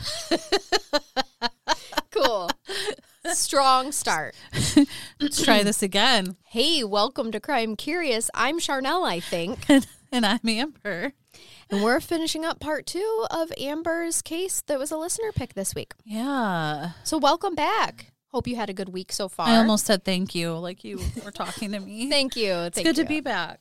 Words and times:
cool. 2.10 2.50
Strong 3.32 3.92
start. 3.92 4.34
Let's 5.20 5.42
try 5.42 5.62
this 5.62 5.82
again. 5.82 6.36
Hey, 6.44 6.84
welcome 6.84 7.32
to 7.32 7.40
Crime 7.40 7.76
Curious. 7.76 8.30
I'm 8.34 8.58
Charnel, 8.58 9.04
I 9.04 9.20
think. 9.20 9.58
and 10.12 10.26
I'm 10.26 10.40
Amber. 10.46 11.12
And 11.70 11.82
we're 11.82 12.00
finishing 12.00 12.44
up 12.44 12.60
part 12.60 12.86
two 12.86 13.26
of 13.30 13.52
Amber's 13.58 14.22
case 14.22 14.62
that 14.66 14.78
was 14.78 14.90
a 14.90 14.96
listener 14.96 15.32
pick 15.32 15.54
this 15.54 15.74
week. 15.74 15.94
Yeah. 16.04 16.90
So, 17.04 17.16
welcome 17.16 17.54
back. 17.54 18.12
Hope 18.32 18.46
you 18.46 18.56
had 18.56 18.70
a 18.70 18.74
good 18.74 18.88
week 18.88 19.12
so 19.12 19.28
far. 19.28 19.46
I 19.46 19.56
almost 19.56 19.86
said 19.86 20.04
thank 20.04 20.34
you, 20.34 20.54
like 20.54 20.84
you 20.84 21.00
were 21.22 21.30
talking 21.30 21.72
to 21.72 21.80
me. 21.80 22.08
Thank 22.10 22.34
you. 22.34 22.52
it's 22.52 22.76
Thank 22.76 22.86
good 22.86 22.96
you. 22.96 23.04
to 23.04 23.08
be 23.08 23.20
back. 23.20 23.60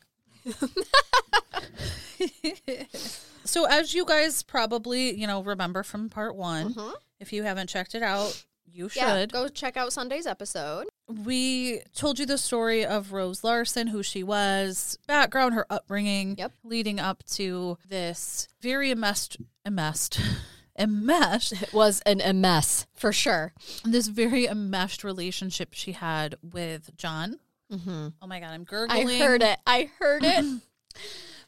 So, 3.44 3.66
as 3.66 3.94
you 3.94 4.06
guys 4.06 4.44
probably, 4.44 5.14
you 5.20 5.28
know, 5.28 5.42
remember 5.44 5.84
from 5.84 6.10
part 6.10 6.36
one, 6.36 6.74
Mhm. 6.74 6.94
if 7.20 7.32
you 7.34 7.44
haven't 7.44 7.68
checked 7.70 7.96
it 7.96 8.04
out, 8.04 8.44
you 8.66 8.90
Yeah, 8.94 9.18
should. 9.20 9.34
go 9.34 9.48
check 9.50 9.76
out 9.78 9.92
Sunday's 9.94 10.26
episode. 10.28 10.88
we 11.08 11.82
told 11.94 12.20
you 12.20 12.26
the 12.26 12.38
story 12.38 12.86
of 12.86 13.12
Rose 13.12 13.44
Larson, 13.44 13.88
who 13.88 14.02
she 14.02 14.24
was, 14.24 14.98
background, 15.08 15.54
her 15.56 15.66
upbringing, 15.70 16.36
Yep. 16.38 16.54
leading 16.64 17.02
up 17.02 17.24
to 17.34 17.78
this 17.90 18.48
very 18.62 18.92
enmeshed, 18.92 19.36
enmeshed, 19.66 20.18
enmeshed 20.80 21.52
It 21.62 21.74
was 21.74 22.00
an 22.06 22.22
mess 22.40 22.86
for 22.96 23.12
sure. 23.12 23.54
this 23.84 24.08
very 24.08 24.48
enmeshed 24.48 25.04
relationship 25.04 25.74
she 25.74 25.92
had 25.92 26.36
with 26.42 26.96
John. 26.96 27.40
Mm-hmm. 27.70 28.08
Oh 28.22 28.28
my 28.28 28.40
god, 28.40 28.52
I'm 28.52 28.64
gurgling. 28.64 29.10
I 29.10 29.18
heard 29.18 29.44
it. 29.44 29.60
I 29.68 29.90
heard 30.00 30.24
it. 30.24 30.46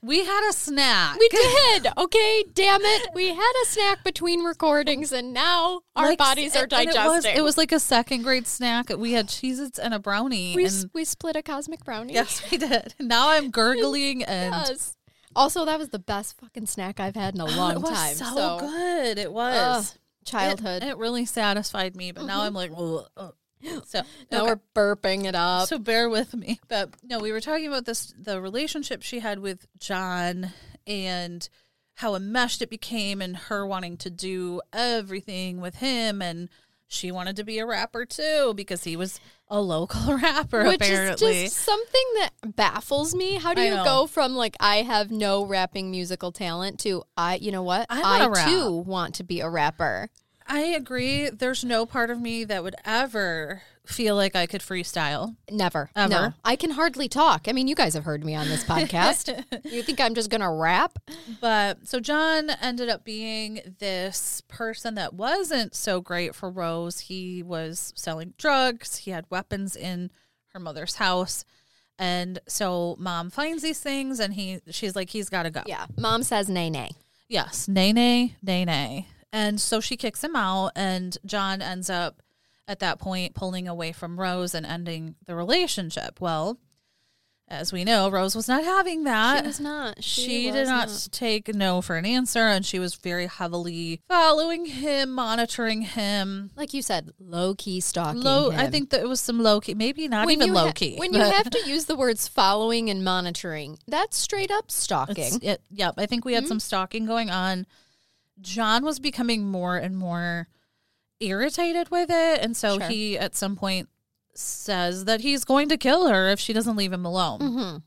We 0.03 0.25
had 0.25 0.49
a 0.49 0.51
snack. 0.53 1.17
We 1.17 1.29
did. 1.29 1.87
Okay, 1.97 2.43
damn 2.53 2.81
it. 2.83 3.07
We 3.15 3.29
had 3.29 3.53
a 3.63 3.65
snack 3.67 4.03
between 4.03 4.43
recordings 4.43 5.13
and 5.13 5.33
now 5.33 5.79
our 5.95 6.07
Like, 6.07 6.17
bodies 6.17 6.57
are 6.57 6.63
and 6.63 6.73
it 6.73 6.85
was- 6.87 6.95
digesting. 6.95 7.37
It 7.37 7.41
was, 7.41 7.57
like 7.57 7.71
a 7.71 7.79
second 7.79 8.23
grade 8.23 8.45
snack. 8.45 8.89
We 8.89 9.13
had 9.13 9.27
Cheez-Its 9.29 9.79
and 9.79 9.93
a 9.93 9.99
brownie. 9.99 10.55
we, 10.57 10.65
and 10.65 10.89
we 10.93 11.05
split 11.05 11.37
a 11.37 11.41
cosmic 11.41 11.85
brownie. 11.85 12.13
yes, 12.13 12.43
we 12.51 12.57
did. 12.57 12.93
Now 12.99 13.29
I'm 13.29 13.49
gurgling 13.49 14.23
and 14.27 14.53
Yes. 14.53 14.97
Also, 15.35 15.63
that 15.65 15.79
was 15.79 15.89
the 15.89 15.99
best 15.99 16.37
fucking 16.39 16.65
snack 16.65 16.99
I've 16.99 17.15
had 17.15 17.33
in 17.35 17.41
a 17.41 17.45
oh, 17.45 17.55
long 17.55 17.71
it 17.71 17.79
was 17.81 17.91
time. 17.97 18.15
so, 18.15 18.59
good. 18.59 19.17
It 19.17 19.31
was. 19.31 19.97
childhood. 20.25 20.83
It, 20.83 20.89
it 20.89 20.97
really 20.97 21.25
satisfied 21.25 21.95
me, 21.95 22.11
but 22.11 22.25
now 22.25 22.39
mm-hmm. 22.39 22.47
I'm 22.47 22.53
like, 22.53 22.71
ugh, 22.77 23.07
ugh. 23.15 23.35
so 23.85 24.01
now 24.31 24.43
okay. 24.43 24.53
we're 24.75 24.95
burping 24.95 25.25
it 25.25 25.35
up. 25.35 25.67
So 25.67 25.77
bear 25.77 26.09
with 26.09 26.33
me. 26.35 26.59
But 26.67 26.89
no, 27.03 27.19
we 27.19 27.31
were 27.31 27.41
talking 27.41 27.67
about 27.67 27.85
this 27.85 28.13
the 28.17 28.41
relationship 28.41 29.01
she 29.01 29.19
had 29.19 29.39
with 29.39 29.65
John 29.79 30.51
and 30.85 31.47
how 31.95 32.15
enmeshed 32.15 32.61
it 32.61 32.69
became 32.69 33.21
and 33.21 33.37
her 33.37 33.65
wanting 33.65 33.97
to 33.97 34.09
do 34.09 34.61
everything 34.73 35.61
with 35.61 35.75
him 35.75 36.21
and 36.21 36.49
she 36.87 37.11
wanted 37.11 37.35
to 37.37 37.43
be 37.43 37.59
a 37.59 37.65
rapper 37.65 38.05
too 38.05 38.53
because 38.55 38.83
he 38.83 38.95
was 38.95 39.19
a 39.47 39.59
local 39.59 40.15
rapper 40.21 40.65
Which 40.65 40.75
apparently. 40.75 41.43
is 41.43 41.51
just 41.51 41.65
something 41.65 42.03
that 42.19 42.55
baffles 42.55 43.15
me. 43.15 43.35
How 43.35 43.53
do 43.53 43.61
you 43.61 43.75
go 43.83 44.05
from 44.05 44.35
like 44.35 44.55
I 44.59 44.77
have 44.77 45.09
no 45.09 45.45
rapping 45.45 45.89
musical 45.89 46.31
talent 46.31 46.79
to 46.81 47.03
I, 47.17 47.35
you 47.35 47.51
know 47.51 47.63
what? 47.63 47.87
I 47.89 48.27
I 48.29 48.45
too 48.45 48.71
want 48.71 49.15
to 49.15 49.23
be 49.23 49.39
a 49.39 49.49
rapper. 49.49 50.09
I 50.47 50.61
agree. 50.61 51.29
There's 51.29 51.63
no 51.63 51.85
part 51.85 52.09
of 52.09 52.19
me 52.19 52.43
that 52.45 52.63
would 52.63 52.75
ever 52.85 53.61
feel 53.85 54.15
like 54.15 54.35
I 54.35 54.45
could 54.45 54.61
freestyle. 54.61 55.35
Never, 55.51 55.89
Ever. 55.95 56.09
No, 56.09 56.33
I 56.45 56.55
can 56.55 56.71
hardly 56.71 57.09
talk. 57.09 57.47
I 57.47 57.51
mean, 57.51 57.67
you 57.67 57.75
guys 57.75 57.93
have 57.95 58.05
heard 58.05 58.23
me 58.23 58.33
on 58.33 58.47
this 58.47 58.63
podcast. 58.65 59.43
you 59.65 59.83
think 59.83 59.99
I'm 59.99 60.15
just 60.15 60.29
gonna 60.29 60.51
rap? 60.53 60.99
But 61.41 61.87
so 61.87 61.99
John 61.99 62.49
ended 62.61 62.87
up 62.89 63.03
being 63.03 63.59
this 63.79 64.41
person 64.47 64.95
that 64.95 65.13
wasn't 65.13 65.75
so 65.75 65.99
great 65.99 66.33
for 66.33 66.49
Rose. 66.49 67.01
He 67.01 67.43
was 67.43 67.91
selling 67.95 68.33
drugs, 68.37 68.97
he 68.97 69.11
had 69.11 69.25
weapons 69.29 69.75
in 69.75 70.11
her 70.53 70.59
mother's 70.59 70.95
house. 70.95 71.43
And 71.99 72.39
so 72.47 72.95
mom 72.99 73.29
finds 73.29 73.63
these 73.63 73.79
things 73.79 74.19
and 74.19 74.33
he 74.33 74.59
she's 74.71 74.95
like, 74.95 75.09
he's 75.09 75.29
gotta 75.29 75.51
go. 75.51 75.61
Yeah. 75.65 75.85
Mom 75.97 76.23
says 76.23 76.47
nay 76.49 76.69
nay. 76.69 76.91
Yes. 77.27 77.67
Nay 77.67 77.91
nay, 77.93 78.35
nay 78.41 78.63
nay. 78.65 79.07
And 79.33 79.59
so 79.59 79.81
she 79.81 79.97
kicks 79.97 80.23
him 80.23 80.35
out 80.35 80.71
and 80.75 81.17
John 81.25 81.61
ends 81.61 81.89
up 81.89 82.21
at 82.67 82.79
that 82.79 82.99
point 82.99 83.33
pulling 83.33 83.67
away 83.67 83.91
from 83.91 84.19
Rose 84.19 84.53
and 84.53 84.65
ending 84.65 85.15
the 85.25 85.35
relationship. 85.35 86.21
Well, 86.21 86.59
as 87.47 87.73
we 87.73 87.83
know, 87.83 88.09
Rose 88.09 88.35
was 88.35 88.47
not 88.47 88.63
having 88.63 89.03
that 89.03 89.41
She 89.41 89.47
was 89.47 89.59
not. 89.59 90.03
She, 90.03 90.21
she 90.21 90.45
was 90.47 90.55
did 90.55 90.67
not, 90.67 91.07
take 91.11 91.53
no 91.53 91.81
for 91.81 91.97
an 91.97 92.05
answer 92.05 92.39
and 92.39 92.65
she 92.65 92.79
was 92.79 92.95
very 92.95 93.27
heavily 93.27 94.01
following 94.07 94.65
him 94.65 95.11
monitoring 95.11 95.81
him 95.81 96.51
Like 96.55 96.73
you 96.73 96.81
said, 96.81 97.11
low 97.19 97.53
key 97.55 97.79
stalking. 97.81 98.21
low 98.21 98.51
i 98.51 98.67
think 98.67 98.91
that 98.91 99.01
it 99.01 99.09
was 99.09 99.19
some 99.19 99.41
low 99.41 99.59
key 99.59 99.73
maybe 99.73 100.07
not 100.07 100.29
even 100.31 100.53
low 100.53 100.67
ha- 100.67 100.71
key 100.71 100.95
when 100.97 101.13
you 101.13 101.19
have 101.19 101.49
to 101.49 101.67
use 101.67 101.85
the 101.85 101.95
words 101.95 102.27
following 102.27 102.89
and 102.89 103.03
monitoring, 103.03 103.77
that's 103.87 104.17
straight 104.17 104.51
up 104.51 104.71
stalking. 104.71 105.39
it, 105.41 105.61
yep 105.69 105.95
i 105.97 106.05
think 106.05 106.23
we 106.23 106.33
had 106.33 106.43
mm-hmm. 106.43 106.49
some 106.49 106.59
stalking 106.59 107.05
going 107.05 107.29
on 107.29 107.67
john 108.41 108.83
was 108.83 108.99
becoming 108.99 109.45
more 109.45 109.77
and 109.77 109.95
more 109.97 110.47
irritated 111.19 111.89
with 111.89 112.09
it 112.09 112.41
and 112.41 112.55
so 112.57 112.77
Sure. 112.79 112.87
he 112.89 113.17
at 113.17 113.35
some 113.35 113.55
point 113.55 113.89
says 114.35 115.05
that 115.05 115.21
he's 115.21 115.45
going 115.45 115.69
to 115.69 115.77
kill 115.77 116.07
her 116.07 116.29
if 116.29 116.39
she 116.39 116.53
doesn't 116.53 116.75
leave 116.75 116.91
him 116.91 117.05
alone 117.05 117.39
hmm 117.39 117.77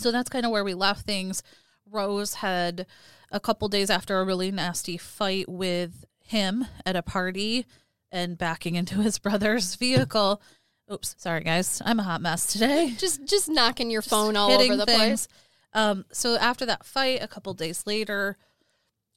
So 0.00 0.12
that's 0.12 0.28
kind 0.30 0.46
of 0.46 0.52
where 0.52 0.62
we 0.64 0.74
left 0.74 1.04
things. 1.04 1.42
Rose 1.90 2.34
had 2.34 2.86
a 3.32 3.40
couple 3.40 3.66
days 3.68 3.90
after 3.90 4.20
a 4.20 4.24
really 4.24 4.52
nasty 4.52 4.96
fight 4.96 5.48
with 5.48 6.04
him 6.20 6.66
at 6.86 6.94
a 6.94 7.02
party 7.02 7.66
and 8.12 8.38
backing 8.38 8.76
into 8.76 9.00
his 9.00 9.18
brother's 9.26 9.74
vehicle. 9.74 10.40
Oops, 10.92 11.14
sorry 11.18 11.42
guys. 11.42 11.82
I'm 11.84 11.98
a 11.98 12.04
hot 12.04 12.20
mess 12.20 12.46
today. 12.46 12.94
Just 12.98 13.24
just 13.26 13.48
knocking 13.48 13.90
your 13.90 14.02
phone 14.02 14.36
all 14.36 14.52
over 14.52 14.76
the 14.76 14.86
place. 14.86 15.26
Um, 15.74 16.04
so 16.12 16.36
after 16.36 16.64
that 16.66 16.84
fight, 16.86 17.20
a 17.22 17.28
couple 17.28 17.52
days 17.54 17.82
later, 17.86 18.36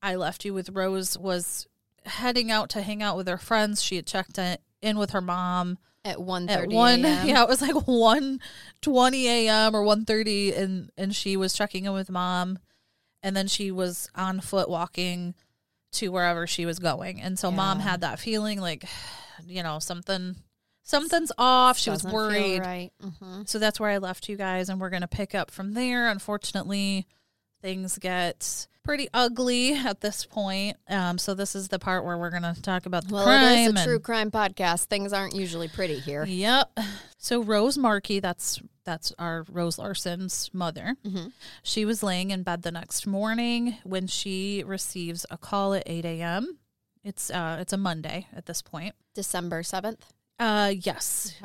I 0.02 0.16
left 0.16 0.46
you 0.46 0.54
with 0.54 0.70
Rose 0.70 1.18
was 1.18 1.68
heading 2.06 2.50
out 2.52 2.70
to 2.72 2.82
hang 2.82 3.04
out 3.04 3.16
with 3.18 3.28
her 3.28 3.38
friends. 3.38 3.84
She 3.84 3.96
had 3.96 4.08
checked 4.08 4.40
in- 4.82 4.98
with 4.98 5.12
her 5.12 5.22
mom 5.22 5.78
At 6.04 6.20
one 6.20 6.50
at 6.50 6.60
thirty. 6.62 6.76
one 6.76 7.02
yeah 7.04 7.44
it 7.44 7.48
was 7.48 7.62
like 7.62 7.88
1 7.88 8.40
20 8.82 9.28
a.m 9.28 9.76
or 9.76 9.84
1.30 9.84 10.58
and 10.58 10.92
and 10.98 11.16
she 11.16 11.38
was 11.38 11.54
checking 11.54 11.86
in 11.86 11.94
with 11.94 12.10
mom 12.10 12.58
and 13.22 13.38
then 13.38 13.48
she 13.48 13.70
was 13.70 14.10
on 14.16 14.40
foot 14.42 14.68
walking 14.68 15.36
to 15.92 16.10
wherever 16.12 16.48
she 16.48 16.66
was 16.66 16.80
going 16.80 17.22
and 17.22 17.38
so 17.38 17.52
mom 17.52 17.80
had 17.80 18.02
that 18.02 18.20
feeling 18.20 18.60
like 18.60 18.86
you 19.46 19.62
know 19.62 19.78
something 19.78 20.36
something's 20.82 21.32
off 21.38 21.78
she 21.78 21.92
was 21.92 22.04
worried 22.04 22.60
right. 22.62 22.92
hmm 23.20 23.44
so 23.46 23.60
that's 23.60 23.80
where 23.80 23.92
i 23.92 24.00
left 24.00 24.28
you 24.28 24.36
guys 24.36 24.68
and 24.70 24.82
we're 24.82 24.90
going 24.90 25.02
to 25.04 25.08
pick 25.08 25.36
up 25.36 25.52
from 25.52 25.74
there 25.74 26.10
unfortunately 26.10 27.06
things 27.62 28.00
get 28.00 28.66
pretty 28.84 29.08
ugly 29.14 29.74
at 29.76 30.02
this 30.02 30.26
point 30.26 30.76
um 30.90 31.18
so 31.20 31.34
this 31.36 31.56
is 31.56 31.68
the 31.68 31.78
part 31.78 32.04
where 32.04 32.18
we're 32.18 32.32
going 32.32 32.42
to 32.42 32.60
talk 32.62 32.86
about 32.88 33.08
the 33.08 33.14
Well, 33.14 33.24
crime 33.26 33.44
it 33.44 33.60
is 33.62 33.68
a 33.68 33.70
and- 33.70 33.78
true 33.88 34.00
crime 34.00 34.32
podcast. 34.32 34.86
Things 34.86 35.14
aren't 35.14 35.36
usually 35.36 35.68
pretty 35.68 36.00
here. 36.00 36.26
Yep. 36.26 36.78
So 37.18 37.44
Rose 37.44 37.78
Markey, 37.78 38.20
that's 38.20 38.60
that's 38.84 39.14
our 39.20 39.46
Rose 39.52 39.78
Larson's 39.78 40.50
mother. 40.54 40.96
Mhm. 41.06 41.32
She 41.62 41.86
was 41.86 42.02
laying 42.02 42.32
in 42.32 42.42
bed 42.42 42.64
the 42.64 42.72
next 42.72 43.06
morning 43.06 43.78
when 43.84 44.08
she 44.08 44.64
receives 44.66 45.26
a 45.30 45.38
call 45.38 45.76
at 45.76 45.84
eight 45.86 46.04
a.m. 46.06 46.58
It's 47.04 47.30
uh 47.30 47.58
it's 47.62 47.74
a 47.74 47.78
Monday 47.78 48.26
at 48.36 48.48
this 48.48 48.62
point. 48.64 48.96
December 49.14 49.62
seventh. 49.62 50.04
Uh 50.40 50.74
yes, 50.76 51.36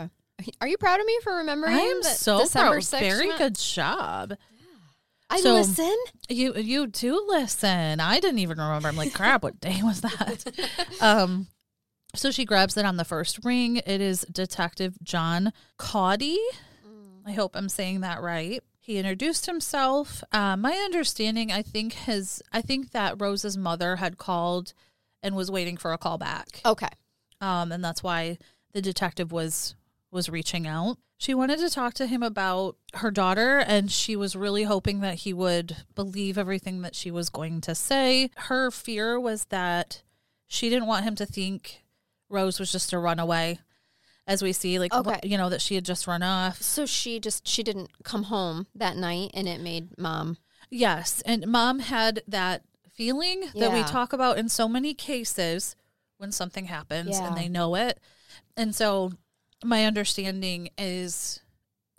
Are 0.61 0.69
you 0.69 0.77
proud 0.79 1.00
of 1.00 1.06
me 1.06 1.19
for 1.23 1.37
remembering? 1.37 1.75
I 1.75 1.81
am 1.81 2.03
that 2.03 2.17
so 2.17 2.41
December 2.41 2.73
proud. 2.73 2.83
6th 2.83 3.00
Very 3.00 3.37
good 3.38 3.55
job. 3.56 4.35
I 5.28 5.40
So- 5.40 5.55
listen. 5.55 5.96
You 6.28 6.55
you 6.56 6.87
do 6.87 7.25
listen. 7.28 8.00
I 8.00 8.20
didn't 8.20 8.38
even 8.40 8.58
remember. 8.58 8.88
I'm 8.88 8.96
like, 8.96 9.12
crap. 9.12 9.43
What 9.43 9.61
day 9.61 9.81
was 9.82 10.00
that? 10.02 10.44
um. 11.00 11.49
So 12.14 12.31
she 12.31 12.44
grabs 12.46 12.76
it 12.78 12.87
on 12.87 12.96
the 12.96 13.05
first 13.05 13.44
ring. 13.44 13.76
It 13.87 14.00
is 14.00 14.25
Detective 14.32 14.96
John 15.02 15.52
Cawdy. 15.78 16.38
I 17.26 17.32
hope 17.32 17.55
I'm 17.56 17.69
saying 17.69 18.00
that 18.00 18.23
right. 18.23 18.62
He 18.78 18.96
introduced 18.99 19.46
himself. 19.46 20.23
Uh, 20.32 20.56
my 20.56 20.73
understanding, 20.73 21.50
I 21.52 21.61
think 21.61 21.93
his, 21.93 22.40
I 22.52 22.62
think 22.62 22.93
that 22.93 23.20
Rose's 23.20 23.56
mother 23.58 23.96
had 23.96 24.17
called 24.17 24.73
and 25.23 25.34
was 25.34 25.50
waiting 25.50 25.76
for 25.76 25.93
a 25.93 25.99
call 25.99 26.17
back. 26.19 26.61
Okay. 26.64 26.88
Um, 27.40 27.70
and 27.73 27.84
that's 27.84 28.02
why 28.02 28.38
the 28.73 28.81
detective 28.81 29.31
was 29.32 29.75
was 30.11 30.28
reaching 30.31 30.67
out. 30.67 30.96
She 31.19 31.33
wanted 31.35 31.59
to 31.61 31.71
talk 31.71 31.95
to 31.95 32.07
him 32.07 32.23
about 32.23 32.77
her 32.95 33.11
daughter, 33.11 33.59
and 33.59 33.91
she 33.91 34.17
was 34.17 34.37
really 34.37 34.65
hoping 34.65 35.01
that 35.01 35.15
he 35.17 35.33
would 35.33 35.77
believe 35.95 36.37
everything 36.37 36.83
that 36.83 36.95
she 36.95 37.11
was 37.11 37.31
going 37.31 37.61
to 37.63 37.75
say. 37.75 38.31
Her 38.37 38.71
fear 38.71 39.19
was 39.19 39.47
that 39.47 40.03
she 40.47 40.69
didn't 40.69 40.87
want 40.89 41.05
him 41.05 41.15
to 41.17 41.27
think 41.27 41.83
Rose 42.29 42.61
was 42.61 42.71
just 42.71 42.93
a 42.93 42.99
runaway, 42.99 43.61
as 44.27 44.43
we 44.43 44.53
see, 44.53 44.79
like 44.79 44.93
Okay. 44.93 45.21
you 45.23 45.39
know 45.39 45.49
that 45.49 45.63
she 45.63 45.75
had 45.75 45.85
just 45.87 46.07
run 46.07 46.23
off. 46.23 46.61
So 46.61 46.85
she 46.85 47.19
just 47.19 47.47
she 47.49 47.62
didn't 47.62 48.03
come 48.05 48.25
home 48.25 48.67
that 48.75 48.97
night, 48.97 49.31
and 49.33 49.49
it 49.49 49.61
made 49.61 49.97
mom. 49.97 50.37
Yes, 50.71 51.23
and 51.25 51.47
mom 51.47 51.79
had 51.79 52.23
that 52.29 52.62
feeling 52.93 53.45
that 53.55 53.73
we 53.73 53.83
talk 53.85 54.12
about 54.12 54.37
in 54.39 54.49
so 54.49 54.69
many 54.69 54.93
cases 54.95 55.77
when 56.19 56.33
something 56.33 56.65
happens 56.67 57.11
Yeah. 57.19 57.29
and 57.29 57.37
they 57.37 57.49
know 57.49 57.75
it. 57.75 58.01
And 58.57 58.75
so 58.75 59.12
my 59.64 59.85
understanding 59.85 60.70
is 60.79 61.41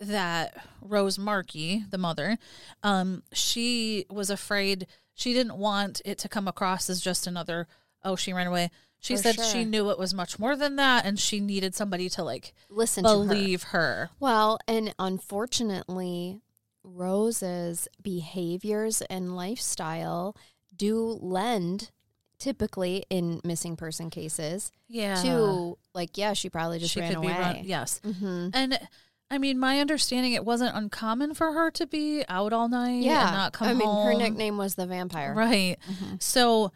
that 0.00 0.56
Rose 0.80 1.18
Markey, 1.18 1.84
the 1.90 1.98
mother, 1.98 2.38
um, 2.82 3.22
she 3.32 4.06
was 4.10 4.30
afraid 4.30 4.86
she 5.14 5.32
didn't 5.32 5.56
want 5.58 6.00
it 6.04 6.18
to 6.18 6.28
come 6.28 6.46
across 6.46 6.88
as 6.88 7.00
just 7.00 7.26
another 7.26 7.66
oh 8.04 8.14
she 8.16 8.32
ran 8.32 8.46
away. 8.46 8.70
She 9.00 9.16
For 9.16 9.22
said 9.22 9.34
sure. 9.36 9.44
she 9.44 9.64
knew 9.64 9.90
it 9.90 9.98
was 9.98 10.14
much 10.14 10.38
more 10.38 10.56
than 10.56 10.76
that 10.76 11.04
and 11.04 11.18
she 11.18 11.40
needed 11.40 11.74
somebody 11.74 12.08
to 12.10 12.22
like 12.24 12.52
Listen 12.70 13.04
to 13.04 13.10
her. 13.10 13.14
believe 13.16 13.62
her. 13.64 14.10
Well, 14.20 14.58
and 14.68 14.94
unfortunately, 14.98 16.40
Rose's 16.84 17.88
behaviors 18.02 19.02
and 19.02 19.36
lifestyle 19.36 20.36
do 20.74 21.18
lend 21.20 21.90
typically 22.38 23.04
in 23.10 23.40
missing 23.44 23.76
person 23.76 24.10
cases 24.10 24.70
Yeah. 24.88 25.16
to 25.22 25.76
like 25.94 26.16
yeah 26.16 26.32
she 26.32 26.48
probably 26.50 26.78
just 26.78 26.92
she 26.94 27.00
ran 27.00 27.10
could 27.10 27.18
away 27.18 27.32
be 27.32 27.38
run 27.38 27.56
yes. 27.64 28.00
hmm 28.04 28.48
And 28.54 28.78
I 29.30 29.36
mean, 29.36 29.58
my 29.58 29.78
understanding, 29.80 30.32
it 30.32 30.42
wasn't 30.42 30.74
uncommon 30.74 31.34
for 31.34 31.52
her 31.52 31.70
to 31.72 31.86
be 31.86 32.24
out 32.30 32.54
all 32.54 32.68
night 32.68 33.02
yeah 33.02 33.26
and 33.28 33.36
not 33.36 33.52
come 33.52 33.68
i 33.68 33.74
mean 33.74 34.04
her 34.06 34.14
nickname 34.14 34.56
was 34.56 34.74
the 34.76 34.86
vampire 34.86 35.34
Right. 35.34 35.76
Mhm. 35.90 36.22
So, 36.22 36.72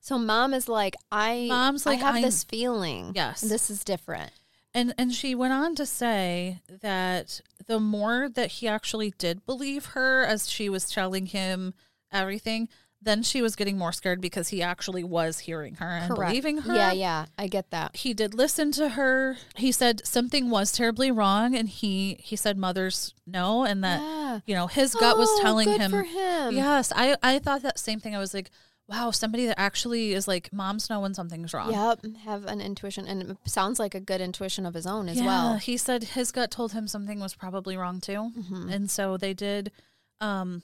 so 0.00 0.18
mom 0.18 0.52
is 0.52 0.68
like 0.68 0.94
i 1.10 1.46
Mom's 1.48 1.86
i 1.86 1.90
like, 1.90 2.00
have 2.00 2.14
I'm- 2.16 2.22
this 2.22 2.44
feeling 2.44 3.12
Yes. 3.14 3.40
this 3.40 3.70
is 3.70 3.82
different 3.84 4.30
and 4.74 4.92
and 4.98 5.12
she 5.14 5.34
went 5.34 5.52
on 5.54 5.74
to 5.76 5.86
say 5.86 6.60
that 6.82 7.40
the 7.66 7.80
more 7.80 8.28
that 8.28 8.50
he 8.52 8.68
actually 8.68 9.12
did 9.16 9.46
believe 9.46 9.86
her 9.86 10.22
as 10.24 10.50
she 10.50 10.68
was 10.68 10.90
telling 10.90 11.26
him 11.26 11.72
everything, 12.12 12.68
then 13.06 13.22
she 13.22 13.40
was 13.40 13.56
getting 13.56 13.78
more 13.78 13.92
scared 13.92 14.20
because 14.20 14.48
he 14.48 14.62
actually 14.62 15.02
was 15.02 15.38
hearing 15.38 15.76
her 15.76 15.88
and 15.88 16.14
correct 16.14 16.30
believing 16.30 16.58
her. 16.58 16.74
yeah 16.74 16.92
yeah 16.92 17.24
i 17.38 17.46
get 17.46 17.70
that 17.70 17.96
he 17.96 18.12
did 18.12 18.34
listen 18.34 18.70
to 18.72 18.90
her. 18.90 19.36
He 19.56 19.72
said 19.72 20.04
something 20.06 20.50
was 20.50 20.72
terribly 20.72 21.10
wrong, 21.10 21.54
and 21.56 21.68
he 21.68 22.16
he 22.20 22.36
said 22.36 22.58
mothers 22.58 23.14
know, 23.26 23.64
and 23.64 23.82
that 23.82 24.00
yeah. 24.00 24.40
you 24.46 24.54
know 24.54 24.66
his 24.66 24.94
gut 24.94 25.16
was 25.16 25.28
Oh, 25.30 25.38
telling 25.42 25.68
good 25.68 25.80
him 25.80 25.90
for 25.90 26.02
him 26.02 26.54
Yes, 26.54 26.92
I 26.94 27.16
I 27.22 27.38
thought 27.38 27.62
that 27.62 27.78
same 27.78 28.00
thing. 28.00 28.14
I 28.14 28.18
was 28.18 28.34
like, 28.34 28.50
wow, 28.88 29.10
somebody 29.10 29.46
that 29.46 29.58
actually 29.58 30.12
is 30.12 30.28
like 30.28 30.52
moms 30.52 30.88
know 30.90 31.00
when 31.00 31.14
something's 31.14 31.52
wrong. 31.54 31.72
Yep, 31.72 32.16
have 32.24 32.44
an 32.46 32.60
intuition, 32.60 33.06
and 33.06 33.22
it 33.32 33.36
sounds 33.46 33.78
like 33.78 33.94
a 33.94 34.00
good 34.00 34.20
intuition 34.20 34.64
of 34.66 34.74
his 34.74 34.86
own 34.86 35.08
as 35.08 35.16
Yeah, 35.18 35.26
well. 35.26 35.56
He 35.56 35.76
said 35.76 36.04
his 36.04 36.30
gut 36.32 36.50
told 36.50 36.72
him 36.72 36.86
something 36.86 37.18
was 37.20 37.34
probably 37.34 37.76
wrong 37.76 38.00
too, 38.00 38.30
Mhm. 38.38 38.72
and 38.72 38.90
so 38.90 39.16
they 39.16 39.34
did, 39.34 39.72
um, 40.20 40.62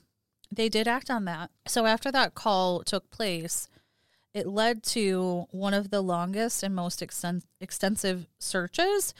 they 0.55 0.69
did 0.69 0.87
act 0.87 1.09
on 1.09 1.25
that. 1.25 1.51
So 1.67 1.85
after 1.85 2.11
that 2.11 2.35
call 2.35 2.83
took 2.83 3.09
place, 3.09 3.67
it 4.33 4.47
led 4.47 4.83
to 4.83 5.47
one 5.51 5.73
of 5.73 5.89
the 5.89 6.01
longest 6.01 6.63
and 6.63 6.75
most 6.75 6.99
exten- 7.01 7.43
extensive 7.61 8.27
searches 8.39 9.13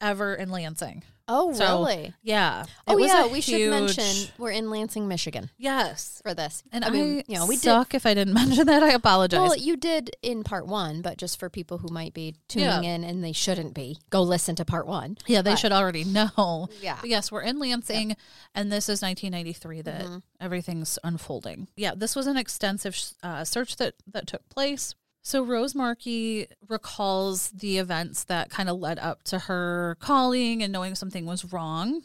ever 0.00 0.34
in 0.34 0.50
Lansing. 0.50 1.02
Oh, 1.28 1.52
So, 1.54 1.64
really? 1.80 2.14
Yeah. 2.22 2.64
Oh, 2.86 2.98
yeah. 2.98 3.26
We 3.26 3.40
should 3.40 3.68
mention 3.70 4.28
we're 4.38 4.50
in 4.52 4.70
Lansing, 4.70 5.08
Michigan 5.08 5.50
Yes. 5.58 6.20
for 6.22 6.34
this. 6.34 6.62
And 6.70 6.84
I 6.84 6.90
mean, 6.90 7.22
you 7.26 7.36
know, 7.36 7.46
we 7.46 7.56
did. 7.56 7.62
suck 7.64 7.94
if 7.94 8.06
I 8.06 8.14
didn't 8.14 8.34
mention 8.42 8.66
that. 8.66 8.82
I 8.82 8.90
apologize. 8.92 9.40
Well, 9.40 9.56
you 9.56 9.76
did 9.76 10.10
in 10.22 10.44
part 10.44 10.66
one, 10.66 11.02
but 11.02 11.18
just 11.18 11.38
for 11.40 11.50
people 11.50 11.78
who 11.78 11.88
might 11.92 12.14
be 12.14 12.36
tuning 12.48 12.68
Yeah. 12.68 12.80
in 12.94 13.02
and 13.04 13.24
they 13.24 13.32
shouldn't 13.32 13.74
be, 13.74 13.98
go 14.10 14.22
listen 14.22 14.54
to 14.56 14.64
part 14.64 14.86
one. 14.86 15.16
Yeah, 15.26 15.42
they 15.42 15.52
But- 15.52 15.58
should 15.58 15.72
already 15.72 16.04
know. 16.04 16.68
Yeah. 16.80 16.98
But 17.00 17.10
yes, 17.10 17.32
we're 17.32 17.42
in 17.42 17.58
Lansing, 17.58 18.16
and 18.54 18.70
this 18.70 18.88
is 18.88 19.02
1993 19.02 19.82
that 19.82 20.02
Mhm. 20.04 20.22
everything's 20.40 20.98
unfolding. 21.02 21.66
Yeah, 21.76 21.94
this 21.96 22.14
was 22.14 22.26
an 22.26 22.36
extensive 22.36 22.96
uh, 23.22 23.44
search 23.44 23.76
that 23.76 23.94
that 24.12 24.26
took 24.26 24.48
place. 24.48 24.94
So 25.26 25.42
Rose 25.42 25.74
Markey 25.74 26.46
recalls 26.68 27.50
the 27.50 27.78
events 27.78 28.22
that 28.22 28.48
kind 28.48 28.68
of 28.68 28.78
led 28.78 29.00
up 29.00 29.24
to 29.24 29.40
her 29.40 29.96
calling 29.98 30.62
and 30.62 30.72
knowing 30.72 30.94
something 30.94 31.26
was 31.26 31.52
wrong. 31.52 32.02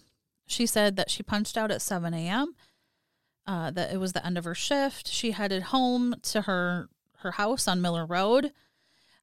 She 0.47 0.65
said 0.65 0.95
that 0.95 1.11
she 1.11 1.21
punched 1.21 1.55
out 1.55 1.69
at 1.69 1.83
7 1.83 2.15
a.m. 2.15 2.55
Uh, 3.45 3.69
that 3.69 3.93
it 3.93 3.97
was 3.99 4.13
the 4.13 4.25
end 4.25 4.39
of 4.39 4.45
her 4.45 4.55
shift. 4.55 5.07
She 5.07 5.33
headed 5.33 5.61
home 5.61 6.15
to 6.23 6.41
her 6.41 6.89
her 7.17 7.33
house 7.33 7.67
on 7.67 7.79
Miller 7.79 8.07
Road. 8.07 8.53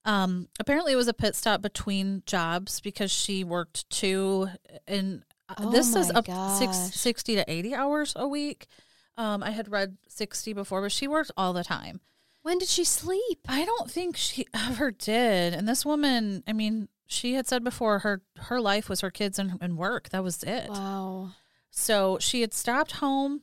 Um, 0.04 0.46
apparently, 0.60 0.92
it 0.92 0.96
was 0.96 1.08
a 1.08 1.12
pit 1.12 1.34
stop 1.34 1.60
between 1.60 2.22
jobs 2.24 2.80
because 2.80 3.10
she 3.10 3.42
worked 3.42 3.90
two, 3.90 4.48
and 4.86 5.24
uh, 5.48 5.54
Oh 5.58 5.72
this 5.72 5.96
is 5.96 6.12
up 6.12 6.24
six, 6.56 6.76
60 6.94 7.34
to 7.34 7.50
80 7.50 7.74
hours 7.74 8.12
a 8.14 8.28
week. 8.28 8.68
Um, 9.16 9.42
I 9.42 9.50
had 9.50 9.72
read 9.72 9.96
60 10.06 10.52
before, 10.52 10.82
but 10.82 10.92
she 10.92 11.08
worked 11.08 11.32
all 11.36 11.52
the 11.52 11.64
time. 11.64 12.00
When 12.48 12.58
did 12.58 12.70
she 12.70 12.84
sleep? 12.84 13.40
I 13.46 13.66
don't 13.66 13.90
think 13.90 14.16
she 14.16 14.46
ever 14.54 14.90
did. 14.90 15.52
And 15.52 15.68
this 15.68 15.84
woman, 15.84 16.42
I 16.48 16.54
mean, 16.54 16.88
she 17.06 17.34
had 17.34 17.46
said 17.46 17.62
before 17.62 17.98
her 17.98 18.22
her 18.38 18.58
life 18.58 18.88
was 18.88 19.02
her 19.02 19.10
kids 19.10 19.38
and, 19.38 19.58
and 19.60 19.76
work. 19.76 20.08
That 20.08 20.24
was 20.24 20.42
it. 20.42 20.70
Wow. 20.70 21.32
So 21.70 22.16
she 22.22 22.40
had 22.40 22.54
stopped 22.54 22.92
home. 22.92 23.42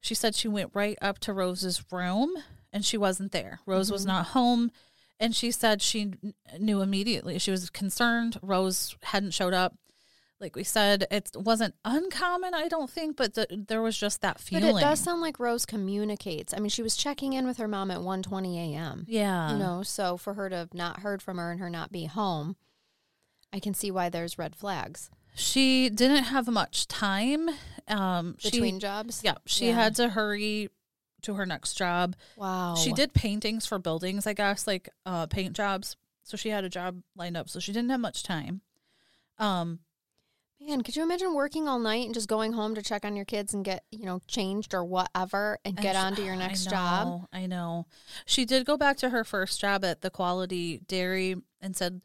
She 0.00 0.14
said 0.14 0.34
she 0.34 0.48
went 0.48 0.70
right 0.72 0.96
up 1.02 1.18
to 1.20 1.34
Rose's 1.34 1.84
room 1.92 2.34
and 2.72 2.82
she 2.82 2.96
wasn't 2.96 3.32
there. 3.32 3.60
Rose 3.66 3.92
was 3.92 4.06
mm-hmm. 4.06 4.12
not 4.12 4.26
home. 4.28 4.70
And 5.20 5.36
she 5.36 5.50
said 5.50 5.82
she 5.82 6.14
knew 6.58 6.80
immediately. 6.80 7.38
She 7.38 7.50
was 7.50 7.68
concerned. 7.68 8.38
Rose 8.40 8.96
hadn't 9.02 9.34
showed 9.34 9.52
up. 9.52 9.74
Like 10.38 10.54
we 10.54 10.64
said, 10.64 11.06
it 11.10 11.30
wasn't 11.34 11.74
uncommon, 11.84 12.52
I 12.52 12.68
don't 12.68 12.90
think, 12.90 13.16
but 13.16 13.34
th- 13.34 13.48
there 13.50 13.80
was 13.80 13.96
just 13.96 14.20
that 14.20 14.38
feeling. 14.38 14.72
But 14.74 14.78
it 14.78 14.84
does 14.84 15.00
sound 15.00 15.22
like 15.22 15.40
Rose 15.40 15.64
communicates. 15.64 16.52
I 16.54 16.58
mean, 16.58 16.68
she 16.68 16.82
was 16.82 16.94
checking 16.94 17.32
in 17.32 17.46
with 17.46 17.56
her 17.56 17.66
mom 17.68 17.90
at 17.90 18.00
1.20 18.00 18.74
a.m. 18.74 19.04
Yeah. 19.08 19.52
you 19.52 19.58
know, 19.58 19.82
so 19.82 20.18
for 20.18 20.34
her 20.34 20.50
to 20.50 20.56
have 20.56 20.74
not 20.74 21.00
heard 21.00 21.22
from 21.22 21.38
her 21.38 21.50
and 21.50 21.58
her 21.60 21.70
not 21.70 21.90
be 21.90 22.04
home, 22.04 22.56
I 23.50 23.60
can 23.60 23.72
see 23.72 23.90
why 23.90 24.10
there's 24.10 24.36
red 24.38 24.54
flags 24.54 25.08
She 25.34 25.88
didn't 25.88 26.24
have 26.24 26.48
much 26.48 26.86
time. 26.86 27.48
Um, 27.88 28.36
she- 28.38 28.50
between 28.50 28.78
jobs. 28.78 29.22
Yeah, 29.24 29.36
she 29.46 29.68
Yeah. 29.68 29.74
had 29.74 29.94
to 29.96 30.10
hurry 30.10 30.68
to 31.22 31.34
her 31.34 31.46
next 31.46 31.74
job. 31.78 32.14
Wow. 32.36 32.74
She 32.74 32.92
did 32.92 33.14
paintings 33.14 33.64
for 33.64 33.78
buildings, 33.78 34.26
I 34.26 34.34
guess, 34.34 34.66
like 34.66 34.90
uh, 35.06 35.26
paint 35.28 35.54
jobs. 35.54 35.96
So 36.24 36.36
she 36.36 36.50
had 36.50 36.64
a 36.64 36.68
job 36.68 37.00
lined 37.14 37.38
up, 37.38 37.48
so 37.48 37.58
she 37.58 37.72
didn't 37.72 37.88
have 37.90 38.00
much 38.00 38.22
time. 38.22 38.60
Um, 39.38 39.78
Man, 40.60 40.80
could 40.82 40.96
you 40.96 41.02
imagine 41.02 41.34
working 41.34 41.68
all 41.68 41.78
night 41.78 42.06
and 42.06 42.14
just 42.14 42.28
going 42.28 42.52
home 42.54 42.74
to 42.74 42.82
check 42.82 43.04
on 43.04 43.14
your 43.14 43.26
kids 43.26 43.52
and 43.52 43.64
get, 43.64 43.84
you 43.90 44.06
know, 44.06 44.20
changed 44.26 44.72
or 44.72 44.82
whatever 44.84 45.58
and 45.64 45.76
get 45.76 45.94
sh- 45.94 45.98
on 45.98 46.16
to 46.16 46.22
your 46.24 46.34
I 46.34 46.38
next 46.38 46.64
job? 46.70 47.26
I 47.32 47.46
know. 47.46 47.86
She 48.24 48.44
did 48.46 48.64
go 48.64 48.76
back 48.78 48.96
to 48.98 49.10
her 49.10 49.22
first 49.22 49.60
job 49.60 49.84
at 49.84 50.00
the 50.00 50.10
Quality 50.10 50.80
Dairy 50.88 51.36
and 51.60 51.76
said, 51.76 52.00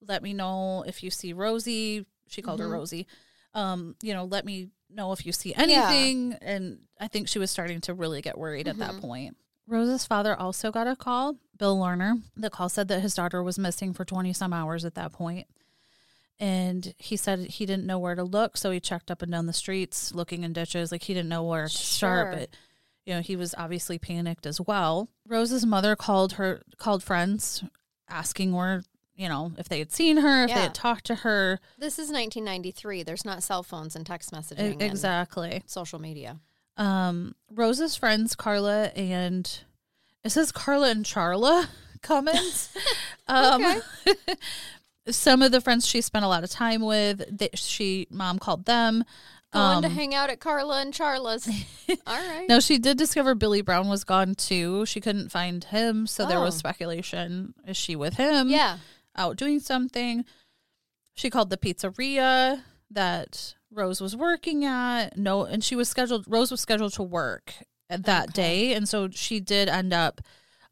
"Let 0.00 0.22
me 0.22 0.32
know 0.32 0.84
if 0.86 1.02
you 1.02 1.10
see 1.10 1.32
Rosie." 1.32 2.06
She 2.28 2.42
called 2.42 2.60
Mhm. 2.60 2.64
her 2.64 2.68
Rosie. 2.70 3.06
Um, 3.54 3.96
you 4.02 4.14
know, 4.14 4.24
let 4.24 4.44
me 4.44 4.70
know 4.88 5.12
if 5.12 5.26
you 5.26 5.32
see 5.32 5.52
anything. 5.54 6.34
And 6.34 6.86
I 7.00 7.08
think 7.08 7.26
she 7.28 7.38
was 7.40 7.50
starting 7.50 7.80
to 7.82 7.94
really 7.94 8.22
get 8.22 8.38
worried 8.38 8.68
at 8.68 8.78
that 8.78 8.94
Mhm. 8.94 9.00
point. 9.00 9.36
Rose's 9.66 10.06
father 10.06 10.36
also 10.38 10.70
got 10.70 10.86
a 10.86 10.94
call, 10.94 11.36
Bill 11.58 11.76
Lerner. 11.76 12.22
The 12.36 12.50
call 12.50 12.68
said 12.68 12.86
that 12.88 13.00
his 13.00 13.14
daughter 13.14 13.42
was 13.42 13.58
missing 13.58 13.92
for 13.92 14.04
20 14.04 14.32
some 14.32 14.52
hours 14.52 14.84
at 14.84 14.94
that 14.94 15.12
point. 15.12 15.48
And 16.38 16.94
he 16.98 17.16
said 17.16 17.38
he 17.40 17.64
didn't 17.64 17.86
know 17.86 17.98
where 17.98 18.14
to 18.14 18.24
look, 18.24 18.56
so 18.56 18.70
he 18.70 18.78
checked 18.80 19.10
up 19.10 19.22
and 19.22 19.32
down 19.32 19.46
the 19.46 19.52
streets 19.52 20.14
looking 20.14 20.44
in 20.44 20.52
ditches. 20.52 20.92
Like 20.92 21.04
he 21.04 21.14
didn't 21.14 21.30
know 21.30 21.42
where 21.42 21.64
to 21.64 21.70
start, 21.70 22.36
but 22.36 22.50
you 23.06 23.14
know, 23.14 23.20
he 23.20 23.36
was 23.36 23.54
obviously 23.56 23.98
panicked 23.98 24.44
as 24.44 24.60
well. 24.60 25.08
Rose's 25.26 25.64
mother 25.64 25.96
called 25.96 26.34
her 26.34 26.60
called 26.76 27.02
friends 27.02 27.62
asking 28.08 28.52
where, 28.52 28.82
you 29.14 29.28
know, 29.28 29.52
if 29.56 29.68
they 29.68 29.78
had 29.78 29.92
seen 29.92 30.18
her, 30.18 30.44
if 30.44 30.48
they 30.48 30.60
had 30.60 30.74
talked 30.74 31.06
to 31.06 31.14
her. 31.14 31.60
This 31.78 31.94
is 31.94 32.10
1993. 32.10 33.04
There's 33.04 33.24
not 33.24 33.42
cell 33.42 33.62
phones 33.62 33.96
and 33.96 34.04
text 34.04 34.32
messaging 34.32 34.82
exactly. 34.82 35.62
social 35.66 36.00
media. 36.00 36.40
Um 36.76 37.34
Rose's 37.50 37.96
friends 37.96 38.34
Carla 38.34 38.88
and 38.88 39.60
it 40.22 40.30
says 40.30 40.52
Carla 40.52 40.90
and 40.90 41.04
Charla 41.04 41.68
Cummins. 42.02 42.70
um 43.28 43.82
some 45.10 45.42
of 45.42 45.52
the 45.52 45.60
friends 45.60 45.86
she 45.86 46.00
spent 46.00 46.24
a 46.24 46.28
lot 46.28 46.44
of 46.44 46.50
time 46.50 46.80
with, 46.82 47.22
they, 47.36 47.50
she 47.54 48.06
mom 48.10 48.38
called 48.38 48.64
them. 48.64 49.04
Going 49.52 49.82
to 49.82 49.88
Um, 49.88 49.94
hang 49.94 50.14
out 50.14 50.28
at 50.28 50.40
Carla 50.40 50.80
and 50.80 50.92
Charla's. 50.92 51.48
All 52.06 52.28
right. 52.28 52.46
No, 52.48 52.58
she 52.60 52.78
did 52.78 52.98
discover 52.98 53.34
Billy 53.34 53.62
Brown 53.62 53.88
was 53.88 54.02
gone 54.04 54.34
too. 54.34 54.84
She 54.86 55.00
couldn't 55.00 55.30
find 55.30 55.62
him, 55.64 56.06
so 56.06 56.26
there 56.26 56.40
was 56.40 56.56
Oh. 56.56 56.58
speculation: 56.58 57.54
is 57.66 57.76
she 57.76 57.94
with 57.96 58.14
him? 58.14 58.48
Yeah. 58.48 58.78
out 59.16 59.36
doing 59.36 59.60
something. 59.60 60.24
She 61.14 61.30
called 61.30 61.48
the 61.50 61.56
pizzeria 61.56 62.62
that 62.90 63.54
Rose 63.70 64.00
was 64.00 64.14
working 64.16 64.64
at. 64.64 65.16
No, 65.16 65.44
and 65.44 65.62
she 65.64 65.76
was 65.76 65.88
scheduled. 65.88 66.24
Rose 66.28 66.50
was 66.50 66.60
scheduled 66.60 66.92
to 66.94 67.02
work 67.02 67.54
at 67.88 68.02
that 68.04 68.32
day, 68.34 68.74
and 68.74 68.88
so 68.88 69.08
she 69.10 69.40
did 69.40 69.68
end 69.68 69.92
up. 69.92 70.20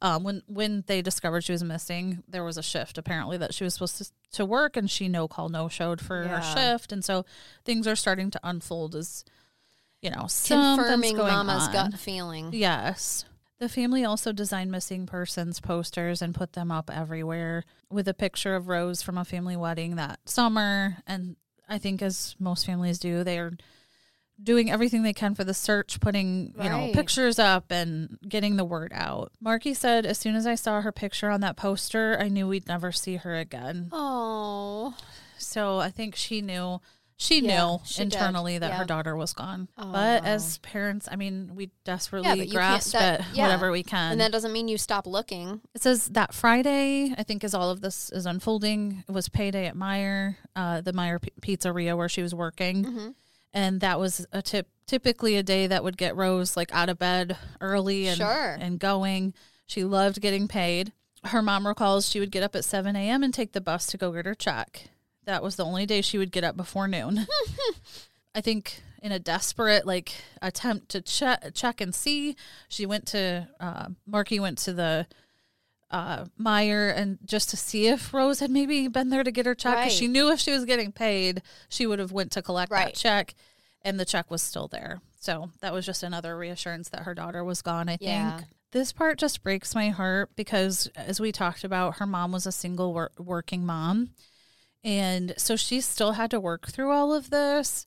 Um, 0.04 0.22
when 0.22 0.42
when 0.46 0.84
they 0.86 1.00
discovered 1.00 1.44
she 1.44 1.52
was 1.52 1.64
missing, 1.64 2.22
there 2.28 2.44
was 2.44 2.58
a 2.58 2.62
shift 2.62 2.98
apparently 2.98 3.38
that 3.38 3.54
she 3.54 3.64
was 3.64 3.72
supposed 3.72 3.96
to, 3.96 4.12
to 4.32 4.44
work, 4.44 4.76
and 4.76 4.90
she 4.90 5.08
no 5.08 5.26
call 5.26 5.48
no 5.48 5.66
showed 5.70 5.98
for 5.98 6.28
her 6.28 6.42
shift, 6.42 6.92
and 6.92 7.02
so 7.02 7.24
things 7.64 7.86
are 7.86 7.96
starting 7.96 8.30
to 8.30 8.40
unfold 8.44 8.94
as 8.94 9.24
you 10.02 10.10
know 10.10 10.26
Confirming 10.46 11.16
Mama's 11.16 11.68
on. 11.68 11.72
gut 11.72 11.94
feeling. 11.98 12.50
Yes. 12.52 13.24
The 13.60 13.68
family 13.70 14.04
also 14.04 14.32
designed 14.32 14.70
missing 14.70 15.06
persons 15.06 15.58
posters 15.58 16.20
and 16.20 16.34
put 16.34 16.52
them 16.52 16.70
up 16.70 16.90
everywhere 16.92 17.64
with 17.88 18.06
a 18.06 18.12
picture 18.12 18.56
of 18.56 18.68
Rose 18.68 19.00
from 19.00 19.16
a 19.16 19.24
family 19.24 19.56
wedding 19.56 19.96
that 19.96 20.18
summer. 20.26 20.98
And 21.06 21.36
I 21.66 21.78
think, 21.78 22.02
as 22.02 22.36
most 22.38 22.66
families 22.66 22.98
do, 22.98 23.24
they 23.24 23.38
are 23.38 23.52
doing 24.42 24.70
everything 24.70 25.02
they 25.02 25.12
can 25.12 25.34
for 25.34 25.44
the 25.44 25.54
search, 25.54 26.00
putting, 26.00 26.54
you 26.58 26.68
know, 26.68 26.78
Right. 26.78 26.92
pictures 26.94 27.38
up 27.38 27.70
and 27.70 28.18
getting 28.28 28.56
the 28.56 28.64
word 28.64 28.92
out. 28.94 29.32
Marky 29.40 29.74
said, 29.74 30.04
as 30.04 30.18
soon 30.18 30.34
as 30.34 30.46
I 30.46 30.54
saw 30.56 30.80
her 30.80 30.92
picture 30.92 31.30
on 31.30 31.40
that 31.42 31.56
poster, 31.56 32.16
I 32.20 32.28
knew 32.28 32.48
we'd 32.48 32.66
never 32.66 32.90
see 32.92 33.16
her 33.16 33.34
again. 33.36 33.88
Oh. 33.92 34.94
So 35.38 35.78
I 35.78 35.90
think 35.90 36.16
she 36.16 36.40
knew 36.40 36.80
she 37.16 37.40
Yeah, 37.40 37.64
knew 37.64 37.80
she 37.84 38.02
did. 38.04 38.12
internally 38.14 38.58
that 38.58 38.72
her 38.72 38.82
Yeah. 38.82 38.86
daughter 38.86 39.14
was 39.14 39.32
gone. 39.32 39.68
Oh, 39.78 39.92
but 39.92 40.24
wow. 40.24 40.28
as 40.28 40.58
parents, 40.58 41.08
I 41.10 41.14
mean, 41.14 41.52
we 41.54 41.70
desperately 41.84 42.28
but 42.28 42.38
you 42.38 42.42
can't- 42.46 42.52
grasp 42.54 42.92
that- 42.92 43.20
at 43.20 43.26
yeah. 43.36 43.44
whatever 43.44 43.70
we 43.70 43.84
can. 43.84 44.12
And 44.12 44.20
that 44.20 44.32
doesn't 44.32 44.52
mean 44.52 44.66
you 44.66 44.76
stop 44.78 45.06
looking. 45.06 45.60
it 45.74 45.80
says 45.82 46.08
that 46.08 46.34
Friday, 46.34 47.14
I 47.16 47.22
think, 47.22 47.44
as 47.44 47.54
all 47.54 47.70
of 47.70 47.82
this 47.82 48.10
is 48.10 48.26
unfolding, 48.26 49.04
it 49.08 49.12
was 49.12 49.28
payday 49.28 49.66
at 49.66 49.76
Meyer, 49.76 50.38
uh, 50.56 50.80
the 50.80 50.92
Meyer 50.92 51.20
P- 51.20 51.30
Pizzeria 51.40 51.96
where 51.96 52.08
she 52.08 52.20
was 52.20 52.34
working, 52.34 52.84
Mm-hmm. 52.84 53.08
And 53.54 53.80
that 53.80 53.98
was 53.98 54.26
a 54.32 54.42
tip. 54.42 54.68
Typically, 54.86 55.36
a 55.36 55.42
day 55.42 55.66
that 55.66 55.82
would 55.82 55.96
get 55.96 56.14
Rose 56.14 56.58
like 56.58 56.70
out 56.74 56.90
of 56.90 56.98
bed 56.98 57.38
early 57.62 58.06
and 58.08 58.18
Sure. 58.18 58.58
and 58.60 58.78
going. 58.78 59.32
She 59.66 59.82
loved 59.82 60.20
getting 60.20 60.46
paid. 60.46 60.92
Her 61.24 61.40
mom 61.40 61.66
recalls 61.66 62.06
she 62.10 62.20
would 62.20 62.30
get 62.30 62.42
up 62.42 62.54
at 62.54 62.66
seven 62.66 62.94
a.m. 62.94 63.22
and 63.22 63.32
take 63.32 63.52
the 63.52 63.62
bus 63.62 63.86
to 63.86 63.96
go 63.96 64.12
get 64.12 64.26
her 64.26 64.34
check. 64.34 64.88
That 65.24 65.42
was 65.42 65.56
the 65.56 65.64
only 65.64 65.86
day 65.86 66.02
she 66.02 66.18
would 66.18 66.30
get 66.32 66.44
up 66.44 66.54
before 66.54 66.86
noon. 66.86 67.26
I 68.34 68.42
think 68.42 68.82
in 69.02 69.10
a 69.12 69.18
desperate 69.18 69.86
like 69.86 70.12
attempt 70.42 70.90
to 70.90 71.00
check 71.00 71.54
check 71.54 71.80
and 71.80 71.94
see, 71.94 72.36
she 72.68 72.84
went 72.84 73.06
to 73.08 73.48
uh, 73.60 73.86
Marky 74.06 74.38
went 74.38 74.58
to 74.58 74.74
the 74.74 75.06
uh, 75.90 76.24
Meyer 76.36 76.88
and 76.88 77.18
just 77.24 77.50
to 77.50 77.56
see 77.56 77.86
if 77.86 78.12
Rose 78.12 78.40
had 78.40 78.50
maybe 78.50 78.88
been 78.88 79.10
there 79.10 79.22
to 79.24 79.30
get 79.30 79.46
her 79.46 79.54
check. 79.54 79.76
'cause 79.84 79.92
She 79.92 80.06
Right. 80.06 80.12
knew 80.12 80.30
if 80.32 80.40
she 80.40 80.50
was 80.52 80.64
getting 80.64 80.92
paid, 80.92 81.42
she 81.68 81.86
would 81.86 81.98
have 81.98 82.12
went 82.12 82.32
to 82.32 82.42
collect 82.42 82.70
that 82.70 82.94
check, 82.94 83.34
and 83.82 83.98
the 84.00 84.04
check 84.04 84.30
was 84.30 84.42
still 84.42 84.66
there. 84.68 85.00
So 85.20 85.50
that 85.60 85.72
was 85.72 85.86
just 85.86 86.02
another 86.02 86.36
reassurance 86.36 86.88
that 86.90 87.02
her 87.04 87.14
daughter 87.14 87.44
was 87.44 87.62
gone. 87.62 87.88
I 87.88 87.98
Yeah. 88.00 88.38
think 88.38 88.48
this 88.72 88.92
part 88.92 89.18
just 89.18 89.42
breaks 89.42 89.74
my 89.74 89.90
heart 89.90 90.30
because, 90.36 90.88
as 90.96 91.20
we 91.20 91.30
talked 91.32 91.62
about, 91.64 91.96
her 91.98 92.06
mom 92.06 92.32
was 92.32 92.44
a 92.46 92.52
single 92.52 92.92
wor- 92.92 93.12
working 93.18 93.64
mom. 93.64 94.10
And 94.82 95.32
so 95.38 95.56
she 95.56 95.80
still 95.80 96.12
had 96.12 96.30
to 96.32 96.40
work 96.40 96.66
through 96.68 96.90
all 96.90 97.14
of 97.14 97.30
this. 97.30 97.86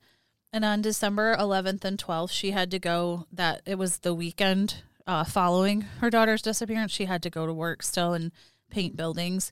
And 0.54 0.64
on 0.66 0.82
December 0.82 1.36
11th 1.38 1.84
and 1.86 2.00
12th, 2.00 2.32
she 2.32 2.52
had 2.52 2.72
to 2.72 2.80
go, 2.80 3.28
that 3.32 3.62
it 3.66 3.76
was 3.78 4.00
the 4.00 4.14
weekend 4.16 4.76
uh, 5.08 5.24
following 5.24 5.82
her 6.02 6.10
daughter's 6.10 6.42
disappearance. 6.42 6.92
She 6.92 7.06
had 7.06 7.24
to 7.24 7.30
go 7.30 7.46
to 7.48 7.54
work 7.54 7.82
still 7.82 8.14
and 8.14 8.32
paint 8.70 8.96
buildings. 8.98 9.52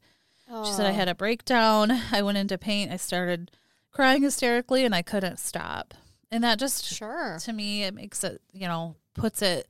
She 0.66 0.74
said, 0.74 0.86
I 0.86 0.92
had 0.92 1.08
a 1.08 1.16
breakdown. 1.16 1.90
I 2.12 2.22
went 2.22 2.38
into 2.38 2.58
paint. 2.60 2.92
I 2.92 2.98
started 2.98 3.50
crying 3.92 4.22
hysterically 4.22 4.86
and 4.86 4.94
I 4.94 5.02
couldn't 5.02 5.40
stop. 5.40 5.94
And 6.30 6.44
that 6.44 6.60
just, 6.60 6.84
Sure. 6.86 7.38
to 7.42 7.54
me, 7.54 7.84
it 7.84 7.94
makes 7.96 8.24
it, 8.24 8.42
you 8.54 8.68
know, 8.68 8.96
puts 9.16 9.42
it 9.42 9.68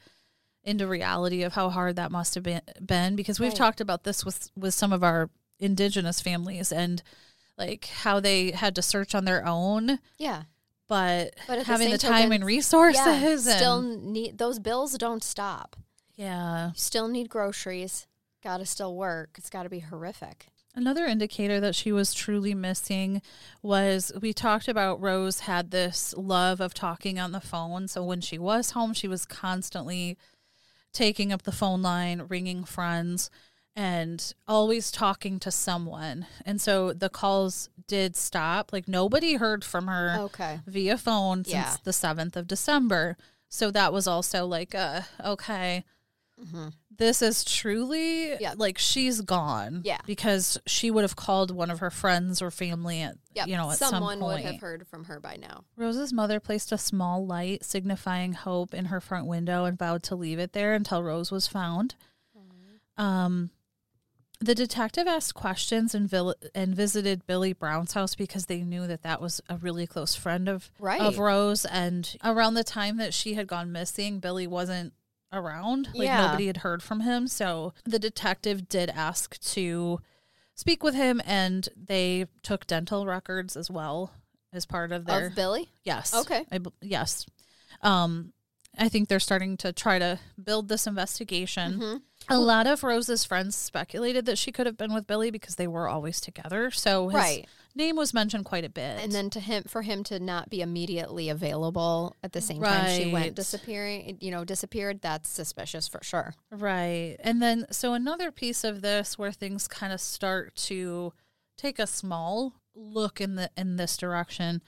into 0.63 0.85
reality 0.87 1.43
of 1.43 1.53
how 1.53 1.69
hard 1.69 1.95
that 1.95 2.11
must 2.11 2.33
have 2.35 2.43
been, 2.43 2.61
been 2.83 3.15
because 3.15 3.39
we've 3.39 3.49
Right. 3.51 3.57
talked 3.57 3.79
about 3.79 4.03
this 4.03 4.25
with, 4.25 4.49
with 4.57 4.73
some 4.73 4.91
of 4.91 5.03
our 5.03 5.29
indigenous 5.59 6.19
families 6.19 6.71
and 6.73 7.01
like 7.57 7.85
how 7.85 8.19
they 8.19 8.51
had 8.51 8.75
to 8.75 8.81
search 8.81 9.15
on 9.15 9.23
their 9.25 9.45
own, 9.45 9.99
Yeah. 10.17 10.43
But, 10.87 11.35
But 11.47 11.59
at 11.59 11.65
the 11.65 11.71
having 11.71 11.91
the, 11.91 11.97
time 11.97 12.23
token, 12.29 12.33
and 12.33 12.45
resources 12.45 13.01
Yeah. 13.05 13.13
and 13.15 13.39
Still 13.41 13.81
need 13.81 14.37
those 14.37 14.59
bills 14.59 14.97
don't 14.97 15.23
stop. 15.23 15.75
yeah. 16.15 16.67
You 16.67 16.73
still 16.75 17.07
need 17.07 17.29
groceries. 17.29 18.07
Got 18.43 18.57
to 18.57 18.65
still 18.65 18.95
work. 18.95 19.31
It's 19.37 19.49
got 19.49 19.63
to 19.63 19.69
be 19.69 19.79
horrific. 19.79 20.47
Another 20.75 21.05
indicator 21.05 21.59
that 21.61 21.73
she 21.73 21.91
was 21.93 22.13
truly 22.13 22.53
missing 22.53 23.21
was 23.61 24.11
we 24.21 24.33
talked 24.33 24.67
about 24.67 25.01
Rose 25.01 25.41
had 25.41 25.71
this 25.71 26.13
love 26.17 26.59
of 26.59 26.73
talking 26.73 27.17
on 27.17 27.31
the 27.31 27.39
phone. 27.39 27.87
So 27.87 28.03
when 28.03 28.19
she 28.21 28.37
was 28.37 28.71
home, 28.71 28.93
she 28.93 29.07
was 29.07 29.25
constantly 29.25 30.17
taking 30.93 31.31
up 31.31 31.43
the 31.43 31.51
phone 31.53 31.81
line, 31.81 32.23
ringing 32.27 32.65
friends, 32.65 33.29
and 33.75 34.33
always 34.47 34.89
talking 34.91 35.39
to 35.39 35.51
someone. 35.51 36.25
And 36.45 36.61
so 36.61 36.93
the 36.93 37.09
calls 37.09 37.69
did 37.87 38.15
stop. 38.15 38.71
Like 38.71 38.87
nobody 38.87 39.35
heard 39.35 39.63
from 39.65 39.87
her 39.87 40.15
Okay. 40.19 40.61
via 40.65 40.97
phone 40.97 41.43
Yeah. 41.45 41.65
since 41.71 41.81
the 41.81 41.91
7th 41.91 42.35
of 42.35 42.47
December. 42.47 43.17
So 43.49 43.71
that 43.71 43.91
was 43.93 44.07
also 44.07 44.45
like, 44.45 44.73
uh, 44.73 45.01
okay, 45.23 45.83
this 46.97 47.21
is 47.21 47.43
truly 47.43 48.27
Mm-hmm. 48.27 48.41
Yeah. 48.41 48.53
like 48.57 48.77
she's 48.77 49.21
gone. 49.21 49.81
Yeah. 49.85 49.99
Because 50.05 50.57
she 50.65 50.89
would 50.91 51.03
have 51.03 51.15
called 51.17 51.51
one 51.51 51.69
of 51.69 51.79
her 51.79 51.91
friends 51.91 52.41
or 52.41 52.51
family 52.51 53.01
at, 53.01 53.17
Yep. 53.33 53.47
you 53.47 53.55
know, 53.57 53.71
at 53.71 53.77
Someone 53.77 54.13
some 54.13 54.19
point. 54.21 54.43
would 54.43 54.51
have 54.53 54.61
heard 54.61 54.87
from 54.87 55.05
her 55.05 55.19
by 55.19 55.35
now. 55.35 55.63
Rose's 55.75 56.13
mother 56.13 56.39
placed 56.39 56.71
a 56.71 56.77
small 56.77 57.25
light 57.25 57.63
signifying 57.65 58.33
hope 58.33 58.73
in 58.73 58.85
her 58.85 59.01
front 59.01 59.27
window 59.27 59.65
and 59.65 59.77
vowed 59.77 60.03
to 60.03 60.15
leave 60.15 60.39
it 60.39 60.53
there 60.53 60.73
until 60.73 61.03
Rose 61.03 61.29
was 61.31 61.45
found. 61.47 61.95
Um, 62.97 63.49
the 64.39 64.55
detective 64.55 65.07
asked 65.07 65.33
questions 65.33 65.95
and, 65.95 66.09
vil- 66.09 66.35
and 66.53 66.75
visited 66.75 67.25
Billy 67.25 67.53
Brown's 67.53 67.93
house 67.93 68.15
because 68.15 68.45
they 68.47 68.63
knew 68.63 68.85
that 68.87 69.03
that 69.03 69.21
was 69.21 69.41
a 69.49 69.57
really 69.57 69.87
close 69.87 70.15
friend 70.15 70.47
of 70.49 70.69
Right. 70.79 71.01
of 71.01 71.17
Rose. 71.19 71.65
And 71.65 72.15
around 72.23 72.53
the 72.55 72.63
time 72.63 72.97
that 72.97 73.13
she 73.13 73.33
had 73.35 73.47
gone 73.47 73.71
missing, 73.71 74.19
Billy 74.19 74.45
wasn't 74.47 74.93
around. 75.31 75.87
Like 75.93 76.07
Yeah. 76.07 76.25
nobody 76.27 76.47
had 76.47 76.57
heard 76.57 76.83
from 76.83 77.01
him. 77.01 77.27
So 77.27 77.73
the 77.85 77.99
detective 77.99 78.67
did 78.69 78.89
ask 78.89 79.39
to 79.53 79.99
speak 80.53 80.83
with 80.83 80.95
him, 80.95 81.21
and 81.25 81.67
they 81.75 82.27
took 82.43 82.65
dental 82.67 83.05
records 83.05 83.55
as 83.57 83.69
well 83.69 84.11
as 84.53 84.65
part 84.65 84.91
of 84.93 85.05
their 85.05 85.27
Of 85.27 85.35
Billy? 85.35 85.69
Yes. 85.83 86.13
Okay. 86.13 86.45
I, 86.51 86.59
yes. 86.81 87.25
Um, 87.81 88.31
I 88.77 88.87
think 88.89 89.09
they're 89.09 89.19
starting 89.19 89.57
to 89.57 89.73
try 89.73 89.99
to 89.99 90.19
build 90.41 90.67
this 90.69 90.87
investigation. 90.87 91.73
Mm-hmm. 91.73 91.97
A 92.29 92.39
lot 92.39 92.67
of 92.67 92.83
Rose's 92.83 93.23
friends 93.25 93.55
speculated 93.55 94.25
that 94.25 94.37
she 94.37 94.51
could 94.51 94.65
have 94.65 94.77
been 94.77 94.93
with 94.93 95.07
Billy 95.07 95.31
because 95.31 95.55
they 95.55 95.67
were 95.67 95.87
always 95.87 96.19
together. 96.21 96.71
So 96.71 97.09
his 97.09 97.15
Right. 97.15 97.47
name 97.75 97.95
was 97.95 98.13
mentioned 98.13 98.45
quite 98.45 98.63
a 98.65 98.69
bit. 98.69 98.99
And 99.03 99.11
then 99.11 99.29
to 99.31 99.39
him, 99.39 99.63
for 99.67 99.81
him 99.83 100.03
to 100.05 100.19
not 100.19 100.49
be 100.49 100.61
immediately 100.61 101.29
available 101.29 102.15
at 102.23 102.31
the 102.33 102.41
same 102.41 102.61
time 102.63 102.87
she 102.95 103.03
Right. 103.05 103.13
went 103.13 103.35
disappearing, 103.35 104.17
you 104.21 104.31
know, 104.31 104.43
disappeared. 104.43 105.01
That's 105.01 105.29
suspicious 105.29 105.87
for 105.87 105.99
sure. 106.03 106.33
Right. 106.51 107.17
And 107.19 107.41
then, 107.41 107.67
so 107.71 107.93
another 107.93 108.31
piece 108.31 108.63
of 108.63 108.81
this 108.81 109.17
where 109.17 109.31
things 109.31 109.67
kind 109.67 109.93
of 109.93 110.01
start 110.01 110.55
to 110.55 111.13
take 111.57 111.79
a 111.79 111.87
small 111.87 112.53
look 112.73 113.21
in 113.21 113.35
the 113.35 113.49
in 113.55 113.77
this 113.77 113.95
direction 113.97 114.61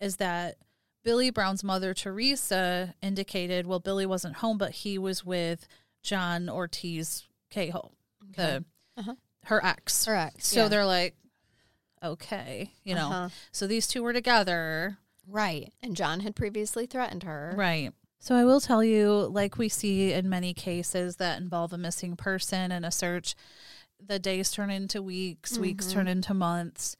is 0.00 0.16
that 0.16 0.56
Billy 1.04 1.30
Brown's 1.30 1.64
mother 1.64 1.94
Teresa 1.94 2.94
indicated, 3.02 3.66
well, 3.66 3.80
Billy 3.80 4.06
wasn't 4.06 4.36
home, 4.36 4.56
but 4.58 4.70
he 4.70 4.98
was 4.98 5.24
with 5.24 5.66
John 6.02 6.48
Ortiz 6.48 7.24
Cahill, 7.50 7.92
the 8.36 8.64
Uh-huh. 8.96 9.14
her 9.44 9.64
ex. 9.64 10.04
Correct. 10.04 10.42
So 10.42 10.68
they're 10.68 10.86
like, 10.86 11.14
okay, 12.02 12.70
you 12.84 12.94
know. 12.94 13.08
Uh-huh. 13.08 13.28
So 13.52 13.66
these 13.66 13.86
two 13.86 14.02
were 14.02 14.12
together. 14.12 14.98
right. 15.28 15.72
And 15.82 15.96
John 15.96 16.20
had 16.20 16.34
previously 16.34 16.86
threatened 16.86 17.22
her. 17.22 17.54
Right. 17.56 17.92
So 18.18 18.34
I 18.34 18.44
will 18.44 18.60
tell 18.60 18.84
you, 18.84 19.10
like 19.32 19.58
we 19.58 19.68
see 19.68 20.12
in 20.12 20.28
many 20.28 20.54
cases 20.54 21.16
that 21.16 21.40
involve 21.40 21.72
a 21.72 21.78
missing 21.78 22.16
person 22.16 22.70
and 22.72 22.84
a 22.86 22.90
search, 22.90 23.34
the 24.04 24.18
days 24.18 24.50
turn 24.50 24.70
into 24.70 25.00
weeks, 25.02 25.58
weeks 25.58 25.86
Mm-hmm. 25.86 25.94
turn 25.94 26.08
into 26.08 26.34
months. 26.34 26.96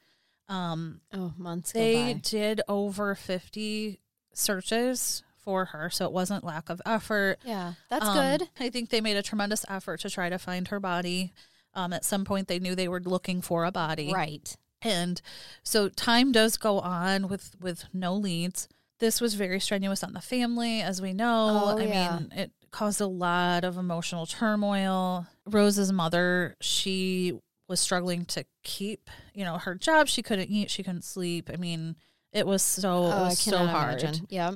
Um, 0.48 1.00
Oh, 1.12 1.32
months 1.36 1.72
go 1.72 1.78
they 1.80 2.14
did 2.14 2.60
over 2.68 3.14
50 3.14 4.00
searches 4.34 5.22
for 5.42 5.66
her, 5.66 5.90
so 5.90 6.04
it 6.06 6.12
wasn't 6.12 6.44
lack 6.44 6.70
of 6.70 6.80
effort. 6.86 7.38
Yeah, 7.44 7.74
that's 7.88 8.06
Um, 8.06 8.14
good. 8.16 8.48
I 8.60 8.70
think 8.70 8.90
they 8.90 9.00
made 9.00 9.16
a 9.16 9.22
tremendous 9.22 9.64
effort 9.68 10.00
to 10.00 10.10
try 10.10 10.28
to 10.28 10.38
find 10.38 10.68
her 10.68 10.80
body. 10.80 11.32
Um, 11.74 11.92
at 11.92 12.04
some 12.04 12.24
point, 12.24 12.48
they 12.48 12.58
knew 12.58 12.74
they 12.74 12.88
were 12.88 13.00
looking 13.00 13.40
for 13.42 13.64
a 13.64 13.72
body. 13.72 14.12
Right. 14.12 14.56
And 14.82 15.20
so 15.62 15.88
time 15.88 16.32
does 16.32 16.56
go 16.56 16.80
on 16.80 17.28
with 17.28 17.54
with 17.60 17.84
no 17.92 18.14
leads. 18.14 18.68
This 18.98 19.20
was 19.20 19.34
very 19.34 19.58
strenuous 19.60 20.02
on 20.04 20.12
the 20.12 20.20
family, 20.20 20.80
as 20.82 21.00
we 21.02 21.12
know. 21.12 21.62
Oh, 21.64 21.78
I 21.78 21.82
yeah. 21.84 22.18
mean, 22.18 22.32
it 22.32 22.52
caused 22.70 23.00
a 23.00 23.06
lot 23.06 23.64
of 23.64 23.76
emotional 23.76 24.26
turmoil. 24.26 25.26
Rose's 25.46 25.92
mother, 25.92 26.56
she 26.60 27.38
was 27.68 27.80
struggling 27.80 28.24
to 28.26 28.44
keep, 28.64 29.08
you 29.34 29.44
know, 29.44 29.58
her 29.58 29.74
job. 29.74 30.08
She 30.08 30.22
couldn't 30.22 30.50
eat, 30.50 30.70
she 30.70 30.82
couldn't 30.82 31.04
sleep. 31.04 31.48
I 31.52 31.56
mean, 31.56 31.96
it 32.32 32.46
was 32.46 32.62
so 32.62 33.04
it 33.04 33.08
Oh, 33.08 33.10
I 33.10 33.22
was 33.24 33.38
so 33.38 33.66
hard. 33.66 34.02
imagine. 34.02 34.26
Yep. 34.30 34.54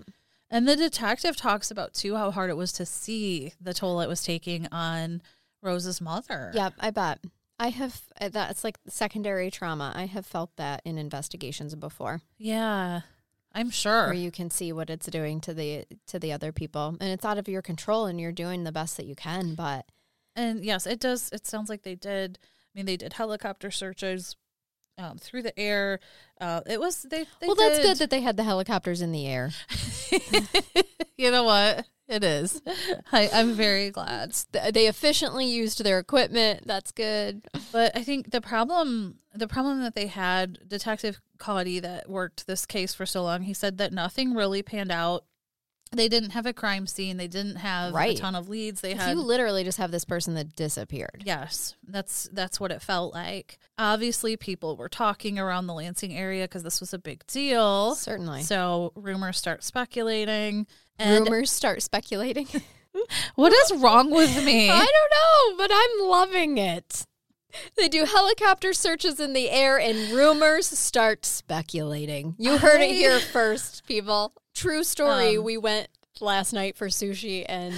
And 0.51 0.67
the 0.69 0.77
detective 0.77 1.37
talks 1.37 1.71
about 1.71 1.93
too 1.95 2.15
how 2.17 2.31
hard 2.31 2.51
it 2.51 2.57
was 2.57 2.73
to 2.73 2.87
see 2.87 3.53
the 3.61 3.75
toll 3.75 4.01
it 4.01 4.09
was 4.09 4.23
taking 4.23 4.69
on 4.71 5.23
Rose's 5.63 6.01
mother. 6.01 6.53
Yep, 6.55 6.75
I 6.79 6.91
bet. 6.91 7.19
I 7.59 7.71
have 7.71 8.03
uh, 8.21 8.29
that's 8.29 8.63
like 8.63 8.79
secondary 8.87 9.51
trauma. 9.51 9.93
I 9.97 10.05
have 10.07 10.27
felt 10.27 10.55
that 10.57 10.83
in 10.85 10.99
investigations 10.99 11.75
before, 11.75 12.21
Yeah. 12.39 13.01
I'm 13.55 13.71
sure. 13.71 14.05
where 14.05 14.13
you 14.13 14.31
can 14.31 14.51
see 14.51 14.71
what 14.71 14.91
it's 14.91 15.07
doing 15.07 15.41
to 15.41 15.55
the 15.55 15.87
to 16.09 16.19
the 16.19 16.31
other 16.33 16.53
people, 16.53 16.97
and 17.01 17.11
it's 17.11 17.25
out 17.25 17.39
of 17.39 17.49
your 17.49 17.63
control, 17.63 18.05
and 18.05 18.21
you're 18.21 18.31
doing 18.31 18.65
the 18.65 18.73
best 18.73 18.99
that 18.99 19.07
you 19.07 19.15
can. 19.17 19.55
But 19.55 19.87
And 20.37 20.63
yes, 20.63 20.87
it 20.87 21.01
does. 21.01 21.31
It 21.33 21.47
sounds 21.47 21.71
like 21.71 21.83
they 21.83 21.95
did. 21.95 22.39
I 22.43 22.79
mean, 22.79 22.85
they 22.85 22.99
did 22.99 23.15
helicopter 23.15 23.71
searches 23.71 24.37
um, 24.99 25.19
through 25.19 25.43
the 25.43 25.59
air. 25.59 26.01
Uh, 26.41 26.61
it 26.67 26.81
was 26.81 27.03
they. 27.03 27.27
they 27.41 27.47
well, 27.47 27.57
that's 27.57 27.81
good 27.81 27.99
that 27.99 28.11
they 28.11 28.21
had 28.21 28.37
the 28.37 28.45
helicopters 28.45 29.01
in 29.01 29.13
the 29.13 29.27
air. 29.27 29.51
you 31.17 31.31
know 31.31 31.45
what? 31.45 31.87
It 32.09 32.23
is. 32.23 32.63
I, 33.13 33.29
I'm 33.33 33.55
very 33.55 33.91
glad. 33.91 34.33
They 34.53 34.87
efficiently 34.87 35.47
used 35.47 35.83
their 35.83 35.99
equipment. 35.99 36.63
That's 36.65 36.93
good. 36.93 37.43
But 37.73 37.97
I 37.97 38.05
think 38.05 38.31
the 38.31 38.41
problem, 38.41 39.19
the 39.35 39.49
problem 39.49 39.83
that 39.83 39.97
they 39.97 40.07
had, 40.07 40.69
Detective 40.69 41.21
Cody 41.39 41.81
that 41.81 42.09
worked 42.09 42.47
this 42.47 42.65
case 42.65 42.95
for 42.95 43.07
so 43.07 43.25
long, 43.25 43.43
he 43.43 43.55
said 43.55 43.79
that 43.79 43.93
nothing 43.93 44.35
really 44.35 44.63
panned 44.63 44.93
out. 44.93 45.25
They 45.97 46.09
didn't 46.09 46.31
have 46.31 46.47
a 46.47 46.53
crime 46.53 46.87
scene. 46.87 47.17
They 47.17 47.29
didn't 47.29 47.57
have 47.57 47.93
Right. 47.95 48.17
a 48.17 48.21
ton 48.21 48.35
of 48.35 48.49
leads. 48.49 48.81
They 48.81 48.95
had 48.95 49.11
you 49.11 49.21
literally 49.21 49.65
just 49.65 49.79
have 49.79 49.91
this 49.91 50.05
person 50.05 50.35
that 50.35 50.55
disappeared. 50.55 51.23
Yes, 51.27 51.75
that's 51.87 52.29
that's 52.33 52.61
what 52.61 52.71
it 52.71 52.83
felt 52.83 53.15
like. 53.15 53.59
Obviously, 53.79 54.37
people 54.37 54.77
were 54.77 54.89
talking 54.89 55.39
around 55.39 55.67
the 55.67 55.75
Lansing 55.75 56.17
area 56.17 56.45
because 56.45 56.63
this 56.63 56.81
was 56.81 56.93
a 56.95 56.99
big 56.99 57.27
deal. 57.27 57.95
Certainly. 57.95 58.43
So 58.43 58.93
rumors 58.95 59.37
start 59.39 59.65
speculating. 59.65 60.67
And 60.99 61.25
Rumors 61.25 61.51
start 61.51 61.83
speculating. 61.83 62.47
what 63.35 63.53
is 63.53 63.73
wrong 63.77 64.11
with 64.11 64.43
me? 64.45 64.71
I 64.73 64.79
don't 64.79 65.57
know, 65.57 65.57
but 65.59 65.71
I'm 65.73 66.09
loving 66.09 66.57
it. 66.59 67.05
They 67.77 67.89
do 67.89 68.05
helicopter 68.05 68.73
searches 68.73 69.19
in 69.21 69.33
the 69.33 69.51
air 69.51 69.79
and 69.79 70.11
rumors 70.11 70.67
start 70.67 71.25
speculating. 71.25 72.35
You 72.39 72.59
heard 72.59 72.81
it 72.81 72.91
here 72.95 73.19
first, 73.19 73.87
people. 73.87 74.33
True 74.57 74.83
story. 74.83 75.37
Um, 75.37 75.45
we 75.45 75.57
went 75.59 75.89
last 76.21 76.53
night 76.53 76.77
for 76.77 76.89
sushi 76.89 77.45
and 77.49 77.75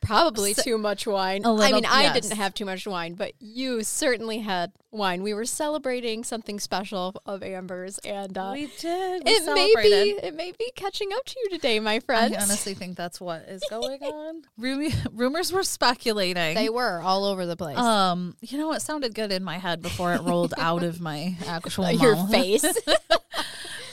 probably 0.00 0.52
too 0.54 0.78
much 0.78 1.06
wine. 1.06 1.44
A 1.44 1.48
I 1.48 1.52
little- 1.52 1.74
mean, 1.76 1.86
I 1.86 2.12
didn't 2.12 2.36
have 2.36 2.54
too 2.54 2.64
much 2.64 2.86
wine, 2.86 3.14
but 3.14 3.32
you 3.38 3.84
certainly 3.84 4.38
had 4.38 4.72
wine. 4.90 5.22
We 5.22 5.32
were 5.34 5.44
celebrating 5.44 6.24
something 6.24 6.58
special 6.58 7.14
of 7.24 7.42
Amber's 7.42 7.98
and 7.98 8.36
uh, 8.36 8.50
we 8.52 8.66
did. 8.80 9.22
We 9.24 9.30
it 9.30 9.54
may 9.54 9.72
be 9.80 10.10
it 10.26 10.34
may 10.34 10.52
be 10.58 10.72
catching 10.74 11.10
up 11.12 11.24
to 11.26 11.36
you 11.44 11.50
today, 11.50 11.78
my 11.80 12.00
friend. 12.00 12.34
I 12.34 12.42
honestly 12.42 12.74
think 12.74 12.96
that's 12.96 13.20
what 13.20 13.42
is 13.42 13.62
going 13.70 14.02
on. 14.02 14.42
Rumi- 14.58 14.92
rumors 15.12 15.52
were 15.52 15.62
speculating. 15.62 16.54
they 16.56 16.68
were 16.70 17.00
all 17.00 17.24
over 17.26 17.46
the 17.46 17.56
place. 17.56 17.78
um, 17.78 18.36
you 18.40 18.58
know, 18.58 18.72
it 18.72 18.80
sounded 18.82 19.14
good 19.14 19.30
in 19.32 19.44
my 19.44 19.58
head 19.58 19.82
before 19.82 20.14
it 20.14 20.22
rolled 20.22 20.54
out 20.58 20.82
of 20.82 21.00
my 21.00 21.36
actual 21.46 21.90
Your 21.92 22.16
mouth. 22.16 22.30
face. 22.30 22.64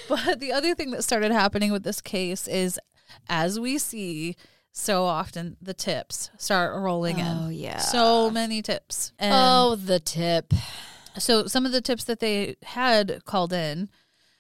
But 0.09 0.39
the 0.39 0.51
other 0.51 0.73
thing 0.75 0.91
that 0.91 1.03
started 1.03 1.31
happening 1.31 1.71
with 1.71 1.83
this 1.83 2.01
case 2.01 2.47
is, 2.47 2.79
as 3.29 3.59
we 3.59 3.77
see 3.77 4.35
so 4.71 5.05
often, 5.05 5.55
the 5.61 5.73
tips 5.73 6.29
start 6.37 6.75
rolling 6.75 7.17
Oh, 7.17 7.19
in. 7.19 7.37
Oh 7.45 7.49
yeah. 7.49 7.77
So 7.77 8.29
many 8.31 8.61
tips. 8.61 9.13
And 9.19 9.33
oh, 9.33 9.75
the 9.75 9.99
tip. 9.99 10.53
so 11.17 11.45
some 11.47 11.65
of 11.65 11.71
the 11.71 11.81
tips 11.81 12.03
that 12.05 12.19
they 12.19 12.55
had 12.63 13.23
called 13.25 13.53
in, 13.53 13.89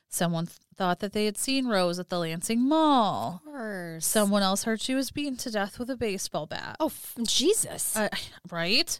someone 0.09 0.47
th- 0.47 0.57
thought 0.75 0.99
that 1.01 1.13
they 1.13 1.25
had 1.25 1.37
seen 1.37 1.67
Rose 1.67 1.99
at 1.99 2.09
the 2.09 2.17
Lansing 2.19 2.61
Mall. 2.67 3.41
course. 3.45 4.05
Someone 4.05 4.41
else 4.43 4.63
heard 4.63 4.81
she 4.81 4.95
was 4.95 5.11
beaten 5.11 5.35
to 5.37 5.51
death 5.51 5.77
with 5.77 5.89
a 5.89 5.97
baseball 5.97 6.45
bat. 6.45 6.77
oh, 6.79 6.87
f- 6.87 7.15
Jesus. 7.27 7.95
Uh, 7.97 8.09
right? 8.51 8.99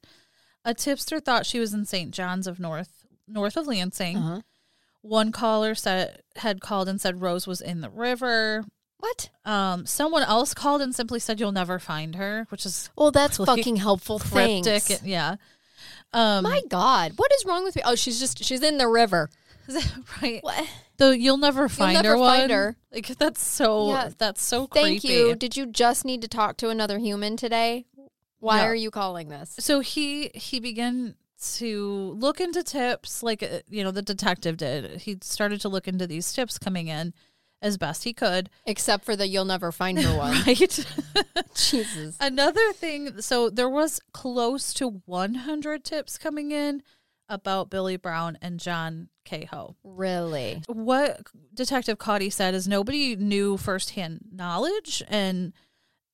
A 0.65 0.73
tipster 0.73 1.19
thought 1.19 1.45
she 1.45 1.59
was 1.59 1.73
in 1.73 1.85
St. 1.85 2.11
John's 2.11 2.47
of 2.47 2.59
North, 2.59 3.05
north 3.27 3.55
of 3.55 3.65
Lansing. 3.67 4.17
Uh-huh. 4.17 4.41
One 5.01 5.31
caller 5.31 5.75
said 5.75 6.21
had 6.35 6.61
called 6.61 6.89
and 6.89 6.99
said 6.99 7.21
Rose 7.21 7.47
was 7.47 7.61
in 7.61 7.81
the 7.81 7.89
river. 7.89 8.65
What? 8.97 9.29
Um, 9.45 9.85
someone 9.85 10.23
else 10.23 10.53
called 10.53 10.81
and 10.81 10.93
simply 10.93 11.19
said 11.19 11.39
you'll 11.39 11.53
never 11.53 11.79
find 11.79 12.15
her, 12.15 12.45
which 12.49 12.65
is 12.65 12.89
Well, 12.97 13.11
that's 13.11 13.39
Really 13.39 13.45
fucking 13.57 13.75
helpful. 13.77 14.19
cryptic. 14.19 14.83
Thanks. 14.83 15.03
Yeah. 15.03 15.35
Um, 16.11 16.43
My 16.43 16.61
God, 16.69 17.13
what 17.15 17.31
is 17.33 17.45
wrong 17.45 17.63
with 17.63 17.75
me? 17.75 17.81
Oh, 17.85 17.95
she's 17.95 18.19
just 18.19 18.43
she's 18.43 18.61
in 18.63 18.77
the 18.77 18.87
river. 18.89 19.29
right. 20.21 20.39
What? 20.43 20.67
The 20.97 21.17
you'll 21.17 21.37
never 21.37 21.69
find 21.69 21.95
her. 21.95 22.03
never 22.03 22.17
her 22.17 22.19
find 22.25 22.41
one. 22.41 22.49
her. 22.49 22.75
Like 22.91 23.07
that's 23.17 23.41
so 23.41 23.89
Yeah. 23.89 24.09
that's 24.17 24.41
so 24.43 24.67
Thank 24.67 25.01
creepy. 25.01 25.13
you. 25.15 25.35
Did 25.35 25.55
you 25.55 25.65
just 25.67 26.03
need 26.03 26.21
to 26.23 26.27
talk 26.27 26.57
to 26.57 26.69
another 26.69 26.97
human 26.97 27.37
today? 27.37 27.85
Why 28.39 28.57
No. 28.57 28.63
are 28.65 28.75
you 28.75 28.89
calling 28.91 29.29
this? 29.29 29.55
So 29.59 29.79
he 29.81 30.31
he 30.33 30.59
began 30.59 31.15
to 31.57 32.15
look 32.17 32.39
into 32.41 32.63
tips 32.63 33.23
like 33.23 33.41
uh, 33.43 33.59
you 33.69 33.83
know 33.83 33.91
the 33.91 34.01
detective 34.01 34.57
did. 34.57 35.01
He 35.01 35.17
started 35.21 35.61
to 35.61 35.69
look 35.69 35.87
into 35.87 36.05
these 36.07 36.31
tips 36.33 36.57
coming 36.57 36.87
in 36.87 37.13
as 37.61 37.77
best 37.77 38.03
he 38.03 38.13
could. 38.13 38.49
Except 38.65 39.03
for 39.05 39.15
the 39.15 39.27
you'll 39.27 39.45
never 39.45 39.71
find 39.71 39.99
her 39.99 40.17
one. 40.17 40.33
Right. 40.45 40.85
Jesus. 41.55 42.15
Another 42.19 42.71
thing, 42.73 43.21
so 43.21 43.49
there 43.49 43.69
was 43.69 43.99
close 44.13 44.73
to 44.75 45.01
100 45.05 45.83
tips 45.83 46.17
coming 46.17 46.51
in 46.51 46.81
about 47.27 47.69
Billy 47.69 47.97
Brown 47.97 48.37
and 48.41 48.59
John 48.59 49.09
Kehoe. 49.25 49.75
Really? 49.83 50.63
What 50.67 51.21
Detective 51.53 51.97
Cotty 51.97 52.31
said 52.33 52.53
is 52.55 52.67
nobody 52.67 53.15
knew 53.15 53.57
firsthand 53.57 54.21
knowledge, 54.31 55.03
and 55.07 55.53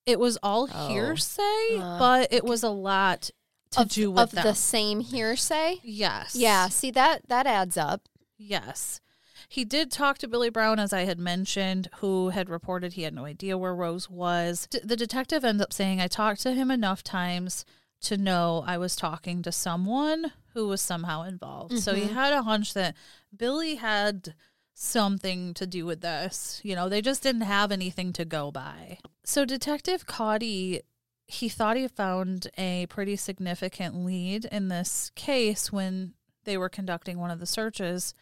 it 0.06 0.20
was 0.20 0.38
all 0.44 0.68
Oh. 0.74 0.88
hearsay, 0.90 1.78
Uh, 1.80 2.00
but 2.00 2.34
it 2.34 2.44
was 2.44 2.64
a 2.64 2.70
lot 2.70 3.30
to 3.72 3.82
of, 3.82 3.90
do 3.90 4.12
with 4.12 4.24
of 4.24 4.32
them. 4.32 4.44
the 4.44 4.56
same 4.56 5.00
hearsay? 5.00 5.80
yes. 5.84 6.36
Yeah, 6.36 6.70
see 6.70 6.92
that 6.92 7.28
that 7.28 7.48
adds 7.48 7.78
up. 7.78 8.08
Yes. 8.38 9.02
He 9.48 9.64
did 9.64 9.92
talk 9.92 10.18
to 10.20 10.28
Billy 10.28 10.50
Brown, 10.50 10.80
as 10.80 10.92
I 10.92 11.06
had 11.06 11.20
mentioned, 11.20 11.90
who 11.98 12.30
had 12.30 12.50
reported 12.50 12.94
he 12.94 13.04
had 13.04 13.14
no 13.14 13.26
idea 13.26 13.58
where 13.58 13.76
Rose 13.76 14.10
was. 14.10 14.68
D- 14.70 14.80
the 14.84 14.96
detective 14.96 15.46
ends 15.46 15.62
up 15.62 15.72
saying, 15.72 16.02
I 16.02 16.08
talked 16.08 16.42
to 16.42 16.54
him 16.54 16.72
enough 16.72 17.04
times 17.04 17.64
to 18.02 18.18
know 18.18 18.64
I 18.66 18.78
was 18.78 18.96
talking 18.96 19.42
to 19.44 19.52
someone 19.52 20.34
who 20.54 20.68
was 20.68 20.82
somehow 20.82 21.24
involved. 21.24 21.80
So 21.80 21.94
he 21.94 22.04
mm-hmm. 22.04 22.14
had 22.14 22.34
a 22.34 22.44
hunch 22.44 22.74
that 22.74 22.96
Billy 23.36 23.76
had 23.76 24.34
something 24.74 25.54
to 25.56 25.66
do 25.66 25.86
with 25.86 26.02
this. 26.02 26.62
You 26.64 26.76
know, 26.76 26.90
they 26.90 27.02
just 27.02 27.24
didn't 27.24 27.42
have 27.42 27.72
anything 27.72 28.14
to 28.14 28.26
go 28.26 28.52
by. 28.52 29.00
So 29.24 29.46
Detective 29.46 30.06
Cotty, 30.06 30.82
he 31.28 31.50
thought 31.50 31.78
he 31.78 31.88
found 31.88 32.48
a 32.58 32.86
pretty 32.88 33.16
significant 33.16 34.06
lead 34.06 34.46
in 34.46 34.68
this 34.68 35.12
case 35.16 35.72
when 35.72 36.14
they 36.44 36.58
were 36.58 36.70
conducting 36.70 37.18
one 37.18 37.32
of 37.32 37.40
the 37.40 37.46
searches 37.46 38.14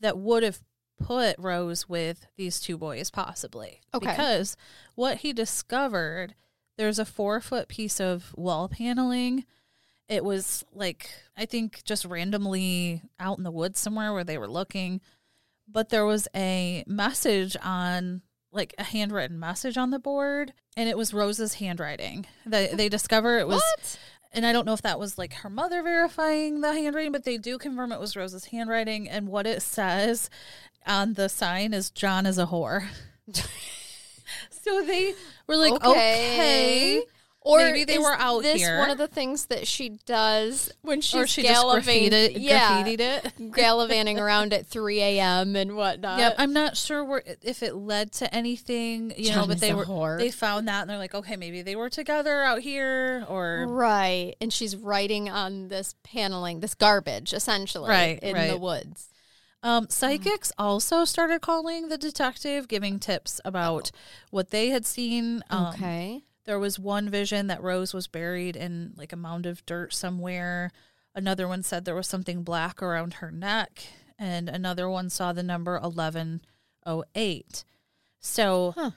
that 0.00 0.18
would 0.18 0.42
have 0.42 0.60
put 1.00 1.36
Rose 1.38 1.88
with 1.88 2.26
these 2.36 2.60
two 2.60 2.76
boys 2.76 3.10
possibly. 3.10 3.80
Okay. 3.94 4.10
Because 4.10 4.56
what 4.96 5.18
he 5.18 5.32
discovered, 5.32 6.34
there's 6.76 6.98
a 6.98 7.04
four 7.04 7.40
foot 7.40 7.68
piece 7.68 8.00
of 8.00 8.34
wall 8.36 8.68
paneling. 8.68 9.44
It 10.08 10.24
was 10.24 10.64
like, 10.72 11.10
I 11.36 11.46
think 11.46 11.84
just 11.84 12.04
randomly 12.04 13.02
out 13.20 13.38
in 13.38 13.44
the 13.44 13.50
woods 13.50 13.78
somewhere 13.78 14.12
where 14.12 14.24
they 14.24 14.38
were 14.38 14.48
looking. 14.48 15.00
But 15.68 15.90
there 15.90 16.06
was 16.06 16.26
a 16.34 16.82
message 16.86 17.56
on, 17.62 18.22
like 18.52 18.74
a 18.78 18.84
handwritten 18.84 19.38
message 19.38 19.76
on 19.76 19.90
the 19.90 19.98
board, 19.98 20.52
and 20.76 20.88
it 20.88 20.96
was 20.96 21.12
Rose's 21.14 21.54
handwriting. 21.54 22.26
They, 22.46 22.68
they 22.68 22.88
discover 22.88 23.38
it 23.38 23.46
was 23.46 23.62
What? 23.76 23.98
and 24.32 24.46
I 24.46 24.52
don't 24.52 24.66
know 24.66 24.72
if 24.72 24.82
that 24.82 24.98
was 24.98 25.18
like 25.18 25.34
her 25.34 25.50
mother 25.50 25.82
verifying 25.82 26.60
the 26.60 26.72
handwriting, 26.72 27.12
but 27.12 27.24
they 27.24 27.38
do 27.38 27.58
confirm 27.58 27.92
it 27.92 28.00
was 28.00 28.16
Rose's 28.16 28.46
handwriting. 28.46 29.08
And 29.08 29.28
what 29.28 29.46
it 29.46 29.62
says 29.62 30.30
on 30.86 31.14
the 31.14 31.28
sign 31.28 31.74
is 31.74 31.90
John 31.90 32.26
is 32.26 32.38
a 32.38 32.46
whore. 32.46 32.86
so 34.50 34.82
they 34.82 35.14
were 35.46 35.56
like, 35.56 35.84
okay. 35.84 37.02
Or 37.48 37.60
Maybe 37.60 37.84
they 37.84 37.94
is 37.94 38.00
were 38.02 38.12
out 38.12 38.42
this 38.42 38.60
here. 38.60 38.78
one 38.78 38.90
of 38.90 38.98
the 38.98 39.06
things 39.08 39.46
that 39.46 39.66
she 39.66 39.98
does 40.04 40.70
when 40.82 41.00
she's 41.00 41.14
or 41.22 41.26
she 41.26 41.40
just 41.40 41.54
gallivanting, 41.54 42.10
graffitied, 42.12 42.42
yeah, 42.42 42.84
graffitied 42.84 43.00
it. 43.00 43.52
gallivanting 43.54 44.18
around 44.20 44.52
at 44.52 44.66
3 44.66 45.00
a.m. 45.00 45.56
and 45.56 45.74
whatnot. 45.74 46.18
Yep, 46.18 46.34
I'm 46.36 46.52
not 46.52 46.76
sure 46.76 47.02
where 47.02 47.22
if 47.40 47.62
it 47.62 47.74
led 47.74 48.12
to 48.12 48.34
anything, 48.34 49.14
you 49.16 49.30
know, 49.34 49.46
but 49.46 49.60
they 49.60 49.72
were 49.72 49.86
whore. 49.86 50.18
they 50.18 50.30
found 50.30 50.68
that 50.68 50.82
and 50.82 50.90
they're 50.90 50.98
like, 50.98 51.14
okay, 51.14 51.36
maybe 51.36 51.62
they 51.62 51.74
were 51.74 51.88
together 51.88 52.42
out 52.42 52.60
here 52.60 53.24
or 53.30 53.64
Right. 53.66 54.34
And 54.42 54.52
she's 54.52 54.76
writing 54.76 55.30
on 55.30 55.68
this 55.68 55.94
paneling, 56.04 56.60
this 56.60 56.74
garbage, 56.74 57.32
essentially, 57.32 57.88
Right, 57.88 58.18
in 58.22 58.34
right. 58.34 58.48
the 58.50 58.58
woods. 58.58 59.08
Um, 59.62 59.88
psychics 59.88 60.52
also 60.58 61.06
started 61.06 61.40
calling 61.40 61.88
the 61.88 61.96
detective, 61.98 62.68
giving 62.68 62.98
tips 63.00 63.40
about 63.42 63.90
what 64.30 64.50
they 64.50 64.68
had 64.68 64.84
seen. 64.84 65.42
Um, 65.50 65.68
okay. 65.68 66.24
There 66.48 66.58
was 66.58 66.78
one 66.78 67.10
vision 67.10 67.46
that 67.48 67.62
Rose 67.62 67.92
was 67.92 68.06
buried 68.06 68.56
in 68.56 68.94
like 68.96 69.12
a 69.12 69.16
mound 69.16 69.44
of 69.44 69.64
dirt 69.66 69.92
somewhere. 69.92 70.72
Another 71.14 71.46
one 71.46 71.62
said 71.62 71.84
there 71.84 71.94
was 71.94 72.06
something 72.06 72.42
black 72.42 72.82
around 72.82 73.14
her 73.14 73.30
neck, 73.30 73.84
and 74.18 74.48
another 74.48 74.88
one 74.88 75.10
saw 75.10 75.34
the 75.34 75.42
number 75.42 75.78
1108. 75.78 77.64
So 78.20 78.72
Huh. 78.76 78.90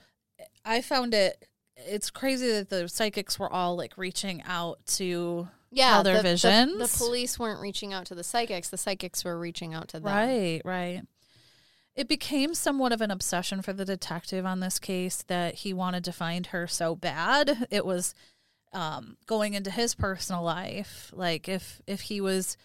I 0.64 0.82
found 0.82 1.14
it 1.14 1.48
it's 1.76 2.10
crazy 2.10 2.48
that 2.52 2.70
the 2.70 2.88
psychics 2.88 3.38
were 3.40 3.52
all 3.52 3.76
like 3.76 3.98
reaching 3.98 4.42
out 4.44 4.86
to 4.86 5.48
Yeah, 5.72 6.04
their 6.04 6.18
the, 6.18 6.24
the- 6.24 6.30
visions. 6.30 6.78
The, 6.94 6.98
police 6.98 7.38
weren't 7.40 7.60
reaching 7.60 7.92
out 7.92 8.06
to 8.08 8.16
the 8.16 8.24
psychics. 8.24 8.70
The 8.70 8.78
psychics 8.78 9.26
were 9.26 9.38
reaching 9.40 9.74
out 9.74 9.88
to 9.90 10.00
them. 10.00 10.14
Right, 10.14 10.62
right. 10.64 11.02
It 11.96 12.08
became 12.08 12.54
somewhat 12.54 12.94
of 12.94 13.02
an 13.02 13.12
obsession 13.12 13.62
for 13.62 13.74
the 13.74 13.84
detective 13.86 14.46
on 14.46 14.60
this 14.62 14.80
case 14.80 15.24
that 15.28 15.56
he 15.56 15.74
wanted 15.74 16.04
to 16.06 16.14
find 16.14 16.48
her 16.48 16.66
so 16.68 16.96
bad. 16.96 17.68
It 17.70 17.86
was 17.86 18.14
um, 18.74 19.18
going 19.26 19.54
into 19.56 19.70
his 19.72 19.94
personal 19.94 20.42
life. 20.42 21.12
Like 21.14 21.50
if 21.50 21.82
if 21.88 22.02
he 22.02 22.22
was, 22.22 22.56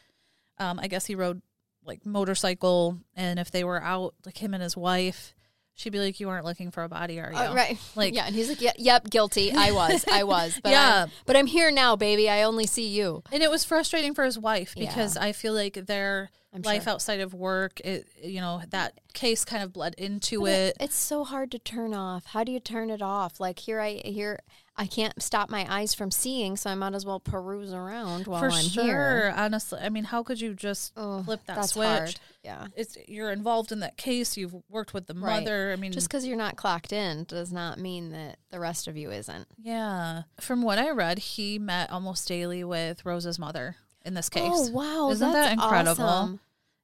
um, 0.59 0.79
I 0.81 0.87
guess 0.87 1.07
he 1.07 1.15
rode 1.17 1.43
like 1.85 2.07
motorcycle, 2.07 2.99
and 3.17 3.39
if 3.39 3.51
they 3.51 3.65
were 3.65 3.83
out, 3.83 4.15
like 4.25 4.39
him 4.39 4.55
and 4.55 4.62
his 4.62 4.77
wife, 4.77 5.35
she'd 5.75 5.91
be 5.91 5.99
like, 5.99 6.21
"You 6.21 6.29
aren't 6.29 6.45
looking 6.45 6.71
for 6.71 6.85
a 6.85 6.89
body, 6.89 7.19
are 7.21 7.33
you?" 7.33 7.39
Uh, 7.39 7.53
right. 7.55 7.79
Like- 7.97 8.15
yeah, 8.15 8.27
and 8.27 8.35
he's 8.35 8.49
like, 8.49 8.61
yeah, 8.61 8.73
"Yep, 8.77 9.11
guilty. 9.11 9.53
I 9.53 9.73
was. 9.73 10.05
I 10.11 10.23
was. 10.25 10.61
But 10.62 10.71
Yeah. 10.71 11.05
I'm, 11.05 11.11
but 11.27 11.37
I'm 11.37 11.47
here 11.47 11.71
now, 11.73 11.97
baby. 11.97 12.29
I 12.31 12.43
only 12.45 12.67
see 12.67 12.87
you." 12.89 13.23
And 13.33 13.43
it 13.43 13.51
was 13.51 13.65
frustrating 13.65 14.15
for 14.15 14.25
his 14.25 14.39
wife 14.39 14.75
Yeah. 14.77 14.87
because 14.89 15.17
I 15.17 15.33
feel 15.33 15.53
like 15.53 15.75
their 15.87 16.31
I'm 16.57 16.62
life 16.62 16.85
sure. 16.85 16.92
outside 16.95 17.21
of 17.21 17.35
work, 17.35 17.81
it 17.81 18.07
you 18.23 18.40
know 18.40 18.62
that 18.71 19.01
case 19.14 19.45
kind 19.45 19.62
of 19.62 19.73
bled 19.73 19.95
into 19.99 20.40
But 20.40 20.51
it. 20.51 20.77
It's 20.81 20.97
so 20.97 21.25
hard 21.25 21.51
to 21.53 21.59
turn 21.59 21.95
off. 21.95 22.27
How 22.27 22.45
do 22.45 22.53
you 22.53 22.61
turn 22.61 22.90
it 22.90 23.03
off? 23.03 23.38
Like 23.40 23.59
here, 23.61 23.81
I 23.81 24.01
here 24.05 24.40
I 24.79 24.87
can't 24.87 25.23
stop 25.23 25.49
my 25.49 25.66
eyes 25.75 25.95
from 25.95 26.11
seeing, 26.11 26.57
so 26.59 26.69
I 26.69 26.75
might 26.75 26.92
as 26.95 27.07
well 27.07 27.19
peruse 27.19 27.73
around 27.73 28.27
while 28.27 28.40
For 28.40 28.51
I'm 28.51 28.64
sure, 28.64 28.85
here. 28.85 29.35
honestly. 29.35 29.79
I 29.81 29.88
mean, 29.88 30.05
how 30.05 30.23
could 30.23 30.38
you 30.38 30.53
just 30.55 30.92
Oh, 30.99 31.23
flip 31.23 31.40
that 31.47 31.64
switch? 31.64 31.87
hard. 31.87 32.21
Yeah. 32.45 32.66
It's 32.77 32.99
you're 33.09 33.33
involved 33.33 33.73
in 33.73 33.81
that 33.81 33.97
case. 33.97 34.37
You've 34.37 34.55
worked 34.69 34.92
with 34.92 35.07
the 35.07 35.14
Right. 35.14 35.40
mother. 35.40 35.73
I 35.73 35.77
mean, 35.77 35.92
Just 35.92 36.09
because 36.09 36.27
you're 36.27 36.37
not 36.37 36.57
clocked 36.57 36.92
in 36.92 37.25
does 37.25 37.53
not 37.53 37.79
mean 37.79 38.11
that 38.11 38.38
the 38.51 38.61
rest 38.61 38.87
of 38.87 38.99
you 38.99 39.11
isn't. 39.11 39.49
yeah. 39.59 40.23
From 40.40 40.61
what 40.61 40.79
I 40.79 40.90
read, 40.90 41.21
he 41.21 41.59
met 41.59 41.90
almost 41.90 42.29
daily 42.29 42.62
with 42.62 43.05
Rose's 43.07 43.38
mother 43.38 43.77
in 44.05 44.12
this 44.12 44.29
oh, 44.35 44.38
case. 44.38 44.51
Oh 44.53 44.71
wow, 44.73 45.11
Isn't 45.11 45.33
that's 45.33 45.47
that 45.49 45.53
incredible? 45.55 46.05
awesome. 46.05 46.40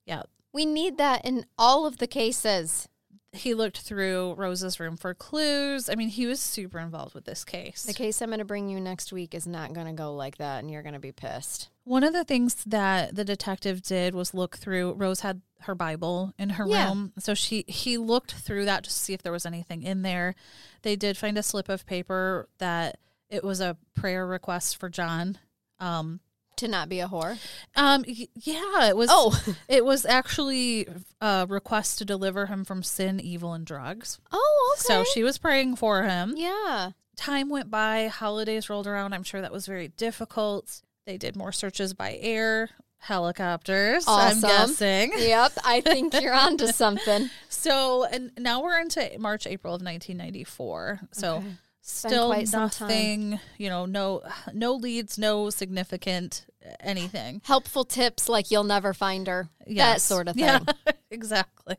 Yeah, 0.06 0.22
We 0.52 0.66
need 0.66 0.98
that 0.98 1.24
in 1.24 1.46
all 1.58 1.86
of 1.86 1.98
the 1.98 2.06
cases. 2.06 2.88
he 3.34 3.54
looked 3.54 3.78
through 3.78 4.34
Rose's 4.34 4.78
room 4.78 4.96
for 4.98 5.14
clues. 5.14 5.88
I 5.88 5.94
mean, 5.94 6.08
he 6.10 6.26
was 6.26 6.38
super 6.38 6.78
involved 6.78 7.14
with 7.14 7.24
this 7.24 7.44
case. 7.44 7.84
The 7.84 7.94
case 7.94 8.20
I'm 8.20 8.28
going 8.28 8.40
to 8.40 8.44
bring 8.44 8.68
you 8.68 8.78
next 8.78 9.10
week 9.12 9.34
is 9.34 9.46
not 9.46 9.72
going 9.72 9.86
to 9.86 9.94
go 9.94 10.14
like 10.14 10.36
that, 10.36 10.58
and 10.58 10.70
you're 10.70 10.82
going 10.82 10.92
to 10.92 10.98
be 11.00 11.12
pissed. 11.12 11.70
One 11.84 12.04
of 12.04 12.12
the 12.12 12.24
things 12.24 12.62
that 12.66 13.14
the 13.16 13.24
detective 13.24 13.80
did 13.82 14.14
was 14.14 14.34
look 14.34 14.58
through. 14.58 14.92
Rose 14.94 15.20
had 15.20 15.40
her 15.60 15.74
Bible 15.74 16.34
in 16.38 16.50
her 16.50 16.66
Yeah. 16.68 16.88
room, 16.88 17.12
so 17.18 17.32
she 17.32 17.64
he 17.68 17.96
looked 17.96 18.32
through 18.32 18.66
that 18.66 18.84
to 18.84 18.90
see 18.90 19.14
if 19.14 19.22
there 19.22 19.32
was 19.32 19.46
anything 19.46 19.82
in 19.82 20.02
there. 20.02 20.34
They 20.82 20.94
did 20.96 21.16
find 21.16 21.38
a 21.38 21.42
slip 21.42 21.68
of 21.70 21.86
paper 21.86 22.48
that 22.58 22.98
it 23.30 23.42
was 23.42 23.60
a 23.62 23.78
prayer 23.94 24.26
request 24.26 24.76
for 24.76 24.90
John. 24.90 25.38
Um, 25.80 26.20
To 26.62 26.68
not 26.68 26.88
be 26.88 27.00
a 27.00 27.08
whore. 27.08 27.38
um, 27.76 28.04
y- 28.06 28.28
yeah, 28.34 28.86
it 28.88 28.96
was. 28.96 29.08
Oh. 29.12 29.36
it 29.68 29.84
was 29.84 30.06
actually 30.06 30.86
a 31.20 31.44
request 31.48 31.98
to 31.98 32.04
deliver 32.04 32.46
him 32.46 32.64
from 32.64 32.82
sin, 32.82 33.18
evil, 33.20 33.52
and 33.52 33.66
drugs. 33.66 34.18
Oh, 34.30 34.76
okay. 34.76 34.82
So 34.94 35.04
she 35.12 35.22
was 35.24 35.38
praying 35.38 35.76
for 35.76 36.02
him. 36.04 36.34
yeah. 36.36 36.90
Time 37.16 37.50
went 37.50 37.70
by, 37.70 38.06
holidays 38.06 38.70
rolled 38.70 38.86
around. 38.86 39.12
I'm 39.12 39.22
sure 39.22 39.40
that 39.42 39.52
was 39.52 39.66
very 39.66 39.88
difficult. 39.88 40.82
They 41.04 41.18
did 41.18 41.36
more 41.36 41.52
searches 41.52 41.92
by 41.94 42.16
air, 42.20 42.70
helicopters, 42.98 44.04
Awesome. 44.06 44.44
I'm 44.44 44.50
guessing. 44.68 45.12
Yep. 45.18 45.52
I 45.64 45.80
think 45.82 46.14
you're 46.20 46.32
onto 46.34 46.68
something. 46.68 47.28
So, 47.48 48.04
and 48.04 48.32
now 48.38 48.62
we're 48.62 48.80
into 48.80 49.08
March, 49.18 49.46
April 49.46 49.74
of 49.74 49.82
1994. 49.82 51.00
So, 51.12 51.36
Okay. 51.36 51.46
still 51.82 52.28
quite 52.28 52.48
some 52.48 52.70
time. 52.70 52.88
nothing, 52.88 53.40
you 53.58 53.68
know, 53.68 53.84
no 53.86 54.22
no 54.54 54.74
leads, 54.74 55.18
no 55.18 55.50
significant 55.50 56.46
anything. 56.80 57.40
Helpful 57.44 57.84
tips 57.84 58.28
like 58.28 58.50
you'll 58.50 58.64
never 58.64 58.92
find 58.94 59.26
her. 59.26 59.48
That 59.66 60.00
sort 60.00 60.28
of 60.28 60.34
thing. 60.34 60.44
Yeah, 60.44 60.60
exactly. 61.10 61.76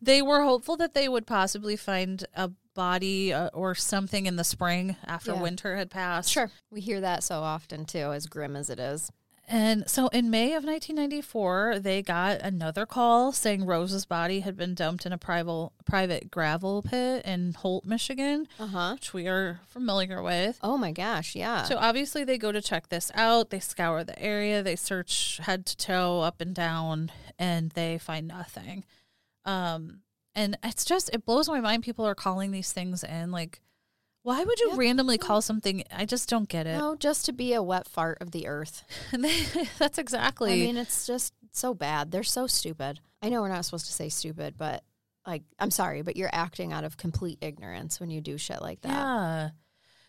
They 0.00 0.22
were 0.22 0.42
hopeful 0.42 0.76
that 0.78 0.94
they 0.94 1.08
would 1.08 1.26
possibly 1.26 1.76
find 1.76 2.24
a 2.34 2.50
body 2.74 3.32
uh, 3.32 3.48
or 3.52 3.74
something 3.74 4.26
in 4.26 4.36
the 4.36 4.44
spring 4.44 4.96
after 5.06 5.32
Yeah. 5.32 5.42
winter 5.42 5.76
had 5.76 5.90
passed. 5.90 6.30
Sure. 6.30 6.50
We 6.70 6.80
hear 6.80 7.00
that 7.00 7.22
so 7.24 7.40
often 7.40 7.84
too, 7.84 8.12
as 8.12 8.26
grim 8.26 8.56
as 8.56 8.70
it 8.70 8.78
is. 8.78 9.10
And 9.52 9.90
so 9.90 10.06
in 10.08 10.30
May 10.30 10.54
of 10.54 10.62
1994, 10.62 11.80
they 11.80 12.02
got 12.02 12.40
another 12.40 12.86
call 12.86 13.32
saying 13.32 13.66
Rose's 13.66 14.06
body 14.06 14.40
had 14.40 14.56
been 14.56 14.74
dumped 14.74 15.04
in 15.04 15.12
a 15.12 15.18
private 15.18 15.70
private 15.84 16.30
gravel 16.30 16.82
pit 16.82 17.24
in 17.24 17.54
Holt, 17.54 17.84
Michigan, 17.84 18.46
Uh 18.60 18.66
huh. 18.68 18.92
which 18.94 19.12
we 19.12 19.26
are 19.26 19.58
familiar 19.66 20.22
with. 20.22 20.56
Oh 20.62 20.78
my 20.78 20.92
gosh. 20.92 21.34
Yeah. 21.34 21.64
So 21.64 21.76
obviously 21.78 22.22
they 22.22 22.38
go 22.38 22.52
to 22.52 22.62
check 22.62 22.90
this 22.90 23.10
out. 23.16 23.50
They 23.50 23.58
scour 23.58 24.04
the 24.04 24.16
area. 24.22 24.62
They 24.62 24.76
search 24.76 25.40
head 25.42 25.66
to 25.66 25.76
toe, 25.76 26.20
up 26.20 26.40
and 26.40 26.54
down, 26.54 27.10
and 27.36 27.70
they 27.72 27.98
find 27.98 28.28
nothing. 28.28 28.84
Um, 29.44 30.02
and 30.36 30.56
it's 30.62 30.84
just 30.84 31.10
it 31.12 31.24
blows 31.26 31.48
my 31.48 31.60
mind. 31.60 31.82
People 31.82 32.06
are 32.06 32.14
calling 32.14 32.52
these 32.52 32.72
things 32.72 33.02
in. 33.02 33.32
Like, 33.32 33.60
why 34.22 34.44
would 34.44 34.60
you 34.60 34.70
Yep. 34.70 34.78
randomly 34.78 35.18
call 35.18 35.40
something? 35.42 35.82
I 35.90 36.04
just 36.04 36.28
don't 36.28 36.48
get 36.48 36.66
it. 36.66 36.76
no, 36.78 36.94
just 36.96 37.24
to 37.26 37.32
be 37.32 37.52
a 37.54 37.62
wet 37.62 37.88
fart 37.88 38.18
of 38.20 38.30
the 38.32 38.46
earth. 38.46 38.84
That's 39.78 39.98
exactly. 39.98 40.52
I 40.52 40.66
mean, 40.66 40.76
it's 40.76 41.06
just 41.06 41.32
so 41.52 41.74
bad. 41.74 42.10
They're 42.10 42.22
so 42.22 42.46
stupid. 42.46 43.00
I 43.22 43.28
know 43.28 43.40
we're 43.42 43.48
not 43.48 43.64
supposed 43.64 43.86
to 43.86 43.92
say 43.92 44.08
stupid, 44.08 44.54
but 44.56 44.82
like, 45.26 45.42
I'm 45.58 45.70
sorry, 45.70 46.02
but 46.02 46.16
you're 46.16 46.30
acting 46.32 46.72
out 46.72 46.84
of 46.84 46.96
complete 46.96 47.38
ignorance 47.42 48.00
when 48.00 48.10
you 48.10 48.20
do 48.20 48.38
shit 48.38 48.62
like 48.62 48.80
that. 48.82 48.88
Yeah. 48.90 49.50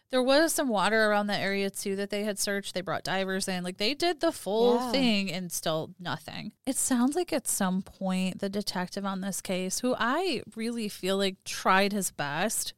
There 0.09 0.21
was 0.23 0.51
some 0.53 0.67
water 0.67 1.09
around 1.09 1.27
that 1.27 1.39
area 1.39 1.69
too 1.69 1.95
that 1.95 2.09
they 2.09 2.23
had 2.25 2.37
searched. 2.37 2.73
They 2.73 2.81
brought 2.81 3.03
divers 3.05 3.47
in. 3.47 3.63
Like 3.63 3.77
they 3.77 3.93
did 3.93 4.19
the 4.19 4.33
full 4.33 4.75
Yeah. 4.75 4.91
thing 4.91 5.31
and 5.31 5.49
still 5.51 5.91
nothing. 5.99 6.51
It 6.65 6.75
sounds 6.75 7.15
like 7.15 7.31
at 7.31 7.47
some 7.47 7.81
point 7.81 8.39
the 8.39 8.49
detective 8.49 9.05
on 9.05 9.21
this 9.21 9.39
case, 9.41 9.79
who 9.79 9.95
I 9.97 10.41
really 10.55 10.89
feel 10.89 11.15
like 11.17 11.41
tried 11.45 11.93
his 11.93 12.11
best, 12.11 12.73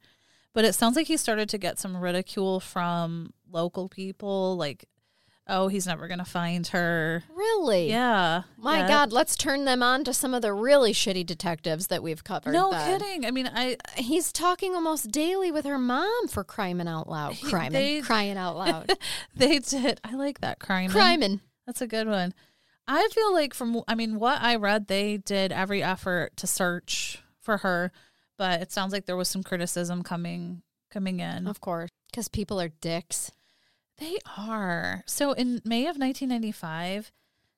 but 0.54 0.64
it 0.64 0.74
sounds 0.74 0.96
like 0.96 1.06
he 1.08 1.16
started 1.18 1.48
to 1.50 1.58
get 1.58 1.78
some 1.78 1.96
ridicule 1.96 2.58
from 2.60 3.32
local 3.50 3.88
people 3.88 4.56
like, 4.56 4.86
oh, 5.46 5.68
he's 5.68 5.86
never 5.86 6.08
going 6.08 6.18
to 6.20 6.24
find 6.24 6.66
her. 6.68 7.22
Really? 7.34 7.90
Yeah. 7.90 8.44
My 8.56 8.78
Yeah. 8.78 8.88
God, 8.88 9.12
let's 9.12 9.36
turn 9.36 9.66
them 9.66 9.82
on 9.82 10.02
to 10.04 10.14
some 10.14 10.32
of 10.32 10.40
the 10.40 10.54
really 10.54 10.92
shitty 10.94 11.26
detectives 11.26 11.88
that 11.88 12.02
we've 12.02 12.24
covered. 12.24 12.54
No 12.54 12.70
then. 12.70 12.98
kidding. 13.00 13.26
I 13.26 13.30
mean, 13.30 13.50
I 13.52 13.76
He's 13.96 14.32
talking 14.32 14.74
almost 14.74 15.10
daily 15.10 15.52
with 15.52 15.66
her 15.66 15.78
mom 15.78 16.28
for 16.28 16.44
crying 16.44 16.80
out 16.88 17.10
loud. 17.10 17.34
He- 17.34 17.46
Crying, 17.50 17.72
they- 17.72 18.00
crying 18.00 18.38
out 18.38 18.56
loud. 18.56 18.90
they 19.36 19.58
did. 19.58 20.00
I 20.02 20.14
like 20.14 20.40
that 20.40 20.60
crime. 20.60 20.88
crying. 20.88 21.40
That's 21.66 21.82
a 21.82 21.86
good 21.86 22.06
one. 22.08 22.32
I 22.88 23.08
feel 23.12 23.32
like 23.32 23.52
from 23.54 23.82
I 23.88 23.94
mean 23.94 24.18
what 24.18 24.40
I 24.42 24.56
read 24.56 24.88
they 24.88 25.16
did 25.18 25.52
every 25.52 25.82
effort 25.82 26.36
to 26.38 26.46
search 26.46 27.22
for 27.40 27.58
her, 27.58 27.92
but 28.36 28.60
it 28.60 28.72
sounds 28.72 28.92
like 28.92 29.06
there 29.06 29.16
was 29.16 29.28
some 29.28 29.42
criticism 29.42 30.02
coming 30.02 30.62
coming 30.90 31.20
in. 31.20 31.46
Of 31.46 31.60
course, 31.60 31.90
because 32.10 32.28
people 32.28 32.60
are 32.60 32.68
dicks. 32.68 33.30
They 33.98 34.18
are. 34.36 35.04
So 35.06 35.32
in 35.32 35.60
May 35.64 35.82
of 35.82 35.96
1995, 35.96 37.12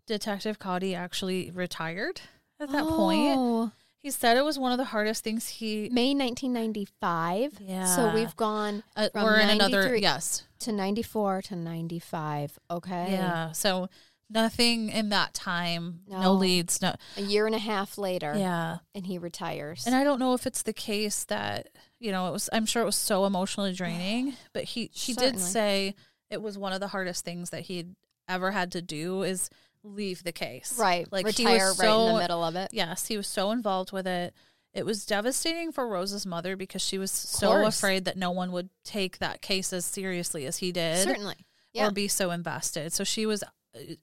Detective 0.07 0.59
Cody 0.59 0.95
actually 0.95 1.51
retired 1.51 2.21
at 2.61 2.71
that 2.71 2.85
point. 2.85 3.35
Oh, 3.37 3.73
He 3.99 4.11
said 4.11 4.37
it 4.37 4.45
was 4.45 4.59
one 4.59 4.73
of 4.73 4.79
the 4.79 4.85
hardest 4.85 5.25
things 5.25 5.49
he 5.49 5.89
May 5.91 6.15
1995. 6.15 7.59
Yeah. 7.61 7.85
So 7.87 8.15
we've 8.15 8.37
gone 8.37 8.83
uh, 8.97 9.09
from 9.12 9.25
we're 9.25 9.41
in 9.41 9.51
another 9.51 9.83
93 9.83 10.01
yes. 10.01 10.45
to 10.61 10.73
94 10.73 11.43
to 11.43 11.57
95. 11.57 12.59
Okay. 12.71 13.12
Yeah. 13.12 13.53
So 13.53 13.89
nothing 14.29 14.89
in 14.91 15.09
that 15.11 15.35
time, 15.35 16.01
no, 16.07 16.21
No. 16.21 16.33
leads, 16.35 16.81
no 16.83 16.95
A 17.17 17.23
year 17.23 17.47
and 17.47 17.55
a 17.55 17.59
half 17.61 17.97
later, 17.99 18.35
Yeah. 18.37 18.79
and 18.95 19.07
he 19.07 19.19
retires. 19.19 19.87
And 19.87 19.95
I 19.95 20.05
don't 20.05 20.19
know 20.19 20.35
if 20.35 20.47
it's 20.47 20.62
the 20.62 20.73
case 20.73 21.25
that 21.25 21.69
you 21.99 22.11
know 22.12 22.29
it 22.29 22.33
was. 22.33 22.49
I'm 22.53 22.67
sure 22.67 22.83
it 22.83 22.87
was 22.87 22.97
so 22.97 23.25
emotionally 23.25 23.73
draining, 23.73 24.35
but 24.53 24.65
he 24.65 24.91
he 24.93 25.12
did 25.15 25.39
say 25.41 25.95
it 26.31 26.43
was 26.43 26.59
one 26.59 26.73
of 26.73 26.81
the 26.81 26.89
hardest 26.89 27.25
things 27.25 27.51
that 27.51 27.62
he'd 27.62 27.95
ever 28.29 28.51
had 28.51 28.73
to 28.73 28.83
do 28.83 29.23
is 29.23 29.49
leave 29.85 30.25
the 30.25 30.33
case. 30.33 30.77
right. 30.79 31.07
like 31.12 31.29
he 31.37 31.45
retire 31.45 31.69
was 31.69 31.79
right 31.79 31.89
in 32.09 32.15
the 32.15 32.21
middle 32.21 32.43
of 32.45 32.57
it. 32.57 32.71
Yes, 32.75 33.07
he 33.07 33.17
was 33.17 33.29
so 33.29 33.53
involved 33.53 33.93
with 33.93 34.07
it. 34.07 34.35
It 34.75 34.85
was 34.85 35.07
devastating 35.07 35.71
for 35.73 35.87
Rose's 35.89 36.27
mother 36.27 36.57
because 36.57 36.83
she 36.83 36.99
was 36.99 37.11
so 37.12 37.65
afraid 37.65 38.05
that 38.05 38.17
no 38.19 38.31
one 38.33 38.51
would 38.53 38.69
take 38.85 39.19
that 39.19 39.41
case 39.41 39.73
as 39.73 39.87
seriously 39.87 40.45
as 40.45 40.59
he 40.59 40.73
did 40.73 40.99
Certainly. 41.05 41.47
Yeah. 41.73 41.87
or 41.87 41.91
be 41.93 42.09
so 42.09 42.31
invested. 42.33 42.93
So 42.93 43.05
she 43.05 43.25
was 43.27 43.43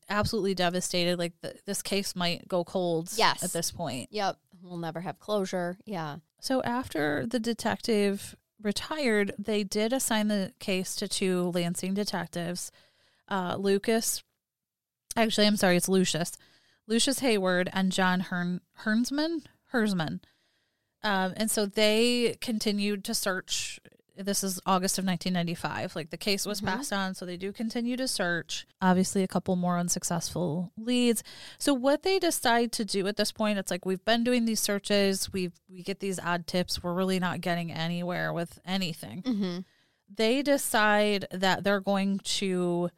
absolutely 0.09 0.53
devastated. 0.55 1.17
Like 1.19 1.33
th- 1.41 1.57
this 1.65 1.81
case 1.81 2.15
might 2.15 2.47
go 2.47 2.63
cold. 2.63 3.09
Yes. 3.15 3.43
at 3.43 3.53
this 3.53 3.71
point. 3.71 4.09
Yep. 4.11 4.37
We'll 4.61 4.77
never 4.77 5.01
have 5.01 5.19
closure. 5.19 5.77
Yeah. 5.85 6.17
So 6.39 6.61
after 6.63 7.25
the 7.25 7.39
detective 7.39 8.35
retired, 8.61 9.33
they 9.37 9.63
did 9.63 9.93
assign 9.93 10.27
the 10.27 10.53
case 10.59 10.95
to 10.95 11.07
two 11.07 11.51
Lansing 11.53 11.93
detectives, 11.93 12.71
uh, 13.27 13.55
Lucas. 13.57 14.23
Actually, 15.15 15.47
I'm 15.47 15.57
sorry, 15.57 15.77
it's 15.77 15.89
Lucius, 15.89 16.33
Lucius 16.87 17.19
Hayward 17.19 17.69
and 17.73 17.91
John 17.91 18.21
Hern 18.21 18.61
Hernsman 18.83 19.43
Hersman. 19.73 20.21
Um, 21.03 21.33
and 21.35 21.51
so 21.51 21.65
they 21.65 22.37
continued 22.41 23.03
to 23.05 23.13
search. 23.13 23.79
This 24.15 24.43
is 24.43 24.59
August 24.65 24.99
of 24.99 25.05
1995. 25.05 25.95
Like 25.95 26.11
the 26.11 26.17
case 26.17 26.45
was 26.45 26.61
passed 26.61 26.93
on, 26.93 27.15
so 27.15 27.25
they 27.25 27.37
do 27.37 27.51
continue 27.51 27.97
to 27.97 28.07
search. 28.07 28.67
Obviously, 28.81 29.23
a 29.23 29.27
couple 29.27 29.55
more 29.55 29.77
unsuccessful 29.79 30.71
leads. 30.77 31.23
So 31.57 31.73
what 31.73 32.03
they 32.03 32.19
decide 32.19 32.71
to 32.73 32.85
do 32.85 33.07
at 33.07 33.17
this 33.17 33.31
point, 33.31 33.57
it's 33.57 33.71
like 33.71 33.85
we've 33.85 34.05
been 34.05 34.23
doing 34.23 34.45
these 34.45 34.59
searches. 34.59 35.33
We 35.33 35.51
we 35.67 35.81
get 35.81 35.99
these 35.99 36.19
odd 36.19 36.45
tips. 36.45 36.83
We're 36.83 36.93
really 36.93 37.19
not 37.19 37.41
getting 37.41 37.71
anywhere 37.71 38.31
with 38.31 38.59
anything. 38.65 39.23
Mm-hmm. 39.23 39.59
They 40.15 40.43
decide 40.43 41.25
that 41.31 41.63
they're 41.63 41.81
going 41.81 42.19
to 42.19 42.91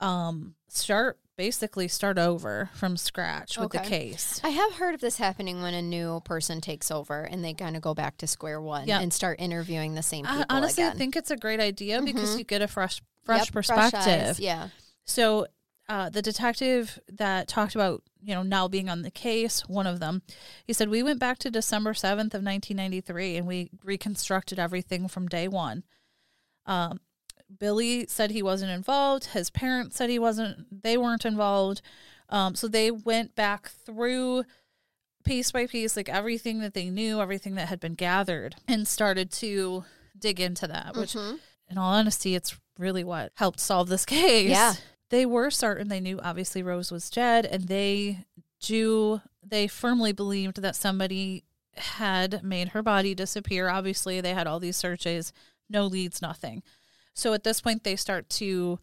um 0.00 0.54
start 0.68 1.18
basically 1.44 1.88
start 1.88 2.18
over 2.18 2.68
from 2.74 2.98
scratch 2.98 3.56
with 3.56 3.70
the 3.72 3.78
case. 3.78 4.42
I 4.44 4.50
have 4.50 4.74
heard 4.74 4.94
of 4.94 5.00
this 5.00 5.16
happening 5.16 5.62
when 5.62 5.72
a 5.72 5.80
new 5.80 6.20
person 6.20 6.60
takes 6.60 6.90
over 6.90 7.22
and 7.22 7.42
they 7.42 7.54
kind 7.54 7.76
of 7.76 7.80
go 7.82 7.94
back 7.94 8.18
to 8.18 8.26
square 8.26 8.60
one 8.60 8.86
Yeah. 8.86 9.00
and 9.00 9.10
start 9.10 9.40
interviewing 9.40 9.94
the 9.94 10.02
same 10.02 10.26
people 10.26 10.42
I 10.50 10.56
honestly 10.56 10.84
again. 10.84 10.98
think 10.98 11.16
it's 11.16 11.30
a 11.30 11.38
great 11.38 11.58
idea 11.58 12.02
because 12.02 12.34
Mhm. 12.34 12.38
you 12.40 12.44
get 12.44 12.60
a 12.60 12.68
fresh 12.68 13.00
fresh 13.24 13.46
Yep, 13.46 13.52
perspective. 13.54 14.00
eyes, 14.30 14.38
yeah. 14.40 14.68
So 15.06 15.46
uh, 15.88 16.10
the 16.10 16.20
detective 16.20 17.00
that 17.08 17.48
talked 17.48 17.74
about 17.74 18.02
you 18.22 18.34
know 18.34 18.42
now 18.42 18.68
being 18.68 18.90
on 18.90 19.00
the 19.00 19.10
case, 19.10 19.62
one 19.66 19.86
of 19.86 19.98
them, 19.98 20.20
he 20.66 20.74
said 20.74 20.90
we 20.90 21.02
went 21.02 21.18
back 21.20 21.38
to 21.38 21.50
December 21.50 21.94
seventh 21.94 22.34
of 22.34 22.42
nineteen 22.42 22.76
ninety 22.76 23.00
three 23.00 23.38
and 23.38 23.46
we 23.46 23.70
reconstructed 23.82 24.58
everything 24.58 25.08
from 25.08 25.26
day 25.26 25.48
one. 25.48 25.84
Um, 26.66 27.00
Billy 27.58 28.06
said 28.06 28.30
he 28.30 28.42
wasn't 28.42 28.70
involved. 28.70 29.26
His 29.26 29.50
parents 29.50 29.96
said 29.96 30.10
he 30.10 30.18
wasn't. 30.18 30.82
They 30.82 30.96
weren't 30.96 31.24
involved. 31.24 31.82
Um, 32.28 32.54
so 32.54 32.68
they 32.68 32.90
went 32.90 33.34
back 33.34 33.68
through 33.70 34.44
piece 35.24 35.50
by 35.52 35.66
piece, 35.66 35.96
like 35.96 36.08
everything 36.08 36.60
that 36.60 36.74
they 36.74 36.88
knew, 36.90 37.20
everything 37.20 37.54
that 37.56 37.68
had 37.68 37.80
been 37.80 37.94
gathered, 37.94 38.56
and 38.68 38.86
started 38.86 39.30
to 39.32 39.84
dig 40.18 40.40
into 40.40 40.66
that. 40.66 40.96
Which, 40.96 41.12
Mhm. 41.14 41.40
in 41.68 41.78
all 41.78 41.92
honesty, 41.92 42.34
it's 42.34 42.56
really 42.78 43.04
what 43.04 43.32
helped 43.36 43.60
solve 43.60 43.88
this 43.88 44.06
case. 44.06 44.50
Yeah. 44.50 44.74
They 45.10 45.26
were 45.26 45.50
certain 45.50 45.88
they 45.88 46.00
knew 46.00 46.20
obviously 46.22 46.62
Rose 46.62 46.92
was 46.92 47.10
dead, 47.10 47.44
and 47.44 47.66
they 47.68 48.24
do 48.60 49.20
they 49.42 49.66
firmly 49.66 50.12
believed 50.12 50.60
that 50.60 50.76
somebody 50.76 51.44
had 51.74 52.42
made 52.44 52.68
her 52.68 52.82
body 52.82 53.14
disappear. 53.14 53.68
Obviously, 53.70 54.20
they 54.20 54.34
had 54.34 54.46
all 54.46 54.60
these 54.60 54.76
searches, 54.76 55.32
no 55.68 55.86
leads, 55.86 56.20
nothing. 56.20 56.62
So 57.14 57.32
at 57.32 57.44
this 57.44 57.60
point, 57.60 57.84
they 57.84 57.96
start 57.96 58.28
to, 58.30 58.78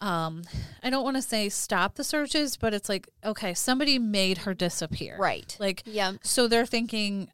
um, 0.00 0.42
I 0.82 0.90
don't 0.90 1.04
want 1.04 1.16
to 1.16 1.22
say 1.22 1.48
stop 1.48 1.94
the 1.96 2.04
searches, 2.04 2.56
but 2.56 2.74
it's 2.74 2.88
like, 2.88 3.08
okay, 3.24 3.54
somebody 3.54 3.98
made 3.98 4.38
her 4.38 4.54
disappear. 4.54 5.16
Right. 5.18 5.56
Like, 5.58 5.82
Yeah. 5.86 6.12
so 6.22 6.46
they're 6.48 6.66
thinking 6.66 7.28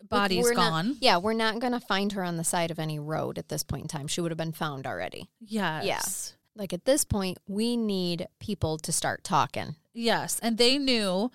Like, 0.00 0.08
body's 0.08 0.46
not- 0.50 0.54
gone. 0.56 0.96
yeah, 1.00 1.16
we're 1.18 1.32
not 1.34 1.58
going 1.60 1.72
to 1.72 1.80
find 1.80 2.12
her 2.12 2.22
on 2.24 2.36
the 2.36 2.44
side 2.44 2.70
of 2.70 2.78
any 2.78 2.98
road 2.98 3.38
at 3.38 3.48
this 3.48 3.62
point 3.62 3.82
in 3.82 3.88
time. 3.88 4.06
She 4.06 4.20
would 4.20 4.30
have 4.30 4.38
been 4.38 4.52
found 4.52 4.86
already. 4.86 5.28
yes. 5.40 6.34
Like 6.56 6.72
at 6.72 6.84
this 6.84 7.04
point, 7.04 7.38
we 7.48 7.76
need 7.76 8.28
people 8.38 8.78
to 8.78 8.92
start 8.92 9.24
talking. 9.24 9.74
Yes, 9.92 10.38
and 10.40 10.56
they 10.56 10.78
knew, 10.78 11.32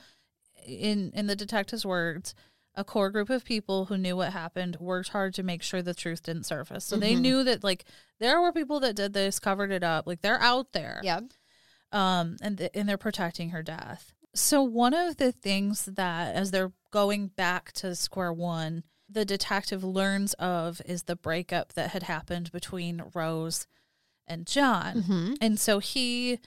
in 0.66 1.12
in 1.14 1.28
the 1.28 1.36
detective's 1.36 1.86
words, 1.86 2.34
a 2.76 2.84
core 2.84 3.10
group 3.10 3.30
of 3.30 3.44
people 3.44 3.86
who 3.86 3.98
knew 3.98 4.16
what 4.16 4.32
happened 4.32 4.78
worked 4.80 5.10
hard 5.10 5.34
to 5.34 5.44
make 5.44 5.62
sure 5.62 5.82
the 5.82 5.94
truth 5.94 6.24
didn't 6.24 6.46
surface. 6.46 6.86
So 6.86 6.96
they 6.98 7.14
Mhm. 7.16 7.22
knew 7.22 7.44
that 7.44 7.64
like 7.64 7.86
there 8.20 8.40
were 8.42 8.52
people 8.54 8.80
that 8.82 8.96
did 8.96 9.14
this, 9.14 9.40
covered 9.40 9.72
it 9.72 9.84
up, 9.84 10.08
like 10.08 10.22
they're 10.22 10.42
out 10.42 10.72
there. 10.72 11.02
Yeah. 11.04 11.22
um, 11.92 12.38
and 12.42 12.60
th- 12.60 12.70
and 12.76 12.88
they're 12.88 12.98
protecting 13.00 13.50
her 13.50 13.64
death. 13.64 14.14
So 14.36 14.62
one 14.62 14.94
of 14.94 15.18
the 15.18 15.32
things 15.32 15.86
that, 15.86 16.36
as 16.36 16.52
they're 16.52 16.72
going 16.92 17.30
back 17.30 17.72
to 17.74 17.96
square 17.96 18.32
one, 18.32 18.84
the 19.10 19.26
detective 19.26 19.84
learns 19.84 20.34
of 20.36 20.84
is 20.86 21.04
the 21.04 21.16
breakup 21.16 21.74
that 21.74 21.90
had 21.90 22.04
happened 22.04 22.52
between 22.52 23.02
Rose 23.16 23.66
and 24.28 24.46
John, 24.46 25.02
Mm-hmm. 25.02 25.34
and 25.42 25.60
so 25.60 25.80
he 25.80 26.40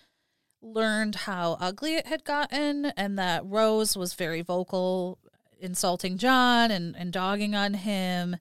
learned 0.61 1.17
how 1.17 1.57
ugly 1.61 1.97
it 1.97 2.07
had 2.07 2.23
gotten, 2.23 2.87
and 2.97 3.19
that 3.19 3.45
Rose 3.45 3.97
was 3.97 4.15
very 4.15 4.43
vocal, 4.43 5.19
insulting 5.62 6.18
John 6.18 6.70
and 6.70 6.94
and 6.96 7.12
dogging 7.12 7.55
on 7.55 7.75
him, 7.75 8.37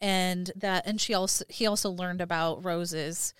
and 0.00 0.50
that 0.54 0.86
and 0.86 1.00
she 1.00 1.14
also 1.14 1.44
he 1.48 1.66
also 1.66 1.90
learned 1.90 2.20
about 2.20 2.64
Rose's. 2.64 3.34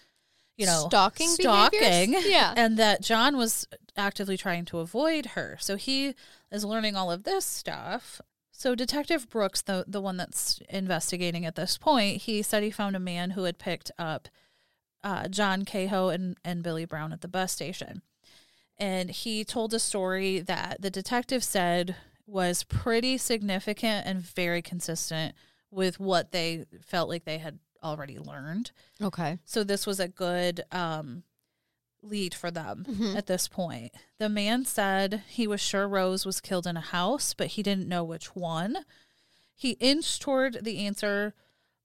You 0.59 0.67
know, 0.67 0.85
Stalking 0.87 1.29
stalking, 1.31 1.81
behaviors? 1.81 2.27
Yeah. 2.27 2.53
and 2.59 2.79
that 2.79 3.01
John 3.01 3.39
was 3.39 3.67
actively 3.97 4.37
trying 4.37 4.67
to 4.67 4.81
avoid 4.81 5.27
her. 5.27 5.57
So 5.59 5.77
he 5.77 6.15
is 6.53 6.63
learning 6.63 6.95
all 6.95 7.11
of 7.11 7.25
this 7.25 7.47
stuff. 7.47 8.21
So 8.51 8.75
Detective 8.75 9.31
Brooks, 9.31 9.63
the 9.63 9.85
the 9.89 10.01
one 10.01 10.19
that's 10.19 10.61
investigating 10.69 11.47
at 11.47 11.57
this 11.57 11.79
point, 11.79 12.23
he 12.23 12.43
said 12.43 12.63
he 12.63 12.71
found 12.71 12.95
a 12.95 13.01
man 13.01 13.31
who 13.31 13.45
had 13.45 13.59
picked 13.59 13.91
up 13.99 14.29
uh, 15.03 15.29
John 15.29 15.65
Kehoe 15.65 16.11
and, 16.11 16.37
and 16.45 16.63
Billy 16.63 16.85
Brown 16.85 17.13
at 17.13 17.23
the 17.23 17.29
bus 17.29 17.53
station. 17.53 18.03
And 18.79 19.11
he 19.11 19.45
told 19.45 19.75
a 19.75 19.79
story 19.79 20.41
that 20.41 20.81
the 20.81 20.91
detective 20.91 21.45
said 21.45 21.97
was 22.27 22.65
pretty 22.65 23.19
significant 23.19 24.07
and 24.07 24.21
very 24.23 24.63
consistent 24.63 25.35
with 25.71 25.99
what 25.99 26.33
they 26.33 26.65
felt 26.81 27.09
like 27.09 27.25
they 27.25 27.39
had 27.39 27.59
already 27.83 28.19
learned. 28.19 28.71
Okay. 29.01 29.39
So 29.45 29.65
this 29.65 29.87
was 29.87 29.99
a 29.99 30.07
good 30.09 30.63
um, 30.71 31.25
lead 32.03 32.35
for 32.35 32.51
them 32.51 32.85
Mhm. 32.89 33.17
at 33.17 33.27
this 33.27 33.49
point. 33.49 33.93
The 34.19 34.29
man 34.29 34.65
said 34.65 35.23
he 35.29 35.47
was 35.47 35.61
sure 35.61 35.89
Rose 35.89 36.25
was 36.25 36.41
killed 36.41 36.67
in 36.67 36.77
a 36.77 36.81
house, 36.81 37.35
but 37.35 37.49
he 37.49 37.63
didn't 37.63 37.89
know 37.89 38.05
which 38.05 38.35
one. 38.37 38.85
He 39.55 39.73
inched 39.81 40.23
toward 40.23 40.65
the 40.65 40.79
answer 40.87 41.35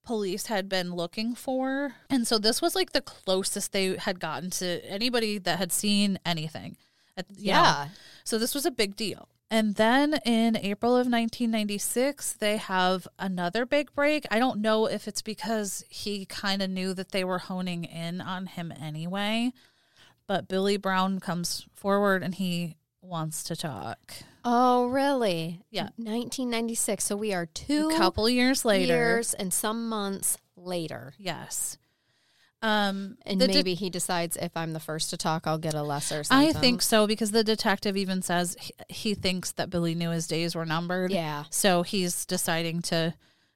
police 0.04 0.46
had 0.46 0.68
been 0.68 0.94
looking 0.94 1.34
for. 1.34 1.94
And 2.08 2.26
so 2.26 2.38
this 2.38 2.62
was 2.62 2.74
like 2.74 2.92
the 2.92 3.02
closest 3.02 3.72
they 3.72 3.96
had 3.96 4.20
gotten 4.20 4.50
to 4.52 4.84
anybody 4.86 5.38
that 5.38 5.58
had 5.58 5.70
seen 5.72 6.18
anything. 6.24 6.76
At, 7.16 7.26
you 7.36 7.52
know. 7.52 7.58
Yeah. 7.58 7.88
So 8.24 8.38
this 8.38 8.54
was 8.54 8.64
a 8.64 8.70
big 8.70 8.96
deal. 8.96 9.28
And 9.50 9.76
then 9.76 10.14
in 10.26 10.56
April 10.56 10.92
of 10.92 11.06
1996, 11.06 12.34
they 12.34 12.58
have 12.58 13.08
another 13.18 13.64
big 13.64 13.94
break. 13.94 14.26
I 14.30 14.38
don't 14.38 14.60
know 14.60 14.86
if 14.86 15.08
it's 15.08 15.22
because 15.22 15.84
he 15.88 16.26
kind 16.26 16.60
of 16.60 16.68
knew 16.68 16.92
that 16.94 17.12
they 17.12 17.24
were 17.24 17.38
honing 17.38 17.84
in 17.84 18.20
on 18.20 18.46
him 18.46 18.72
anyway, 18.78 19.52
but 20.26 20.48
Billy 20.48 20.76
Brown 20.76 21.18
comes 21.18 21.66
forward 21.72 22.22
and 22.22 22.34
he 22.34 22.76
wants 23.00 23.42
to 23.44 23.56
talk. 23.56 24.12
Oh, 24.44 24.88
really? 24.88 25.62
Yeah. 25.70 25.90
1996. 25.96 27.04
So 27.04 27.16
we 27.16 27.32
are 27.32 27.46
two 27.46 27.90
a 27.90 27.96
couple 27.96 28.28
years 28.28 28.64
later. 28.64 28.94
years 28.94 29.32
and 29.34 29.52
some 29.52 29.88
months 29.88 30.36
later. 30.56 31.14
Yes. 31.18 31.78
Um, 32.60 33.16
And 33.24 33.40
the 33.40 33.46
de- 33.46 33.54
maybe 33.54 33.74
he 33.74 33.88
decides 33.88 34.36
if 34.36 34.56
I'm 34.56 34.72
the 34.72 34.80
first 34.80 35.10
to 35.10 35.16
talk, 35.16 35.46
I'll 35.46 35.58
get 35.58 35.74
a 35.74 35.82
lesser 35.82 36.22
I 36.30 36.52
think 36.52 36.82
so 36.82 37.06
because 37.06 37.30
the 37.30 37.44
detective 37.44 37.96
even 37.96 38.20
says 38.20 38.56
he, 38.58 38.72
he 38.88 39.14
thinks 39.14 39.52
that 39.52 39.70
Billy 39.70 39.94
knew 39.94 40.10
his 40.10 40.26
days 40.26 40.54
were 40.56 40.66
numbered. 40.66 41.12
Yeah. 41.12 41.44
So 41.50 41.82
he's 41.82 42.24
deciding 42.26 42.82
to 42.82 43.14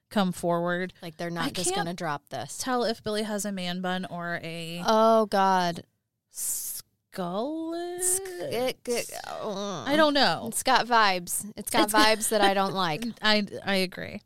come 0.09 0.31
forward. 0.31 0.93
Like 1.01 1.17
they're 1.17 1.27
I 1.27 1.31
not 1.31 1.53
just 1.53 1.73
going 1.75 1.87
to 1.87 1.93
drop 1.93 2.29
this. 2.29 2.57
Tell 2.59 2.83
if 2.85 3.03
Billy 3.03 3.23
has 3.23 3.43
a 3.45 3.51
man 3.51 3.81
bun 3.81 4.05
or 4.09 4.39
a 4.41 4.81
Oh, 4.85 5.25
God. 5.25 5.83
skullet. 6.31 8.19
It- 8.53 8.77
it- 8.87 9.11
oh. 9.41 9.83
I 9.85 9.95
don't 9.95 10.13
know. 10.13 10.45
It's 10.47 10.63
got 10.63 10.87
vibes. 10.87 11.45
It's 11.55 11.69
got 11.69 11.83
It's 11.85 11.93
got- 11.93 12.05
vibes 12.17 12.29
that 12.29 12.41
I 12.41 12.53
don't 12.53 12.73
like. 12.73 13.03
I 13.21 13.45
I 13.65 13.75
agree. 13.75 14.21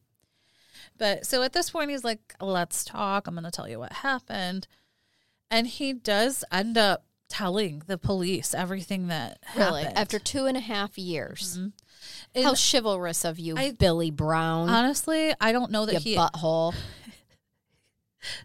But 0.97 1.25
so 1.25 1.43
at 1.43 1.53
this 1.53 1.69
point 1.69 1.91
he's 1.91 2.03
like, 2.03 2.33
"Let's 2.41 2.83
talk. 2.83 3.27
I'm 3.27 3.33
going 3.35 3.43
to 3.45 3.51
tell 3.51 3.67
you 3.69 3.79
what 3.79 3.91
happened." 3.93 4.67
And 5.49 5.67
he 5.67 5.93
does 5.93 6.43
end 6.51 6.77
up 6.77 7.05
telling 7.29 7.81
the 7.87 7.97
police 7.97 8.53
everything 8.53 9.07
that 9.07 9.39
Really. 9.55 9.83
happened. 9.83 9.97
After 9.99 10.19
two 10.19 10.45
and 10.45 10.55
a 10.57 10.61
half 10.61 10.97
years. 10.97 11.57
Mhm. 11.57 11.73
How 12.43 12.53
chivalrous 12.55 13.25
of 13.25 13.37
you, 13.39 13.57
I- 13.57 13.71
Billy 13.71 14.11
Brown. 14.11 14.69
honestly, 14.69 15.33
I 15.41 15.51
don't 15.51 15.71
know 15.71 15.85
that 15.85 15.93
you 15.95 15.99
he 15.99 16.15
butthole. 16.15 16.73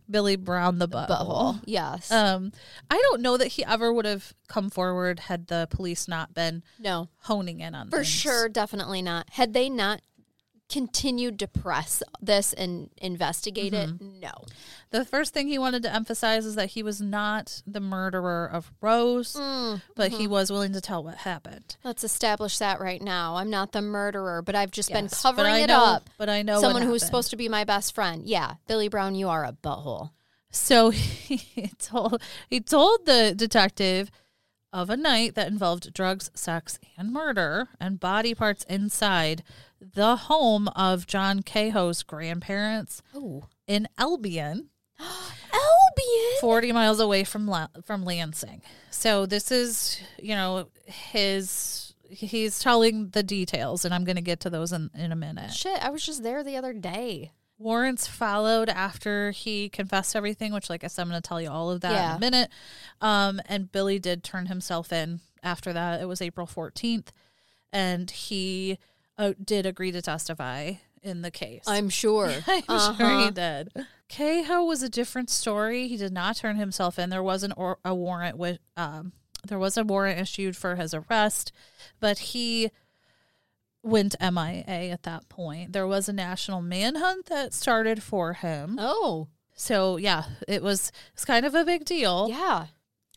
Billy 0.08 0.36
Brown 0.36 0.78
the 0.78 0.88
butthole. 0.88 1.08
Butthole. 1.08 1.60
Yes. 1.64 2.10
Um, 2.12 2.52
I 2.90 2.96
don't 2.98 3.20
know 3.22 3.36
that 3.36 3.48
he 3.48 3.64
ever 3.64 3.92
would 3.92 4.04
have 4.04 4.32
come 4.46 4.70
forward 4.70 5.18
had 5.20 5.46
the 5.48 5.66
police 5.70 6.06
not 6.06 6.34
been 6.34 6.62
no. 6.78 7.08
honing 7.22 7.60
in 7.60 7.74
on 7.74 7.88
For 7.90 7.98
things. 7.98 8.08
sure, 8.08 8.48
definitely 8.48 9.02
not. 9.02 9.28
Had 9.30 9.54
they 9.54 9.68
not 9.68 10.00
continued 10.72 11.38
to 11.38 11.46
press 11.46 12.02
this 12.20 12.52
and 12.52 12.90
investigate 12.96 13.74
it, 13.74 13.90
Mm-hmm. 13.90 14.20
no. 14.20 14.32
The 14.90 15.04
first 15.04 15.32
thing 15.32 15.48
he 15.48 15.58
wanted 15.58 15.82
to 15.84 15.94
emphasize 15.94 16.44
is 16.46 16.54
that 16.56 16.70
he 16.70 16.82
was 16.82 17.00
not 17.00 17.62
the 17.66 17.80
murderer 17.80 18.48
of 18.52 18.72
Rose, 18.80 19.34
Mm, 19.34 19.82
but 19.94 20.12
he 20.12 20.26
was 20.26 20.50
willing 20.50 20.72
to 20.72 20.80
tell 20.80 21.02
what 21.04 21.16
happened. 21.18 21.76
Let's 21.84 22.04
establish 22.04 22.58
that 22.58 22.80
right 22.80 23.00
now. 23.02 23.36
I'm 23.36 23.50
not 23.50 23.72
the 23.72 23.82
murderer, 23.82 24.42
but 24.42 24.54
I've 24.54 24.70
just 24.70 24.90
been 24.92 25.04
Yes, 25.04 25.22
but 25.22 25.36
covering 25.36 25.62
it 25.62 25.66
know- 25.68 25.84
up. 25.84 26.10
But 26.18 26.28
I 26.28 26.42
know 26.42 26.60
Someone 26.60 26.82
who's 26.82 27.04
supposed 27.04 27.30
to 27.30 27.36
be 27.36 27.48
my 27.48 27.64
best 27.64 27.94
friend. 27.94 28.26
Yeah, 28.26 28.54
Billy 28.66 28.88
Brown, 28.88 29.14
you 29.14 29.28
are 29.28 29.44
a 29.44 29.52
butthole. 29.52 30.10
So 30.50 30.90
he 30.90 31.70
told 31.78 32.20
he 32.48 32.60
told 32.60 33.06
the 33.06 33.34
detective 33.36 34.10
of 34.74 34.88
a 34.90 34.96
night 34.96 35.34
that 35.34 35.48
involved 35.48 35.92
drugs, 35.92 36.30
sex, 36.34 36.78
and 36.96 37.12
murder, 37.12 37.68
and 37.80 38.00
body 38.00 38.34
parts 38.34 38.64
inside 38.68 39.42
the 39.94 40.16
home 40.16 40.68
of 40.68 41.06
John 41.06 41.42
Kehoe's 41.42 42.02
grandparents 42.02 43.02
Oh. 43.14 43.44
in 43.66 43.88
Albion, 43.98 44.68
Albion. 45.00 46.36
forty 46.40 46.72
miles 46.72 47.00
away 47.00 47.24
from 47.24 47.46
La- 47.46 47.68
from 47.84 48.04
Lansing. 48.04 48.62
So 48.90 49.26
this 49.26 49.50
is 49.50 50.00
you 50.20 50.34
know 50.34 50.68
his 50.86 51.94
he's 52.08 52.58
telling 52.58 53.08
the 53.10 53.22
details, 53.22 53.84
and 53.84 53.94
I'm 53.94 54.04
going 54.04 54.16
to 54.16 54.22
get 54.22 54.40
to 54.40 54.50
those 54.50 54.72
in 54.72 54.90
in 54.94 55.12
a 55.12 55.16
minute. 55.16 55.52
Shit, 55.52 55.82
I 55.84 55.90
was 55.90 56.04
just 56.04 56.22
there 56.22 56.42
the 56.44 56.56
other 56.56 56.72
day. 56.72 57.32
Warrants 57.58 58.08
followed 58.08 58.68
after 58.68 59.30
he 59.30 59.68
confessed 59.68 60.16
everything, 60.16 60.52
which, 60.52 60.68
like 60.68 60.82
I 60.82 60.88
said, 60.88 61.02
I'm 61.02 61.08
going 61.08 61.22
to 61.22 61.28
tell 61.28 61.40
you 61.40 61.48
all 61.48 61.70
of 61.70 61.80
that 61.82 62.10
in 62.10 62.16
a 62.16 62.18
minute. 62.18 62.50
Um, 63.00 63.40
and 63.46 63.70
Billy 63.70 64.00
did 64.00 64.24
turn 64.24 64.46
himself 64.46 64.92
in 64.92 65.20
after 65.44 65.72
that. 65.72 66.00
It 66.00 66.06
was 66.08 66.20
April 66.20 66.46
14th, 66.48 67.08
and 67.72 68.10
he 68.10 68.78
uh, 69.18 69.32
did 69.42 69.66
agree 69.66 69.92
to 69.92 70.02
testify 70.02 70.72
in 71.02 71.22
the 71.22 71.30
case. 71.30 71.64
I'm 71.66 71.88
sure. 71.88 72.26
I'm 72.46 72.62
sure 72.62 72.68
Uh-huh. 72.68 73.24
he 73.24 73.30
did. 73.30 73.70
Kehoe 74.08 74.64
was 74.64 74.82
a 74.82 74.88
different 74.88 75.30
story. 75.30 75.88
He 75.88 75.96
did 75.96 76.12
not 76.12 76.36
turn 76.36 76.56
himself 76.56 76.98
in. 76.98 77.10
There 77.10 77.22
was 77.22 77.42
an 77.42 77.52
or- 77.56 77.78
a 77.84 77.94
warrant 77.94 78.36
with 78.38 78.58
um, 78.76 79.12
there 79.46 79.58
was 79.58 79.76
a 79.76 79.82
warrant 79.84 80.20
issued 80.20 80.56
for 80.56 80.76
his 80.76 80.94
arrest, 80.94 81.50
but 81.98 82.18
he 82.18 82.70
went 83.82 84.14
MIA 84.20 84.64
at 84.90 85.02
that 85.02 85.28
point. 85.28 85.72
There 85.72 85.86
was 85.86 86.08
a 86.08 86.12
national 86.12 86.62
manhunt 86.62 87.26
that 87.26 87.52
started 87.52 88.02
for 88.02 88.34
him. 88.34 88.76
Oh, 88.78 89.28
So 89.54 89.96
yeah, 89.96 90.24
it 90.46 90.62
was 90.62 90.92
it's 91.14 91.24
kind 91.24 91.44
of 91.44 91.54
a 91.54 91.64
big 91.64 91.84
deal. 91.84 92.28
yeah. 92.30 92.66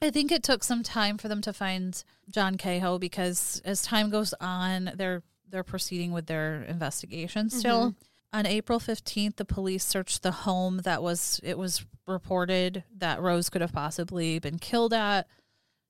I 0.01 0.09
think 0.09 0.29
it 0.31 0.43
took 0.43 0.63
some 0.63 0.83
time 0.83 1.17
for 1.17 1.29
them 1.29 1.41
to 1.41 1.53
find 1.53 2.03
John 2.29 2.57
Kehoe 2.57 2.99
because 2.99 3.61
as 3.63 3.81
time 3.81 4.09
goes 4.09 4.33
on, 4.41 4.91
they're 4.95 5.23
they're 5.49 5.63
proceeding 5.63 6.11
with 6.11 6.25
their 6.27 6.63
investigation 6.63 7.49
still. 7.49 7.95
On 8.33 8.45
April 8.45 8.79
15th, 8.81 9.37
the 9.37 9.45
police 9.45 9.85
searched 9.85 10.21
the 10.21 10.31
home 10.31 10.79
that 10.83 11.01
was 11.01 11.39
it 11.43 11.57
was 11.57 11.85
reported 12.05 12.83
that 12.97 13.21
Rose 13.21 13.49
could 13.49 13.61
have 13.61 13.71
possibly 13.71 14.39
been 14.39 14.59
killed 14.59 14.93
at 14.93 15.27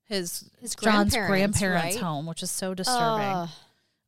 his 0.04 0.48
His 0.60 0.76
John's 0.76 1.12
grandparents, 1.12 1.58
grandparents' 1.58 1.96
right? 1.96 2.04
home, 2.04 2.26
which 2.26 2.42
is 2.44 2.50
so 2.52 2.72
disturbing. 2.72 3.26
Uh, 3.26 3.48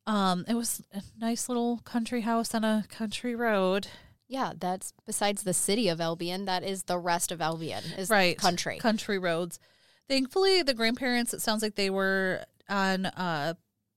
um, 0.07 0.45
it 0.47 0.53
was 0.53 0.81
a 0.93 1.01
nice 1.19 1.49
little 1.49 1.79
country 1.79 2.21
house 2.21 2.55
on 2.55 2.63
a 2.63 2.85
country 2.89 3.35
road. 3.35 3.87
yeah, 4.29 4.53
that's 4.57 4.93
besides 5.05 5.43
the 5.43 5.53
city 5.53 5.89
of 5.89 5.99
Albion, 5.99 6.45
that 6.45 6.63
is 6.63 6.83
the 6.83 6.97
rest 6.97 7.31
of 7.33 7.41
Albion 7.41 7.83
is 7.97 8.09
right 8.09 8.37
country. 8.37 8.77
country 8.77 9.19
roads 9.19 9.59
thankfully 10.07 10.63
the 10.63 10.73
grandparents 10.73 11.33
it 11.35 11.41
sounds 11.41 11.61
like 11.61 11.75
they 11.75 11.89
were 11.89 12.43
on 12.67 13.05
uh 13.05 13.53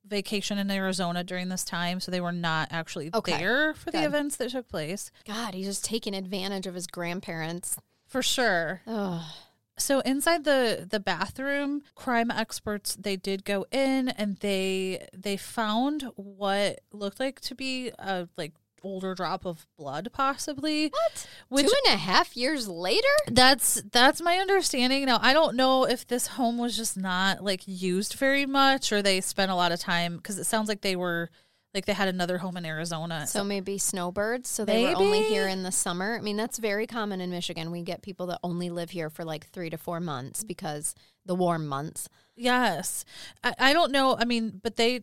vacation 0.07 0.59
in 0.59 0.71
arizona 0.71 1.23
during 1.25 1.49
this 1.49 1.65
time 1.65 2.01
so 2.01 2.11
they 2.11 2.21
were 2.21 2.33
not 2.33 2.69
actually 2.71 3.11
Okay. 3.15 3.37
there 3.39 3.73
for 3.75 3.91
the 3.91 4.05
events 4.05 4.37
that 4.37 4.51
took 4.51 4.69
place 4.69 5.11
God, 5.27 5.55
he's 5.55 5.67
just 5.67 5.85
taking 5.85 6.15
advantage 6.15 6.67
of 6.67 6.75
his 6.75 6.87
grandparents. 6.87 7.77
for 8.07 8.23
sure 8.23 8.83
Oh, 8.87 9.33
so 9.79 10.01
inside 10.01 10.45
the 10.45 10.87
the 10.91 11.01
bathroom 11.01 11.83
crime 11.95 12.31
experts 12.31 12.95
they 12.97 13.17
did 13.17 13.45
go 13.45 13.65
in 13.71 14.09
and 14.11 14.37
they 14.39 15.07
they 15.17 15.37
found 15.37 16.09
what 16.17 16.81
looked 16.93 17.19
like 17.21 17.41
to 17.43 17.55
be 17.55 17.91
a 17.99 18.29
like 18.37 18.53
older 18.83 19.15
drop 19.15 19.45
of 19.45 19.67
blood 19.79 20.09
possibly 20.13 20.89
what? 20.89 21.27
Which- 21.49 21.67
Two 21.67 21.73
and 21.87 21.95
a 21.95 21.99
half 21.99 22.37
years 22.37 22.69
later? 22.69 23.07
That's 23.31 23.83
that's 23.93 24.21
my 24.23 24.37
understanding. 24.39 25.05
Now 25.05 25.19
I 25.23 25.33
don't 25.33 25.57
know 25.57 25.85
if 25.85 26.07
this 26.07 26.27
home 26.29 26.59
was 26.59 26.77
just 26.77 26.97
not 26.97 27.43
like 27.43 27.63
used 27.67 28.15
very 28.15 28.47
much, 28.47 28.93
or 28.93 29.03
they 29.03 29.21
spent 29.21 29.51
a 29.51 29.55
lot 29.55 29.73
of 29.73 29.81
time 29.81 30.17
because 30.17 30.39
it 30.39 30.45
sounds 30.45 30.69
like 30.69 30.81
they 30.81 30.97
were 30.97 31.31
like 31.75 31.87
they 31.87 31.95
had 31.95 32.09
another 32.09 32.37
home 32.37 32.59
in 32.59 32.67
Arizona. 32.67 33.27
So 33.27 33.43
maybe 33.43 33.79
snowbirds. 33.79 34.47
So 34.49 34.65
they 34.67 34.85
were 34.85 34.95
only 34.97 35.23
here 35.23 35.49
in 35.49 35.63
the 35.63 35.73
summer. 35.73 36.17
I 36.17 36.21
mean, 36.21 36.37
that's 36.37 36.59
very 36.59 36.87
common 36.87 37.23
in 37.23 37.31
Michigan. 37.31 37.71
We 37.71 37.81
get 37.81 38.03
people 38.03 38.27
that 38.27 38.41
only 38.43 38.69
live 38.69 38.91
here 38.91 39.09
for 39.09 39.25
like 39.25 39.47
three 39.47 39.71
to 39.71 39.79
four 39.79 39.99
months 39.99 40.45
because 40.45 40.95
the 41.25 41.35
warm 41.35 41.67
months. 41.67 42.11
yes, 42.37 43.07
I, 43.43 43.55
I 43.59 43.73
don't 43.73 43.91
know. 43.93 44.17
I 44.19 44.25
mean, 44.27 44.61
but 44.63 44.77
they 44.77 45.03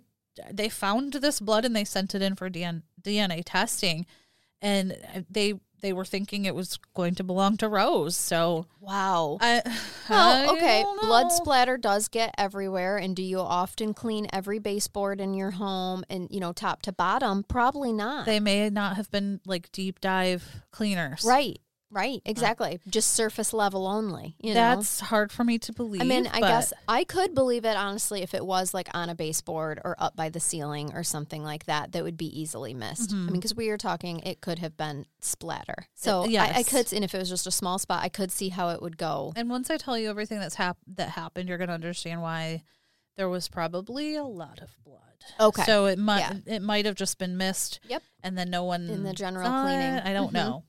they 0.51 0.69
found 0.69 1.13
this 1.13 1.39
blood 1.39 1.65
and 1.65 1.75
they 1.75 1.85
sent 1.85 2.15
it 2.15 2.21
in 2.21 2.35
for 2.35 2.49
DNA 2.49 3.43
testing, 3.45 4.05
and 4.61 4.97
they 5.29 5.55
they 5.81 5.93
were 5.93 6.05
thinking 6.05 6.45
it 6.45 6.55
was 6.55 6.77
going 6.93 7.15
to 7.15 7.23
belong 7.23 7.57
to 7.57 7.69
Rose. 7.69 8.15
So 8.15 8.65
Wow. 8.79 9.37
I 9.41 9.61
Well, 10.09 10.49
I 10.49 10.53
okay. 10.53 10.83
Blood 11.01 11.31
splatter 11.31 11.77
does 11.77 12.07
get 12.07 12.33
everywhere. 12.37 12.97
And 12.97 13.15
do 13.15 13.23
you 13.23 13.39
often 13.39 13.93
clean 13.93 14.27
every 14.33 14.59
baseboard 14.59 15.21
in 15.21 15.33
your 15.33 15.51
home 15.51 16.03
and, 16.09 16.27
you 16.31 16.39
know, 16.39 16.51
top 16.51 16.81
to 16.83 16.91
bottom? 16.91 17.43
Probably 17.43 17.93
not. 17.93 18.25
They 18.25 18.39
may 18.39 18.69
not 18.69 18.95
have 18.95 19.11
been 19.11 19.39
like 19.45 19.71
deep 19.71 20.01
dive 20.01 20.63
cleaners, 20.71 21.23
right. 21.25 21.59
Right. 21.91 22.21
Exactly. 22.23 22.79
Just 22.87 23.11
surface 23.15 23.51
level 23.51 23.87
only. 23.87 24.35
You 24.39 24.53
know? 24.53 24.75
That's 24.75 24.99
hard 24.99 25.31
for 25.31 25.43
me 25.43 25.57
to 25.59 25.73
believe. 25.73 26.01
I 26.01 26.05
mean, 26.05 26.27
I 26.27 26.39
guess 26.39 26.71
I 26.87 27.03
could 27.03 27.33
believe 27.33 27.65
it 27.65 27.75
honestly 27.75 28.21
if 28.21 28.33
it 28.35 28.45
was 28.45 28.73
like 28.75 28.89
on 28.93 29.09
a 29.09 29.15
baseboard 29.15 29.81
or 29.83 29.95
up 29.97 30.15
by 30.15 30.29
the 30.29 30.39
ceiling 30.39 30.93
or 30.93 31.03
something 31.03 31.43
like 31.43 31.65
that. 31.65 31.91
That 31.93 32.03
would 32.03 32.17
be 32.17 32.27
easily 32.39 32.73
missed. 32.75 33.11
I 33.11 33.15
mean, 33.15 33.33
because 33.33 33.55
we 33.55 33.69
were 33.69 33.77
talking, 33.77 34.19
it 34.19 34.39
could 34.41 34.59
have 34.59 34.77
been 34.77 35.05
splatter. 35.19 35.87
So 35.95 36.25
I, 36.29 36.57
I 36.57 36.63
could, 36.63 36.93
and 36.93 37.03
if 37.03 37.15
it 37.15 37.17
was 37.17 37.29
just 37.29 37.47
a 37.47 37.51
small 37.51 37.79
spot, 37.79 38.03
I 38.03 38.09
could 38.09 38.31
see 38.31 38.49
how 38.49 38.69
it 38.69 38.81
would 38.81 38.97
go. 38.97 39.33
And 39.35 39.49
once 39.49 39.69
I 39.71 39.77
tell 39.77 39.97
you 39.97 40.09
everything 40.09 40.39
that's 40.39 40.55
hap- 40.55 40.77
that 40.95 41.09
happened, 41.09 41.49
you're 41.49 41.57
going 41.57 41.69
to 41.69 41.73
understand 41.73 42.21
why 42.21 42.63
there 43.17 43.29
was 43.29 43.47
probably 43.49 44.15
a 44.15 44.23
lot 44.23 44.61
of 44.61 44.69
blood. 44.85 44.99
Okay. 45.39 45.63
So 45.63 45.87
it 45.87 45.99
might 45.99 46.19
Yeah. 46.19 46.33
it 46.55 46.61
might 46.61 46.85
have 46.85 46.95
just 46.95 47.17
been 47.17 47.35
missed. 47.35 47.79
Yep. 47.89 48.01
And 48.23 48.37
then 48.37 48.49
no 48.49 48.63
one 48.63 48.89
In 48.89 49.03
the 49.03 49.11
general 49.13 49.45
saw 49.45 49.61
it. 49.61 49.63
cleaning. 49.65 49.99
I 49.99 50.13
don't 50.13 50.29
Mhm. 50.29 50.33
know. 50.33 50.63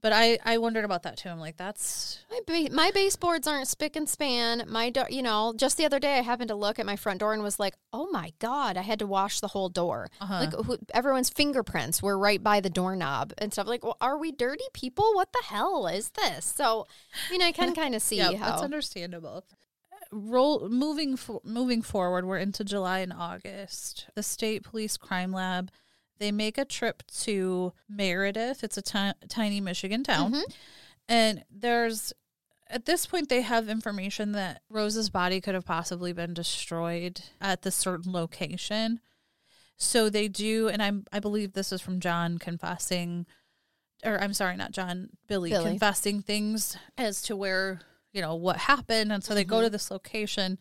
But 0.00 0.12
I 0.12 0.38
I 0.44 0.58
wondered 0.58 0.84
about 0.84 1.02
that 1.02 1.16
too. 1.16 1.28
I'm 1.28 1.40
like, 1.40 1.56
that's 1.56 2.20
My 2.30 2.40
ba- 2.46 2.72
my 2.72 2.90
baseboards 2.92 3.48
aren't 3.48 3.66
spick 3.66 3.96
and 3.96 4.08
span. 4.08 4.62
My 4.68 4.90
door, 4.90 5.06
you 5.10 5.22
know, 5.22 5.52
just 5.56 5.76
the 5.76 5.84
other 5.84 5.98
day 5.98 6.18
I 6.18 6.22
happened 6.22 6.48
to 6.48 6.54
look 6.54 6.78
at 6.78 6.86
my 6.86 6.94
front 6.94 7.18
door 7.18 7.32
and 7.32 7.42
was 7.42 7.58
like, 7.58 7.74
"Oh 7.92 8.08
my 8.12 8.32
god!" 8.38 8.76
I 8.76 8.82
had 8.82 9.00
to 9.00 9.06
wash 9.08 9.40
the 9.40 9.48
whole 9.48 9.68
door. 9.68 10.08
Uh-huh. 10.20 10.34
Like 10.34 10.66
who, 10.66 10.78
everyone's 10.94 11.30
fingerprints 11.30 12.00
were 12.00 12.16
right 12.16 12.42
by 12.42 12.60
the 12.60 12.70
doorknob 12.70 13.32
and 13.38 13.52
stuff. 13.52 13.66
Like, 13.66 13.82
well, 13.82 13.96
are 14.00 14.16
we 14.16 14.30
dirty 14.30 14.64
people? 14.72 15.10
What 15.14 15.32
the 15.32 15.42
hell 15.46 15.88
is 15.88 16.10
this? 16.10 16.44
So, 16.44 16.86
I 17.28 17.32
mean, 17.32 17.42
I 17.42 17.50
can 17.50 17.74
kind 17.82 17.96
of 17.96 18.02
see 18.02 18.18
yeah, 18.18 18.36
how. 18.36 18.50
that's 18.50 18.62
understandable. 18.62 19.44
Roll 20.12 20.68
moving 20.68 21.16
for, 21.16 21.40
moving 21.44 21.82
forward, 21.82 22.24
we're 22.24 22.38
into 22.38 22.64
July 22.64 23.00
and 23.00 23.12
August. 23.12 24.06
The 24.14 24.22
state 24.22 24.62
police 24.62 24.96
crime 24.96 25.32
lab 25.32 25.70
they 26.18 26.32
make 26.32 26.58
a 26.58 26.64
trip 26.64 27.02
to 27.22 27.72
Meredith. 27.88 28.62
It's 28.64 28.76
a 28.78 29.14
tiny 29.28 29.60
Michigan 29.60 30.02
town, 30.04 30.32
Mhm. 30.34 30.54
and 31.08 31.44
there's 31.50 32.12
at 32.70 32.84
this 32.84 33.06
point 33.06 33.30
they 33.30 33.40
have 33.40 33.66
information 33.68 34.32
that 34.32 34.60
Rose's 34.68 35.08
body 35.08 35.40
could 35.40 35.54
have 35.54 35.64
possibly 35.64 36.12
been 36.12 36.34
destroyed 36.34 37.22
at 37.40 37.62
the 37.62 37.70
certain 37.70 38.12
location. 38.12 39.00
So 39.78 40.10
they 40.10 40.28
do, 40.28 40.68
and 40.68 40.82
I'm 40.82 41.06
I 41.12 41.18
believe 41.20 41.52
this 41.54 41.72
is 41.72 41.80
from 41.80 41.98
John 42.00 42.36
confessing, 42.38 43.26
or 44.04 44.20
I'm 44.20 44.34
sorry, 44.34 44.56
not 44.56 44.72
John, 44.72 45.10
Billy, 45.28 45.50
Billy. 45.50 45.70
confessing 45.70 46.20
things 46.20 46.76
as 46.98 47.22
to 47.22 47.36
where 47.36 47.80
you 48.12 48.20
know 48.20 48.34
what 48.34 48.56
happened, 48.56 49.12
and 49.12 49.22
so 49.24 49.34
they 49.34 49.44
go 49.44 49.60
to 49.62 49.68
Mhm. 49.68 49.72
this 49.72 49.90
location. 49.90 50.58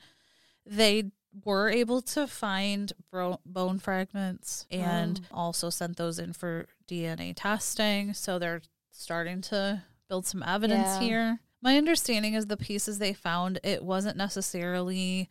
They 0.66 1.12
were 1.44 1.70
able 1.70 2.02
to 2.02 2.28
find 2.28 2.94
bro- 3.12 3.40
bone 3.46 3.80
fragments 3.80 4.66
and 4.72 5.22
Oh. 5.32 5.36
also 5.38 5.70
sent 5.70 5.98
those 5.98 6.20
in 6.20 6.34
for 6.34 6.68
DNA 6.88 7.34
testing. 7.36 8.14
So 8.14 8.40
they're 8.40 8.62
starting 8.92 9.42
to 9.42 9.84
build 10.10 10.26
some 10.26 10.42
evidence 10.44 10.88
Yeah. 10.88 11.00
here. 11.02 11.40
My 11.62 11.78
understanding 11.78 12.34
is 12.34 12.46
the 12.48 12.58
pieces 12.58 12.98
they 13.00 13.14
found, 13.14 13.60
it 13.64 13.84
wasn't 13.84 14.18
necessarily 14.18 15.30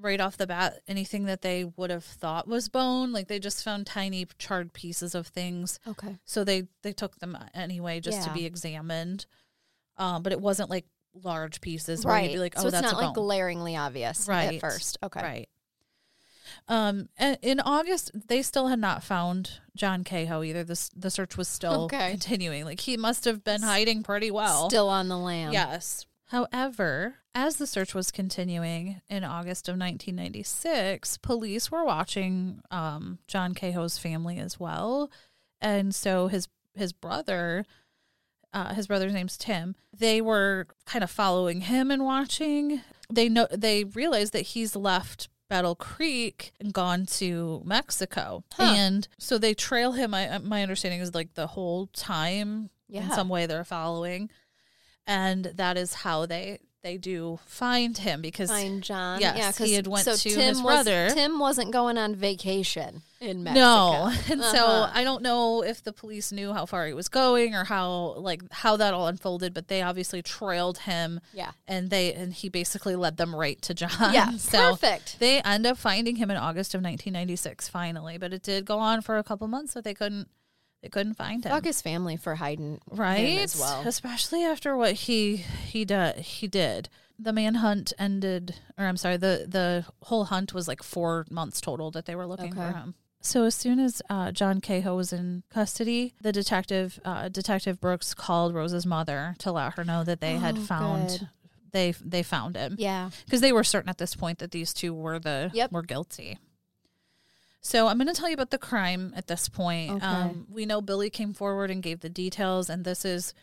right 0.00 0.20
off 0.20 0.36
the 0.36 0.46
bat 0.46 0.80
anything 0.86 1.24
that 1.24 1.42
they 1.42 1.64
would 1.64 1.90
have 1.90 2.04
thought 2.04 2.46
was 2.46 2.68
bone. 2.68 3.12
Like 3.12 3.28
they 3.28 3.38
just 3.38 3.64
found 3.64 3.86
tiny 3.86 4.26
charred 4.38 4.72
pieces 4.72 5.14
of 5.14 5.26
things. 5.28 5.80
okay. 5.86 6.18
So 6.24 6.44
they 6.44 6.68
they 6.82 6.92
took 6.92 7.18
them 7.18 7.36
anyway 7.54 8.00
just 8.00 8.22
to 8.26 8.32
be 8.32 8.44
examined. 8.44 9.26
Um, 9.96 10.22
but 10.22 10.32
it 10.32 10.40
wasn't 10.40 10.70
like 10.70 10.86
large 11.22 11.60
pieces 11.60 12.04
where 12.04 12.14
Right. 12.14 12.30
you'd 12.30 12.36
be 12.36 12.38
like, 12.40 12.54
oh, 12.56 12.62
so 12.62 12.68
it's 12.68 12.80
that's 12.80 12.92
not 12.92 13.02
like 13.02 13.14
glaringly 13.14 13.76
obvious 13.76 14.26
Right. 14.28 14.54
at 14.54 14.60
first. 14.60 14.98
Okay. 15.02 15.20
Right. 15.22 15.48
Um, 16.66 17.08
and 17.18 17.38
in 17.42 17.60
August, 17.60 18.10
they 18.28 18.42
still 18.42 18.68
had 18.68 18.78
not 18.78 19.02
found 19.02 19.60
John 19.76 20.04
Kehoe 20.04 20.42
either. 20.42 20.64
This 20.64 20.90
the 20.94 21.10
search 21.10 21.36
was 21.36 21.48
still 21.48 21.84
Okay. 21.84 22.10
continuing. 22.10 22.64
Like 22.64 22.80
he 22.80 22.96
must 22.96 23.24
have 23.24 23.42
been 23.44 23.62
hiding 23.62 24.02
pretty 24.02 24.30
well. 24.30 24.68
Still 24.68 24.88
on 24.88 25.08
the 25.08 25.18
lam. 25.18 25.52
Yes. 25.52 26.06
However, 26.26 27.16
as 27.34 27.56
the 27.56 27.66
search 27.66 27.94
was 27.94 28.10
continuing 28.10 29.00
in 29.08 29.24
August 29.24 29.66
of 29.68 29.78
1996, 29.78 31.16
police 31.18 31.70
were 31.70 31.84
watching 31.84 32.60
um, 32.70 33.18
John 33.26 33.54
Kehoe's 33.54 33.96
family 33.96 34.38
as 34.38 34.60
well, 34.60 35.10
and 35.60 35.94
so 35.94 36.28
his 36.28 36.48
his 36.74 36.92
brother, 36.92 37.64
uh, 38.52 38.74
his 38.74 38.86
brother's 38.86 39.12
name's 39.12 39.36
Tim. 39.36 39.76
They 39.96 40.20
were 40.20 40.66
kind 40.86 41.02
of 41.02 41.10
following 41.10 41.62
him 41.62 41.90
and 41.90 42.04
watching. 42.04 42.82
They 43.12 43.28
know 43.28 43.46
they 43.50 43.84
realized 43.84 44.32
that 44.34 44.42
he's 44.42 44.74
left 44.76 45.28
Battle 45.48 45.74
Creek 45.74 46.52
and 46.60 46.72
gone 46.72 47.06
to 47.06 47.62
Mexico, 47.64 48.44
Huh. 48.54 48.74
and 48.76 49.08
so 49.18 49.38
they 49.38 49.54
trail 49.54 49.92
him. 49.92 50.12
I, 50.14 50.38
my 50.38 50.62
understanding 50.62 51.00
is 51.00 51.14
like 51.14 51.34
the 51.34 51.46
whole 51.48 51.86
time 51.88 52.70
in 52.90 53.10
some 53.10 53.28
way 53.28 53.46
they're 53.46 53.64
following 53.64 54.30
and 55.06 55.44
that 55.56 55.76
is 55.76 55.92
how 55.94 56.26
they 56.26 56.58
they 56.82 56.96
do 56.96 57.38
find 57.44 57.98
him 57.98 58.22
because 58.22 58.50
Find 58.50 58.82
John. 58.82 59.20
Yes, 59.20 59.58
yeah, 59.58 59.66
he 59.66 59.74
had 59.74 59.86
went 59.88 60.04
so 60.04 60.14
to 60.14 60.30
Tim 60.30 60.40
his 60.40 60.62
was, 60.62 60.84
brother. 60.84 61.10
Tim 61.12 61.38
wasn't 61.40 61.72
going 61.72 61.98
on 61.98 62.14
vacation 62.14 63.02
in 63.20 63.42
Mexico. 63.42 63.60
no 63.60 64.12
and 64.30 64.42
so 64.42 64.64
Uh-huh. 64.64 64.90
i 64.94 65.02
don't 65.02 65.22
know 65.22 65.62
if 65.64 65.82
the 65.82 65.92
police 65.92 66.30
knew 66.30 66.52
how 66.52 66.64
far 66.66 66.86
he 66.86 66.92
was 66.92 67.08
going 67.08 67.54
or 67.54 67.64
how 67.64 68.14
like 68.18 68.42
how 68.52 68.76
that 68.76 68.94
all 68.94 69.08
unfolded 69.08 69.52
but 69.52 69.66
they 69.68 69.82
obviously 69.82 70.22
trailed 70.22 70.78
him 70.78 71.20
Yeah. 71.32 71.50
and 71.66 71.90
they 71.90 72.12
and 72.14 72.32
he 72.32 72.48
basically 72.48 72.94
led 72.94 73.16
them 73.16 73.34
right 73.34 73.60
to 73.62 73.74
john 73.74 74.14
Yeah, 74.14 74.30
so 74.36 74.70
perfect. 74.70 75.18
they 75.18 75.40
end 75.42 75.66
up 75.66 75.78
finding 75.78 76.16
him 76.16 76.30
in 76.30 76.36
august 76.36 76.74
of 76.74 76.78
1996 76.82 77.68
finally 77.68 78.18
but 78.18 78.32
it 78.32 78.42
did 78.42 78.64
go 78.64 78.78
on 78.78 79.02
for 79.02 79.18
a 79.18 79.24
couple 79.24 79.48
months 79.48 79.72
so 79.72 79.80
they 79.80 79.94
couldn't 79.94 80.28
they 80.82 80.88
couldn't 80.88 81.14
find 81.14 81.44
him 81.44 81.50
Fuck 81.50 81.64
his 81.64 81.82
family 81.82 82.16
for 82.16 82.36
hiding 82.36 82.80
right 82.88 83.38
as 83.40 83.58
well. 83.58 83.82
especially 83.84 84.44
after 84.44 84.76
what 84.76 84.92
he 84.92 85.36
he 85.36 85.84
did 85.84 86.18
he 86.18 86.46
did 86.46 86.88
the 87.18 87.32
manhunt 87.32 87.92
ended 87.98 88.54
or 88.78 88.84
i'm 88.86 88.96
sorry 88.96 89.16
the 89.16 89.44
the 89.48 89.84
whole 90.02 90.26
hunt 90.26 90.54
was 90.54 90.68
like 90.68 90.84
four 90.84 91.26
months 91.30 91.60
total 91.60 91.90
that 91.90 92.06
they 92.06 92.14
were 92.14 92.28
looking 92.28 92.52
Okay. 92.56 92.70
for 92.70 92.78
him 92.78 92.94
so 93.20 93.44
as 93.44 93.54
soon 93.54 93.78
as 93.80 94.00
uh, 94.08 94.30
john 94.32 94.60
kehoe 94.60 94.94
was 94.96 95.12
in 95.12 95.42
custody 95.50 96.14
the 96.20 96.32
detective 96.32 97.00
uh, 97.04 97.28
detective 97.28 97.80
brooks 97.80 98.14
called 98.14 98.54
rose's 98.54 98.86
mother 98.86 99.34
to 99.38 99.50
let 99.52 99.74
her 99.74 99.84
know 99.84 100.04
that 100.04 100.20
they 100.20 100.36
had 100.36 100.56
Oh, 100.58 100.60
found 100.62 101.08
good. 101.08 101.28
they 101.72 101.90
they 102.04 102.22
found 102.22 102.56
him 102.56 102.76
Yeah. 102.78 103.10
because 103.24 103.40
they 103.40 103.52
were 103.52 103.64
certain 103.64 103.88
at 103.90 103.98
this 103.98 104.14
point 104.14 104.38
that 104.38 104.50
these 104.52 104.72
two 104.72 104.94
were 104.94 105.18
the 105.18 105.50
Yep. 105.52 105.72
were 105.72 105.82
guilty. 105.82 106.38
So 107.60 107.88
I'm 107.88 107.98
going 107.98 108.06
to 108.06 108.14
tell 108.14 108.28
you 108.28 108.34
about 108.34 108.50
the 108.50 108.56
crime 108.58 109.12
at 109.16 109.26
this 109.26 109.48
point. 109.48 109.96
Okay. 109.96 110.06
Um, 110.06 110.46
we 110.48 110.64
know 110.64 110.80
Billy 110.80 111.10
came 111.10 111.34
forward 111.34 111.70
and 111.70 111.82
gave 111.82 112.00
the 112.00 112.08
details, 112.08 112.70
and 112.70 112.84
this 112.84 113.04
is 113.04 113.34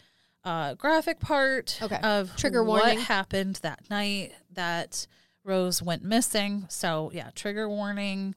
a 0.46 0.74
graphic 0.80 1.20
part 1.20 1.78
Okay. 1.82 2.00
of 2.02 2.36
Trigger 2.38 2.64
warning. 2.64 2.98
what 2.98 3.06
happened 3.08 3.58
that 3.62 3.88
night 3.90 4.32
that 4.54 5.06
Rose 5.44 5.82
went 5.84 6.04
missing. 6.04 6.66
So 6.70 7.12
yeah, 7.14 7.30
trigger 7.36 7.68
warning. 7.70 8.36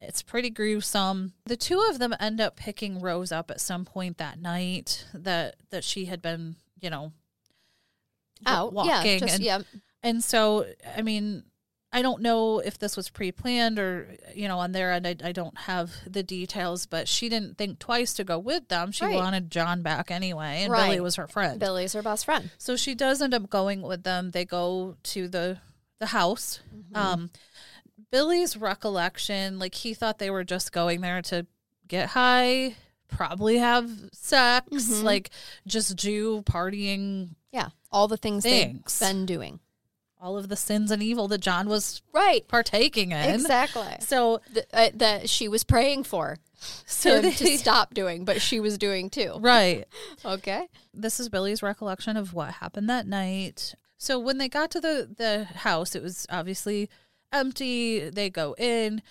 It's 0.00 0.22
pretty 0.22 0.50
gruesome. 0.50 1.32
The 1.46 1.56
two 1.56 1.80
of 1.88 1.98
them 1.98 2.14
end 2.20 2.40
up 2.40 2.56
picking 2.56 3.00
Rose 3.00 3.32
up 3.32 3.50
at 3.50 3.60
some 3.60 3.84
point 3.84 4.18
that 4.18 4.40
night 4.40 5.04
that 5.14 5.56
that 5.70 5.84
she 5.84 6.04
had 6.04 6.20
been, 6.20 6.56
you 6.80 6.90
know, 6.90 7.12
Out. 8.44 8.72
walking 8.72 8.90
yeah. 8.90 9.18
Just, 9.18 9.34
and 9.36 9.42
yeah. 9.44 9.58
and 10.02 10.22
so, 10.22 10.66
I 10.96 11.02
mean, 11.02 11.44
I 11.92 12.02
don't 12.02 12.20
know 12.20 12.58
if 12.58 12.78
this 12.78 12.94
was 12.94 13.08
pre 13.08 13.32
planned 13.32 13.78
or, 13.78 14.14
you 14.34 14.48
know, 14.48 14.58
on 14.58 14.72
their 14.72 14.92
end, 14.92 15.06
I, 15.06 15.16
I 15.24 15.32
don't 15.32 15.56
have 15.56 15.92
the 16.06 16.22
details, 16.22 16.84
but 16.84 17.08
she 17.08 17.30
didn't 17.30 17.56
think 17.56 17.78
twice 17.78 18.12
to 18.14 18.24
go 18.24 18.38
with 18.38 18.68
them. 18.68 18.92
She 18.92 19.06
Right. 19.06 19.14
wanted 19.14 19.50
John 19.50 19.80
back 19.80 20.10
anyway, 20.10 20.64
and 20.64 20.72
Billy 20.74 21.00
was 21.00 21.16
her 21.16 21.26
friend. 21.26 21.58
Billy's 21.58 21.94
her 21.94 22.02
best 22.02 22.26
friend. 22.26 22.50
So 22.58 22.76
she 22.76 22.94
does 22.94 23.22
end 23.22 23.32
up 23.32 23.48
going 23.48 23.80
with 23.80 24.02
them. 24.02 24.32
They 24.32 24.44
go 24.44 24.96
to 25.04 25.26
the 25.26 25.58
the 25.98 26.06
house. 26.06 26.60
Mm-hmm. 26.76 26.96
Um, 26.96 27.30
Billy's 28.10 28.56
recollection, 28.56 29.58
like 29.58 29.74
he 29.74 29.94
thought 29.94 30.18
they 30.18 30.30
were 30.30 30.44
just 30.44 30.72
going 30.72 31.00
there 31.00 31.22
to 31.22 31.46
get 31.88 32.10
high, 32.10 32.74
probably 33.08 33.58
have 33.58 33.90
sex, 34.12 34.66
Mhm. 34.70 35.02
like 35.02 35.30
just 35.66 35.96
do 35.96 36.42
partying, 36.42 37.30
Yeah. 37.52 37.68
All 37.90 38.06
the 38.08 38.16
things 38.18 38.42
Thanks. 38.44 38.98
they've 38.98 39.08
been 39.10 39.26
doing. 39.26 39.60
all 40.18 40.38
of 40.38 40.48
the 40.48 40.56
sins 40.56 40.90
and 40.90 41.02
evil 41.02 41.28
that 41.28 41.38
John 41.42 41.68
was 41.68 42.00
Right. 42.10 42.48
partaking 42.48 43.12
in. 43.12 43.34
Exactly. 43.34 43.96
So 44.00 44.40
Th- 44.52 44.66
uh, 44.72 44.88
that 44.94 45.28
she 45.28 45.46
was 45.46 45.62
praying 45.62 46.04
for 46.04 46.38
so 46.86 47.20
they, 47.20 47.32
to 47.32 47.58
stop 47.58 47.92
doing, 47.92 48.24
but 48.24 48.40
she 48.40 48.58
was 48.58 48.78
doing 48.78 49.10
too. 49.10 49.34
right. 49.40 49.86
Okay. 50.24 50.68
This 50.94 51.20
is 51.20 51.28
Billy's 51.28 51.62
recollection 51.62 52.16
of 52.16 52.32
what 52.32 52.54
happened 52.54 52.88
that 52.88 53.06
night. 53.06 53.74
So 53.98 54.18
when 54.18 54.38
they 54.38 54.48
got 54.48 54.70
to 54.72 54.80
the 54.80 55.08
the 55.16 55.44
house, 55.44 55.94
it 55.94 56.02
was 56.02 56.26
obviously 56.30 56.88
empty. 57.32 58.10
They 58.10 58.30
go 58.30 58.54
in. 58.58 59.02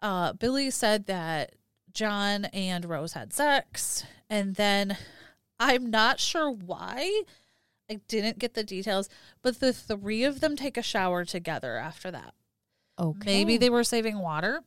Uh, 0.00 0.32
Billy 0.32 0.70
said 0.70 1.06
that 1.06 1.54
John 1.92 2.46
and 2.46 2.84
Rose 2.84 3.12
had 3.12 3.32
sex, 3.32 4.04
and 4.28 4.54
then 4.56 4.96
I'm 5.60 5.90
not 5.90 6.18
sure 6.18 6.50
why. 6.50 7.22
I 7.90 8.00
didn't 8.08 8.38
get 8.38 8.54
the 8.54 8.64
details, 8.64 9.08
but 9.42 9.60
the 9.60 9.72
three 9.72 10.24
of 10.24 10.40
them 10.40 10.56
take 10.56 10.76
a 10.76 10.82
shower 10.82 11.24
together 11.24 11.76
after 11.76 12.10
that. 12.10 12.34
Okay. 12.98 13.24
Maybe 13.24 13.56
they 13.56 13.70
were 13.70 13.84
saving 13.84 14.18
water. 14.18 14.62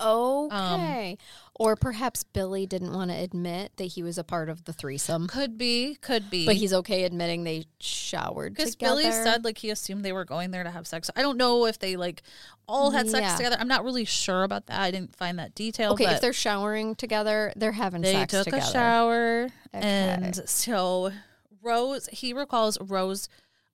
Okay. 0.00 1.18
or 1.54 1.76
perhaps 1.76 2.22
Billy 2.24 2.66
didn't 2.66 2.92
want 2.92 3.10
to 3.10 3.16
admit 3.16 3.72
that 3.76 3.84
he 3.84 4.02
was 4.02 4.18
a 4.18 4.24
part 4.24 4.48
of 4.48 4.64
the 4.64 4.72
threesome, 4.72 5.26
Could 5.26 5.56
be, 5.56 5.96
could 6.00 6.28
be. 6.30 6.44
but 6.46 6.56
he's 6.56 6.72
okay 6.74 7.04
admitting 7.04 7.44
they 7.44 7.64
showered 7.80 8.54
Because. 8.54 8.76
Billy 8.76 9.04
said 9.10 9.44
like 9.44 9.58
he 9.58 9.70
assumed 9.70 10.04
they 10.04 10.12
were 10.12 10.24
going 10.24 10.50
there 10.50 10.64
to 10.64 10.70
have 10.70 10.86
sex. 10.86 11.10
I 11.16 11.22
don't 11.22 11.36
know 11.38 11.66
if 11.66 11.78
they 11.78 11.96
like 11.96 12.22
all 12.68 12.90
had 12.90 13.08
sex 13.08 13.22
Yeah. 13.22 13.36
together. 13.36 13.56
I'm 13.58 13.68
not 13.68 13.84
really 13.84 14.04
sure 14.04 14.42
about 14.44 14.66
that. 14.66 14.80
I 14.80 14.90
didn't 14.90 15.14
find 15.16 15.38
that 15.38 15.54
detail. 15.54 15.92
okay, 15.92 16.06
if 16.06 16.20
they're 16.20 16.32
showering 16.32 16.94
together, 16.94 17.52
they're 17.56 17.72
having 17.72 18.02
they 18.02 18.12
sex 18.12 18.32
took 18.32 18.44
together. 18.44 18.62
a 18.64 18.72
shower, 18.72 19.42
Okay. 19.74 19.86
and 19.86 20.48
so 20.48 21.12
Rose. 21.62 22.08
He 22.12 22.32
recalls 22.32 22.78
Rose. 22.80 23.28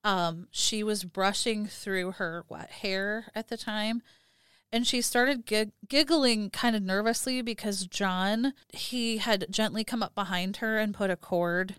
Um, 0.05 0.49
she 0.51 0.83
was 0.83 1.05
brushing 1.05 1.66
through 1.66 2.12
her 2.12 2.45
wet 2.49 2.70
hair 2.70 3.27
at 3.37 3.49
the 3.49 3.57
time. 3.57 4.03
And 4.73 4.87
she 4.87 5.03
started 5.03 5.45
gig- 5.45 5.73
giggling 5.87 6.49
kind 6.51 6.75
of 6.75 6.83
nervously 6.83 7.43
because 7.43 7.87
John, 7.87 8.55
he 8.73 9.18
had 9.18 9.47
gently 9.51 9.85
come 9.85 10.03
up 10.03 10.14
behind 10.14 10.59
her 10.59 10.79
and 10.79 10.95
put 10.95 11.11
a 11.11 11.16
cord 11.16 11.77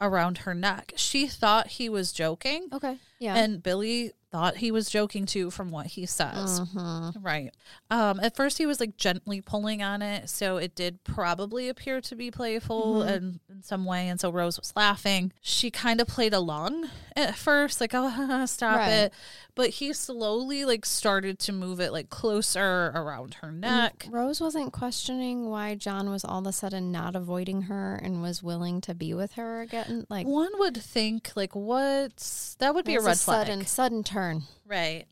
around 0.00 0.38
her 0.38 0.54
neck. 0.54 0.92
She 0.96 1.26
thought 1.26 1.68
he 1.68 1.88
was 1.88 2.12
joking. 2.12 2.68
Okay. 2.72 2.98
Yeah. 3.18 3.34
And 3.34 3.62
Billy 3.62 4.12
thought 4.36 4.56
he 4.58 4.70
was 4.70 4.90
joking 4.90 5.24
too 5.24 5.50
from 5.50 5.70
what 5.70 5.86
he 5.86 6.04
says. 6.04 6.60
Mhm. 6.60 7.16
Right. 7.24 7.54
Um, 7.90 8.20
at 8.20 8.36
first, 8.36 8.58
he 8.58 8.66
was 8.66 8.80
like 8.80 8.98
gently 8.98 9.40
pulling 9.40 9.82
on 9.82 10.02
it. 10.02 10.28
So 10.28 10.58
it 10.58 10.74
did 10.74 11.02
probably 11.04 11.70
appear 11.70 12.02
to 12.02 12.14
be 12.14 12.30
playful 12.30 12.96
Mm-hmm. 12.96 13.08
and 13.08 13.40
in 13.48 13.62
some 13.62 13.86
way. 13.86 14.08
And 14.08 14.20
so 14.20 14.28
Rose 14.30 14.58
was 14.58 14.74
laughing. 14.76 15.32
She 15.40 15.70
kind 15.70 16.02
of 16.02 16.06
played 16.06 16.34
along 16.34 16.90
at 17.16 17.34
first, 17.36 17.80
like, 17.80 17.92
oh, 17.94 18.44
stop 18.46 18.76
Right. 18.76 18.88
it. 18.90 19.12
But 19.54 19.70
he 19.70 19.94
slowly 19.94 20.66
like 20.66 20.84
started 20.84 21.38
to 21.38 21.52
move 21.52 21.80
it 21.80 21.90
like 21.90 22.10
closer 22.10 22.92
around 22.94 23.34
her 23.40 23.50
neck. 23.50 24.06
Rose 24.10 24.38
wasn't 24.38 24.74
questioning 24.74 25.48
why 25.48 25.76
John 25.76 26.10
was 26.10 26.26
all 26.26 26.40
of 26.40 26.46
a 26.46 26.52
sudden 26.52 26.92
not 26.92 27.16
avoiding 27.16 27.62
her 27.62 27.94
and 27.94 28.20
was 28.20 28.42
willing 28.42 28.82
to 28.82 28.94
be 28.94 29.14
with 29.14 29.32
her 29.32 29.62
again. 29.62 30.04
Like 30.10 30.26
One 30.26 30.50
would 30.58 30.76
think, 30.76 31.30
like, 31.34 31.54
what's 31.56 32.54
that 32.56 32.74
would 32.74 32.84
be 32.84 32.96
a 32.96 33.00
red 33.00 33.16
flag. 33.18 33.46
sudden 33.46 33.64
sudden 33.64 34.04
turn. 34.04 34.25
Right. 34.66 35.04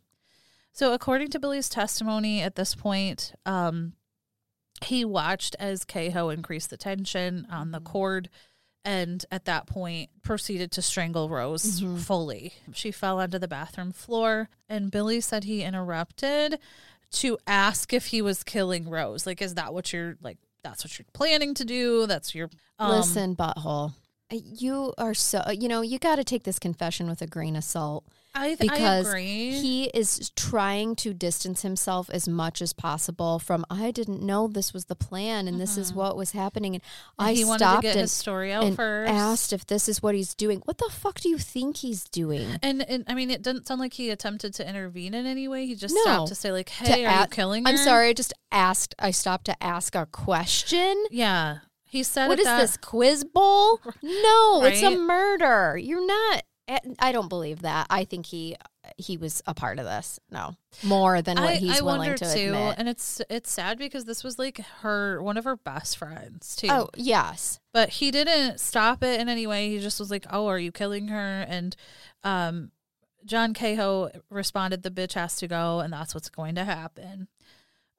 So, 0.72 0.92
according 0.92 1.28
to 1.30 1.38
Billy's 1.38 1.68
testimony 1.68 2.40
at 2.40 2.56
this 2.56 2.74
point, 2.74 3.32
um, 3.46 3.92
he 4.84 5.04
watched 5.04 5.54
as 5.58 5.84
Kehoe 5.84 6.30
increased 6.30 6.70
the 6.70 6.76
tension 6.76 7.46
on 7.50 7.70
the 7.70 7.80
cord 7.80 8.28
and 8.84 9.24
at 9.30 9.46
that 9.46 9.66
point 9.66 10.10
proceeded 10.22 10.70
to 10.72 10.82
strangle 10.82 11.28
Rose 11.28 11.82
fully. 12.04 12.52
She 12.72 12.90
fell 12.90 13.18
onto 13.18 13.38
the 13.38 13.48
bathroom 13.48 13.92
floor, 13.92 14.50
and 14.68 14.90
Billy 14.90 15.20
said 15.20 15.44
he 15.44 15.62
interrupted 15.62 16.58
to 17.12 17.38
ask 17.46 17.92
if 17.92 18.06
he 18.06 18.20
was 18.20 18.42
killing 18.42 18.88
Rose. 18.90 19.26
Like, 19.26 19.40
is 19.40 19.54
that 19.54 19.72
what 19.72 19.92
you're 19.92 20.16
like? 20.20 20.38
That's 20.62 20.84
what 20.84 20.98
you're 20.98 21.06
planning 21.12 21.54
to 21.54 21.64
do? 21.64 22.06
That's 22.06 22.34
your 22.34 22.50
um, 22.78 22.90
Listen, 22.90 23.36
butthole. 23.36 23.92
You 24.34 24.92
are 24.98 25.14
so, 25.14 25.42
you 25.50 25.68
know, 25.68 25.80
you 25.82 25.98
got 25.98 26.16
to 26.16 26.24
take 26.24 26.44
this 26.44 26.58
confession 26.58 27.08
with 27.08 27.22
a 27.22 27.26
grain 27.26 27.56
of 27.56 27.64
salt 27.64 28.04
I, 28.36 28.56
because 28.58 29.14
I 29.14 29.20
he 29.20 29.84
is 29.94 30.30
trying 30.34 30.96
to 30.96 31.14
distance 31.14 31.62
himself 31.62 32.10
as 32.10 32.26
much 32.26 32.60
as 32.60 32.72
possible 32.72 33.38
from 33.38 33.64
I 33.70 33.92
didn't 33.92 34.22
know 34.22 34.48
this 34.48 34.72
was 34.72 34.86
the 34.86 34.96
plan 34.96 35.46
and 35.46 35.60
this 35.60 35.76
is 35.76 35.94
what 35.94 36.16
was 36.16 36.32
happening 36.32 36.74
and 36.74 36.82
I 37.16 37.30
Mm-hmm. 37.30 37.36
he 37.36 37.44
wanted 37.44 37.58
to 37.58 37.64
stopped 37.64 37.82
get 37.82 37.92
and, 37.92 38.00
his 38.00 38.12
story 38.12 38.52
out 38.52 38.64
and 38.64 38.74
first. 38.74 39.12
asked 39.12 39.52
if 39.52 39.66
this 39.68 39.88
is 39.88 40.02
what 40.02 40.16
he's 40.16 40.34
doing. 40.34 40.62
What 40.64 40.78
the 40.78 40.88
fuck 40.90 41.20
do 41.20 41.28
you 41.28 41.38
think 41.38 41.76
he's 41.76 42.02
doing? 42.04 42.58
And, 42.60 42.82
and 42.88 43.04
I 43.06 43.14
mean, 43.14 43.30
it 43.30 43.40
didn't 43.42 43.68
sound 43.68 43.78
like 43.80 43.94
he 43.94 44.10
attempted 44.10 44.52
to 44.54 44.68
intervene 44.68 45.14
in 45.14 45.26
any 45.26 45.46
way. 45.46 45.66
He 45.66 45.76
just 45.76 45.94
No. 45.94 46.02
stopped 46.02 46.28
to 46.30 46.34
say, 46.34 46.50
like, 46.50 46.66
To 46.66 46.72
"Hey, 46.84 47.04
are 47.06 47.20
you 47.20 47.26
killing 47.28 47.64
her?" 47.64 47.70
I'm 47.70 47.76
sorry, 47.76 48.08
I 48.08 48.12
just 48.14 48.32
asked. 48.50 48.96
I 48.98 49.12
stopped 49.12 49.44
to 49.44 49.62
ask 49.62 49.94
a 49.94 50.06
question. 50.06 51.04
Yeah, 51.12 51.58
he 51.94 52.02
said, 52.02 52.28
What 52.28 52.38
at 52.38 52.40
is 52.40 52.44
that- 52.46 52.60
this 52.60 52.76
quiz 52.76 53.24
bowl? 53.24 53.80
No, 54.02 54.64
it's 54.64 54.82
a 54.82 54.96
murder. 54.96 55.78
You're 55.78 56.06
not. 56.06 56.42
eh, 56.68 56.78
I 56.98 57.12
don't 57.12 57.28
believe 57.28 57.62
that. 57.62 57.86
I 57.90 58.04
think 58.04 58.26
he 58.26 58.56
he 58.98 59.16
was 59.16 59.42
a 59.46 59.54
part 59.54 59.78
of 59.78 59.86
this. 59.86 60.20
No, 60.30 60.56
more 60.82 61.22
than 61.22 61.36
what 61.38 61.50
I, 61.50 61.54
he's 61.54 61.80
I 61.80 61.84
willing 61.84 62.00
wonder 62.10 62.16
to 62.18 62.34
too, 62.34 62.48
admit. 62.52 62.74
and 62.76 62.88
it's 62.88 63.22
it's 63.30 63.50
sad 63.50 63.78
because 63.78 64.04
this 64.04 64.22
was 64.22 64.38
like 64.38 64.58
her 64.82 65.22
one 65.22 65.36
of 65.38 65.44
her 65.44 65.56
best 65.56 65.96
friends 65.96 66.54
too. 66.56 66.68
Oh 66.70 66.88
yes, 66.96 67.60
but 67.72 67.88
he 67.88 68.10
didn't 68.10 68.60
stop 68.60 69.02
it 69.02 69.20
in 69.20 69.28
any 69.30 69.46
way. 69.46 69.70
He 69.70 69.78
just 69.78 69.98
was 69.98 70.10
like, 70.10 70.26
"Oh, 70.30 70.46
are 70.48 70.58
you 70.58 70.70
killing 70.72 71.08
her?" 71.08 71.46
And 71.48 71.74
um, 72.24 72.72
John 73.24 73.54
Kehoe 73.54 74.10
responded, 74.28 74.82
"The 74.82 74.90
bitch 74.90 75.14
has 75.14 75.36
to 75.36 75.48
go, 75.48 75.80
and 75.80 75.90
that's 75.92 76.14
what's 76.14 76.28
going 76.28 76.54
to 76.56 76.64
happen." 76.64 77.28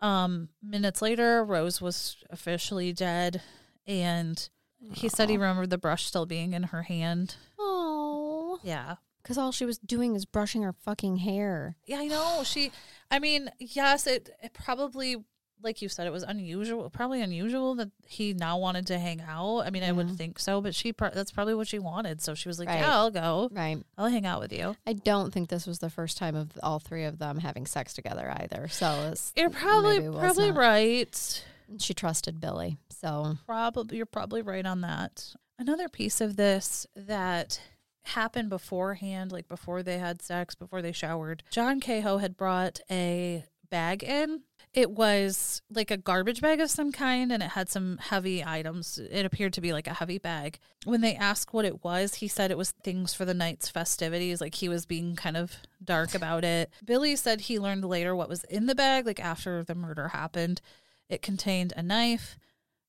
Um, 0.02 0.50
minutes 0.62 1.02
later, 1.02 1.44
Rose 1.44 1.82
was 1.82 2.18
officially 2.30 2.94
dead, 2.94 3.42
and 3.88 4.50
he 4.94 5.10
said 5.10 5.30
he 5.30 5.38
remembered 5.38 5.70
the 5.70 5.78
brush 5.78 6.06
still 6.06 6.26
being 6.26 6.54
in 6.54 6.64
her 6.64 6.84
hand. 6.84 7.36
oh, 7.60 8.60
Yeah, 8.64 8.96
because 9.22 9.38
all 9.38 9.52
she 9.52 9.66
was 9.66 9.78
doing 9.80 10.16
is 10.16 10.26
brushing 10.26 10.62
her 10.64 10.74
fucking 10.74 11.18
hair. 11.18 11.78
yeah, 11.86 11.98
I 12.00 12.08
know. 12.08 12.42
She, 12.44 12.72
I 13.12 13.20
mean, 13.20 13.50
yes, 13.60 14.06
it, 14.08 14.30
it 14.44 14.54
probably, 14.54 15.18
like 15.64 15.82
you 15.82 15.90
said, 15.90 16.06
it 16.06 16.12
was 16.14 16.22
unusual. 16.24 16.90
Probably 16.92 17.22
unusual 17.22 17.74
that 17.76 17.90
he 18.08 18.34
now 18.34 18.58
wanted 18.60 18.86
to 18.88 19.00
hang 19.00 19.22
out. 19.22 19.62
I 19.62 19.70
mean, 19.72 19.84
I 19.84 19.92
would 19.92 20.10
Yeah. 20.10 20.16
think 20.16 20.40
so, 20.40 20.62
but 20.62 20.76
she, 20.76 20.94
pro- 20.94 21.10
that's 21.12 21.32
probably 21.32 21.56
what 21.56 21.68
she 21.68 21.80
wanted. 21.80 22.22
So 22.22 22.36
she 22.36 22.48
was 22.50 22.60
like, 22.60 22.68
Right. 22.68 22.80
"Yeah, 22.80 22.94
I'll 22.96 23.12
go. 23.12 23.50
Right. 23.52 23.78
I'll 23.98 24.10
hang 24.10 24.26
out 24.26 24.42
with 24.42 24.52
you." 24.54 24.76
I 24.86 24.94
don't 24.94 25.34
think 25.34 25.50
this 25.50 25.66
was 25.66 25.80
the 25.80 25.90
first 25.90 26.18
time 26.18 26.36
of 26.36 26.52
all 26.62 26.80
three 26.80 27.06
of 27.06 27.18
them 27.18 27.40
having 27.40 27.66
sex 27.66 27.94
together 27.94 28.32
either. 28.42 28.68
So 28.68 29.10
it's, 29.12 29.32
You're 29.36 29.50
probably 29.50 29.94
maybe 29.94 30.06
it 30.06 30.10
was 30.10 30.20
probably 30.20 30.52
not. 30.52 30.58
right. 30.60 31.46
She 31.80 31.94
trusted 31.94 32.40
Billy. 32.40 32.78
So 32.90 33.38
Probably 33.46 33.98
you're 33.98 34.06
probably 34.06 34.42
right 34.42 34.66
on 34.66 34.82
that. 34.82 35.36
Another 35.58 35.88
piece 35.88 36.22
of 36.22 36.36
this 36.36 36.86
that 36.96 37.62
happened 38.04 38.50
beforehand, 38.50 39.32
like 39.32 39.48
before 39.48 39.84
they 39.84 39.98
had 39.98 40.22
sex, 40.22 40.56
before 40.56 40.82
they 40.82 40.92
showered. 40.92 41.44
John 41.50 41.80
Kehoe 41.80 42.18
had 42.18 42.38
brought 42.38 42.80
a 42.90 43.46
bag 43.70 44.04
in. 44.04 44.42
It 44.74 44.92
was 44.92 45.62
like 45.70 45.90
a 45.90 45.98
garbage 45.98 46.42
bag 46.42 46.60
of 46.60 46.70
some 46.70 46.92
kind 46.92 47.32
and 47.32 47.42
it 47.42 47.52
had 47.52 47.70
some 47.70 47.98
heavy 47.98 48.44
items. 48.44 48.98
It 48.98 49.26
appeared 49.26 49.54
to 49.54 49.62
be 49.62 49.72
like 49.72 49.88
a 49.88 49.94
heavy 49.94 50.18
bag. 50.18 50.60
When 50.84 51.02
they 51.02 51.16
asked 51.16 51.54
what 51.54 51.66
it 51.66 51.84
was, 51.84 52.16
he 52.16 52.28
said 52.28 52.52
it 52.52 52.58
was 52.58 52.72
things 52.72 53.14
for 53.14 53.26
the 53.26 53.34
night's 53.34 53.70
festivities. 53.70 54.42
Like 54.42 54.56
he 54.56 54.70
was 54.70 54.86
being 54.86 55.16
kind 55.16 55.38
of 55.38 55.56
dark 55.84 56.14
about 56.14 56.44
it. 56.44 56.70
Billy 56.84 57.16
said 57.16 57.42
he 57.42 57.58
learned 57.58 57.86
later 57.86 58.16
what 58.16 58.30
was 58.30 58.44
in 58.46 58.66
the 58.66 58.76
bag, 58.76 59.06
like 59.06 59.20
after 59.20 59.64
the 59.64 59.76
murder 59.76 60.10
happened. 60.10 60.62
It 61.10 61.22
contained 61.22 61.74
a 61.76 61.84
knife, 61.84 62.38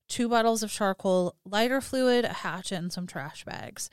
two 0.07 0.27
bottles 0.29 0.63
of 0.63 0.71
charcoal, 0.71 1.35
lighter 1.45 1.81
fluid, 1.81 2.25
a 2.25 2.33
hatchet, 2.33 2.75
and 2.77 2.91
some 2.93 3.07
trash 3.07 3.43
bags. 3.45 3.89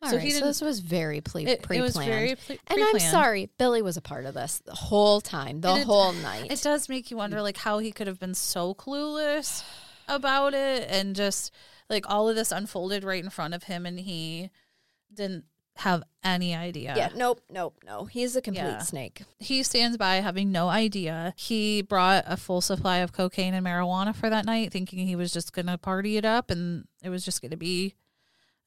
All 0.00 0.10
So 0.10 0.16
right, 0.16 0.24
he 0.24 0.30
so 0.30 0.44
this 0.46 0.60
was 0.60 0.78
very 0.78 1.20
ple- 1.20 1.48
It, 1.48 1.62
pre-planned. 1.62 1.80
it 1.80 1.82
was 1.82 1.96
very 2.06 2.36
pre- 2.36 2.60
and 2.68 2.80
I'm 2.82 2.98
sorry, 3.00 3.50
Billy 3.58 3.82
was 3.82 3.96
a 3.96 4.00
part 4.00 4.26
of 4.26 4.34
this 4.34 4.58
the 4.64 4.74
whole 4.74 5.20
time, 5.20 5.60
the 5.60 5.74
it- 5.76 5.86
whole 5.86 6.12
night. 6.12 6.52
It 6.52 6.62
does 6.62 6.88
make 6.88 7.10
you 7.10 7.16
wonder, 7.16 7.42
like, 7.42 7.56
how 7.56 7.78
he 7.80 7.90
could 7.90 8.06
have 8.06 8.20
been 8.20 8.34
so 8.34 8.74
clueless 8.74 9.64
about 10.08 10.54
it, 10.54 10.88
and 10.88 11.16
just 11.16 11.52
like 11.90 12.08
all 12.08 12.28
of 12.28 12.36
this 12.36 12.52
unfolded 12.52 13.02
right 13.02 13.22
in 13.24 13.28
front 13.30 13.54
of 13.54 13.64
him, 13.64 13.84
and 13.86 13.98
he 13.98 14.50
didn't 15.12 15.44
have 15.78 16.02
any 16.24 16.54
idea. 16.54 16.94
yeah, 16.96 17.08
nope, 17.14 17.40
nope, 17.48 17.76
no. 17.86 18.04
He's 18.04 18.34
a 18.36 18.42
complete 18.42 18.62
Yeah. 18.62 18.78
snake. 18.82 19.22
He 19.38 19.62
stands 19.62 19.96
by 19.96 20.16
having 20.16 20.50
no 20.52 20.68
idea. 20.68 21.34
He 21.36 21.82
brought 21.82 22.24
a 22.26 22.36
full 22.36 22.60
supply 22.60 22.98
of 22.98 23.12
cocaine 23.12 23.54
and 23.54 23.64
marijuana 23.64 24.14
for 24.14 24.28
that 24.28 24.44
night, 24.44 24.72
thinking 24.72 25.06
he 25.06 25.14
was 25.16 25.32
just 25.32 25.52
going 25.52 25.66
to 25.66 25.78
party 25.78 26.16
it 26.16 26.24
up 26.24 26.50
and 26.50 26.86
it 27.02 27.10
was 27.10 27.24
just 27.24 27.40
going 27.40 27.52
to 27.52 27.56
be 27.56 27.94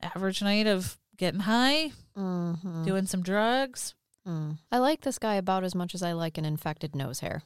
average 0.02 0.42
night 0.42 0.68
of 0.68 0.98
getting 1.18 1.42
high, 1.42 1.92
Mm-hmm. 2.18 2.84
doing 2.84 3.06
some 3.06 3.22
drugs. 3.22 3.94
Mm. 4.28 4.58
I 4.72 4.78
like 4.80 5.02
this 5.02 5.18
guy 5.18 5.36
about 5.36 5.64
as 5.64 5.74
much 5.74 5.96
as 5.96 6.04
I 6.04 6.12
like 6.14 6.38
an 6.38 6.46
infected 6.46 6.96
nose 6.96 7.20
hair. 7.22 7.44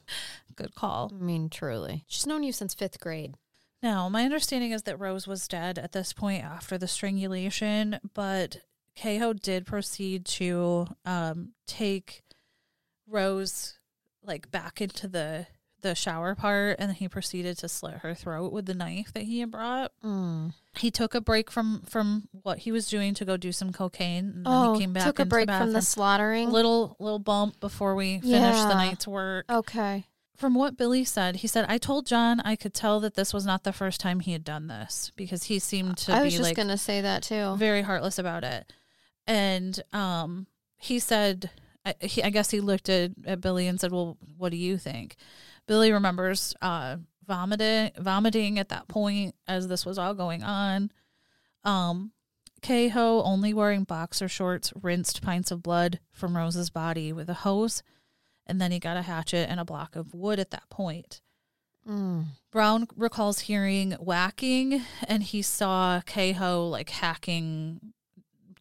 Good 0.56 0.74
call. 0.74 1.12
I 1.14 1.22
mean, 1.22 1.48
truly. 1.48 2.04
She's 2.06 2.26
known 2.26 2.42
you 2.42 2.52
since 2.52 2.74
fifth 2.74 3.00
grade. 3.00 3.34
Now, 3.82 4.08
my 4.08 4.24
understanding 4.24 4.72
is 4.72 4.82
that 4.84 4.98
Rose 4.98 5.26
was 5.26 5.46
dead 5.48 5.78
at 5.78 5.92
this 5.92 6.12
point 6.12 6.42
after 6.42 6.76
the 6.78 6.88
strangulation, 6.88 8.00
but 8.14 8.58
Kehoe 8.96 9.34
did 9.34 9.66
proceed 9.66 10.24
to 10.26 10.86
um, 11.04 11.52
take 11.66 12.22
Rose 13.06 13.78
like 14.24 14.50
back 14.50 14.80
into 14.80 15.06
the 15.08 15.46
the 15.82 15.94
shower 15.94 16.34
part, 16.34 16.76
and 16.80 16.88
then 16.88 16.96
he 16.96 17.06
proceeded 17.08 17.58
to 17.58 17.68
slit 17.68 17.98
her 17.98 18.14
throat 18.14 18.50
with 18.52 18.66
the 18.66 18.74
knife 18.74 19.12
that 19.12 19.22
he 19.24 19.38
had 19.40 19.50
brought. 19.52 19.92
Mm. 20.02 20.54
He 20.78 20.90
took 20.90 21.14
a 21.14 21.20
break 21.20 21.50
from 21.50 21.82
from 21.88 22.28
what 22.42 22.58
he 22.60 22.72
was 22.72 22.88
doing 22.88 23.14
to 23.14 23.24
go 23.24 23.36
do 23.36 23.52
some 23.52 23.72
cocaine, 23.72 24.24
and 24.34 24.46
then 24.46 24.52
Oh, 24.52 24.72
he 24.74 24.80
came 24.80 24.92
back 24.92 25.04
took 25.04 25.18
a 25.20 25.24
break 25.24 25.46
the 25.46 25.56
from 25.58 25.72
the 25.72 25.82
slaughtering. 25.82 26.50
little 26.50 26.96
little 26.98 27.18
bump 27.20 27.60
before 27.60 27.94
we 27.94 28.18
finished 28.20 28.32
Yeah. 28.58 28.68
the 28.68 28.74
night's 28.74 29.06
work 29.06 29.44
okay. 29.48 30.06
from 30.36 30.54
what 30.54 30.76
Billy 30.76 31.04
said, 31.04 31.36
he 31.36 31.46
said, 31.46 31.66
I 31.68 31.78
told 31.78 32.06
John 32.06 32.40
I 32.40 32.56
could 32.56 32.74
tell 32.74 32.98
that 33.00 33.14
this 33.14 33.32
was 33.32 33.46
not 33.46 33.62
the 33.62 33.72
first 33.72 34.00
time 34.00 34.20
he 34.20 34.32
had 34.32 34.42
done 34.44 34.66
this 34.66 35.12
because 35.14 35.44
he 35.44 35.58
seemed 35.60 35.98
to 35.98 36.12
I 36.12 36.22
was 36.22 36.32
be 36.32 36.38
just 36.38 36.48
like 36.50 36.56
gonna 36.56 36.78
say 36.78 37.02
that 37.02 37.22
too. 37.22 37.54
very 37.58 37.82
heartless 37.82 38.18
about 38.18 38.42
it. 38.42 38.72
And 39.26 39.80
um, 39.92 40.46
he 40.76 40.98
said, 40.98 41.50
I, 41.84 41.94
he, 42.00 42.22
I 42.22 42.30
guess 42.30 42.50
he 42.50 42.60
looked 42.60 42.88
at, 42.88 43.12
at 43.26 43.40
Billy 43.40 43.66
and 43.66 43.80
said, 43.80 43.92
Well, 43.92 44.16
what 44.36 44.50
do 44.50 44.56
you 44.56 44.78
think? 44.78 45.16
Billy 45.66 45.92
remembers 45.92 46.54
uh, 46.62 46.96
vomiting, 47.26 47.90
vomiting 47.98 48.58
at 48.58 48.68
that 48.68 48.88
point 48.88 49.34
as 49.48 49.68
this 49.68 49.84
was 49.84 49.98
all 49.98 50.14
going 50.14 50.42
on. 50.42 50.90
Um, 51.64 52.12
only 52.68 53.54
wearing 53.54 53.84
boxer 53.84 54.28
shorts, 54.28 54.72
rinsed 54.80 55.22
pints 55.22 55.50
of 55.50 55.62
blood 55.62 56.00
from 56.12 56.36
Rose's 56.36 56.70
body 56.70 57.12
with 57.12 57.28
a 57.28 57.34
hose, 57.34 57.82
and 58.46 58.60
then 58.60 58.72
he 58.72 58.78
got 58.78 58.96
a 58.96 59.02
hatchet 59.02 59.48
and 59.48 59.60
a 59.60 59.64
block 59.64 59.94
of 59.94 60.14
wood 60.14 60.40
at 60.40 60.50
that 60.50 60.68
point. 60.68 61.20
Mm. 61.88 62.24
Brown 62.50 62.88
recalls 62.96 63.40
hearing 63.40 63.92
whacking, 63.92 64.82
and 65.06 65.22
he 65.22 65.42
saw 65.42 66.00
Kehoe 66.00 66.68
like 66.68 66.90
hacking, 66.90 67.92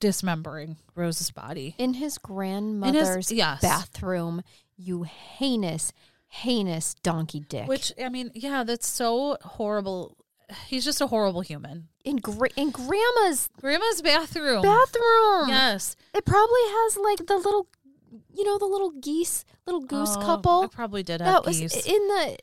dismembering 0.06 0.78
Rose's 0.96 1.32
body. 1.32 1.76
In 1.78 1.96
his 1.96 2.18
grandmother's 2.18 3.32
yes. 3.32 3.62
bathroom, 3.62 4.42
you 4.78 5.04
heinous, 5.04 5.92
heinous 6.28 6.94
donkey 7.02 7.40
dick. 7.40 7.68
Which 7.68 7.92
I 8.02 8.10
mean, 8.10 8.32
yeah, 8.36 8.64
that's 8.64 8.88
so 8.88 9.38
horrible. 9.44 10.18
He's 10.68 10.86
just 10.86 11.02
a 11.02 11.08
horrible 11.08 11.42
human. 11.42 11.88
in 12.04 12.18
gra- 12.18 12.50
in 12.56 12.70
grandma's 12.70 13.50
Grandma's 13.60 14.02
bathroom. 14.04 14.62
bathroom. 14.62 15.50
Yes. 15.50 15.96
It 16.14 16.24
probably 16.24 16.62
has 16.78 16.98
like 16.98 17.26
the 17.28 17.38
little, 17.38 17.68
you 18.32 18.44
know, 18.44 18.60
the 18.60 18.66
little 18.68 18.92
geese, 18.92 19.44
little 19.66 19.82
goose 19.82 20.14
Oh, 20.16 20.22
I 20.22 20.24
couple. 20.26 20.68
probably 20.70 21.02
did 21.02 21.20
have 21.22 21.34
That 21.34 21.46
was 21.46 21.60
geese. 21.60 21.86
in 21.88 22.08
the 22.10 22.38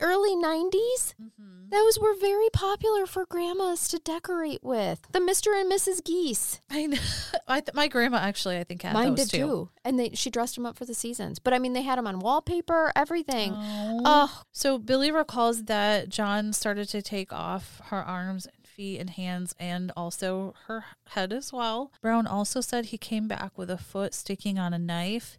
early 0.00 0.34
90s. 0.36 1.14
Mhm. 1.20 1.70
Those 1.70 1.98
were 1.98 2.14
very 2.14 2.48
popular 2.52 3.06
for 3.06 3.26
grandmas 3.26 3.88
to 3.88 3.98
decorate 3.98 4.62
with. 4.62 5.00
The 5.10 5.18
Mr. 5.18 5.60
and 5.60 5.70
Mrs. 5.70 6.02
Geese. 6.04 6.60
I 6.70 6.86
know. 6.86 6.98
I 7.48 7.60
th- 7.60 7.74
my 7.74 7.88
grandma 7.88 8.18
actually, 8.18 8.56
I 8.58 8.64
think, 8.64 8.82
had 8.82 8.92
Mine 8.94 9.16
those 9.16 9.28
did 9.28 9.38
too. 9.40 9.70
And 9.84 9.98
they 9.98 10.10
she 10.10 10.30
dressed 10.30 10.54
them 10.54 10.64
up 10.66 10.76
for 10.76 10.84
the 10.84 10.94
seasons. 10.94 11.40
But 11.40 11.54
I 11.54 11.58
mean, 11.58 11.72
they 11.72 11.82
had 11.82 11.98
them 11.98 12.06
on 12.06 12.20
wallpaper, 12.20 12.92
everything. 12.94 13.52
Oh. 13.56 14.02
Oh, 14.04 14.42
So 14.52 14.78
Billy 14.78 15.10
recalls 15.10 15.64
that 15.64 16.08
John 16.08 16.52
started 16.52 16.88
to 16.90 17.02
take 17.02 17.32
off 17.32 17.80
her 17.86 18.00
arms 18.02 18.46
and 18.46 18.66
feet 18.66 19.00
and 19.00 19.10
hands 19.10 19.54
and 19.58 19.90
also 19.96 20.54
her 20.66 20.84
head 21.08 21.32
as 21.32 21.52
well. 21.52 21.90
Brown 22.00 22.26
also 22.28 22.60
said 22.60 22.86
he 22.86 22.98
came 22.98 23.26
back 23.26 23.56
with 23.58 23.70
a 23.70 23.78
foot 23.78 24.14
sticking 24.14 24.56
on 24.58 24.72
a 24.72 24.78
knife. 24.78 25.36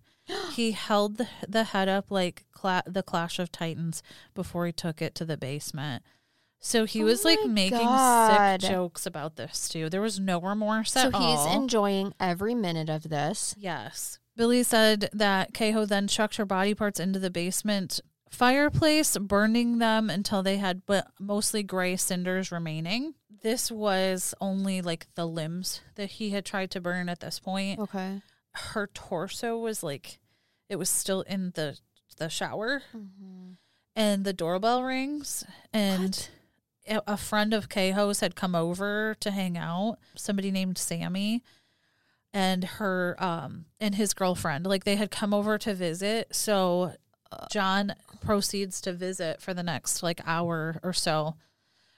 He 0.53 0.71
held 0.71 1.17
the, 1.17 1.27
the 1.47 1.63
head 1.65 1.87
up 1.87 2.11
like 2.11 2.45
cla- 2.51 2.83
the 2.85 3.03
Clash 3.03 3.39
of 3.39 3.51
Titans 3.51 4.01
before 4.33 4.65
he 4.65 4.71
took 4.71 5.01
it 5.01 5.15
to 5.15 5.25
the 5.25 5.37
basement. 5.37 6.03
So 6.59 6.85
he 6.85 7.03
Oh 7.03 7.05
was 7.05 7.23
like 7.23 7.45
making 7.45 7.77
God. 7.79 8.61
sick 8.61 8.69
jokes 8.71 9.05
about 9.05 9.35
this 9.35 9.69
too. 9.69 9.89
There 9.89 10.01
was 10.01 10.19
no 10.19 10.41
remorse 10.41 10.91
so 10.93 11.01
at 11.07 11.15
he's 11.15 11.39
all. 11.39 11.55
enjoying 11.61 12.13
every 12.19 12.55
minute 12.55 12.89
of 12.89 13.03
this. 13.09 13.53
Yes. 13.57 14.19
Billy 14.35 14.63
said 14.63 15.09
that 15.13 15.53
Kehoe 15.53 15.85
then 15.85 16.07
chucked 16.07 16.37
her 16.37 16.45
body 16.45 16.73
parts 16.73 16.99
into 16.99 17.19
the 17.19 17.29
basement 17.29 18.01
fireplace, 18.29 19.17
burning 19.17 19.77
them 19.77 20.09
until 20.09 20.43
they 20.43 20.57
had 20.57 20.85
but 20.85 21.07
mostly 21.19 21.63
gray 21.63 21.95
cinders 21.95 22.51
remaining. 22.51 23.13
this 23.43 23.71
was 23.71 24.33
only 24.41 24.81
like 24.81 25.07
the 25.15 25.25
limbs 25.27 25.81
that 25.95 26.09
he 26.11 26.31
had 26.31 26.43
tried 26.43 26.71
to 26.71 26.81
burn 26.81 27.07
at 27.07 27.19
this 27.19 27.39
point. 27.39 27.79
Okay. 27.79 28.21
Her 28.73 28.87
torso 28.93 29.57
was 29.57 29.83
like 29.83 30.19
it 30.69 30.75
was 30.77 30.89
still 30.89 31.21
in 31.21 31.51
the 31.55 31.77
the 32.17 32.29
shower 32.29 32.81
Mm-hmm. 32.95 33.51
and 33.95 34.23
the 34.25 34.33
doorbell 34.33 34.83
rings 34.83 35.43
and 35.71 36.29
a 36.87 37.01
a 37.05 37.17
friend 37.17 37.53
of 37.53 37.69
Kehoe's 37.69 38.21
had 38.21 38.35
come 38.35 38.55
over 38.55 39.15
to 39.19 39.31
hang 39.31 39.57
out. 39.57 39.97
Somebody 40.15 40.51
named 40.51 40.77
Sammy 40.77 41.43
and 42.33 42.63
her 42.63 43.15
um 43.19 43.65
and 43.79 43.95
his 43.95 44.13
girlfriend. 44.13 44.65
Like 44.65 44.83
they 44.83 44.95
had 44.95 45.11
come 45.11 45.33
over 45.33 45.57
to 45.59 45.73
visit. 45.73 46.33
So 46.35 46.93
John 47.51 47.93
proceeds 48.21 48.79
to 48.81 48.93
visit 48.93 49.41
for 49.41 49.53
the 49.53 49.63
next 49.63 50.01
like 50.01 50.21
hour 50.25 50.79
or 50.81 50.93
so 50.93 51.35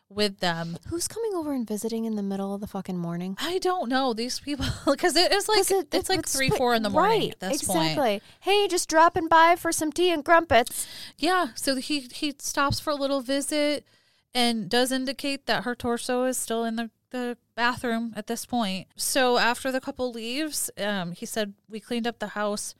with 0.09 0.39
them. 0.39 0.77
Who's 0.87 1.07
coming 1.07 1.33
over 1.35 1.53
and 1.53 1.67
visiting 1.67 2.05
in 2.05 2.15
the 2.15 2.23
middle 2.23 2.53
of 2.53 2.61
the 2.61 2.67
fucking 2.67 2.97
morning? 2.97 3.37
I 3.39 3.59
don't 3.59 3.89
know 3.89 4.13
these 4.13 4.39
people 4.39 4.65
because 4.85 5.15
it's 5.15 5.47
like 5.47 5.69
it- 5.69 5.87
it's 5.93 6.09
like 6.09 6.19
it's 6.19 6.35
three 6.35 6.49
four 6.49 6.73
in 6.73 6.83
the 6.83 6.89
morning 6.89 7.19
Right, 7.21 7.31
at 7.31 7.39
this 7.51 7.63
point. 7.63 7.91
exactly. 7.91 8.21
Hey, 8.41 8.67
just 8.67 8.89
dropping 8.89 9.27
by 9.27 9.55
for 9.55 9.71
some 9.71 9.91
tea 9.91 10.11
and 10.11 10.25
crumpets. 10.25 10.87
Yeah, 11.17 11.47
so 11.55 11.75
he 11.75 12.07
he 12.11 12.33
stops 12.39 12.79
for 12.79 12.89
a 12.89 12.95
little 12.95 13.21
visit 13.21 13.85
and 14.33 14.69
does 14.69 14.91
indicate 14.91 15.45
that 15.45 15.63
her 15.63 15.75
torso 15.75 16.25
is 16.25 16.37
still 16.37 16.63
in 16.63 16.75
the, 16.75 16.89
the 17.11 17.37
bathroom 17.55 18.13
at 18.15 18.27
this 18.27 18.45
point. 18.45 18.87
So 18.95 19.37
after 19.37 19.71
the 19.71 19.81
couple 19.81 20.11
leaves, 20.11 20.69
um, 20.77 21.11
he 21.13 21.25
said 21.25 21.53
we 21.69 21.79
cleaned 21.79 22.07
up 22.07 22.19
the 22.19 22.27
house, 22.29 22.73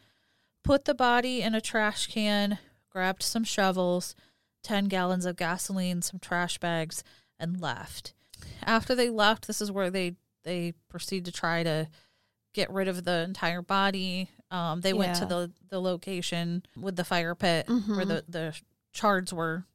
put 0.63 0.85
the 0.85 0.93
body 0.95 1.41
in 1.41 1.53
a 1.55 1.61
trash 1.61 2.07
can, 2.07 2.59
grabbed 2.91 3.23
some 3.23 3.43
shovels, 3.43 4.15
ten 4.63 4.85
gallons 4.85 5.25
of 5.25 5.35
gasoline, 5.37 6.01
some 6.03 6.19
trash 6.19 6.57
bags, 6.59 7.03
and 7.39 7.61
left. 7.61 8.13
After 8.63 8.95
they 8.95 9.09
left, 9.09 9.47
this 9.47 9.61
is 9.61 9.71
where 9.71 9.89
they 9.89 10.15
they 10.43 10.73
proceed 10.89 11.25
to 11.25 11.31
try 11.31 11.63
to 11.63 11.87
get 12.53 12.71
rid 12.71 12.87
of 12.87 13.03
the 13.03 13.19
entire 13.21 13.61
body. 13.61 14.29
Um, 14.51 14.81
they 14.81 14.93
went 14.93 15.15
to 15.17 15.25
the 15.25 15.51
the 15.69 15.79
location 15.81 16.63
with 16.79 16.95
the 16.95 17.03
fire 17.03 17.35
pit 17.35 17.67
where 17.67 18.05
the 18.05 18.23
the 18.27 18.55
shards 18.91 19.31
were, 19.33 19.65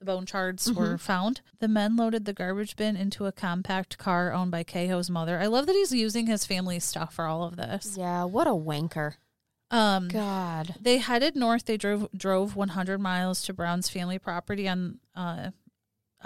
the 0.00 0.04
bone 0.06 0.26
shards 0.26 0.72
were 0.72 0.98
found. 0.98 1.40
The 1.60 1.68
men 1.68 1.96
loaded 1.96 2.24
the 2.24 2.32
garbage 2.32 2.76
bin 2.76 2.96
into 2.96 3.26
a 3.26 3.32
compact 3.32 3.98
car 3.98 4.32
owned 4.32 4.50
by 4.50 4.64
Kehoe's 4.64 5.08
mother. 5.10 5.38
I 5.38 5.46
love 5.46 5.66
that 5.66 5.74
he's 5.76 5.92
using 5.92 6.26
his 6.26 6.44
family 6.44 6.80
stuff 6.80 7.14
for 7.14 7.26
all 7.26 7.44
of 7.44 7.56
this. 7.56 7.96
Yeah, 7.96 8.24
what 8.24 8.46
a 8.46 8.50
wanker. 8.50 9.14
Um, 9.70 10.08
God. 10.08 10.76
they 10.80 10.98
headed 10.98 11.34
north. 11.34 11.64
They 11.64 11.76
drove 11.76 12.08
drove 12.16 12.54
100 12.56 13.00
miles 13.00 13.42
to 13.42 13.52
Brown's 13.52 13.88
family 13.88 14.18
property 14.18 14.68
on 14.68 14.98
uh, 15.14 15.50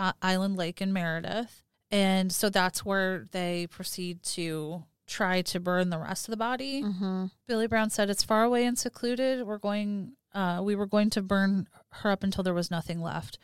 uh, 0.00 0.12
Island 0.22 0.56
Lake 0.56 0.80
in 0.80 0.92
Meredith, 0.92 1.62
and 1.90 2.32
so 2.32 2.48
that's 2.48 2.84
where 2.84 3.26
they 3.32 3.66
proceed 3.70 4.22
to 4.22 4.84
try 5.06 5.42
to 5.42 5.60
burn 5.60 5.90
the 5.90 5.98
rest 5.98 6.26
of 6.26 6.32
the 6.32 6.38
body. 6.38 6.82
Mm-hmm. 6.82 7.26
Billy 7.46 7.66
Brown 7.66 7.90
said, 7.90 8.08
"It's 8.08 8.24
far 8.24 8.42
away 8.42 8.64
and 8.64 8.78
secluded. 8.78 9.46
We're 9.46 9.58
going. 9.58 10.12
Uh, 10.32 10.60
we 10.62 10.74
were 10.74 10.86
going 10.86 11.10
to 11.10 11.22
burn 11.22 11.68
her 11.90 12.10
up 12.10 12.22
until 12.22 12.42
there 12.42 12.54
was 12.54 12.70
nothing 12.70 13.02
left. 13.02 13.38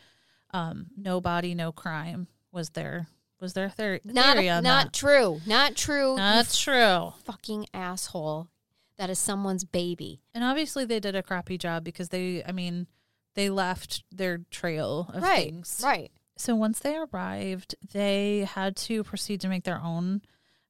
Um, 0.52 0.86
no 0.96 1.20
body, 1.20 1.54
no 1.54 1.72
crime 1.72 2.28
was 2.52 2.70
there. 2.70 3.08
Was 3.38 3.52
there 3.52 3.68
theory, 3.68 4.00
Not 4.04 4.36
theory 4.36 4.48
on 4.48 4.62
not 4.62 4.86
that? 4.86 4.92
true. 4.94 5.40
Not 5.46 5.76
true. 5.76 6.16
Not 6.16 6.50
true. 6.50 7.12
fucking 7.24 7.66
asshole. 7.74 8.48
That 8.96 9.10
is 9.10 9.18
someone's 9.18 9.64
baby. 9.64 10.22
And 10.32 10.42
obviously, 10.42 10.86
they 10.86 11.00
did 11.00 11.14
a 11.14 11.22
crappy 11.22 11.58
job 11.58 11.84
because 11.84 12.08
they. 12.08 12.42
I 12.44 12.52
mean, 12.52 12.86
they 13.34 13.50
left 13.50 14.04
their 14.10 14.38
trail 14.50 15.10
of 15.12 15.22
right. 15.22 15.44
things. 15.44 15.82
Right. 15.84 16.10
So 16.36 16.54
once 16.54 16.78
they 16.80 16.96
arrived, 16.96 17.74
they 17.92 18.40
had 18.52 18.76
to 18.76 19.02
proceed 19.04 19.40
to 19.42 19.48
make 19.48 19.64
their 19.64 19.80
own 19.80 20.22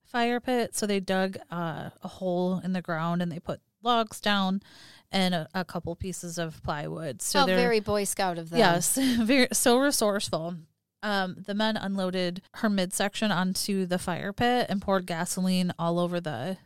fire 0.04 0.40
pit. 0.40 0.74
So 0.76 0.86
they 0.86 1.00
dug 1.00 1.36
uh, 1.50 1.90
a 2.02 2.08
hole 2.08 2.60
in 2.62 2.72
the 2.72 2.82
ground 2.82 3.20
and 3.22 3.30
they 3.32 3.40
put 3.40 3.60
logs 3.82 4.20
down 4.20 4.62
and 5.12 5.34
a, 5.34 5.48
a 5.54 5.64
couple 5.64 5.94
pieces 5.96 6.38
of 6.38 6.62
plywood. 6.62 7.22
So 7.22 7.40
How 7.40 7.46
they're 7.46 7.56
very 7.56 7.80
Boy 7.80 8.04
Scout 8.04 8.38
of 8.38 8.50
them. 8.50 8.58
yes, 8.58 8.96
very 9.20 9.48
so 9.52 9.78
resourceful. 9.78 10.54
Um, 11.02 11.36
the 11.46 11.54
men 11.54 11.76
unloaded 11.76 12.42
her 12.54 12.68
midsection 12.68 13.30
onto 13.30 13.86
the 13.86 13.98
fire 13.98 14.32
pit 14.32 14.66
and 14.68 14.82
poured 14.82 15.06
gasoline 15.06 15.72
all 15.78 15.98
over 15.98 16.20
the 16.20 16.56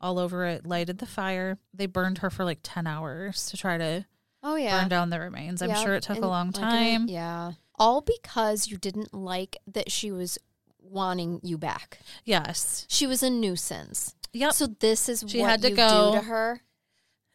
all 0.00 0.20
over 0.20 0.44
it, 0.46 0.64
lighted 0.64 0.98
the 0.98 1.06
fire. 1.06 1.58
They 1.74 1.86
burned 1.86 2.18
her 2.18 2.30
for 2.30 2.44
like 2.44 2.60
ten 2.62 2.86
hours 2.86 3.46
to 3.46 3.56
try 3.56 3.78
to 3.78 4.04
Oh 4.44 4.54
yeah. 4.54 4.78
burn 4.80 4.88
down 4.88 5.10
the 5.10 5.18
remains. 5.18 5.60
I'm 5.62 5.74
sure 5.74 5.94
it 5.94 6.04
took 6.04 6.16
and 6.16 6.24
a 6.24 6.28
long 6.28 6.46
like 6.52 6.54
time. 6.62 7.08
yeah. 7.08 7.52
All 7.78 8.00
because 8.00 8.68
you 8.68 8.76
didn't 8.76 9.14
like 9.14 9.56
that 9.66 9.90
she 9.90 10.10
was 10.10 10.38
wanting 10.80 11.40
you 11.42 11.58
back. 11.58 12.00
Yes. 12.24 12.86
She 12.88 13.06
was 13.06 13.22
a 13.22 13.30
nuisance. 13.30 14.14
Yep. 14.32 14.52
So 14.52 14.66
this 14.66 15.08
is 15.08 15.24
She 15.26 15.40
what 15.40 15.50
had 15.50 15.62
to 15.62 15.70
you 15.70 15.76
go. 15.76 16.12
do 16.12 16.18
to 16.18 16.24
her. 16.24 16.62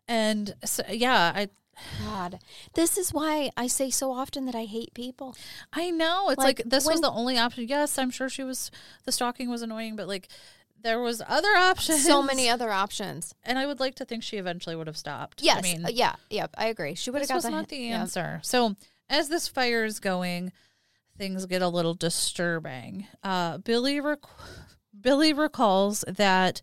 And 0.07 0.55
so, 0.65 0.83
yeah, 0.89 1.31
I 1.35 1.49
God, 2.03 2.39
this 2.75 2.97
is 2.97 3.13
why 3.13 3.49
I 3.57 3.67
say 3.67 3.89
so 3.89 4.11
often 4.11 4.45
that 4.45 4.55
I 4.55 4.65
hate 4.65 4.93
people. 4.93 5.35
I 5.71 5.89
know 5.89 6.29
it's 6.29 6.37
like, 6.37 6.59
Like, 6.59 6.69
this 6.69 6.85
was 6.85 7.01
the 7.01 7.09
only 7.09 7.37
option. 7.37 7.67
Yes, 7.67 7.97
I'm 7.97 8.11
sure 8.11 8.29
she 8.29 8.43
was 8.43 8.69
the 9.05 9.11
stalking 9.11 9.49
was 9.49 9.61
annoying, 9.61 9.95
but 9.95 10.07
like 10.07 10.27
there 10.81 10.99
was 10.99 11.21
other 11.27 11.55
options. 11.55 12.05
So 12.05 12.21
many 12.21 12.49
other 12.49 12.69
options. 12.69 13.33
and 13.43 13.57
I 13.57 13.65
would 13.65 13.79
like 13.79 13.95
to 13.95 14.05
think 14.05 14.21
she 14.21 14.37
eventually 14.37 14.75
would 14.75 14.87
have 14.87 14.97
stopped. 14.97 15.41
Yes, 15.41 15.57
I 15.57 15.61
mean, 15.61 15.87
yeah, 15.91 16.15
yeah. 16.29 16.47
I 16.57 16.67
agree. 16.67 16.95
She 16.95 17.09
would 17.09 17.19
have 17.19 17.23
this 17.23 17.29
got 17.29 17.35
was 17.35 17.43
the 17.45 17.51
not 17.51 17.69
the 17.69 17.77
yeah. 17.77 18.01
answer. 18.01 18.39
So 18.43 18.75
as 19.09 19.29
this 19.29 19.47
fire 19.47 19.83
is 19.85 19.99
going, 19.99 20.51
things 21.17 21.45
get 21.45 21.61
a 21.61 21.67
little 21.67 21.93
disturbing. 21.93 23.07
Uh, 23.23 23.57
Billy 23.59 23.99
rec- 23.99 24.19
Billy 24.99 25.33
recalls 25.33 26.03
that 26.07 26.61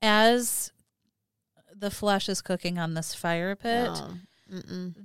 as 0.00 0.72
the 1.74 1.90
flesh 1.90 2.28
is 2.28 2.40
cooking 2.42 2.78
on 2.78 2.94
this 2.94 3.14
fire 3.14 3.54
pit, 3.56 3.90
No. 3.90 4.14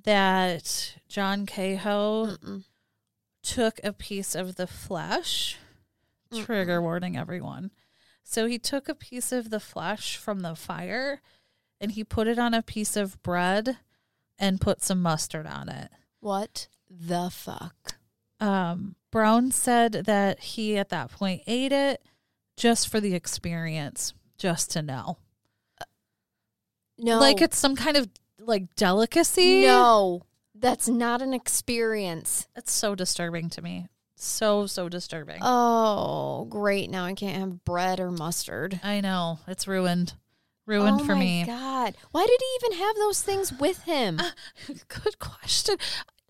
That 0.04 0.96
John 1.08 1.46
Kehoe 1.46 2.38
Mm-mm. 2.38 2.64
took 3.42 3.80
a 3.84 3.94
piece 3.94 4.36
of 4.36 4.56
the 4.56 4.68
flesh. 4.68 5.58
Trigger 6.34 6.82
warning, 6.82 7.16
everyone. 7.16 7.72
So 8.24 8.46
he 8.48 8.60
took 8.60 8.90
a 8.90 8.96
piece 8.96 9.32
of 9.32 9.50
the 9.50 9.62
flesh 9.62 10.18
from 10.18 10.42
the 10.42 10.54
fire 10.56 11.22
and 11.80 11.92
he 11.94 12.04
put 12.04 12.28
it 12.28 12.38
on 12.38 12.54
a 12.54 12.62
piece 12.62 12.98
of 12.98 13.22
bread 13.24 13.78
and 14.38 14.60
put 14.60 14.82
some 14.84 15.02
mustard 15.02 15.48
on 15.48 15.70
it. 15.70 15.90
What 16.20 16.68
the 16.90 17.30
fuck? 17.32 17.96
Um, 18.40 18.96
Brown 19.12 19.52
said 19.52 19.92
that 20.06 20.40
he 20.40 20.78
at 20.78 20.90
that 20.90 21.12
point 21.12 21.42
ate 21.48 21.72
it 21.72 22.02
just 22.56 22.90
for 22.90 23.00
the 23.00 23.14
experience, 23.16 24.14
just 24.38 24.72
to 24.72 24.82
know. 24.82 25.18
No, 26.98 27.20
Like 27.20 27.42
it's 27.42 27.58
some 27.58 27.76
kind 27.76 27.98
of 27.98 28.10
like 28.40 28.76
delicacy. 28.76 29.62
no. 29.62 30.24
That's 30.60 30.88
not 30.88 31.22
an 31.22 31.34
experience. 31.36 32.48
It's 32.56 32.72
so 32.72 32.96
disturbing 32.96 33.50
to 33.52 33.62
me. 33.62 33.90
So, 34.16 34.66
so 34.66 34.90
disturbing. 34.90 35.38
Oh, 35.44 36.46
great! 36.50 36.90
Now 36.90 37.06
I 37.06 37.14
can't 37.14 37.38
have 37.38 37.64
bread 37.64 38.00
or 38.00 38.10
mustard. 38.10 38.80
I 38.84 39.00
know. 39.00 39.38
It's 39.48 39.68
ruined. 39.68 40.14
Ruined 40.66 41.02
oh 41.02 41.06
for 41.06 41.14
my 41.14 41.20
me. 41.20 41.44
God, 41.46 41.96
why 42.12 42.26
did 42.26 42.40
he 42.40 42.66
even 42.68 42.80
have 42.84 42.96
those 42.96 43.22
things 43.22 43.54
with 43.54 43.84
him? 43.84 44.20
Good 44.88 45.20
question. 45.20 45.76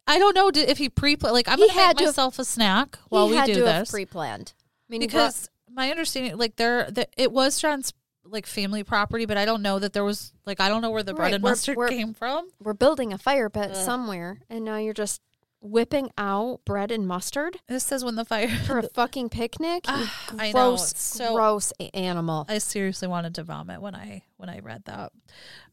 I 0.08 0.20
don't 0.20 0.36
know 0.36 0.50
if 0.54 0.78
he 0.78 0.90
pre 0.90 1.16
like 1.20 1.48
I'm 1.48 1.58
He 1.60 1.68
gonna 1.68 1.78
make 1.88 1.98
to 1.98 2.04
have- 2.04 2.08
myself 2.08 2.40
a 2.40 2.46
snack 2.46 2.98
while 3.10 3.28
we 3.30 3.42
do 3.44 3.56
to 3.56 3.62
this 3.62 3.92
pre-planned. 3.92 4.54
I 4.58 4.92
mean, 4.92 5.02
he 5.02 5.08
brought- 5.08 5.28
because 5.34 5.50
my 5.70 5.90
understanding 5.92 6.38
like 6.38 6.56
there 6.56 6.90
the, 6.90 7.08
it 7.18 7.32
was 7.32 7.60
John's 7.60 7.94
like 8.26 8.46
family 8.46 8.84
property, 8.84 9.26
but 9.26 9.38
I 9.38 9.46
don't 9.46 9.62
know 9.62 9.80
that 9.80 9.94
there 9.94 10.04
was 10.04 10.34
like 10.46 10.60
I 10.60 10.70
don't 10.70 10.82
know 10.82 10.92
where 10.92 11.04
the 11.04 11.14
bread 11.14 11.26
Right, 11.26 11.34
and 11.36 11.44
we're- 11.44 11.52
mustard 11.52 11.78
we're- 11.78 11.90
came 11.96 12.14
from. 12.14 12.50
we're 12.62 12.74
building 12.74 13.14
a 13.14 13.18
fire 13.18 13.50
pit 13.50 13.72
Ugh. 13.72 13.76
somewhere, 13.76 14.40
and 14.50 14.64
now 14.66 14.78
you're 14.78 14.94
just 14.94 15.22
whipping 15.60 16.12
out 16.20 16.60
bread 16.66 16.92
and 16.92 17.08
mustard 17.08 17.58
This 17.68 17.84
says 17.84 18.06
when 18.06 18.16
the 18.16 18.24
fire. 18.26 18.48
for 18.48 18.78
a 18.80 18.84
fucking 18.94 19.30
picnic. 19.30 19.88
You 19.88 19.94
Ah, 19.96 20.26
I 20.38 20.48
know, 20.52 20.72
gross, 20.72 20.94
so- 20.98 21.34
gross 21.36 21.74
animal. 21.94 22.46
I 22.48 22.60
seriously 22.60 23.08
wanted 23.08 23.34
to 23.36 23.44
vomit 23.44 23.82
when 23.82 23.96
I 23.96 24.24
when 24.38 24.50
I 24.50 24.60
read 24.60 24.84
that. 24.86 25.12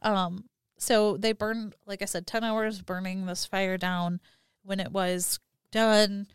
Um, 0.02 0.44
so 0.76 1.16
they 1.16 1.32
burned, 1.32 1.74
like 1.86 2.02
I 2.02 2.06
said, 2.06 2.26
ten 2.26 2.44
hours 2.44 2.80
burning 2.82 3.26
this 3.26 3.44
fire 3.46 3.76
down. 3.78 4.20
When 4.62 4.80
it 4.80 4.92
was 4.92 5.40
done, 5.72 6.26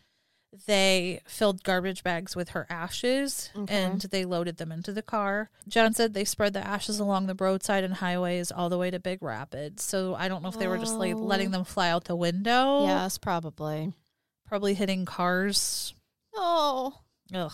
they 0.66 1.20
filled 1.26 1.62
garbage 1.64 2.02
bags 2.04 2.34
with 2.36 2.50
her 2.50 2.66
ashes 2.70 3.50
Okay. 3.56 3.74
and 3.82 4.00
they 4.02 4.24
loaded 4.24 4.56
them 4.56 4.70
into 4.72 4.92
the 4.92 5.02
car. 5.02 5.50
John 5.68 5.92
said 5.94 6.12
they 6.14 6.24
spread 6.24 6.52
the 6.52 6.64
ashes 6.66 6.98
along 7.00 7.26
the 7.26 7.34
roadside 7.38 7.84
and 7.84 7.94
highways 7.94 8.50
all 8.52 8.68
the 8.68 8.78
way 8.78 8.90
to 8.90 8.98
Big 9.00 9.22
Rapids. 9.22 9.82
So 9.84 10.14
I 10.16 10.28
don't 10.28 10.42
know 10.42 10.48
if 10.48 10.58
they 10.58 10.68
were 10.68 10.78
just 10.78 10.94
like 10.96 11.14
Oh. 11.14 11.18
letting 11.18 11.50
them 11.52 11.64
fly 11.64 11.88
out 11.90 12.04
the 12.04 12.16
window, 12.16 12.84
yes, 12.84 13.18
probably. 13.18 13.92
probably 14.46 14.74
hitting 14.74 15.04
cars. 15.04 15.94
Oh, 16.34 17.00
Ugh. 17.34 17.52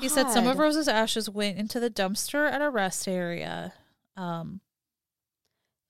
He 0.00 0.08
said 0.08 0.30
some 0.30 0.46
of 0.46 0.58
Rose's 0.58 0.86
ashes 0.88 1.28
went 1.28 1.58
into 1.58 1.80
the 1.80 1.90
dumpster 1.90 2.48
at 2.50 2.62
a 2.62 2.70
rest 2.70 3.08
area. 3.08 3.72
Um, 4.16 4.60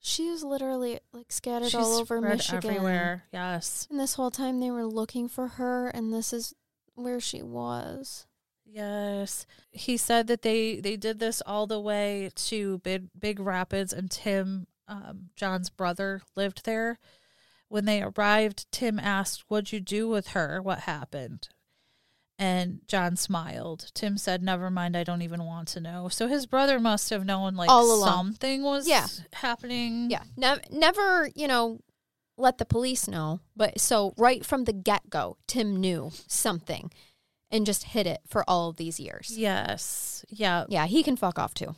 She 0.09 0.29
was 0.29 0.43
literally 0.43 0.99
like 1.13 1.31
scattered 1.31 1.69
she's 1.69 1.75
all 1.75 1.97
over 1.97 2.19
Michigan. 2.19 2.71
everywhere. 2.71 3.25
Yes, 3.31 3.87
And 3.89 3.99
this 3.99 4.15
whole 4.15 4.31
time 4.31 4.59
they 4.59 4.71
were 4.71 4.85
looking 4.85 5.27
for 5.29 5.47
her, 5.49 5.87
and 5.89 6.11
this 6.13 6.33
is 6.33 6.53
where 6.95 7.19
she 7.19 7.41
was. 7.43 8.25
Yes. 8.65 9.45
He 9.71 9.97
said 9.97 10.27
that 10.27 10.41
they 10.41 10.79
they 10.79 10.97
did 10.97 11.19
this 11.19 11.41
all 11.45 11.67
the 11.67 11.79
way 11.79 12.31
to 12.35 12.79
Big 12.79 13.09
Big 13.17 13.39
Rapids 13.39 13.93
and 13.93 14.09
Tim 14.09 14.67
um, 14.87 15.29
John's 15.35 15.69
brother 15.69 16.21
lived 16.35 16.65
there. 16.65 16.99
When 17.67 17.85
they 17.85 18.01
arrived, 18.01 18.65
Tim 18.71 18.99
asked, 18.99 19.45
"What'd 19.47 19.71
you 19.71 19.79
do 19.79 20.07
with 20.09 20.29
her? 20.29 20.61
What 20.61 20.79
happened?" 20.81 21.49
And 22.41 22.79
John 22.87 23.17
smiled. 23.17 23.91
Tim 23.93 24.17
said, 24.17 24.41
"Never 24.41 24.69
mind, 24.71 24.95
I 24.95 25.03
don't 25.03 25.21
even 25.21 25.43
want 25.43 25.67
to 25.69 25.81
know." 25.81 26.07
So 26.07 26.27
his 26.27 26.45
brother 26.45 26.79
must 26.79 27.09
have 27.09 27.25
known 27.25 27.55
like 27.55 27.69
All 27.69 27.93
along. 27.93 28.07
something 28.09 28.63
was 28.63 28.87
Yeah. 28.87 29.07
happening. 29.33 30.09
Yeah, 30.09 30.23
nev- 30.37 30.61
never, 30.71 31.29
you 31.35 31.47
know, 31.49 31.81
let 32.37 32.57
the 32.57 32.63
police 32.65 33.09
know. 33.09 33.41
But 33.57 33.81
so 33.81 34.13
right 34.17 34.45
from 34.45 34.63
the 34.63 34.71
get 34.71 35.09
go, 35.09 35.35
Tim 35.47 35.75
knew 35.81 36.11
something 36.27 36.89
and 37.51 37.65
just 37.65 37.83
hid 37.83 38.07
it 38.07 38.21
for 38.25 38.49
all 38.49 38.69
of 38.69 38.77
these 38.77 39.01
years. 39.01 39.33
Yes. 39.37 40.23
Yeah. 40.29 40.63
Yeah, 40.69 40.85
he 40.85 41.03
can 41.03 41.17
fuck 41.17 41.37
off 41.37 41.53
too. 41.53 41.75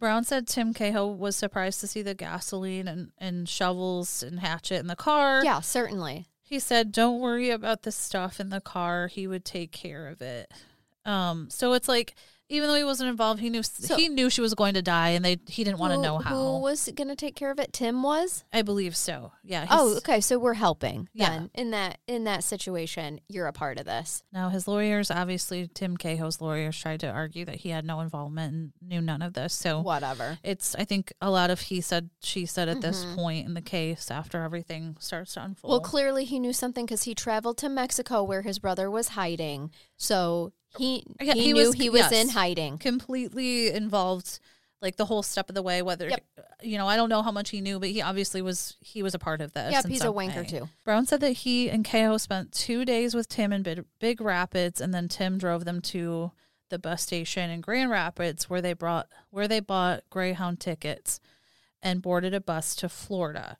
Brown 0.00 0.24
said 0.24 0.48
Tim 0.48 0.74
Kehoe 0.74 1.06
was 1.06 1.36
surprised 1.36 1.78
to 1.80 1.86
see 1.86 2.02
the 2.02 2.14
gasoline 2.14 2.88
and, 2.88 3.12
and 3.18 3.48
shovels 3.48 4.24
and 4.24 4.40
hatchet 4.40 4.80
in 4.80 4.88
the 4.88 4.96
car. 4.96 5.44
Yeah, 5.44 5.60
certainly. 5.60 6.26
He 6.52 6.58
said, 6.58 6.92
"Don't 6.92 7.18
worry 7.18 7.48
about 7.48 7.80
the 7.80 7.90
stuff 7.90 8.38
in 8.38 8.50
the 8.50 8.60
car. 8.60 9.06
He 9.06 9.26
would 9.26 9.42
take 9.42 9.72
care 9.72 10.06
of 10.06 10.20
it." 10.20 10.52
Um, 11.02 11.48
so 11.48 11.72
it's 11.72 11.88
like 11.88 12.14
even 12.52 12.68
though 12.68 12.74
he 12.74 12.84
wasn't 12.84 13.08
involved, 13.10 13.40
he 13.40 13.48
knew 13.50 13.62
So- 13.62 13.96
he 13.96 14.08
knew 14.08 14.28
she 14.30 14.40
was 14.40 14.54
going 14.54 14.74
to 14.74 14.82
die, 14.82 15.10
and 15.10 15.24
they 15.24 15.38
he 15.48 15.64
didn't 15.64 15.78
want 15.78 15.94
to 15.94 15.98
know 16.00 16.18
how. 16.18 16.34
Who 16.34 16.58
was 16.60 16.88
going 16.94 17.08
to 17.08 17.16
take 17.16 17.34
care 17.34 17.50
of 17.50 17.58
it? 17.58 17.72
Tim 17.72 18.02
was. 18.02 18.44
I 18.52 18.62
believe 18.62 18.94
so. 18.94 19.32
Yeah. 19.42 19.66
Oh, 19.70 19.96
okay. 19.98 20.20
So 20.20 20.38
we're 20.38 20.54
helping. 20.54 21.08
Yeah. 21.14 21.30
Then 21.30 21.50
in 21.54 21.70
that 21.72 21.98
in 22.06 22.24
that 22.24 22.44
situation, 22.44 23.20
you're 23.28 23.46
a 23.46 23.52
part 23.52 23.78
of 23.78 23.86
this. 23.86 24.22
Now 24.32 24.50
his 24.50 24.68
lawyers, 24.68 25.10
obviously 25.10 25.68
Tim 25.72 25.96
Kehoe's 25.96 26.40
lawyers, 26.40 26.78
tried 26.78 27.00
to 27.00 27.08
argue 27.08 27.44
that 27.46 27.56
he 27.56 27.70
had 27.70 27.84
no 27.84 28.00
involvement 28.00 28.52
and 28.52 28.72
knew 28.80 29.00
none 29.00 29.22
of 29.22 29.32
this. 29.32 29.54
So 29.54 29.80
Whatever. 29.80 30.38
it's 30.42 30.74
I 30.74 30.84
think 30.84 31.12
a 31.20 31.30
lot 31.30 31.50
of 31.50 31.60
he 31.60 31.80
said 31.80 32.10
she 32.22 32.46
said 32.46 32.68
at 32.68 32.80
this 32.82 33.04
Mhm. 33.04 33.14
point 33.16 33.46
in 33.46 33.54
the 33.54 33.62
case 33.62 34.10
after 34.10 34.42
everything 34.42 34.96
starts 35.00 35.34
to 35.34 35.42
unfold. 35.42 35.70
Well, 35.70 35.80
clearly 35.80 36.24
he 36.24 36.38
knew 36.38 36.52
something 36.52 36.84
because 36.84 37.04
he 37.04 37.14
traveled 37.14 37.56
to 37.58 37.68
Mexico 37.68 38.22
where 38.22 38.42
his 38.42 38.58
brother 38.58 38.90
was 38.90 39.08
hiding. 39.08 39.70
So 39.96 40.52
he 40.78 41.04
he, 41.20 41.30
he 41.32 41.52
knew 41.52 41.66
was- 41.66 41.74
he 41.74 41.90
was 41.90 42.00
yes. 42.00 42.12
in 42.12 42.28
hiding. 42.30 42.78
completely 42.78 43.70
involved 43.70 44.38
like 44.80 44.96
the 44.96 45.04
whole 45.04 45.22
step 45.22 45.48
of 45.48 45.54
the 45.54 45.62
way 45.62 45.80
whether 45.82 46.08
Yep. 46.08 46.24
you 46.62 46.76
know 46.76 46.88
i 46.88 46.96
don't 46.96 47.08
know 47.08 47.22
how 47.22 47.30
much 47.30 47.50
he 47.50 47.60
knew 47.60 47.78
but 47.78 47.88
he 47.90 48.02
obviously 48.02 48.42
was 48.42 48.76
he 48.80 49.02
was 49.02 49.14
a 49.14 49.18
part 49.18 49.40
of 49.40 49.52
this 49.52 49.70
Yep, 49.72 49.86
he's 49.86 50.02
a 50.02 50.08
wanker 50.08 50.38
way. 50.38 50.44
too. 50.44 50.68
brown 50.84 51.06
said 51.06 51.20
that 51.20 51.30
he 51.32 51.70
and 51.70 51.84
kehoe 51.84 52.16
spent 52.16 52.50
two 52.52 52.84
days 52.84 53.14
with 53.14 53.28
tim 53.28 53.52
in 53.52 53.62
big, 53.62 53.84
big 54.00 54.20
rapids 54.20 54.80
and 54.80 54.92
then 54.92 55.06
tim 55.08 55.38
drove 55.38 55.64
them 55.64 55.80
to 55.82 56.32
the 56.68 56.78
bus 56.80 57.02
station 57.02 57.48
in 57.50 57.60
grand 57.60 57.90
rapids 57.90 58.48
where 58.50 58.60
they 58.62 58.72
brought 58.72 59.06
where 59.30 59.46
they 59.46 59.60
bought 59.60 60.02
greyhound 60.10 60.58
tickets 60.58 61.20
and 61.82 62.02
boarded 62.02 62.34
a 62.34 62.40
bus 62.40 62.74
to 62.74 62.88
florida 62.88 63.58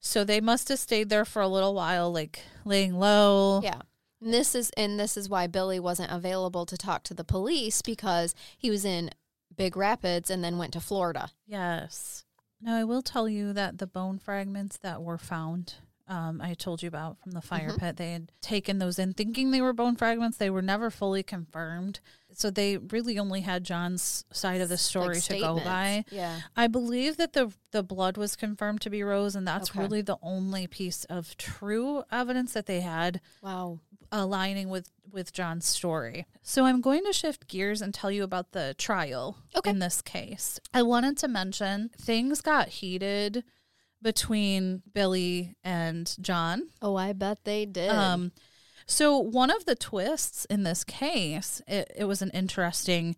so 0.00 0.24
they 0.24 0.40
must 0.40 0.68
have 0.68 0.78
stayed 0.78 1.08
there 1.10 1.24
for 1.24 1.42
a 1.42 1.48
little 1.48 1.74
while 1.74 2.10
like 2.12 2.40
laying 2.64 2.98
low 2.98 3.60
Yeah. 3.62 3.82
And 4.20 4.32
this 4.32 4.54
is 4.54 4.70
and 4.76 4.98
this 4.98 5.16
is 5.16 5.28
why 5.28 5.46
Billy 5.46 5.78
wasn't 5.78 6.10
available 6.10 6.66
to 6.66 6.76
talk 6.76 7.02
to 7.04 7.14
the 7.14 7.24
police 7.24 7.82
because 7.82 8.34
he 8.56 8.70
was 8.70 8.84
in 8.84 9.10
Big 9.54 9.76
Rapids 9.76 10.30
and 10.30 10.42
then 10.42 10.58
went 10.58 10.72
to 10.74 10.80
Florida. 10.80 11.30
Yes. 11.46 12.24
Now 12.60 12.76
I 12.76 12.84
will 12.84 13.02
tell 13.02 13.28
you 13.28 13.52
that 13.52 13.78
the 13.78 13.86
bone 13.86 14.18
fragments 14.18 14.78
that 14.78 15.02
were 15.02 15.18
found, 15.18 15.74
um, 16.08 16.40
I 16.40 16.54
told 16.54 16.82
you 16.82 16.88
about 16.88 17.18
from 17.20 17.32
the 17.32 17.42
fire 17.42 17.70
Mhm. 17.72 17.78
pit, 17.78 17.96
they 17.96 18.12
had 18.12 18.32
taken 18.40 18.78
those 18.78 18.98
in 18.98 19.12
thinking 19.12 19.50
they 19.50 19.60
were 19.60 19.72
bone 19.74 19.96
fragments. 19.96 20.38
They 20.38 20.50
were 20.50 20.62
never 20.62 20.90
fully 20.90 21.22
confirmed. 21.22 22.00
So 22.32 22.50
they 22.50 22.76
really 22.76 23.18
only 23.18 23.40
had 23.42 23.64
John's 23.64 24.24
side 24.30 24.60
of 24.60 24.68
the 24.68 24.76
story 24.78 25.16
Like 25.16 25.24
to 25.24 25.38
go 25.40 25.56
by. 25.60 26.04
Yeah. 26.10 26.40
I 26.54 26.66
believe 26.66 27.16
that 27.18 27.32
the 27.34 27.52
the 27.72 27.82
blood 27.82 28.16
was 28.16 28.36
confirmed 28.36 28.80
to 28.82 28.90
be 28.90 29.02
Rose, 29.02 29.34
and 29.36 29.46
that's 29.46 29.70
Okay. 29.70 29.80
really 29.80 30.00
the 30.00 30.16
only 30.22 30.66
piece 30.66 31.04
of 31.04 31.36
true 31.36 32.04
evidence 32.10 32.54
that 32.54 32.64
they 32.66 32.80
had 32.80 33.20
Wow. 33.42 33.80
Aligning 34.12 34.68
with 34.68 34.90
with 35.12 35.32
John's 35.32 35.66
story. 35.66 36.26
So 36.42 36.64
I'm 36.64 36.80
going 36.80 37.04
to 37.04 37.12
shift 37.12 37.48
gears 37.48 37.80
and 37.80 37.94
tell 37.94 38.10
you 38.10 38.22
about 38.24 38.52
the 38.52 38.74
trial 38.76 39.38
Okay. 39.56 39.70
in 39.70 39.78
this 39.78 40.02
case. 40.02 40.58
I 40.74 40.82
wanted 40.82 41.16
to 41.18 41.28
mention 41.28 41.90
things 41.98 42.40
got 42.40 42.68
heated 42.68 43.44
between 44.02 44.82
Billy 44.92 45.56
and 45.64 46.14
John. 46.20 46.68
Oh, 46.82 46.96
I 46.96 47.12
bet 47.12 47.44
they 47.44 47.64
did. 47.66 47.90
Um 47.90 48.32
so 48.88 49.18
one 49.18 49.50
of 49.50 49.64
the 49.64 49.74
twists 49.74 50.44
in 50.44 50.62
this 50.62 50.84
case, 50.84 51.60
it, 51.66 51.90
it 51.96 52.04
was 52.04 52.22
an 52.22 52.30
interesting 52.30 53.16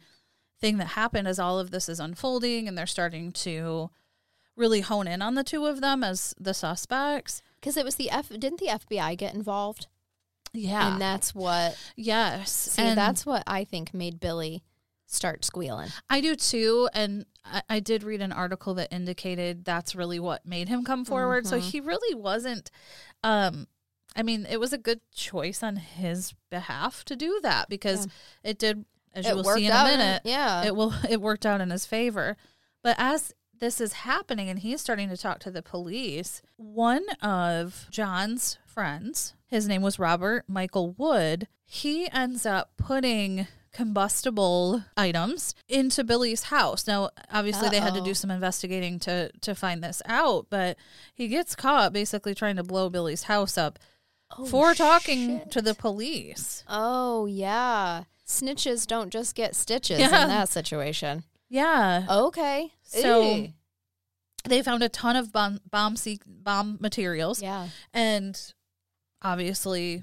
thing 0.60 0.78
that 0.78 0.86
happened 0.88 1.28
as 1.28 1.38
all 1.38 1.58
of 1.58 1.70
this 1.70 1.88
is 1.90 2.00
unfolding 2.00 2.66
and 2.66 2.76
they're 2.78 2.86
starting 2.86 3.32
to 3.32 3.90
really 4.56 4.80
hone 4.80 5.06
in 5.06 5.20
on 5.20 5.34
the 5.34 5.44
two 5.44 5.66
of 5.66 5.80
them 5.82 6.02
as 6.02 6.34
the 6.40 6.54
suspects. 6.54 7.42
Because 7.60 7.76
it 7.76 7.84
was 7.84 7.96
the 7.96 8.10
F. 8.10 8.28
Didn't 8.30 8.60
the 8.60 8.66
FBI 8.68 9.16
get 9.18 9.34
involved? 9.34 9.88
Yeah. 10.52 10.92
And 10.92 11.00
that's 11.00 11.34
what. 11.34 11.76
yes. 11.96 12.50
See, 12.72 12.82
and 12.82 12.96
that's 12.98 13.24
what 13.26 13.42
I 13.46 13.64
think 13.64 13.92
made 13.94 14.18
Billy 14.20 14.62
start 15.06 15.44
squealing. 15.44 15.88
I 16.10 16.20
do 16.20 16.36
too, 16.36 16.88
and 16.92 17.24
I, 17.44 17.62
I 17.68 17.80
did 17.80 18.02
read 18.02 18.20
an 18.20 18.32
article 18.32 18.74
that 18.74 18.92
indicated 18.92 19.64
that's 19.64 19.94
really 19.94 20.20
what 20.20 20.44
made 20.44 20.68
him 20.68 20.84
come 20.84 21.04
forward. 21.04 21.46
So 21.46 21.58
Mhm. 21.58 21.62
he 21.70 21.80
really 21.80 22.14
wasn't. 22.14 22.70
Um, 23.24 23.66
I 24.16 24.22
mean, 24.22 24.46
it 24.50 24.58
was 24.60 24.72
a 24.72 24.78
good 24.78 25.00
choice 25.14 25.62
on 25.62 25.76
his 25.76 26.34
behalf 26.50 27.04
to 27.06 27.16
do 27.16 27.40
that 27.42 27.68
because 27.68 28.06
it 28.42 28.58
did, 28.58 28.84
as 29.14 29.24
you 29.26 29.32
it 29.32 29.34
will 29.36 29.44
see 29.44 29.66
in 29.66 29.72
a 29.72 29.84
minute, 29.84 30.22
yeah. 30.24 30.64
it 30.64 30.74
will 30.76 30.92
it 31.08 31.20
worked 31.20 31.46
out 31.46 31.60
in 31.60 31.70
his 31.70 31.86
favor. 31.86 32.36
But 32.82 32.96
as 32.98 33.32
this 33.58 33.80
is 33.80 33.92
happening 33.92 34.48
and 34.48 34.58
he's 34.58 34.80
starting 34.80 35.08
to 35.08 35.16
talk 35.16 35.38
to 35.40 35.50
the 35.50 35.62
police, 35.62 36.42
one 36.56 37.08
of 37.22 37.86
John's 37.90 38.58
friends, 38.66 39.34
his 39.48 39.66
name 39.66 39.82
was 39.82 39.98
Robert 39.98 40.44
Michael 40.46 40.92
Wood, 40.96 41.48
he 41.64 42.08
ends 42.10 42.46
up 42.46 42.70
putting 42.76 43.46
combustible 43.72 44.84
items 44.96 45.54
into 45.68 46.02
Billy's 46.04 46.44
house. 46.44 46.86
Now, 46.86 47.10
obviously 47.32 47.68
they 47.68 47.80
had 47.80 47.94
to 47.94 48.00
do 48.00 48.14
some 48.14 48.30
investigating 48.30 48.98
to 49.00 49.30
to 49.40 49.54
find 49.54 49.82
this 49.82 50.00
out, 50.06 50.46
but 50.50 50.76
he 51.14 51.28
gets 51.28 51.54
caught 51.54 51.92
basically 51.92 52.34
trying 52.34 52.56
to 52.56 52.62
blow 52.62 52.88
Billy's 52.90 53.24
house 53.24 53.58
up 53.58 53.78
Oh, 54.36 54.44
for 54.44 54.74
talking 54.74 55.38
shit. 55.38 55.50
to 55.52 55.62
the 55.62 55.74
police. 55.74 56.62
Oh 56.68 57.26
yeah. 57.26 58.04
Snitches 58.26 58.86
don't 58.86 59.10
just 59.10 59.34
get 59.34 59.56
stitches 59.56 59.98
Yeah. 60.00 60.22
in 60.22 60.28
that 60.28 60.50
situation. 60.50 61.24
Yeah. 61.48 62.04
Okay. 62.10 62.72
So 62.82 63.46
they 64.44 64.62
found 64.62 64.82
a 64.82 64.88
ton 64.90 65.16
of 65.16 65.32
bomb 65.32 65.60
bomb 65.70 65.96
bomb 66.26 66.76
materials 66.80 67.42
yeah. 67.42 67.68
and 67.94 68.52
obviously 69.22 70.02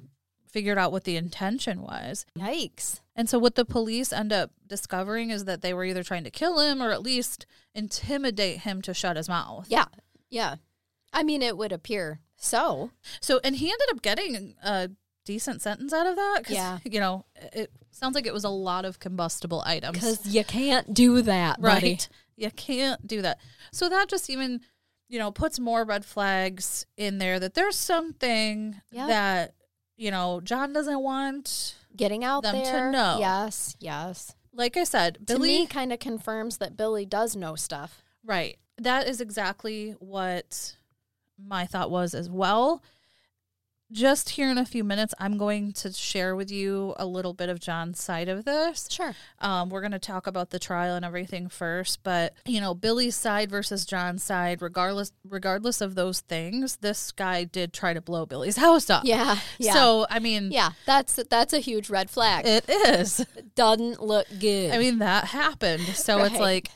figured 0.49 0.77
out 0.77 0.91
what 0.91 1.03
the 1.03 1.17
intention 1.17 1.81
was. 1.81 2.25
Yikes. 2.37 3.01
And 3.15 3.29
so 3.29 3.37
what 3.37 3.55
the 3.55 3.65
police 3.65 4.13
end 4.13 4.31
up 4.31 4.51
discovering 4.67 5.29
is 5.29 5.45
that 5.45 5.61
they 5.61 5.73
were 5.73 5.83
either 5.85 6.03
trying 6.03 6.23
to 6.23 6.31
kill 6.31 6.59
him 6.59 6.81
or 6.81 6.91
at 6.91 7.01
least 7.01 7.45
intimidate 7.73 8.59
him 8.59 8.81
to 8.83 8.93
shut 8.93 9.17
his 9.17 9.27
mouth. 9.27 9.67
Yeah. 9.69 9.85
Yeah. 10.29 10.55
I 11.11 11.23
mean, 11.23 11.41
it 11.41 11.57
would 11.57 11.71
appear 11.71 12.19
so. 12.37 12.91
So 13.19 13.39
and 13.43 13.55
he 13.57 13.65
ended 13.67 13.87
up 13.91 14.01
getting 14.01 14.55
a 14.63 14.89
decent 15.25 15.61
sentence 15.61 15.91
out 15.91 16.07
of 16.07 16.15
that 16.15 16.43
Yeah. 16.49 16.79
you 16.85 16.99
know, 16.99 17.25
it 17.53 17.71
sounds 17.91 18.15
like 18.15 18.25
it 18.27 18.33
was 18.33 18.43
a 18.43 18.49
lot 18.49 18.85
of 18.85 18.99
combustible 18.99 19.61
items. 19.65 19.93
Because 19.93 20.25
you 20.25 20.43
can't 20.43 20.93
do 20.93 21.21
that, 21.21 21.61
buddy. 21.61 21.91
Right. 21.91 22.09
You 22.37 22.51
can't 22.51 23.05
do 23.07 23.21
that. 23.21 23.39
So 23.71 23.87
that 23.89 24.07
just 24.09 24.29
even, 24.29 24.61
you 25.07 25.19
know, 25.19 25.31
puts 25.31 25.59
more 25.59 25.83
red 25.85 26.03
flags 26.05 26.85
in 26.97 27.17
there 27.19 27.39
that 27.39 27.53
there's 27.53 27.75
something 27.75 28.81
Yep. 28.91 29.07
that, 29.07 29.53
you 29.97 30.11
know, 30.11 30.41
John 30.41 30.73
doesn't 30.73 30.99
want. 31.01 31.75
Getting 31.95 32.23
out 32.23 32.43
Them 32.43 32.63
to 32.63 32.91
know. 32.91 33.17
Yes. 33.19 33.75
Yes. 33.79 34.35
Like 34.53 34.75
I 34.77 34.83
said, 34.83 35.19
Billy. 35.25 35.67
kind 35.67 35.93
of 35.93 35.99
confirms 35.99 36.57
that 36.57 36.75
Billy 36.77 37.05
does 37.05 37.35
know 37.35 37.55
stuff. 37.55 38.03
right. 38.23 38.57
That 38.77 39.07
is 39.07 39.21
exactly 39.21 39.91
what 39.99 40.75
my 41.41 41.65
thought 41.65 41.89
was 41.89 42.13
as 42.13 42.29
well. 42.29 42.83
Just 43.95 44.31
here 44.31 44.51
in 44.51 44.57
a 44.57 44.65
few 44.65 44.83
minutes, 44.83 45.13
I'm 45.19 45.37
going 45.37 45.71
to 45.71 45.93
share 45.93 46.35
with 46.35 46.51
you 46.51 46.93
a 46.97 47.05
little 47.05 47.33
bit 47.33 47.47
of 47.47 47.61
John's 47.61 48.01
side 48.03 48.27
of 48.27 48.43
this. 48.43 48.89
Sure. 48.91 49.15
Um, 49.39 49.69
we're 49.69 49.79
going 49.79 49.93
to 49.93 49.99
talk 49.99 50.27
about 50.27 50.49
the 50.49 50.59
trial 50.59 50.95
and 50.95 51.05
everything 51.05 51.47
first, 51.47 52.03
but 52.03 52.33
you 52.45 52.59
know, 52.59 52.73
Billy's 52.73 53.15
side 53.15 53.49
versus 53.49 53.85
John's 53.85 54.21
side, 54.21 54.61
regardless 54.61 55.13
regardless 55.29 55.79
of 55.79 55.95
those 55.95 56.19
things, 56.19 56.75
this 56.81 57.13
guy 57.13 57.45
did 57.45 57.71
try 57.71 57.93
to 57.93 58.01
blow 58.01 58.25
Billy's 58.25 58.57
house 58.67 58.89
up. 58.89 59.03
Yeah. 59.05 59.37
Yeah. 59.59 59.71
So 59.73 60.05
I 60.09 60.19
mean, 60.19 60.51
yeah, 60.51 60.71
that's 60.85 61.15
that's 61.29 61.53
a 61.53 61.59
huge 61.59 61.89
red 61.89 62.09
flag. 62.09 62.45
it 62.45 62.69
is. 62.69 63.25
doesn't 63.55 64.01
look 64.03 64.27
good. 64.41 64.71
I 64.71 64.77
mean, 64.77 64.99
that 64.99 65.23
happened. 65.27 65.83
So 65.83 66.21
it's 66.25 66.37
like, 66.37 66.67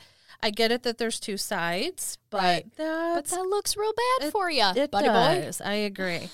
I 0.42 0.48
get 0.48 0.72
it 0.72 0.84
that 0.84 0.96
there's 0.96 1.20
two 1.20 1.36
sides, 1.36 2.16
but 2.30 2.38
Right. 2.38 2.64
but 2.78 3.26
that 3.26 3.42
looks 3.42 3.76
real 3.76 3.92
bad 3.92 4.28
it- 4.28 4.32
for 4.32 4.50
you, 4.50 4.64
buddy 4.90 5.08
boy. 5.08 5.50
I 5.62 5.74
agree. 5.74 6.30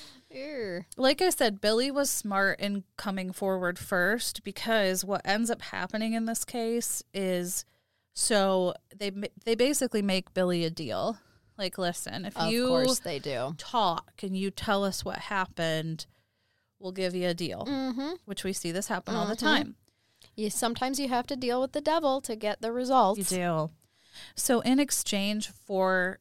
Like 0.96 1.22
I 1.22 1.30
said, 1.30 1.60
Billy 1.60 1.90
was 1.90 2.10
smart 2.10 2.60
in 2.60 2.84
coming 2.96 3.32
forward 3.32 3.78
first 3.78 4.42
because 4.44 5.04
what 5.04 5.22
ends 5.24 5.50
up 5.50 5.62
happening 5.62 6.12
in 6.12 6.26
this 6.26 6.44
case 6.44 7.02
is 7.14 7.64
so 8.12 8.74
they 8.96 9.10
they 9.44 9.54
basically 9.54 10.02
make 10.02 10.32
Billy 10.34 10.64
a 10.64 10.70
deal. 10.70 11.18
Like, 11.58 11.78
listen, 11.78 12.24
if 12.26 12.36
Of 12.36 12.50
you 12.52 12.68
course 12.68 12.98
they 12.98 13.18
do. 13.18 13.54
talk 13.56 14.22
and 14.22 14.36
you 14.36 14.50
tell 14.50 14.84
us 14.84 15.04
what 15.04 15.18
happened, 15.18 16.04
we'll 16.78 16.92
give 16.92 17.14
you 17.14 17.28
a 17.28 17.34
deal. 17.34 17.64
Mm-hmm. 17.66 18.14
Which 18.26 18.44
we 18.44 18.52
see 18.52 18.72
this 18.72 18.88
happen 18.88 19.14
all 19.14 19.26
the 19.26 19.36
Mhm. 19.36 19.38
time. 19.38 19.76
You 20.34 20.50
sometimes 20.50 21.00
you 21.00 21.08
have 21.08 21.26
to 21.28 21.36
deal 21.36 21.60
with 21.62 21.72
the 21.72 21.80
devil 21.80 22.20
to 22.22 22.36
get 22.36 22.60
the 22.60 22.72
results. 22.72 23.18
You 23.32 23.38
do. 23.38 23.70
So, 24.34 24.60
in 24.60 24.78
exchange 24.78 25.48
for 25.48 26.18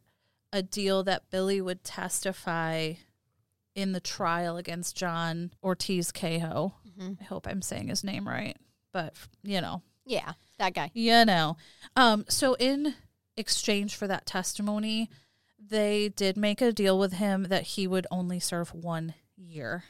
a 0.54 0.62
deal 0.62 1.04
that 1.04 1.30
Billy 1.30 1.60
would 1.60 1.84
testify 1.84 2.94
in 3.76 3.92
the 3.92 4.00
trial 4.00 4.58
against 4.58 4.96
John 4.96 5.52
Ortiz 5.64 6.12
Kehoe, 6.12 6.74
Mhm. 6.98 7.18
I 7.22 7.24
hope 7.26 7.46
I'm 7.48 7.62
saying 7.62 7.90
his 7.90 8.04
name 8.04 8.28
right, 8.28 8.56
but 8.94 9.14
you 9.44 9.60
know, 9.62 9.82
Yeah, 10.06 10.34
that 10.58 10.74
guy. 10.74 10.92
you 10.94 11.26
know. 11.26 11.58
Um, 11.96 12.26
so, 12.30 12.54
in 12.56 12.96
exchange 13.38 13.96
for 13.96 14.08
that 14.08 14.26
testimony, 14.26 15.10
they 15.60 16.10
did 16.10 16.38
make 16.38 16.62
a 16.62 16.72
deal 16.72 16.98
with 16.98 17.14
him 17.14 17.44
that 17.44 17.64
he 17.64 17.86
would 17.88 18.08
only 18.10 18.40
serve 18.40 18.74
one 18.74 19.14
year 19.36 19.84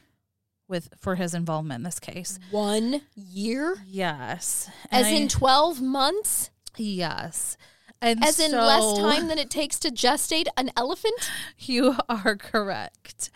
with 0.68 0.90
for 0.98 1.16
his 1.16 1.36
involvement 1.36 1.80
in 1.80 1.84
this 1.84 2.00
case. 2.00 2.40
One 2.50 3.02
year, 3.14 3.84
Yes, 3.86 4.68
as 4.90 5.06
And 5.06 5.16
I- 5.16 5.20
in 5.20 5.28
twelve 5.28 5.80
months, 5.80 6.50
yes, 6.76 7.56
and 8.02 8.24
as 8.24 8.40
in 8.40 8.52
less 8.52 8.98
time 8.98 9.28
than 9.28 9.38
it 9.38 9.52
takes 9.52 9.78
to 9.82 9.90
gestate 9.92 10.48
an 10.58 10.72
elephant. 10.76 11.30
You 11.60 11.98
are 12.10 12.36
correct. 12.36 13.30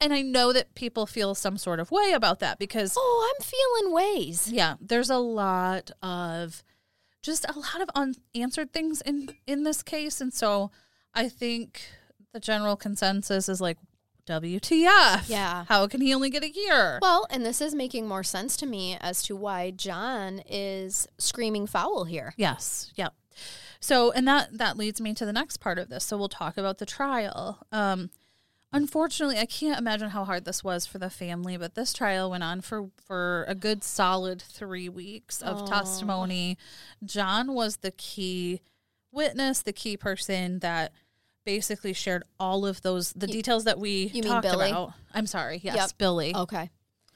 And 0.00 0.12
I 0.12 0.22
know 0.22 0.52
that 0.52 0.74
people 0.74 1.06
feel 1.06 1.34
some 1.34 1.56
sort 1.58 1.80
of 1.80 1.90
way 1.90 2.12
about 2.14 2.38
that 2.40 2.58
because, 2.58 2.94
Oh, 2.96 3.34
I'm 3.36 3.44
feeling 3.44 3.92
ways. 3.94 4.50
yeah, 4.52 4.74
there's 4.80 5.10
a 5.10 5.16
lot 5.18 5.90
of 6.02 6.62
just 7.22 7.44
a 7.48 7.58
lot 7.58 7.80
of 7.82 7.90
unanswered 7.94 8.72
things 8.72 9.00
in 9.02 9.30
in 9.46 9.64
this 9.64 9.82
case, 9.82 10.20
and 10.20 10.32
so 10.32 10.70
I 11.14 11.28
think 11.28 11.82
the 12.32 12.38
general 12.40 12.76
consensus 12.76 13.48
is 13.48 13.60
like, 13.60 13.76
WTF? 14.26 15.28
Yeah. 15.28 15.64
How 15.68 15.86
can 15.86 16.00
he 16.00 16.14
only 16.14 16.30
get 16.30 16.44
a 16.44 16.50
year? 16.50 16.98
Well, 17.02 17.26
and 17.30 17.44
this 17.44 17.60
is 17.60 17.74
making 17.74 18.06
more 18.06 18.22
sense 18.22 18.56
to 18.58 18.66
me 18.66 18.96
as 19.00 19.22
to 19.24 19.34
why 19.34 19.70
John 19.70 20.42
is 20.46 21.08
screaming 21.18 21.66
foul 21.66 22.04
here. 22.04 22.34
Yes. 22.36 22.92
Yep. 22.96 23.14
So, 23.80 24.10
and 24.12 24.28
that 24.28 24.58
that 24.58 24.76
leads 24.76 25.00
me 25.00 25.14
to 25.14 25.24
the 25.24 25.32
next 25.32 25.58
part 25.58 25.78
of 25.78 25.88
this. 25.88 26.04
So 26.04 26.16
we'll 26.18 26.28
talk 26.28 26.56
about 26.58 26.78
the 26.78 26.86
trial. 26.86 27.66
Um, 27.72 28.10
unfortunately, 28.72 29.38
I 29.38 29.46
can't 29.46 29.78
imagine 29.78 30.10
how 30.10 30.24
hard 30.24 30.44
this 30.44 30.62
was 30.62 30.86
for 30.86 30.98
the 30.98 31.10
family, 31.10 31.56
but 31.56 31.74
this 31.74 31.92
trial 31.92 32.30
went 32.30 32.42
on 32.44 32.60
for 32.60 32.90
for 33.04 33.44
a 33.48 33.54
good 33.54 33.82
solid 33.84 34.40
three 34.42 34.88
weeks 34.88 35.40
of 35.42 35.62
Aw. 35.62 35.66
testimony. 35.66 36.58
John 37.04 37.54
was 37.54 37.78
the 37.78 37.90
key 37.92 38.60
witness, 39.12 39.62
the 39.62 39.72
key 39.72 39.96
person 39.96 40.58
that 40.60 40.92
basically 41.44 41.94
shared 41.94 42.22
all 42.38 42.66
of 42.66 42.82
those 42.82 43.12
the 43.14 43.26
details 43.26 43.64
that 43.64 43.78
we 43.78 44.08
you 44.12 44.22
mean 44.22 44.32
talked 44.32 44.42
Billy? 44.42 44.70
about. 44.70 44.92
I'm 45.14 45.26
sorry. 45.26 45.60
Yes, 45.62 45.76
Yep. 45.76 45.90
Billy. 45.98 46.34
Okay. 46.34 46.70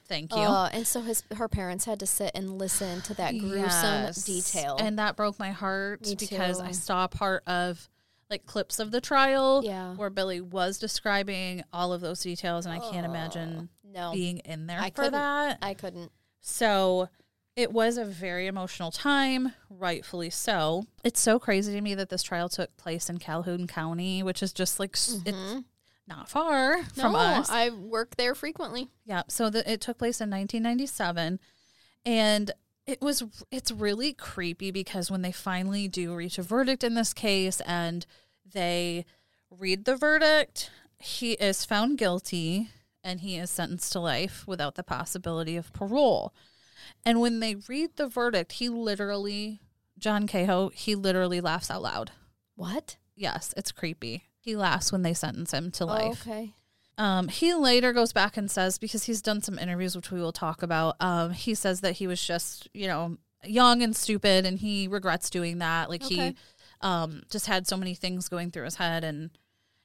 Thank 0.05 0.31
you. 0.35 0.41
Uh, 0.41 0.69
and 0.73 0.85
so 0.85 1.01
his 1.01 1.23
her 1.35 1.47
parents 1.47 1.85
had 1.85 1.99
to 2.01 2.05
sit 2.05 2.31
and 2.35 2.57
listen 2.57 3.01
to 3.03 3.13
that 3.15 3.37
gruesome 3.37 4.03
Yes. 4.05 4.23
detail. 4.25 4.75
And 4.79 4.99
that 4.99 5.15
broke 5.15 5.39
my 5.39 5.51
heart 5.51 6.01
Me 6.05 6.15
because 6.15 6.57
too. 6.59 6.65
I 6.65 6.71
saw 6.71 7.07
part 7.07 7.43
of 7.47 7.87
like 8.33 8.47
clips 8.47 8.79
of 8.79 8.89
the 8.89 8.99
trial 8.99 9.61
Yeah. 9.63 9.93
where 9.93 10.09
Billy 10.09 10.41
was 10.41 10.79
describing 10.79 11.63
all 11.71 11.93
of 11.93 12.01
those 12.01 12.21
details 12.21 12.65
and 12.65 12.73
I 12.73 12.79
can't 12.79 13.05
imagine 13.05 13.69
oh, 13.85 13.89
no, 13.93 14.11
being 14.11 14.39
in 14.39 14.65
there 14.65 14.79
I 14.79 14.89
for 14.89 15.03
couldn't. 15.03 15.11
that. 15.13 15.59
I 15.61 15.75
couldn't. 15.75 16.11
So 16.41 17.09
it 17.55 17.71
was 17.71 17.97
a 17.97 18.05
very 18.05 18.47
emotional 18.47 18.89
time, 18.89 19.53
rightfully 19.69 20.31
so. 20.31 20.85
It's 21.03 21.19
so 21.19 21.37
crazy 21.37 21.73
to 21.73 21.81
me 21.81 21.93
that 21.93 22.09
this 22.09 22.23
trial 22.23 22.49
took 22.49 22.75
place 22.75 23.07
in 23.07 23.19
Calhoun 23.19 23.67
County, 23.67 24.23
which 24.23 24.41
is 24.41 24.51
just 24.51 24.79
like 24.79 24.95
s 24.95 25.19
it's 25.25 25.37
mm-hmm. 25.37 25.59
not 26.07 26.27
far 26.27 26.83
from 26.95 27.15
us. 27.15 27.51
I 27.51 27.69
work 27.69 28.15
there 28.15 28.33
frequently. 28.33 28.89
Yeah. 29.05 29.21
So 29.27 29.51
the, 29.51 29.71
it 29.71 29.79
took 29.79 29.99
place 29.99 30.19
in 30.19 30.31
1997, 30.31 31.39
and 32.03 32.51
it 32.85 33.01
was 33.01 33.23
it's 33.51 33.71
really 33.71 34.13
creepy 34.13 34.71
because 34.71 35.09
when 35.09 35.21
they 35.21 35.31
finally 35.31 35.87
do 35.87 36.13
reach 36.15 36.37
a 36.37 36.41
verdict 36.41 36.83
in 36.83 36.95
this 36.95 37.13
case 37.13 37.61
and 37.61 38.05
they 38.45 39.05
read 39.49 39.85
the 39.85 39.95
verdict, 39.95 40.69
he 40.99 41.33
is 41.33 41.65
found 41.65 41.97
guilty 41.97 42.69
and 43.03 43.21
he 43.21 43.37
is 43.37 43.49
sentenced 43.49 43.91
to 43.91 43.99
life 43.99 44.45
without 44.47 44.75
the 44.75 44.83
possibility 44.83 45.57
of 45.57 45.73
parole. 45.73 46.33
And 47.05 47.19
when 47.19 47.39
they 47.39 47.55
read 47.55 47.91
the 47.95 48.07
verdict, 48.07 48.53
he 48.53 48.69
literally 48.69 49.59
John 49.97 50.27
Kehoe, 50.27 50.69
he 50.73 50.95
literally 50.95 51.39
laughs 51.39 51.69
out 51.71 51.81
loud. 51.81 52.11
What? 52.55 52.97
Yes, 53.15 53.53
it's 53.55 53.71
creepy. 53.71 54.25
He 54.39 54.55
laughs 54.55 54.91
when 54.91 55.01
they 55.01 55.13
sentence 55.13 55.53
him 55.53 55.71
to 55.71 55.85
life. 55.85 56.27
okay. 56.27 56.53
Um, 56.97 57.27
he 57.27 57.53
later 57.53 57.91
goes 57.91 58.13
back 58.13 58.37
and 58.37 58.51
says 58.51 58.77
because 58.77 59.05
he's 59.05 59.21
done 59.21 59.41
some 59.41 59.57
interviews 59.57 59.95
which 59.95 60.11
we 60.11 60.19
will 60.19 60.31
talk 60.31 60.61
about. 60.61 60.95
Um, 60.99 61.31
he 61.31 61.55
says 61.55 61.81
that 61.81 61.93
he 61.93 62.07
was 62.07 62.23
just 62.23 62.69
you 62.73 62.87
know 62.87 63.17
young 63.43 63.81
and 63.81 63.95
stupid, 63.95 64.45
and 64.45 64.59
he 64.59 64.87
regrets 64.87 65.29
doing 65.29 65.57
that. 65.59 65.89
Like 65.89 66.03
he 66.03 66.15
Okay. 66.15 66.35
Um, 66.83 67.23
just 67.31 67.47
had 67.47 67.65
so 67.67 67.75
many 67.77 67.95
things 67.95 68.29
going 68.29 68.51
through 68.51 68.65
his 68.65 68.75
head, 68.75 69.03
and 69.03 69.31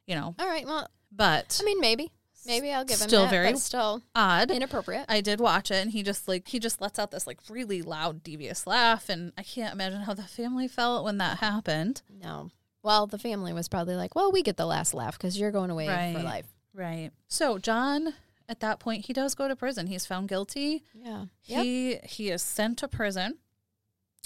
you 0.07 0.14
know. 0.14 0.34
All 0.38 0.46
right. 0.49 0.66
Well, 0.66 0.88
But 1.11 1.59
I 1.62 1.64
mean, 1.64 1.80
maybe, 1.80 2.12
maybe 2.46 2.70
I'll 2.72 2.84
give 2.84 3.01
him 3.01 3.09
Still 3.09 3.22
that, 3.22 3.30
very- 3.30 3.57
still 3.57 4.03
odd. 4.14 4.51
inappropriate. 4.51 5.07
I 5.09 5.20
did 5.22 5.40
watch 5.40 5.70
it, 5.70 5.76
and 5.76 5.90
he 5.92 6.03
just 6.03 6.28
like 6.28 6.49
he 6.49 6.59
just 6.59 6.80
lets 6.80 6.99
out 6.99 7.11
this 7.11 7.26
like 7.26 7.38
really 7.49 7.80
loud, 7.82 8.22
devious 8.22 8.66
laugh, 8.66 9.09
and 9.09 9.32
I 9.38 9.42
can't 9.42 9.72
imagine 9.72 10.03
how 10.03 10.12
the 10.14 10.22
family 10.24 10.68
felt 10.68 11.05
when 11.05 11.16
that 11.18 11.38
happened. 11.38 12.03
no. 12.11 12.51
Well, 12.80 13.07
the 13.09 13.18
family 13.18 13.53
was 13.53 13.68
probably 13.68 13.96
like, 13.96 14.14
"Well, 14.14 14.30
we 14.30 14.42
get 14.42 14.57
the 14.57 14.64
last 14.64 14.94
laugh 14.94 15.18
because 15.18 15.38
you're 15.38 15.51
going 15.51 15.70
away 15.70 15.86
for 16.14 16.22
life." 16.22 16.46
Right. 16.72 17.11
So 17.26 17.59
John, 17.59 18.14
at 18.49 18.61
that 18.61 18.78
point, 18.78 19.07
he 19.07 19.12
does 19.12 19.34
go 19.34 19.49
to 19.49 19.57
prison. 19.57 19.88
He's 19.88 20.07
found 20.07 20.28
guilty. 20.28 20.84
Yeah. 20.94 21.24
Yep. 21.44 21.64
He 21.64 21.96
he 22.05 22.30
is 22.30 22.40
sent 22.40 22.78
to 22.78 22.88
prison, 22.88 23.38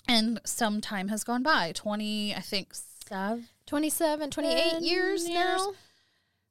and 0.09 0.41
some 0.45 0.81
time 0.81 1.09
has 1.09 1.25
gone 1.25 1.43
by. 1.43 1.73
Twenty, 1.73 2.35
I 2.35 2.41
think, 2.41 2.75
seven, 2.75 3.49
27, 3.67 4.31
28 4.31 4.83
years, 4.83 5.29
years. 5.29 5.29
now. 5.29 5.73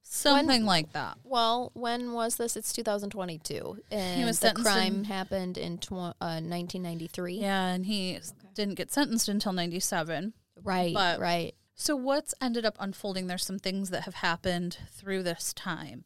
something 0.04 0.66
like 0.66 0.94
that. 0.94 1.18
Well, 1.24 1.72
when 1.74 2.14
was 2.14 2.36
this? 2.38 2.56
It's 2.56 2.74
2022, 2.74 3.78
and 3.92 4.30
the 4.30 4.54
crime 4.62 4.96
in- 4.96 5.04
happened 5.06 5.58
in 5.58 5.78
tw- 5.78 5.92
uh, 5.94 6.42
1993. 6.42 7.36
Yeah, 7.40 7.68
and 7.68 7.86
he 7.86 8.20
didn't 8.54 8.76
get 8.76 8.92
sentenced 8.92 9.30
until 9.30 9.54
ninety 9.54 9.80
seven. 9.80 10.34
Right. 10.62 10.94
But- 10.94 11.20
right. 11.20 11.54
So 11.76 11.96
what's 11.96 12.36
ended 12.40 12.64
up 12.64 12.76
unfolding? 12.80 13.26
There's 13.26 13.46
some 13.46 13.58
things 13.58 13.90
that 13.90 14.04
have 14.04 14.16
happened 14.16 14.78
through 14.92 15.24
this 15.24 15.52
time. 15.54 16.06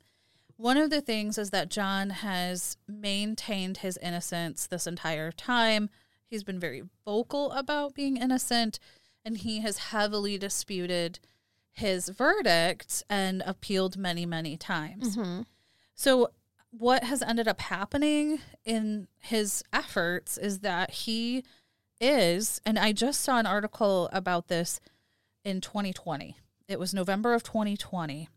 One 0.56 0.78
of 0.78 0.90
the 0.90 1.02
things 1.02 1.38
is 1.38 1.50
that 1.50 1.70
John 1.70 2.12
has 2.12 2.78
maintained 2.88 3.80
his 3.80 3.98
innocence 3.98 4.68
this 4.68 4.88
entire 4.88 5.34
time. 5.34 5.90
He's 6.30 6.44
been 6.44 6.60
very 6.60 6.84
vocal 7.06 7.52
about 7.52 7.94
being 7.94 8.18
innocent, 8.18 8.80
and 9.24 9.38
he 9.38 9.62
has 9.62 9.78
heavily 9.78 10.38
disputed 10.38 11.20
his 11.72 12.10
verdict 12.10 13.04
and 13.10 13.44
appealed 13.46 13.98
many, 13.98 14.26
many 14.26 14.58
times. 14.58 15.16
Mm-hmm. 15.16 15.42
So, 15.94 16.32
what 16.72 17.06
has 17.06 17.22
ended 17.22 17.48
up 17.48 17.62
happening 17.62 18.40
in 18.66 19.08
his 19.20 19.64
efforts 19.72 20.38
is 20.38 20.60
that 20.60 20.92
he 20.92 21.44
is, 22.02 22.60
and 22.66 22.78
I 22.78 22.92
just 22.92 23.22
saw 23.22 23.40
an 23.40 23.46
article 23.46 24.10
about 24.12 24.48
this 24.48 24.80
in 25.44 25.62
2020. 25.62 26.36
It 26.68 26.80
was 26.80 26.94
November 26.94 27.34
of 27.34 27.44
2020. 27.44 28.28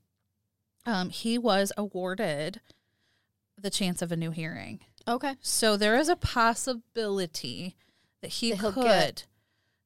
Um, 0.87 1.11
he 1.11 1.39
was 1.39 1.73
awarded 1.77 2.61
the 3.61 3.71
chance 3.71 4.03
of 4.03 4.13
a 4.13 4.17
new 4.17 4.31
hearing. 4.31 4.81
Okay. 5.09 5.35
So 5.41 5.77
there 5.77 5.97
is 5.97 6.09
a 6.09 6.17
possibility 6.17 7.77
that 8.23 8.29
he 8.31 8.51
That 8.53 8.59
could 8.61 8.75
get 8.85 9.27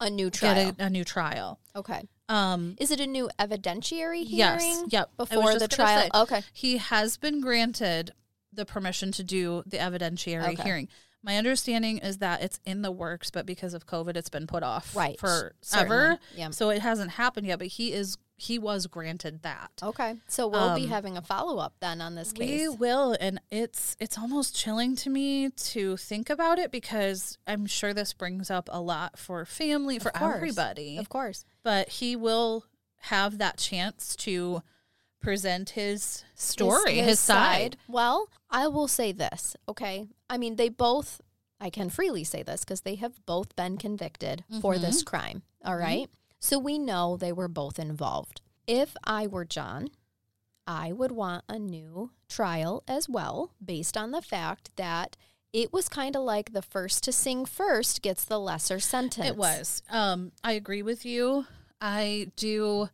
A 0.00 0.10
new 0.10 0.30
trial. 0.30 0.74
a, 0.78 0.84
a 0.84 0.90
new 0.90 1.04
trial. 1.04 1.60
okay. 1.76 2.08
Um, 2.28 2.76
Is 2.80 2.90
it 2.90 2.98
a 3.00 3.06
new 3.06 3.28
evidentiary 3.38 4.24
hearing? 4.24 4.58
yes, 4.60 4.84
yep. 4.88 5.10
Before 5.18 5.58
the 5.58 5.68
trial. 5.68 6.02
say, 6.02 6.10
Okay. 6.14 6.42
he 6.52 6.78
has 6.78 7.16
been 7.18 7.40
granted 7.42 8.12
the 8.52 8.64
permission 8.64 9.12
to 9.12 9.22
do 9.24 9.62
the 9.66 9.76
evidentiary 9.76 10.52
Okay. 10.54 10.62
hearing. 10.62 10.88
My 11.22 11.36
understanding 11.36 11.98
is 11.98 12.18
that 12.18 12.42
it's 12.42 12.58
in 12.64 12.82
the 12.82 12.90
works, 12.90 13.30
but 13.30 13.44
because 13.46 13.74
of 13.74 13.86
COVID, 13.86 14.16
it's 14.16 14.28
been 14.30 14.46
put 14.46 14.62
off 14.62 14.96
Right. 14.96 15.18
for 15.20 15.54
Certainly. 15.60 15.84
ever. 15.96 16.18
Yeah. 16.34 16.50
So 16.50 16.70
it 16.70 16.80
hasn't 16.80 17.12
happened 17.12 17.46
yet, 17.46 17.58
but 17.58 17.68
he 17.68 17.92
is 17.92 18.16
he 18.46 18.58
was 18.58 18.86
granted 18.88 19.42
that. 19.42 19.70
Okay. 19.82 20.16
So 20.26 20.48
we'll 20.48 20.74
be 20.74 20.84
Um, 20.84 20.88
having 20.88 21.16
a 21.16 21.22
follow 21.22 21.58
up 21.58 21.74
then 21.80 22.00
on 22.00 22.14
this 22.16 22.32
case. 22.32 22.48
We 22.48 22.68
will, 22.68 23.16
and 23.20 23.40
it's 23.50 23.96
it's 24.00 24.18
almost 24.18 24.56
chilling 24.56 24.96
to 24.96 25.10
me 25.10 25.50
to 25.50 25.96
think 25.96 26.28
about 26.28 26.58
it 26.58 26.70
because 26.72 27.38
I'm 27.46 27.66
sure 27.66 27.94
this 27.94 28.12
brings 28.12 28.50
up 28.50 28.68
a 28.72 28.80
lot 28.80 29.18
for 29.18 29.44
family 29.44 29.98
for 30.00 30.10
everybody. 30.16 30.98
Of 30.98 31.08
course. 31.08 31.44
But 31.62 31.88
he 32.00 32.16
will 32.16 32.64
have 33.06 33.38
that 33.38 33.58
chance 33.58 34.16
to 34.16 34.62
present 35.20 35.70
his 35.70 36.24
story, 36.34 36.96
his, 36.98 37.20
side. 37.20 37.76
Well, 37.86 38.28
I 38.50 38.66
will 38.66 38.88
say 38.88 39.12
this, 39.12 39.56
okay? 39.68 40.08
I 40.28 40.36
mean, 40.36 40.56
they 40.56 40.68
both, 40.68 41.20
I 41.60 41.70
can 41.70 41.90
freely 41.90 42.24
say 42.24 42.42
this 42.42 42.64
because 42.64 42.80
they 42.80 42.96
have 42.96 43.24
both 43.24 43.54
been 43.54 43.76
convicted 43.78 44.42
for 44.60 44.74
Mm-hmm. 44.74 44.82
this 44.82 45.02
crime, 45.04 45.42
all 45.64 45.76
right? 45.76 46.10
So 46.42 46.58
we 46.58 46.76
know 46.76 47.16
they 47.16 47.32
were 47.32 47.46
both 47.46 47.78
involved. 47.78 48.40
If 48.66 48.96
I 49.04 49.28
were 49.28 49.44
John, 49.44 49.90
I 50.66 50.90
would 50.90 51.12
want 51.12 51.44
a 51.48 51.56
new 51.56 52.10
trial 52.28 52.82
as 52.88 53.08
well, 53.08 53.52
based 53.64 53.96
on 53.96 54.10
the 54.10 54.20
fact 54.20 54.74
that 54.74 55.16
it 55.52 55.72
was 55.72 55.88
kind 55.88 56.16
of 56.16 56.22
like 56.22 56.52
the 56.52 56.60
first 56.60 57.04
to 57.04 57.12
sing 57.12 57.46
first 57.46 58.02
gets 58.02 58.24
the 58.24 58.40
lesser 58.40 58.80
sentence. 58.80 59.28
It 59.28 59.36
was. 59.36 59.84
Um, 59.88 60.32
I 60.42 60.52
agree 60.52 60.82
with 60.82 61.06
you. 61.06 61.46
I 61.80 62.32
do 62.34 62.88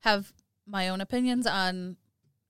have 0.00 0.32
my 0.66 0.88
own 0.88 1.02
opinions 1.02 1.46
on, 1.46 1.96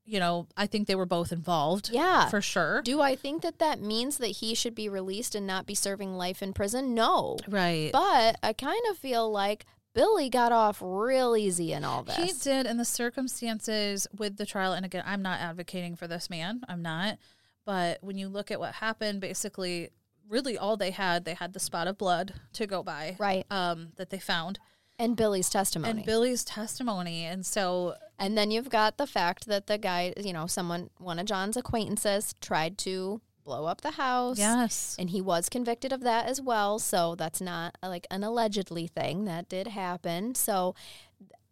you 0.04 0.20
know, 0.20 0.46
I 0.56 0.68
think 0.68 0.86
they 0.86 0.94
were 0.94 1.04
both 1.04 1.32
involved. 1.32 1.90
Yeah. 1.92 2.28
For 2.28 2.40
sure. 2.40 2.80
Do 2.82 3.00
I 3.00 3.16
think 3.16 3.42
that 3.42 3.58
that 3.58 3.80
means 3.80 4.18
that 4.18 4.28
he 4.28 4.54
should 4.54 4.76
be 4.76 4.88
released 4.88 5.34
and 5.34 5.48
not 5.48 5.66
be 5.66 5.74
serving 5.74 6.14
life 6.14 6.44
in 6.44 6.52
prison? 6.52 6.94
No. 6.94 7.38
right. 7.48 7.90
But 7.92 8.36
I 8.40 8.52
kind 8.52 8.82
of 8.88 8.98
feel 8.98 9.28
like 9.28 9.66
Billy 9.94 10.28
got 10.28 10.52
off 10.52 10.82
real 10.84 11.36
easy 11.36 11.72
in 11.72 11.84
all 11.84 12.02
this. 12.02 12.16
He 12.16 12.32
did 12.32 12.66
in 12.66 12.76
the 12.76 12.84
circumstances 12.84 14.06
with 14.16 14.36
the 14.36 14.44
trial. 14.44 14.72
And 14.72 14.84
again, 14.84 15.04
I'm 15.06 15.22
not 15.22 15.40
advocating 15.40 15.94
for 15.96 16.08
this 16.08 16.28
man. 16.28 16.62
I'm 16.68 16.82
not. 16.82 17.18
But 17.64 17.98
when 18.02 18.18
you 18.18 18.28
look 18.28 18.50
at 18.50 18.60
what 18.60 18.74
happened, 18.74 19.20
basically, 19.20 19.90
really 20.28 20.58
all 20.58 20.76
they 20.76 20.90
had, 20.90 21.24
they 21.24 21.34
had 21.34 21.52
the 21.52 21.60
spot 21.60 21.86
of 21.86 21.96
blood 21.96 22.34
to 22.54 22.66
go 22.66 22.82
by. 22.82 23.16
Right. 23.18 23.46
Um, 23.50 23.92
that 23.96 24.10
they 24.10 24.18
found. 24.18 24.58
And 24.98 25.16
Billy's 25.16 25.48
testimony. 25.48 25.90
And 25.90 26.04
Billy's 26.04 26.44
testimony. 26.44 27.24
And 27.24 27.46
so 27.46 27.94
And 28.18 28.38
then 28.38 28.50
you've 28.50 28.70
got 28.70 28.96
the 28.96 29.06
fact 29.06 29.46
that 29.46 29.66
the 29.66 29.78
guy, 29.78 30.12
you 30.16 30.32
know, 30.32 30.46
someone, 30.46 30.90
one 30.98 31.18
of 31.18 31.26
John's 31.26 31.56
acquaintances 31.56 32.34
tried 32.40 32.78
to 32.78 33.20
blow 33.44 33.66
up 33.66 33.82
the 33.82 33.92
house. 33.92 34.38
Yes. 34.38 34.96
And 34.98 35.10
he 35.10 35.20
was 35.20 35.48
convicted 35.48 35.92
of 35.92 36.00
that 36.00 36.26
as 36.26 36.40
well. 36.40 36.78
So 36.78 37.14
that's 37.14 37.40
not 37.40 37.76
uh, 37.82 37.88
like 37.88 38.06
an 38.10 38.24
allegedly 38.24 38.86
thing. 38.86 39.24
That 39.26 39.48
did 39.48 39.68
happen. 39.68 40.34
So, 40.34 40.74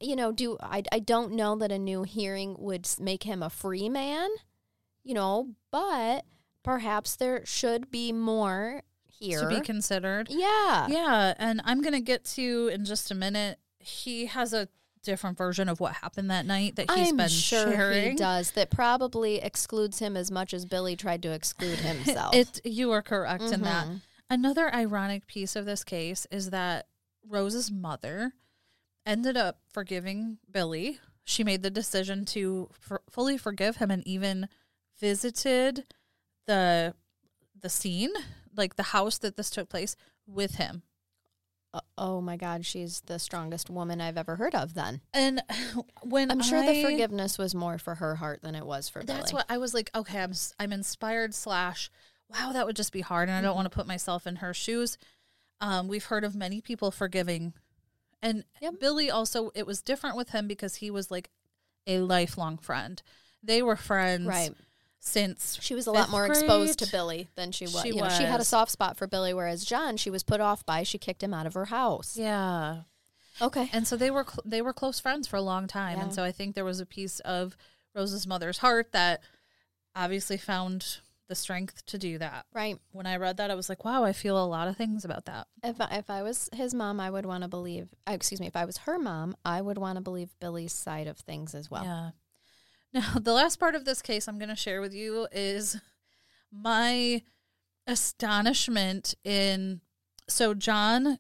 you 0.00 0.16
know, 0.16 0.32
do 0.32 0.56
I, 0.60 0.82
I 0.90 0.98
don't 0.98 1.32
know 1.32 1.56
that 1.56 1.70
a 1.70 1.78
new 1.78 2.02
hearing 2.02 2.56
would 2.58 2.88
make 2.98 3.24
him 3.24 3.42
a 3.42 3.50
free 3.50 3.88
man, 3.88 4.30
you 5.04 5.14
know, 5.14 5.50
but 5.70 6.24
perhaps 6.62 7.16
there 7.16 7.44
should 7.44 7.90
be 7.90 8.12
more 8.12 8.82
here. 9.06 9.40
To 9.40 9.48
be 9.48 9.60
considered. 9.60 10.28
yeah. 10.30 10.88
Yeah, 10.88 11.34
and 11.38 11.60
I'm 11.64 11.82
going 11.82 11.92
to 11.92 12.00
get 12.00 12.24
to 12.36 12.68
in 12.72 12.84
just 12.84 13.10
a 13.10 13.14
minute. 13.14 13.58
He 13.78 14.26
has 14.26 14.52
a 14.52 14.68
different 15.02 15.36
version 15.36 15.68
of 15.68 15.80
what 15.80 15.94
happened 15.94 16.30
that 16.30 16.46
night 16.46 16.76
that 16.76 16.90
he's 16.90 17.10
I'm 17.10 17.16
been 17.16 17.28
sure 17.28 17.72
sharing. 17.72 18.10
he 18.12 18.16
does. 18.16 18.52
That 18.52 18.70
probably 18.70 19.36
excludes 19.42 19.98
him 19.98 20.16
as 20.16 20.30
much 20.30 20.54
as 20.54 20.64
Billy 20.64 20.96
tried 20.96 21.22
to 21.22 21.32
exclude 21.32 21.78
himself. 21.80 22.34
It 22.34 22.60
you 22.64 22.90
are 22.92 23.02
correct 23.02 23.42
in 23.42 23.62
that. 23.62 23.86
Mhm. 23.86 24.00
Another 24.30 24.74
ironic 24.74 25.26
piece 25.26 25.56
of 25.56 25.66
this 25.66 25.84
case 25.84 26.26
is 26.30 26.50
that 26.50 26.86
Rose's 27.28 27.70
mother 27.70 28.32
ended 29.04 29.36
up 29.36 29.58
forgiving 29.68 30.38
Billy. 30.50 30.98
She 31.24 31.44
made 31.44 31.62
the 31.62 31.70
decision 31.70 32.24
to 32.26 32.70
for, 32.80 33.02
fully 33.10 33.36
forgive 33.36 33.76
him 33.76 33.90
and 33.90 34.06
even 34.06 34.48
visited 34.98 35.84
the 36.46 36.94
the 37.60 37.68
scene, 37.68 38.10
like 38.56 38.76
the 38.76 38.82
house 38.84 39.18
that 39.18 39.36
this 39.36 39.50
took 39.50 39.68
place 39.68 39.94
with 40.26 40.56
him. 40.56 40.82
Uh, 41.74 41.80
oh 41.96 42.20
my 42.20 42.36
God, 42.36 42.66
she's 42.66 43.00
the 43.06 43.18
strongest 43.18 43.70
woman 43.70 44.00
I've 44.00 44.18
ever 44.18 44.36
heard 44.36 44.54
of. 44.54 44.74
Then 44.74 45.00
And 45.14 45.42
when 46.02 46.30
I'm 46.30 46.42
sure 46.42 46.62
the 46.64 46.82
forgiveness 46.82 47.38
was 47.38 47.54
more 47.54 47.78
for 47.78 47.94
her 47.96 48.16
heart 48.16 48.42
than 48.42 48.54
it 48.54 48.66
was 48.66 48.88
for 48.88 49.02
That's 49.02 49.30
Billy. 49.30 49.38
what 49.38 49.46
I 49.48 49.58
was 49.58 49.72
like. 49.74 49.90
Okay, 49.94 50.20
I'm 50.20 50.32
I'm 50.58 50.72
inspired. 50.72 51.34
Slash, 51.34 51.90
wow, 52.28 52.52
that 52.52 52.66
would 52.66 52.76
just 52.76 52.92
be 52.92 53.00
hard, 53.00 53.28
and 53.28 53.34
I 53.36 53.38
Mm-hmm. 53.38 53.46
don't 53.46 53.56
want 53.56 53.66
to 53.66 53.74
put 53.76 53.86
myself 53.86 54.26
in 54.26 54.36
her 54.36 54.52
shoes. 54.52 54.98
Um, 55.60 55.88
we've 55.88 56.04
heard 56.06 56.24
of 56.24 56.34
many 56.34 56.60
people 56.60 56.90
forgiving, 56.90 57.54
and 58.20 58.44
Yep. 58.60 58.74
Billy 58.80 59.10
also. 59.10 59.50
It 59.54 59.66
was 59.66 59.80
different 59.80 60.16
with 60.16 60.30
him 60.30 60.46
because 60.46 60.76
he 60.76 60.90
was 60.90 61.10
like 61.10 61.30
a 61.86 62.00
lifelong 62.00 62.58
friend. 62.58 63.02
They 63.42 63.62
were 63.62 63.76
friends, 63.76 64.26
Right. 64.26 64.52
Since 65.04 65.58
She 65.60 65.74
was 65.74 65.88
a 65.88 65.92
lot 65.92 66.10
more 66.10 66.26
exposed 66.26 66.78
to. 66.78 66.86
Billy 66.90 67.28
than 67.34 67.50
she 67.50 67.64
was. 67.64 67.80
She 67.82 67.88
you 67.88 67.96
know, 67.96 68.08
she 68.08 68.22
had 68.22 68.38
a 68.38 68.44
soft 68.44 68.70
spot 68.70 68.96
for 68.96 69.08
Billy, 69.08 69.34
whereas 69.34 69.64
John, 69.64 69.96
she 69.96 70.10
was 70.10 70.22
put 70.22 70.40
off 70.40 70.64
by. 70.64 70.84
She 70.84 70.96
kicked 70.96 71.22
him 71.24 71.34
out 71.34 71.44
of 71.44 71.54
her 71.54 71.64
house. 71.66 72.16
Yeah, 72.16 72.82
Okay. 73.40 73.68
and 73.72 73.84
so 73.86 73.96
they 73.96 74.12
were 74.12 74.22
cl- 74.24 74.44
they 74.44 74.62
were 74.62 74.72
close 74.72 75.00
friends 75.00 75.26
for 75.26 75.36
a 75.36 75.42
long 75.42 75.66
time, 75.66 75.98
and 75.98 76.14
so 76.14 76.22
I 76.22 76.30
think 76.30 76.54
there 76.54 76.64
was 76.64 76.78
a 76.78 76.86
piece 76.86 77.18
of 77.20 77.56
Rose's 77.96 78.28
mother's 78.28 78.58
heart 78.58 78.92
that 78.92 79.22
obviously 79.96 80.36
found 80.36 80.98
the 81.28 81.34
strength 81.34 81.84
to 81.86 81.98
do 81.98 82.18
that. 82.18 82.46
Right. 82.52 82.78
when 82.92 83.06
I 83.06 83.16
read 83.16 83.38
that, 83.38 83.50
I 83.50 83.54
was 83.54 83.68
like, 83.68 83.84
wow, 83.84 84.04
I 84.04 84.12
feel 84.12 84.42
a 84.42 84.44
lot 84.46 84.68
of 84.68 84.76
things 84.76 85.04
about 85.04 85.24
that. 85.24 85.46
If 85.64 85.80
I, 85.80 85.96
if 85.96 86.10
I 86.10 86.22
was 86.22 86.48
his 86.52 86.74
mom, 86.74 87.00
I 87.00 87.10
would 87.10 87.24
want 87.26 87.42
to 87.42 87.48
believe. 87.48 87.88
uh, 88.06 88.12
Excuse 88.12 88.40
me. 88.40 88.46
If 88.46 88.56
I 88.56 88.66
was 88.66 88.78
her 88.78 88.98
mom, 88.98 89.34
I 89.44 89.60
would 89.62 89.78
want 89.78 89.96
to 89.96 90.00
believe 90.02 90.28
Billy's 90.40 90.72
side 90.74 91.06
of 91.08 91.16
things 91.18 91.54
as 91.54 91.70
well. 91.70 91.84
Yeah. 91.84 92.10
Now, 92.94 93.14
the 93.18 93.32
last 93.32 93.58
part 93.58 93.74
of 93.74 93.86
this 93.86 94.02
case 94.02 94.28
I'm 94.28 94.38
going 94.38 94.50
to 94.50 94.56
share 94.56 94.82
with 94.82 94.92
you 94.92 95.26
is 95.32 95.80
my 96.52 97.22
astonishment 97.86 99.14
in. 99.24 99.80
So, 100.28 100.52
John 100.52 101.18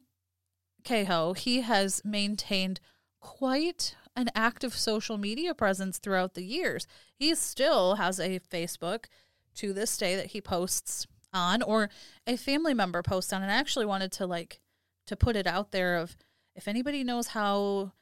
Kehoe, 0.84 1.32
he 1.32 1.62
has 1.62 2.02
maintained 2.04 2.78
quite 3.20 3.96
an 4.14 4.28
active 4.34 4.74
social 4.74 5.16
media 5.16 5.54
presence 5.54 5.98
throughout 5.98 6.34
the 6.34 6.44
years. 6.44 6.86
He 7.14 7.34
still 7.34 7.94
has 7.94 8.20
a 8.20 8.40
Facebook 8.40 9.06
to 9.54 9.72
this 9.72 9.96
day 9.96 10.14
that 10.16 10.26
he 10.26 10.40
posts 10.42 11.06
on 11.32 11.62
or 11.62 11.88
a 12.26 12.36
family 12.36 12.74
member 12.74 13.02
posts 13.02 13.32
on 13.32 13.42
and 13.42 13.50
I 13.50 13.54
actually 13.54 13.86
wanted 13.86 14.12
to 14.12 14.26
like 14.26 14.60
to 15.06 15.16
put 15.16 15.34
it 15.34 15.46
out 15.46 15.72
there 15.72 15.96
of 15.96 16.16
if 16.54 16.68
anybody 16.68 17.02
knows 17.02 17.28
how 17.28 17.92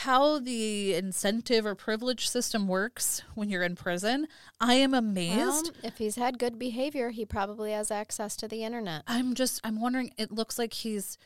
how 0.00 0.38
the 0.38 0.94
incentive 0.94 1.66
or 1.66 1.74
privilege 1.74 2.26
system 2.26 2.66
works 2.66 3.22
when 3.34 3.50
you're 3.50 3.62
in 3.62 3.76
prison, 3.76 4.26
I 4.58 4.74
am 4.74 4.94
amazed. 4.94 5.36
Well, 5.36 5.64
if 5.82 5.98
he's 5.98 6.16
had 6.16 6.38
good 6.38 6.58
behavior, 6.58 7.10
he 7.10 7.26
probably 7.26 7.72
has 7.72 7.90
access 7.90 8.34
to 8.36 8.48
the 8.48 8.64
internet. 8.64 9.02
I'm 9.06 9.34
just 9.34 9.60
I'm 9.62 9.78
wondering 9.78 10.12
it 10.16 10.32
looks 10.32 10.58
like 10.58 10.72
he's 10.72 11.18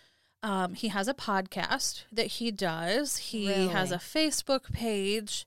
um 0.43 0.75
he 0.75 0.89
has 0.89 1.07
a 1.07 1.14
podcast 1.14 2.03
that 2.11 2.27
he 2.27 2.51
does. 2.51 3.16
He 3.18 3.47
has 3.47 3.93
a 3.93 3.99
Facebook 3.99 4.72
page. 4.72 5.47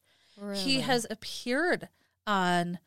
He 0.54 0.80
has 0.80 1.06
appeared 1.10 1.90
on 2.26 2.80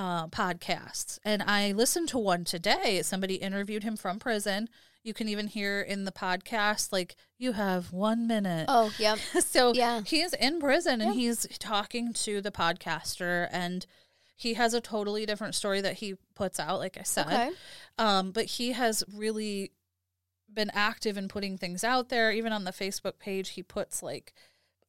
uh, 0.00 0.26
podcasts, 0.28 1.18
and 1.24 1.42
I 1.42 1.72
listened 1.72 2.08
to 2.10 2.18
one 2.18 2.44
today. 2.44 3.02
Somebody 3.02 3.34
interviewed 3.34 3.82
him 3.82 3.96
from 3.98 4.18
prison. 4.18 4.68
You 5.02 5.12
can 5.12 5.28
even 5.28 5.46
hear 5.46 5.82
in 5.82 6.04
the 6.04 6.12
podcast, 6.12 6.90
like, 6.90 7.16
you 7.38 7.52
have 7.52 7.92
one 7.92 8.26
minute. 8.26 8.64
Oh, 8.68 8.90
yep. 8.98 9.18
so 9.40 9.74
yeah. 9.74 10.00
he 10.06 10.22
is 10.22 10.32
in 10.32 10.58
prison 10.58 11.02
and 11.02 11.14
Yeah. 11.14 11.20
he's 11.20 11.46
talking 11.58 12.14
to 12.14 12.40
the 12.40 12.50
podcaster, 12.50 13.48
and 13.52 13.84
he 14.36 14.54
has 14.54 14.72
a 14.72 14.80
totally 14.80 15.26
different 15.26 15.54
story 15.54 15.82
that 15.82 15.94
he 15.96 16.14
puts 16.34 16.58
out, 16.58 16.78
like 16.78 16.96
I 16.98 17.02
said. 17.02 17.26
Okay. 17.26 17.50
Um, 17.98 18.30
but 18.30 18.46
he 18.46 18.72
has 18.72 19.04
really 19.14 19.72
been 20.52 20.70
active 20.72 21.18
in 21.18 21.28
putting 21.28 21.58
things 21.58 21.84
out 21.84 22.08
there. 22.08 22.32
Even 22.32 22.52
on 22.54 22.64
the 22.64 22.70
Facebook 22.72 23.18
page, 23.18 23.50
he 23.50 23.62
puts 23.62 24.02
like 24.02 24.32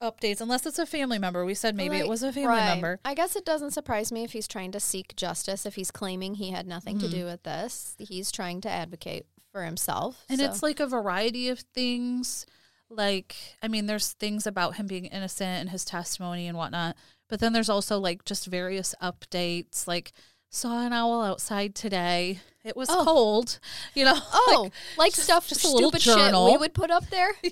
updates, 0.01 0.41
unless 0.41 0.65
it's 0.65 0.79
a 0.79 0.85
family 0.85 1.19
member. 1.19 1.45
We 1.45 1.53
said 1.53 1.75
maybe 1.75 1.97
it 1.97 2.07
was 2.07 2.23
a 2.23 2.31
family 2.33 2.47
right. 2.49 2.65
member. 2.65 2.99
I 3.05 3.13
guess 3.13 3.35
it 3.35 3.45
doesn't 3.45 3.71
surprise 3.71 4.11
me 4.11 4.23
if 4.23 4.31
he's 4.31 4.47
trying 4.47 4.71
to 4.71 4.79
seek 4.79 5.15
justice. 5.15 5.65
If 5.65 5.75
he's 5.75 5.91
claiming 5.91 6.35
he 6.35 6.51
had 6.51 6.67
nothing 6.67 6.97
Mm-hmm. 6.97 7.09
to 7.09 7.15
do 7.15 7.25
with 7.25 7.43
this, 7.43 7.95
he's 7.99 8.31
trying 8.31 8.61
to 8.61 8.69
advocate 8.69 9.25
for 9.51 9.63
himself. 9.63 10.25
And 10.29 10.39
so- 10.39 10.45
it's 10.45 10.63
like 10.63 10.79
a 10.79 10.87
variety 10.87 11.49
of 11.49 11.59
things. 11.59 12.45
Like, 12.89 13.35
I 13.63 13.69
mean, 13.69 13.85
there's 13.85 14.11
things 14.13 14.45
about 14.45 14.75
him 14.75 14.85
being 14.87 15.05
innocent 15.05 15.61
and 15.61 15.69
his 15.69 15.85
testimony 15.85 16.47
and 16.47 16.57
whatnot. 16.57 16.97
But 17.29 17.39
then 17.39 17.53
there's 17.53 17.69
also 17.69 17.97
like 17.99 18.25
just 18.25 18.47
various 18.47 18.93
updates. 19.01 19.87
Like, 19.87 20.11
saw 20.51 20.85
an 20.85 20.93
owl 20.93 21.23
outside 21.23 21.73
today. 21.73 22.39
It 22.63 22.77
was 22.77 22.89
Oh. 22.91 23.03
cold, 23.03 23.57
you 23.95 24.05
know. 24.05 24.13
Oh, 24.33 24.69
like, 24.97 25.13
just- 25.13 25.23
stuff, 25.23 25.47
just 25.47 25.63
a 25.63 25.67
little 25.67 25.89
stupid 25.89 26.03
shit 26.03 26.15
journal. 26.15 26.51
we 26.51 26.57
would 26.57 26.75
put 26.75 26.91
up 26.91 27.09
there. 27.09 27.31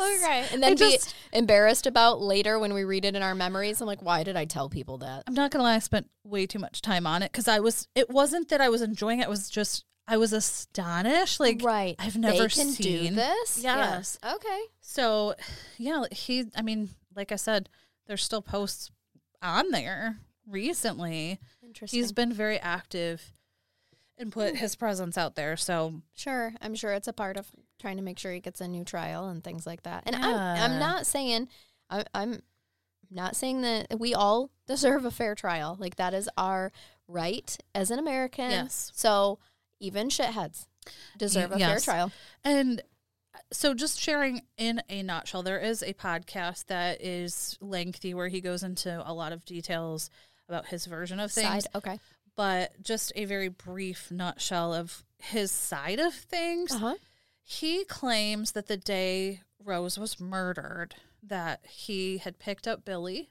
Okay, 0.00 0.44
and 0.52 0.60
then 0.60 0.72
It 0.72 0.78
be 0.80 0.90
just- 0.96 1.14
embarrassed 1.32 1.86
about 1.86 2.20
later 2.20 2.58
when 2.58 2.74
we 2.74 2.82
read 2.82 3.04
it 3.04 3.14
in 3.14 3.22
our 3.22 3.36
memories. 3.36 3.80
I'm 3.80 3.86
like, 3.86 4.02
why 4.02 4.24
did 4.24 4.36
I 4.36 4.44
tell 4.44 4.68
people 4.68 4.98
that? 4.98 5.22
I'm 5.28 5.34
not 5.34 5.52
gonna 5.52 5.62
lie, 5.62 5.76
I 5.76 5.78
spent 5.78 6.10
way 6.24 6.44
too 6.46 6.58
much 6.58 6.82
time 6.82 7.06
on 7.06 7.22
it 7.22 7.30
because 7.30 7.46
I 7.46 7.60
was. 7.60 7.86
It 7.94 8.10
wasn't 8.10 8.48
that 8.48 8.60
I 8.60 8.68
was 8.68 8.82
enjoying 8.82 9.20
it. 9.20 9.24
It 9.24 9.30
was 9.30 9.48
just 9.48 9.84
I 10.08 10.16
was 10.16 10.32
astonished. 10.32 11.38
Like, 11.38 11.60
right, 11.62 11.94
I've 12.00 12.16
never 12.16 12.48
seen 12.48 12.74
do 12.74 13.14
this. 13.14 13.60
Yes. 13.62 14.18
Yeah. 14.24 14.34
Okay. 14.34 14.60
So, 14.80 15.34
yeah, 15.78 16.04
he. 16.10 16.46
I 16.56 16.62
mean, 16.62 16.88
like 17.14 17.30
I 17.30 17.36
said, 17.36 17.68
there's 18.08 18.24
still 18.24 18.42
posts 18.42 18.90
on 19.40 19.70
there 19.70 20.16
recently. 20.48 21.38
Interesting. 21.66 21.98
He's 22.00 22.12
been 22.12 22.32
very 22.32 22.58
active 22.58 23.32
and 24.18 24.32
put 24.32 24.52
Hmm. 24.52 24.56
his 24.56 24.76
presence 24.76 25.18
out 25.18 25.34
there. 25.34 25.56
So, 25.56 26.00
Sure, 26.14 26.54
I'm 26.60 26.74
sure 26.74 26.92
it's 26.92 27.08
a 27.08 27.12
part 27.12 27.36
of 27.36 27.48
trying 27.78 27.96
to 27.96 28.02
make 28.02 28.18
sure 28.18 28.32
he 28.32 28.40
gets 28.40 28.60
a 28.60 28.68
new 28.68 28.84
trial 28.84 29.28
and 29.28 29.42
things 29.44 29.66
like 29.66 29.82
that. 29.82 30.04
And 30.06 30.16
I'm 30.16 30.34
I'm 30.72 30.78
not 30.78 31.06
saying 31.06 31.48
I, 31.90 32.04
I'm 32.14 32.32
I'm 32.34 32.42
not 33.10 33.36
saying 33.36 33.60
that 33.62 33.98
we 34.00 34.14
all 34.14 34.50
deserve 34.66 35.04
a 35.04 35.10
fair 35.10 35.34
trial. 35.34 35.76
Like 35.78 35.96
that 35.96 36.14
is 36.14 36.28
our 36.38 36.72
right 37.06 37.56
as 37.74 37.90
an 37.90 37.98
American. 37.98 38.50
Yes. 38.50 38.90
So 38.94 39.38
even 39.80 40.08
shitheads 40.08 40.66
deserve 41.18 41.52
a 41.52 41.58
fair 41.58 41.78
trial. 41.80 42.10
And 42.42 42.82
so, 43.52 43.74
just 43.74 44.00
sharing 44.00 44.40
in 44.56 44.82
a 44.88 45.02
nutshell, 45.02 45.42
there 45.42 45.60
is 45.60 45.82
a 45.82 45.92
podcast 45.92 46.66
that 46.66 47.02
is 47.02 47.58
lengthy 47.60 48.14
where 48.14 48.28
he 48.28 48.40
goes 48.40 48.62
into 48.62 49.02
a 49.08 49.12
lot 49.12 49.30
of 49.32 49.44
details 49.44 50.08
about 50.48 50.66
his 50.66 50.86
version 50.86 51.18
of 51.20 51.32
things, 51.32 51.64
Side. 51.64 51.66
Okay. 51.74 52.00
but 52.36 52.80
just 52.82 53.12
a 53.16 53.24
very 53.24 53.48
brief 53.48 54.10
nutshell 54.10 54.72
of 54.74 55.04
his 55.18 55.50
side 55.50 55.98
of 55.98 56.14
things. 56.14 56.72
Uh 56.72 56.78
huh. 56.78 56.94
He 57.42 57.84
claims 57.84 58.52
that 58.52 58.66
the 58.66 58.76
day 58.76 59.40
Rose 59.64 59.98
was 59.98 60.20
murdered, 60.20 60.94
that 61.22 61.60
he 61.68 62.18
had 62.18 62.38
picked 62.38 62.66
up 62.66 62.84
Billy. 62.84 63.30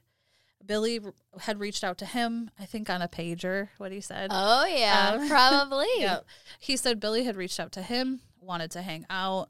Billy 0.64 1.00
had 1.40 1.60
reached 1.60 1.84
out 1.84 1.98
to 1.98 2.06
him, 2.06 2.50
I 2.58 2.64
think 2.64 2.90
on 2.90 3.00
a 3.02 3.08
pager, 3.08 3.68
what 3.78 3.92
he 3.92 4.00
said. 4.00 4.30
Oh 4.32 4.66
yeah, 4.66 5.12
Um, 5.20 5.28
probably. 5.28 5.86
Yeah. 5.98 6.20
He 6.58 6.76
said 6.76 6.98
Billy 6.98 7.24
had 7.24 7.36
reached 7.36 7.60
out 7.60 7.72
to 7.72 7.82
him, 7.82 8.20
wanted 8.40 8.70
to 8.72 8.82
hang 8.82 9.06
out. 9.08 9.48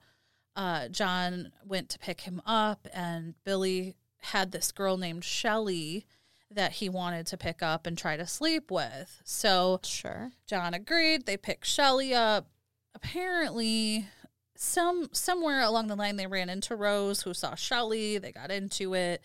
Uh, 0.54 0.88
John 0.88 1.52
went 1.64 1.88
to 1.90 1.98
pick 1.98 2.22
him 2.22 2.42
up, 2.44 2.86
and 2.92 3.34
Billy 3.44 3.94
had 4.20 4.52
this 4.52 4.72
girl 4.72 4.96
named 4.96 5.24
Shelly 5.24 6.06
that 6.50 6.72
he 6.72 6.88
wanted 6.88 7.26
to 7.26 7.36
pick 7.36 7.62
up 7.62 7.86
and 7.86 7.98
try 7.98 8.16
to 8.16 8.26
sleep 8.26 8.70
with. 8.70 9.20
So 9.24 9.80
Sure. 9.82 10.30
John 10.46 10.74
agreed. 10.74 11.26
They 11.26 11.36
picked 11.36 11.66
Shelly 11.66 12.14
up. 12.14 12.48
Apparently, 12.94 14.06
some 14.54 15.08
somewhere 15.12 15.60
along 15.62 15.88
the 15.88 15.96
line 15.96 16.16
they 16.16 16.26
ran 16.26 16.48
into 16.48 16.74
Rose, 16.76 17.22
who 17.22 17.34
saw 17.34 17.54
Shelly. 17.54 18.18
They 18.18 18.32
got 18.32 18.50
into 18.50 18.94
it. 18.94 19.22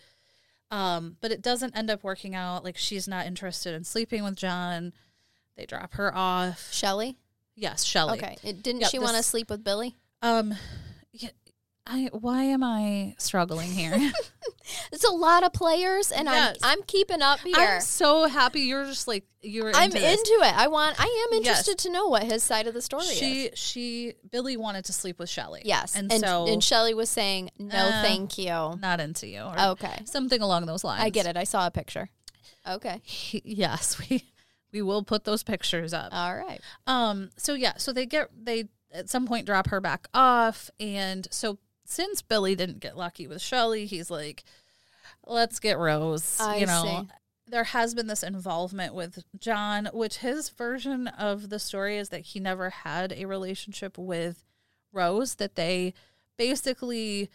Um, 0.70 1.16
but 1.20 1.30
it 1.30 1.42
doesn't 1.42 1.76
end 1.76 1.90
up 1.90 2.02
working 2.02 2.34
out. 2.34 2.64
Like 2.64 2.76
she's 2.76 3.06
not 3.06 3.26
interested 3.26 3.74
in 3.74 3.84
sleeping 3.84 4.24
with 4.24 4.36
John. 4.36 4.92
They 5.56 5.66
drop 5.66 5.94
her 5.94 6.14
off. 6.14 6.72
Shelly. 6.72 7.18
Yes, 7.54 7.84
Shelly. 7.84 8.18
Okay. 8.18 8.36
It, 8.42 8.62
didn't 8.62 8.80
Yep, 8.82 8.90
she 8.90 8.98
want 8.98 9.16
to 9.16 9.22
sleep 9.22 9.50
with 9.50 9.62
Billy? 9.62 9.96
Um, 10.22 10.54
I 11.86 12.08
why 12.12 12.44
am 12.44 12.62
I 12.62 13.14
struggling 13.18 13.70
here? 13.70 13.98
It's 14.92 15.04
a 15.04 15.10
lot 15.10 15.42
of 15.42 15.52
players, 15.52 16.12
and 16.12 16.26
Yes. 16.26 16.56
I'm 16.62 16.78
I'm 16.78 16.82
keeping 16.84 17.20
up 17.20 17.40
here. 17.40 17.54
I'm 17.56 17.80
so 17.80 18.26
happy 18.28 18.60
you're 18.60 18.84
just 18.84 19.08
like 19.08 19.24
you're. 19.42 19.72
I'm 19.74 19.90
into 19.90 19.98
into, 19.98 20.38
it. 20.40 20.56
I 20.56 20.68
want. 20.68 20.94
I 21.00 21.04
am 21.04 21.42
Yes. 21.42 21.48
interested 21.48 21.78
to 21.78 21.90
know 21.90 22.06
what 22.06 22.22
his 22.22 22.44
side 22.44 22.68
of 22.68 22.72
the 22.72 22.80
story 22.80 23.04
She 23.06 23.46
is. 23.46 23.58
she 23.58 23.72
she 24.10 24.12
Billy 24.30 24.56
wanted 24.56 24.84
to 24.84 24.92
sleep 24.92 25.18
with 25.18 25.28
Shelly. 25.28 25.62
Yes, 25.64 25.96
and, 25.96 26.12
and 26.12 26.22
so 26.22 26.46
and 26.46 26.62
Shelly 26.62 26.94
was 26.94 27.10
saying 27.10 27.50
no, 27.58 27.74
Uh, 27.76 28.02
thank 28.02 28.38
you. 28.38 28.46
not 28.80 29.00
into 29.00 29.26
you. 29.26 29.40
Okay, 29.40 30.02
something 30.04 30.40
along 30.40 30.66
those 30.66 30.84
lines. 30.84 31.02
I 31.02 31.10
get 31.10 31.26
it. 31.26 31.36
I 31.36 31.44
saw 31.44 31.66
a 31.66 31.70
picture. 31.72 32.08
Okay, 32.66 33.00
He- 33.04 33.42
yes, 33.44 33.98
we 34.10 34.22
we 34.72 34.80
will 34.80 35.02
put 35.02 35.24
those 35.24 35.42
pictures 35.42 35.92
up. 35.92 36.10
all 36.14 36.34
right. 36.36 36.60
Um. 36.86 37.30
So 37.36 37.54
yeah. 37.54 37.76
So 37.78 37.92
they 37.92 38.06
get 38.06 38.28
they 38.40 38.68
at 38.92 39.10
some 39.10 39.26
point 39.26 39.44
drop 39.44 39.68
her 39.70 39.80
back 39.80 40.06
off, 40.14 40.70
and 40.78 41.26
so 41.32 41.58
since 41.92 42.22
Billy 42.22 42.54
didn't 42.54 42.80
get 42.80 42.96
lucky 42.96 43.26
with 43.26 43.42
Shelly, 43.42 43.86
he's 43.86 44.10
like, 44.10 44.44
let's 45.26 45.60
get 45.60 45.78
Rose. 45.78 46.38
I 46.40 46.56
you 46.56 46.66
know. 46.66 46.82
see. 46.82 47.14
There 47.46 47.64
has 47.64 47.94
been 47.94 48.06
this 48.06 48.22
involvement 48.22 48.94
with 48.94 49.24
John, 49.38 49.90
which 49.92 50.18
his 50.18 50.48
version 50.48 51.08
of 51.08 51.50
the 51.50 51.58
story 51.58 51.98
is 51.98 52.08
that 52.08 52.20
he 52.20 52.40
never 52.40 52.70
had 52.70 53.12
a 53.12 53.26
relationship 53.26 53.98
with 53.98 54.44
Rose, 54.92 55.34
that 55.34 55.56
they 55.56 55.92
basically 56.38 57.30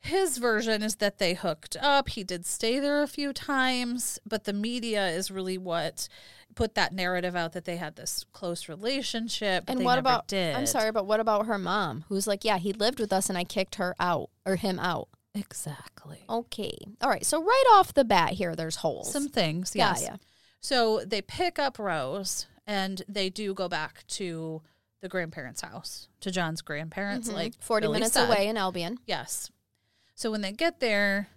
his 0.00 0.38
version 0.38 0.82
is 0.82 0.96
that 0.96 1.18
they 1.18 1.34
hooked 1.34 1.76
up. 1.80 2.10
He 2.10 2.22
did 2.22 2.46
stay 2.46 2.78
there 2.78 3.02
a 3.02 3.08
few 3.08 3.32
times, 3.32 4.18
but 4.24 4.44
the 4.44 4.52
media 4.52 5.08
is 5.08 5.30
really 5.30 5.58
what 5.58 6.08
put 6.56 6.74
that 6.74 6.92
narrative 6.92 7.36
out 7.36 7.52
that 7.52 7.64
they 7.66 7.76
had 7.76 7.94
this 7.94 8.24
close 8.32 8.68
relationship. 8.68 9.62
And 9.68 9.78
they 9.78 9.84
what 9.84 9.98
about? 10.00 10.26
Did. 10.26 10.56
I'm 10.56 10.66
sorry, 10.66 10.90
but 10.90 11.06
what 11.06 11.20
about 11.20 11.46
her 11.46 11.58
mom, 11.58 12.04
who's 12.08 12.26
like, 12.26 12.44
yeah, 12.44 12.58
he 12.58 12.72
lived 12.72 12.98
with 12.98 13.12
us, 13.12 13.28
and 13.28 13.38
I 13.38 13.44
kicked 13.44 13.76
her 13.76 13.94
out 14.00 14.30
or 14.44 14.56
him 14.56 14.80
out. 14.80 15.08
Exactly. 15.34 16.24
Okay, 16.28 16.76
all 17.00 17.10
right. 17.10 17.24
So 17.24 17.40
right 17.42 17.64
off 17.74 17.94
the 17.94 18.04
bat, 18.04 18.32
here 18.32 18.56
there's 18.56 18.76
holes. 18.76 19.12
Some 19.12 19.28
things, 19.28 19.72
Yeah, 19.76 19.90
yes. 19.90 20.02
yeah. 20.02 20.16
So 20.60 21.04
they 21.06 21.22
pick 21.22 21.58
up 21.58 21.78
Rose 21.78 22.46
and 22.66 23.02
they 23.06 23.30
do 23.30 23.54
go 23.54 23.68
back 23.68 24.04
to 24.08 24.62
the 25.02 25.08
grandparents' 25.08 25.60
house, 25.60 26.08
to 26.20 26.30
John's 26.30 26.62
grandparents, 26.62 27.30
like 27.30 27.52
Mm-hmm. 27.52 27.60
Forty 27.60 27.84
Billy 27.86 27.98
minutes 27.98 28.14
said. 28.14 28.28
away 28.28 28.48
in 28.48 28.56
Albion. 28.56 28.98
Yes. 29.06 29.50
So 30.14 30.30
when 30.30 30.40
they 30.40 30.52
get 30.52 30.80
there, 30.80 31.28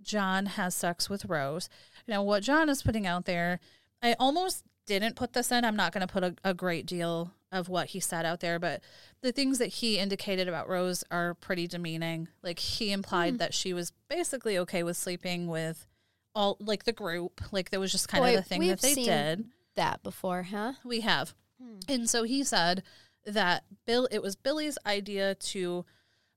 John 0.00 0.46
has 0.46 0.74
sex 0.74 1.08
with 1.10 1.26
Rose. 1.26 1.68
Now, 2.08 2.22
what 2.24 2.42
John 2.42 2.68
is 2.68 2.82
putting 2.82 3.06
out 3.06 3.26
there, 3.26 3.60
I 4.02 4.14
almost 4.18 4.64
didn't 4.86 5.16
put 5.16 5.32
this 5.32 5.52
in. 5.52 5.64
I'm 5.64 5.76
not 5.76 5.92
going 5.92 6.06
to 6.06 6.12
put 6.12 6.24
a, 6.24 6.34
a 6.44 6.54
great 6.54 6.86
deal 6.86 7.32
of 7.52 7.68
what 7.68 7.88
he 7.88 8.00
said 8.00 8.24
out 8.24 8.40
there, 8.40 8.58
but 8.58 8.82
the 9.20 9.30
things 9.30 9.58
that 9.58 9.66
he 9.66 9.98
indicated 9.98 10.48
about 10.48 10.68
Rose 10.68 11.04
are 11.10 11.34
pretty 11.34 11.66
demeaning. 11.66 12.28
Like 12.42 12.58
he 12.58 12.92
implied 12.92 13.34
hmm. 13.34 13.36
that 13.38 13.54
she 13.54 13.72
was 13.72 13.92
basically 14.08 14.58
okay 14.58 14.82
with 14.82 14.96
sleeping 14.96 15.46
with 15.46 15.86
all, 16.34 16.56
like 16.60 16.84
the 16.84 16.92
group. 16.92 17.40
Like 17.52 17.70
that 17.70 17.80
was 17.80 17.92
just 17.92 18.08
kind 18.08 18.24
Boy, 18.24 18.30
of 18.30 18.36
the 18.36 18.42
thing 18.42 18.66
that 18.66 18.80
they 18.80 18.94
seen 18.94 19.06
did. 19.06 19.44
That 19.76 20.02
before, 20.02 20.42
huh? 20.42 20.74
We 20.84 21.00
have. 21.00 21.34
Hmm. 21.62 21.78
And 21.88 22.10
so 22.10 22.24
he 22.24 22.42
said 22.42 22.82
that 23.24 23.64
Bill 23.86 24.08
it 24.10 24.20
was 24.20 24.34
Billy's 24.34 24.78
idea 24.84 25.34
to 25.34 25.84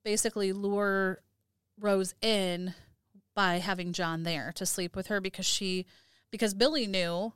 basically 0.04 0.54
lure 0.54 1.22
Rose 1.80 2.14
in 2.22 2.74
by 3.36 3.58
having 3.58 3.92
John 3.92 4.24
there 4.24 4.52
to 4.56 4.66
sleep 4.66 4.96
with 4.96 5.08
her 5.08 5.20
because 5.20 5.46
she 5.46 5.86
because 6.32 6.54
Billy 6.54 6.88
knew 6.88 7.34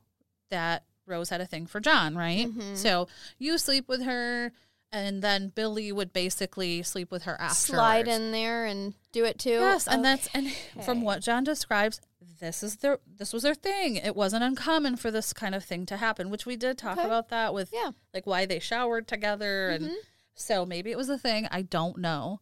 that 0.49 0.83
Rose 1.05 1.29
had 1.29 1.41
a 1.41 1.45
thing 1.45 1.65
for 1.65 1.79
John, 1.79 2.15
right? 2.15 2.47
Mm-hmm. 2.47 2.75
So 2.75 3.07
you 3.37 3.57
sleep 3.57 3.87
with 3.87 4.03
her 4.03 4.51
and 4.91 5.21
then 5.21 5.49
Billy 5.53 5.91
would 5.91 6.11
basically 6.13 6.81
sleep 6.83 7.11
with 7.11 7.23
her 7.23 7.39
after. 7.39 7.73
Slide 7.73 8.07
in 8.07 8.31
there 8.31 8.65
and 8.65 8.93
do 9.11 9.23
it 9.25 9.37
too. 9.39 9.49
Yes, 9.51 9.87
and 9.87 10.03
that's 10.03 10.27
and 10.33 10.51
from 10.83 11.01
what 11.03 11.21
John 11.21 11.43
describes, 11.43 12.01
this 12.39 12.63
is 12.63 12.77
their 12.77 12.99
this 13.07 13.31
was 13.33 13.43
their 13.43 13.53
thing. 13.55 13.95
It 13.97 14.15
wasn't 14.15 14.43
uncommon 14.43 14.97
for 14.97 15.11
this 15.11 15.33
kind 15.33 15.53
of 15.53 15.63
thing 15.63 15.85
to 15.87 15.97
happen, 15.97 16.29
which 16.29 16.45
we 16.45 16.55
did 16.55 16.77
talk 16.77 16.97
Okay. 16.97 17.05
about 17.05 17.29
that 17.29 17.53
with 17.53 17.71
Yeah. 17.73 17.91
like 18.13 18.25
why 18.25 18.45
they 18.45 18.59
showered 18.59 19.07
together 19.07 19.69
and 19.69 19.91
so 20.35 20.65
maybe 20.65 20.89
it 20.91 20.97
was 20.97 21.09
a 21.09 21.17
thing. 21.17 21.47
I 21.51 21.61
don't 21.63 21.97
know. 21.97 22.39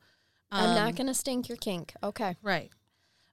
I'm 0.51 0.69
Um, 0.69 0.75
not 0.75 0.95
going 0.95 1.07
to 1.07 1.13
stink 1.13 1.49
your 1.49 1.57
kink. 1.57 1.93
Okay. 2.01 2.37
right. 2.41 2.71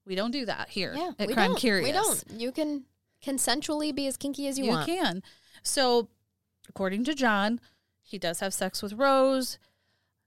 We 0.06 0.14
don't 0.16 0.32
do 0.32 0.44
that 0.46 0.68
here 0.70 0.92
Yeah. 0.96 1.12
at 1.18 1.30
Crime 1.30 1.50
don't. 1.50 1.58
Curious. 1.60 1.86
We 1.86 1.92
don't. 1.92 2.40
You 2.40 2.50
can 2.52 2.84
consensually 3.24 3.94
be 3.94 4.06
as 4.06 4.16
kinky 4.16 4.46
as 4.46 4.58
you, 4.58 4.66
You 4.66 4.70
want. 4.70 4.88
You 4.88 4.96
can. 4.96 5.22
So, 5.62 6.08
according 6.68 7.04
to 7.04 7.14
John, 7.14 7.60
he 8.02 8.18
does 8.18 8.40
have 8.40 8.52
sex 8.52 8.82
with 8.82 8.92
Rose. 8.94 9.58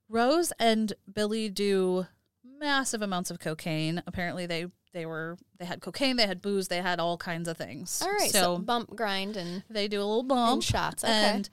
Rose 0.10 0.52
and 0.60 0.94
Billy 1.12 1.50
do 1.50 2.08
massive 2.44 3.02
amounts 3.02 3.30
of 3.30 3.40
cocaine. 3.40 4.02
Apparently, 4.08 4.46
they 4.46 4.68
they 4.94 5.06
were 5.06 5.38
they 5.60 5.66
had 5.66 5.82
cocaine, 5.82 6.16
they 6.16 6.28
had 6.28 6.42
booze, 6.42 6.70
they 6.70 6.82
had 6.82 7.00
all 7.00 7.18
kinds 7.18 7.48
of 7.48 7.58
things. 7.58 8.02
All 8.02 8.12
right. 8.12 8.32
So, 8.32 8.40
so, 8.40 8.58
bump, 8.58 8.96
grind, 8.96 9.38
and, 9.38 9.64
they 9.70 9.88
do 9.88 10.00
a 10.00 10.06
little 10.06 10.24
bump 10.24 10.54
and 10.54 10.64
shots. 10.64 11.04
Okay. 11.04 11.14
and 11.14 11.50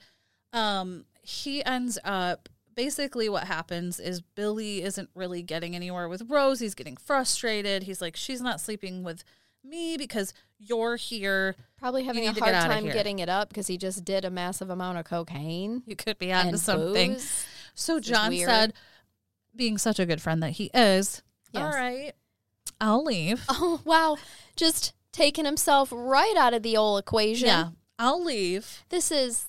um, 0.53 1.05
he 1.21 1.63
ends 1.63 1.99
up 2.03 2.49
basically 2.75 3.29
what 3.29 3.45
happens 3.45 3.99
is 3.99 4.21
Billy 4.21 4.83
isn't 4.83 5.09
really 5.15 5.41
getting 5.41 5.75
anywhere 5.75 6.09
with 6.09 6.23
Rose. 6.29 6.59
He's 6.59 6.75
getting 6.75 6.97
frustrated. 6.97 7.83
He's 7.83 8.01
like, 8.01 8.15
she's 8.15 8.41
not 8.41 8.59
sleeping 8.59 9.03
with 9.03 9.23
me 9.65 9.97
because 9.97 10.33
you're 10.59 10.95
here. 10.95 11.55
Probably 11.77 12.03
having 12.03 12.23
a 12.27 12.31
hard 12.33 12.53
get 12.53 12.65
time 12.65 12.85
getting 12.85 13.19
it 13.19 13.29
up 13.29 13.49
because 13.49 13.67
he 13.67 13.77
just 13.77 14.05
did 14.05 14.25
a 14.25 14.29
massive 14.29 14.69
amount 14.69 14.97
of 14.97 15.05
cocaine 15.05 15.83
You 15.85 15.95
could 15.95 16.17
be 16.17 16.31
onto 16.31 16.57
something. 16.57 17.13
booze. 17.13 17.45
So 17.73 17.97
This 17.97 18.07
John 18.07 18.35
said, 18.35 18.73
being 19.55 19.77
such 19.77 19.99
a 19.99 20.05
good 20.05 20.21
friend 20.21 20.41
that 20.43 20.51
he 20.51 20.71
is, 20.73 21.21
Yes. 21.51 21.63
all 21.63 21.69
right, 21.71 22.13
I'll 22.81 23.03
leave. 23.03 23.43
Oh 23.49 23.81
wow! 23.85 24.17
Just 24.55 24.93
taking 25.11 25.45
himself 25.45 25.89
right 25.91 26.35
out 26.37 26.53
of 26.53 26.63
the 26.63 26.75
old 26.77 26.99
equation. 26.99 27.47
Yeah, 27.47 27.69
I'll 27.99 28.23
leave. 28.23 28.83
This 28.89 29.11
is. 29.11 29.47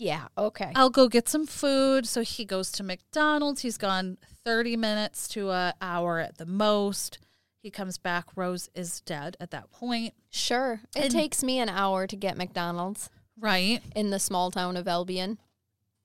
Yeah. 0.00 0.28
Okay. 0.38 0.70
I'll 0.76 0.90
go 0.90 1.08
get 1.08 1.28
some 1.28 1.44
food. 1.46 2.06
So 2.06 2.22
he 2.22 2.44
goes 2.44 2.70
to 2.72 2.84
McDonald's. 2.84 3.62
He's 3.62 3.76
gone 3.76 4.16
30 4.44 4.76
minutes 4.76 5.26
to 5.30 5.50
an 5.50 5.72
hour 5.82 6.20
at 6.20 6.38
the 6.38 6.46
most. 6.46 7.18
He 7.60 7.70
comes 7.70 7.98
back. 7.98 8.26
Rose 8.36 8.68
is 8.74 9.00
dead 9.00 9.36
at 9.40 9.50
that 9.50 9.70
point. 9.70 10.14
Sure. 10.30 10.80
It 10.96 11.04
And- 11.04 11.12
takes 11.12 11.42
me 11.42 11.58
an 11.58 11.68
hour 11.68 12.06
to 12.06 12.16
get 12.16 12.36
McDonald's 12.36 13.10
Right. 13.36 13.82
in 13.94 14.10
the 14.10 14.18
small 14.18 14.50
town 14.50 14.76
of 14.76 14.86
Albion. 14.88 15.38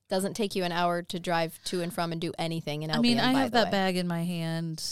Doesn't 0.09 0.33
take 0.35 0.55
you 0.55 0.63
an 0.63 0.71
hour 0.71 1.01
to 1.01 1.19
drive 1.19 1.59
to 1.65 1.81
and 1.81 1.93
from 1.93 2.11
and 2.11 2.19
do 2.19 2.33
anything 2.37 2.83
in 2.83 2.91
I 2.91 2.95
Albion. 2.95 3.17
mean, 3.17 3.23
I 3.25 3.33
have 3.41 3.51
that 3.51 3.65
way. 3.65 3.71
bag 3.71 3.97
in 3.97 4.07
my 4.07 4.23
hand 4.23 4.83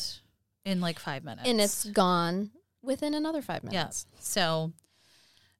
in 0.66 0.80
like 0.82 1.00
five 1.00 1.24
minutes. 1.24 1.48
and 1.48 1.60
it's 1.60 1.86
gone 1.86 2.52
within 2.82 3.14
another 3.14 3.42
five 3.42 3.64
minutes. 3.64 4.06
Yes. 4.14 4.24
So 4.24 4.72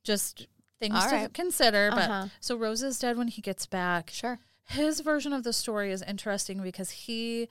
just 0.04 0.48
things 0.80 0.96
All 0.96 1.10
to 1.10 1.16
right. 1.16 1.34
consider. 1.34 1.90
But 1.92 2.10
Uh-huh. 2.10 2.28
so 2.40 2.56
Rose 2.56 2.82
is 2.84 2.98
dead 3.00 3.18
when 3.18 3.28
he 3.28 3.42
gets 3.42 3.66
back. 3.66 4.10
Sure. 4.12 4.40
His 4.66 5.02
version 5.02 5.34
of 5.34 5.44
the 5.44 5.54
story 5.54 5.92
is 5.92 6.02
interesting 6.04 6.62
because 6.64 6.92
he 6.92 7.48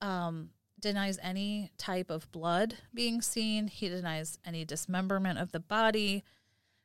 um, 0.00 0.50
denies 0.82 1.18
any 1.22 1.70
type 1.78 2.10
of 2.10 2.30
blood 2.32 2.74
being 2.92 3.22
seen. 3.22 3.68
He 3.68 3.88
denies 3.88 4.38
any 4.44 4.64
dismemberment 4.66 5.38
of 5.38 5.52
the 5.52 5.60
body. 5.60 6.22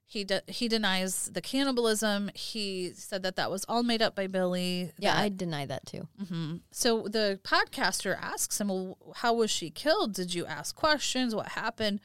He 0.05 0.23
de- 0.23 0.43
he 0.47 0.69
denies 0.69 1.29
the 1.33 1.41
cannibalism. 1.41 2.29
He 2.33 2.93
said 2.93 3.23
that 3.23 3.35
that 3.35 3.51
was 3.51 3.65
all 3.67 3.83
made 3.83 4.01
up 4.01 4.15
by 4.15 4.27
Billy. 4.27 4.93
Yeah, 4.97 5.15
that- 5.15 5.21
I 5.21 5.27
deny 5.27 5.65
that 5.65 5.85
too. 5.85 6.07
Mhm. 6.21 6.61
So 6.71 7.09
the 7.09 7.41
podcaster 7.43 8.17
asks 8.17 8.61
him, 8.61 8.69
"Well, 8.69 8.97
how 9.17 9.33
was 9.33 9.51
she 9.51 9.69
killed? 9.69 10.13
Did 10.13 10.33
you 10.33 10.45
ask 10.45 10.73
questions? 10.75 11.35
What 11.35 11.49
happened?" 11.49 11.99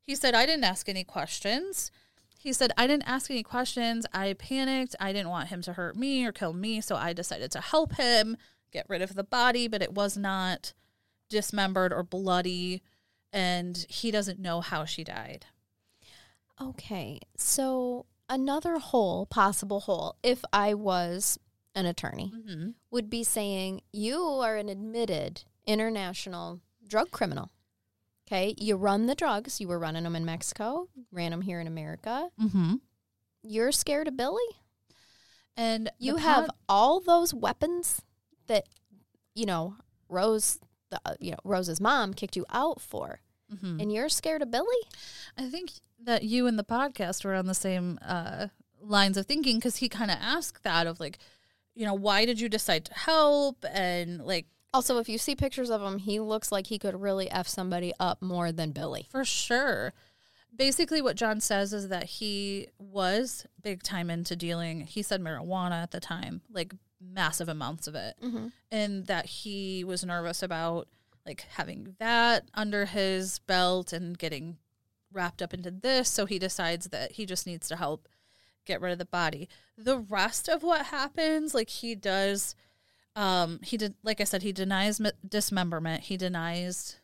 He 0.00 0.16
said, 0.16 0.34
"I 0.34 0.46
didn't 0.46 0.64
ask 0.64 0.88
any 0.88 1.04
questions." 1.04 1.92
He 2.36 2.52
said, 2.52 2.72
"I 2.76 2.86
didn't 2.88 3.08
ask 3.08 3.30
any 3.30 3.42
questions. 3.44 4.04
I 4.12 4.32
panicked. 4.34 4.96
I 4.98 5.12
didn't 5.12 5.30
want 5.30 5.48
him 5.50 5.62
to 5.62 5.74
hurt 5.74 5.96
me 5.96 6.24
or 6.26 6.32
kill 6.32 6.52
me, 6.52 6.80
so 6.80 6.96
I 6.96 7.12
decided 7.12 7.52
to 7.52 7.60
help 7.60 7.94
him 7.94 8.36
get 8.72 8.84
rid 8.88 9.00
of 9.00 9.14
the 9.14 9.22
body, 9.24 9.68
but 9.68 9.80
it 9.80 9.92
was 9.94 10.16
not 10.16 10.72
dismembered 11.28 11.92
or 11.92 12.02
bloody, 12.02 12.82
and 13.32 13.86
he 13.88 14.10
doesn't 14.10 14.38
know 14.38 14.60
how 14.60 14.84
she 14.84 15.04
died." 15.04 15.46
Okay, 16.60 17.20
so 17.36 18.06
another 18.28 18.78
hole, 18.78 19.26
possible 19.26 19.80
hole, 19.80 20.16
if 20.22 20.44
I 20.52 20.74
was 20.74 21.38
an 21.74 21.86
attorney, 21.86 22.32
Mm-hmm. 22.34 22.70
would 22.90 23.10
be 23.10 23.24
saying 23.24 23.80
you 23.92 24.22
are 24.22 24.56
an 24.56 24.68
admitted 24.68 25.42
international 25.66 26.60
drug 26.86 27.10
criminal. 27.10 27.50
Okay, 28.26 28.54
you 28.56 28.76
run 28.76 29.06
the 29.06 29.14
drugs. 29.14 29.60
You 29.60 29.68
were 29.68 29.78
running 29.78 30.04
them 30.04 30.16
in 30.16 30.24
Mexico, 30.24 30.88
ran 31.10 31.32
them 31.32 31.42
here 31.42 31.60
in 31.60 31.66
America. 31.66 32.28
Mm-hmm. 32.40 32.74
You're 33.42 33.72
scared 33.72 34.08
of 34.08 34.16
Billy. 34.16 34.40
And 35.56 35.90
You 35.98 36.16
have 36.16 36.50
all 36.68 37.00
those 37.00 37.34
weapons 37.34 38.00
that 38.46 38.64
you 39.34 39.44
know 39.46 39.76
Rose, 40.08 40.58
the, 40.94 41.00
uh, 41.10 41.14
you 41.20 41.30
know 41.32 41.38
Rose's 41.44 41.80
mom 41.80 42.14
kicked 42.14 42.36
you 42.36 42.44
out 42.50 42.80
for, 42.80 43.20
Mhm. 43.52 43.80
and 43.82 43.92
you're 43.92 44.08
scared 44.08 44.42
of 44.42 44.50
Billy. 44.50 44.82
I 45.36 45.48
think 45.50 45.72
that 45.98 46.22
you 46.22 46.46
and 46.46 46.58
the 46.58 46.64
podcast 46.64 47.24
were 47.24 47.34
on 47.34 47.46
the 47.46 47.54
same 47.54 47.98
uh, 48.02 48.48
lines 48.80 49.16
of 49.16 49.26
thinking 49.26 49.56
because 49.56 49.76
he 49.76 49.88
kind 49.88 50.10
of 50.10 50.18
asked 50.20 50.62
that 50.64 50.86
of 50.86 51.00
like, 51.00 51.18
you 51.74 51.84
know, 51.86 51.94
why 51.94 52.24
did 52.24 52.40
you 52.40 52.48
decide 52.48 52.84
to 52.86 52.94
help? 52.94 53.64
And 53.70 54.24
like, 54.24 54.46
Also, 54.74 54.98
if 54.98 55.08
you 55.08 55.18
see 55.18 55.36
pictures 55.36 55.70
of 55.70 55.80
him, 55.82 55.98
he 55.98 56.18
looks 56.20 56.50
like 56.50 56.66
he 56.66 56.78
could 56.78 57.00
really 57.00 57.30
f 57.30 57.46
somebody 57.48 57.92
up 58.00 58.20
more 58.20 58.50
than 58.52 58.72
Billy. 58.72 59.06
for 59.10 59.24
sure. 59.24 59.92
Basically, 60.56 61.00
what 61.02 61.16
John 61.16 61.40
says 61.40 61.72
is 61.72 61.88
that 61.88 62.04
he 62.04 62.68
was 62.78 63.44
big 63.60 63.82
time 63.82 64.08
into 64.10 64.36
dealing. 64.36 64.82
He 64.86 65.02
said 65.02 65.20
marijuana 65.20 65.82
at 65.82 65.90
the 65.90 65.98
time, 66.00 66.42
like 66.50 66.74
massive 67.00 67.48
amounts 67.48 67.86
of 67.86 67.94
it, 67.94 68.16
Mm-hmm. 68.22 68.48
and 68.70 69.06
that 69.06 69.26
he 69.26 69.84
was 69.84 70.04
nervous 70.04 70.42
about 70.42 70.88
like 71.26 71.46
having 71.56 71.96
that 71.98 72.48
under 72.54 72.84
his 72.86 73.38
belt 73.40 73.92
and 73.92 74.18
getting 74.18 74.58
wrapped 75.12 75.40
up 75.40 75.54
into 75.54 75.70
this. 75.70 76.08
So 76.08 76.26
he 76.26 76.38
decides 76.38 76.88
that 76.88 77.12
he 77.12 77.24
just 77.26 77.46
needs 77.46 77.66
to 77.68 77.76
help 77.76 78.08
get 78.66 78.80
rid 78.80 78.92
of 78.92 78.98
the 78.98 79.04
body. 79.04 79.48
The 79.78 79.98
rest 79.98 80.48
of 80.48 80.62
what 80.62 80.86
happens, 80.86 81.54
like 81.54 81.68
he 81.70 81.94
does, 81.94 82.54
um, 83.16 83.60
he 83.62 83.76
did, 83.76 83.94
like 84.02 84.20
I 84.20 84.24
said, 84.24 84.42
he 84.42 84.52
denies 84.52 85.00
dismemberment. 85.26 86.04
He 86.04 86.16
denies 86.16 86.96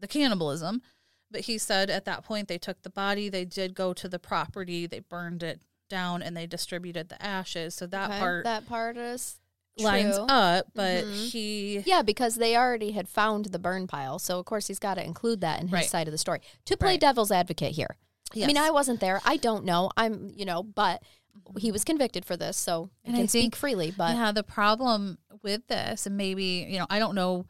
the 0.00 0.06
cannibalism, 0.08 0.82
but 1.30 1.42
he 1.42 1.58
said 1.58 1.90
at 1.90 2.04
that 2.04 2.24
point 2.24 2.46
they 2.48 2.58
took 2.58 2.82
the 2.82 2.90
body, 2.90 3.28
they 3.28 3.44
did 3.44 3.74
go 3.74 3.92
to 3.94 4.08
the 4.08 4.18
property, 4.18 4.86
they 4.86 5.00
burned 5.00 5.42
it 5.42 5.60
down, 5.88 6.22
and 6.22 6.36
they 6.36 6.46
distributed 6.46 7.08
the 7.08 7.22
ashes. 7.22 7.74
So 7.74 7.86
that 7.86 8.10
Okay, 8.10 8.18
part 8.18 8.44
that 8.44 8.66
part 8.66 8.96
is 8.96 9.38
lines 9.78 10.16
true. 10.16 10.24
up, 10.26 10.66
but 10.74 11.04
Mhm. 11.04 11.30
he 11.30 11.78
Yeah, 11.80 12.02
because 12.02 12.36
they 12.36 12.56
already 12.56 12.92
had 12.92 13.08
found 13.08 13.46
the 13.46 13.58
burn 13.58 13.86
pile, 13.86 14.18
so 14.18 14.38
of 14.38 14.46
course 14.46 14.68
he's 14.68 14.78
got 14.78 14.94
to 14.94 15.04
include 15.04 15.40
that 15.42 15.60
in 15.60 15.68
his 15.68 15.72
Right. 15.74 15.90
side 15.90 16.08
of 16.08 16.12
the 16.12 16.18
story. 16.18 16.40
To 16.64 16.76
play 16.76 16.92
Right. 16.92 17.00
devil's 17.00 17.30
advocate 17.30 17.72
here, 17.72 17.96
I 18.34 18.46
mean, 18.46 18.56
I 18.56 18.70
wasn't 18.70 19.00
there. 19.00 19.20
I 19.24 19.36
don't 19.36 19.64
know. 19.64 19.90
I'm, 19.96 20.30
you 20.34 20.44
know, 20.44 20.62
but 20.62 21.02
he 21.58 21.70
was 21.70 21.84
convicted 21.84 22.24
for 22.24 22.36
this, 22.36 22.56
so 22.56 22.90
I 23.04 23.08
And 23.08 23.16
can 23.16 23.24
I 23.24 23.26
speak 23.26 23.54
freely. 23.54 23.90
But 23.90 24.16
yeah, 24.16 24.32
the 24.32 24.42
problem 24.42 25.18
with 25.42 25.66
this, 25.68 26.06
and 26.06 26.16
maybe, 26.16 26.66
you 26.68 26.78
know, 26.78 26.86
I 26.88 26.98
don't 26.98 27.14
know 27.14 27.44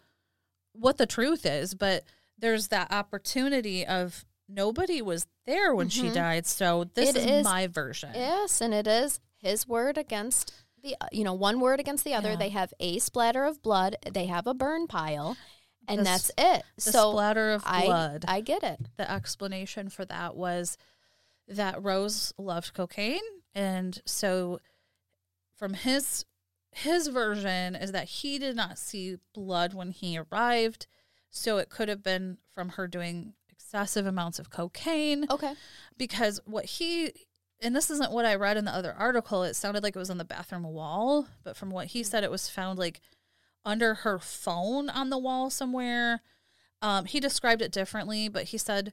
what 0.73 0.99
the 0.99 1.07
truth 1.07 1.47
is, 1.47 1.75
but 1.75 2.05
there's 2.37 2.69
that 2.69 2.91
opportunity 2.93 3.87
of 3.87 4.27
nobody 4.49 5.03
was 5.03 5.27
there 5.45 5.75
when 5.75 5.89
she 5.89 6.05
Mhm. 6.11 6.15
died. 6.15 6.47
So 6.47 6.85
this 6.95 7.15
is, 7.17 7.25
is- 7.25 7.45
my 7.45 7.67
version. 7.67 8.11
yes, 8.15 8.61
and 8.61 8.73
it 8.75 8.87
is 8.87 9.21
his 9.39 9.67
word 9.69 9.99
against 9.99 10.53
the, 10.83 10.97
you 11.13 11.25
know, 11.25 11.35
one 11.35 11.61
word 11.61 11.81
against 11.81 12.05
the 12.05 12.15
other. 12.15 12.31
Yeah. 12.31 12.37
They 12.37 12.49
have 12.51 12.73
a 12.81 12.99
splatter 12.99 13.45
of 13.45 13.63
blood. 13.63 13.97
They 14.11 14.27
have 14.27 14.47
a 14.47 14.55
burn 14.55 14.87
pile, 14.87 15.37
and 15.89 16.01
The 16.01 16.05
that's 16.05 16.31
it. 16.39 16.65
The 16.77 16.81
so 16.93 17.11
splatter 17.13 17.53
of 17.53 17.63
I, 17.67 17.87
blood. 17.87 18.25
I 18.29 18.41
get 18.41 18.63
it. 18.63 18.81
the 18.97 19.11
explanation 19.11 19.89
for 19.89 20.05
that 20.05 20.37
was 20.37 20.77
that 21.49 21.83
Rose 21.83 22.33
loved 22.39 22.73
cocaine, 22.75 23.23
and 23.55 24.01
so 24.05 24.61
from 25.55 25.75
his 25.75 26.25
his 26.73 27.07
version 27.09 27.75
is 27.75 27.93
that 27.93 28.07
he 28.09 28.39
did 28.39 28.55
not 28.55 28.79
see 28.79 29.17
blood 29.33 29.73
when 29.73 29.93
he 29.93 30.19
arrived, 30.19 30.87
so 31.31 31.57
it 31.57 31.71
could 31.71 31.89
have 31.89 32.03
been 32.03 32.37
from 32.53 32.71
her 32.71 32.87
doing 32.87 33.33
excessive 33.67 34.07
amounts 34.07 34.39
of 34.39 34.49
cocaine 34.49 35.27
Okay. 35.31 35.53
because 35.99 36.41
what 36.45 36.65
he 36.65 37.13
and 37.61 37.75
this 37.75 37.91
isn't 37.91 38.13
what 38.13 38.27
I 38.27 38.35
read 38.35 38.59
in 38.59 38.67
the 38.67 38.71
other 38.75 38.93
article. 38.99 39.43
It 39.43 39.55
sounded 39.57 39.83
like 39.83 39.97
it 39.97 39.99
was 39.99 40.11
on 40.11 40.19
the 40.19 40.27
bathroom 40.27 40.65
wall, 40.65 41.27
but 41.43 41.57
from 41.57 41.71
what 41.71 41.87
he 41.89 42.03
said, 42.03 42.23
it 42.23 42.31
was 42.31 42.51
found 42.51 42.79
like 42.79 43.01
under 43.65 43.95
her 43.95 44.19
phone 44.19 44.91
on 44.91 45.09
the 45.09 45.17
wall 45.19 45.49
somewhere. 45.49 46.21
Um, 46.83 47.07
he 47.07 47.19
described 47.19 47.63
it 47.63 47.73
differently, 47.73 48.29
but 48.29 48.45
he 48.45 48.59
said 48.59 48.93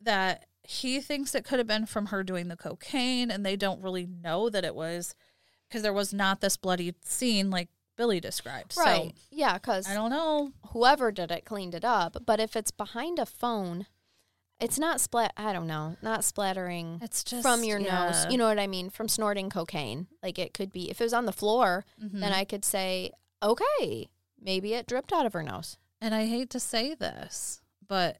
that 0.00 0.46
he 0.62 1.00
thinks 1.02 1.34
it 1.34 1.44
could 1.44 1.58
have 1.58 1.66
been 1.68 1.84
from 1.84 2.06
her 2.06 2.24
doing 2.24 2.48
the 2.48 2.56
cocaine, 2.56 3.30
and 3.30 3.44
they 3.44 3.56
don't 3.56 3.82
really 3.82 4.06
know 4.06 4.48
that 4.48 4.64
it 4.64 4.74
was 4.74 5.14
because 5.68 5.82
there 5.82 5.92
was 5.92 6.14
not 6.14 6.40
this 6.40 6.56
bloody 6.56 6.94
scene 7.04 7.50
like 7.50 7.68
Billy 7.98 8.20
described. 8.20 8.74
Right. 8.74 9.12
yeah, 9.30 9.54
because 9.58 9.86
I 9.86 9.92
don't 9.92 10.10
know. 10.10 10.52
whoever 10.72 11.12
did 11.12 11.30
it 11.30 11.44
cleaned 11.44 11.74
it 11.74 11.84
up. 11.84 12.16
But 12.24 12.40
if 12.40 12.56
it's 12.56 12.70
behind 12.70 13.18
a 13.18 13.26
phone, 13.26 13.86
it's 14.60 14.78
not 14.78 15.00
splat. 15.00 15.32
I 15.36 15.52
don't 15.52 15.66
know, 15.66 15.96
not 16.02 16.24
splattering 16.24 16.98
It's 17.02 17.22
just 17.24 17.42
from 17.42 17.62
your 17.64 17.78
nose. 17.78 18.26
You 18.30 18.38
know 18.38 18.46
what 18.48 18.58
I 18.58 18.66
mean? 18.66 18.90
From 18.90 19.08
snorting 19.08 19.50
cocaine. 19.50 20.06
Like 20.22 20.38
it 20.38 20.52
could 20.54 20.72
be 20.72 20.90
if 20.90 21.00
it 21.00 21.04
was 21.04 21.12
on 21.12 21.26
the 21.26 21.32
floor, 21.32 21.84
Mhm. 22.02 22.20
then 22.20 22.32
I 22.32 22.44
could 22.44 22.64
say, 22.64 23.12
okay, 23.42 24.08
maybe 24.40 24.74
it 24.74 24.86
dripped 24.86 25.12
out 25.12 25.26
of 25.26 25.32
her 25.32 25.42
nose. 25.42 25.78
And 26.00 26.14
I 26.14 26.26
hate 26.26 26.50
to 26.50 26.60
say 26.60 26.94
this, 26.94 27.60
but 27.86 28.18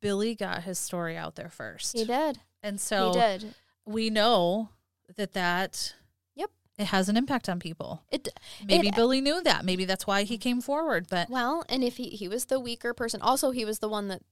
Billy 0.00 0.34
got 0.34 0.64
his 0.64 0.78
story 0.78 1.16
out 1.16 1.36
there 1.36 1.50
first. 1.50 1.96
He 1.96 2.04
did. 2.04 2.40
And 2.62 2.80
so 2.80 3.12
he 3.12 3.18
did. 3.20 3.54
we 3.84 4.10
know 4.10 4.70
that 5.16 5.32
that 5.32 5.94
Yep. 6.34 6.50
it 6.78 6.86
has 6.86 7.08
an 7.08 7.16
impact 7.16 7.48
on 7.48 7.58
people. 7.60 8.02
It 8.10 8.28
Maybe 8.64 8.88
It- 8.88 8.94
Billy 8.96 9.20
knew 9.20 9.42
that. 9.42 9.64
Maybe 9.64 9.84
that's 9.84 10.06
why 10.06 10.22
he 10.24 10.38
came 10.38 10.60
forward. 10.60 11.06
But 11.08 11.30
well, 11.30 11.64
and 11.68 11.82
if 11.84 11.96
he 11.98 12.10
he 12.10 12.28
was 12.28 12.46
the 12.46 12.58
weaker 12.60 12.94
person, 12.94 13.20
also 13.22 13.50
he 13.50 13.64
was 13.64 13.78
the 13.80 13.88
one 13.88 14.08
that 14.08 14.22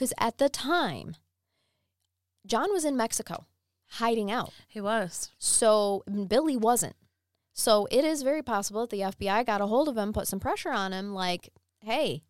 because 0.00 0.14
at 0.18 0.38
the 0.38 0.48
time, 0.48 1.14
John 2.46 2.72
was 2.72 2.86
in 2.86 2.96
Mexico, 2.96 3.44
hiding 3.86 4.30
out. 4.30 4.50
he 4.66 4.80
was. 4.80 5.30
So 5.38 6.02
Billy 6.26 6.56
wasn't. 6.56 6.96
So 7.52 7.86
it 7.90 8.02
is 8.02 8.22
very 8.22 8.42
possible 8.42 8.80
that 8.86 8.90
the 8.90 9.00
FBI 9.02 9.44
got 9.44 9.60
a 9.60 9.66
hold 9.66 9.88
of 9.90 9.98
him, 9.98 10.14
put 10.14 10.26
some 10.26 10.40
pressure 10.40 10.70
on 10.70 10.94
him, 10.94 11.12
like, 11.12 11.50
hey, 11.80 12.22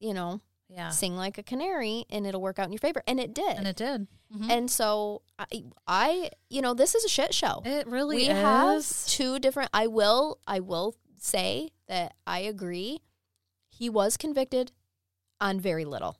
you 0.00 0.12
know, 0.12 0.40
Yeah. 0.68 0.88
sing 0.88 1.14
like 1.16 1.38
a 1.38 1.44
canary 1.44 2.04
and 2.10 2.26
it'll 2.26 2.40
work 2.40 2.58
out 2.58 2.66
in 2.66 2.72
your 2.72 2.80
favor. 2.80 3.02
And 3.06 3.20
it 3.20 3.32
did. 3.32 3.56
And 3.58 3.68
it 3.68 3.76
did. 3.76 4.08
Mhm. 4.34 4.50
And 4.50 4.68
so 4.70 5.22
I, 5.38 5.46
I, 5.86 6.30
you 6.50 6.60
know, 6.62 6.74
this 6.74 6.96
is 6.96 7.04
a 7.04 7.08
shit 7.08 7.32
show. 7.32 7.62
it 7.64 7.86
really 7.86 8.16
we 8.16 8.22
is. 8.28 8.32
have 8.32 9.06
two 9.06 9.38
different 9.38 9.70
I 9.72 9.86
will 9.86 10.40
I 10.48 10.58
will 10.58 10.96
say 11.16 11.70
that 11.86 12.14
I 12.26 12.40
agree. 12.40 13.02
He 13.68 13.88
was 13.88 14.16
convicted 14.16 14.72
on 15.40 15.60
very 15.60 15.84
little. 15.84 16.16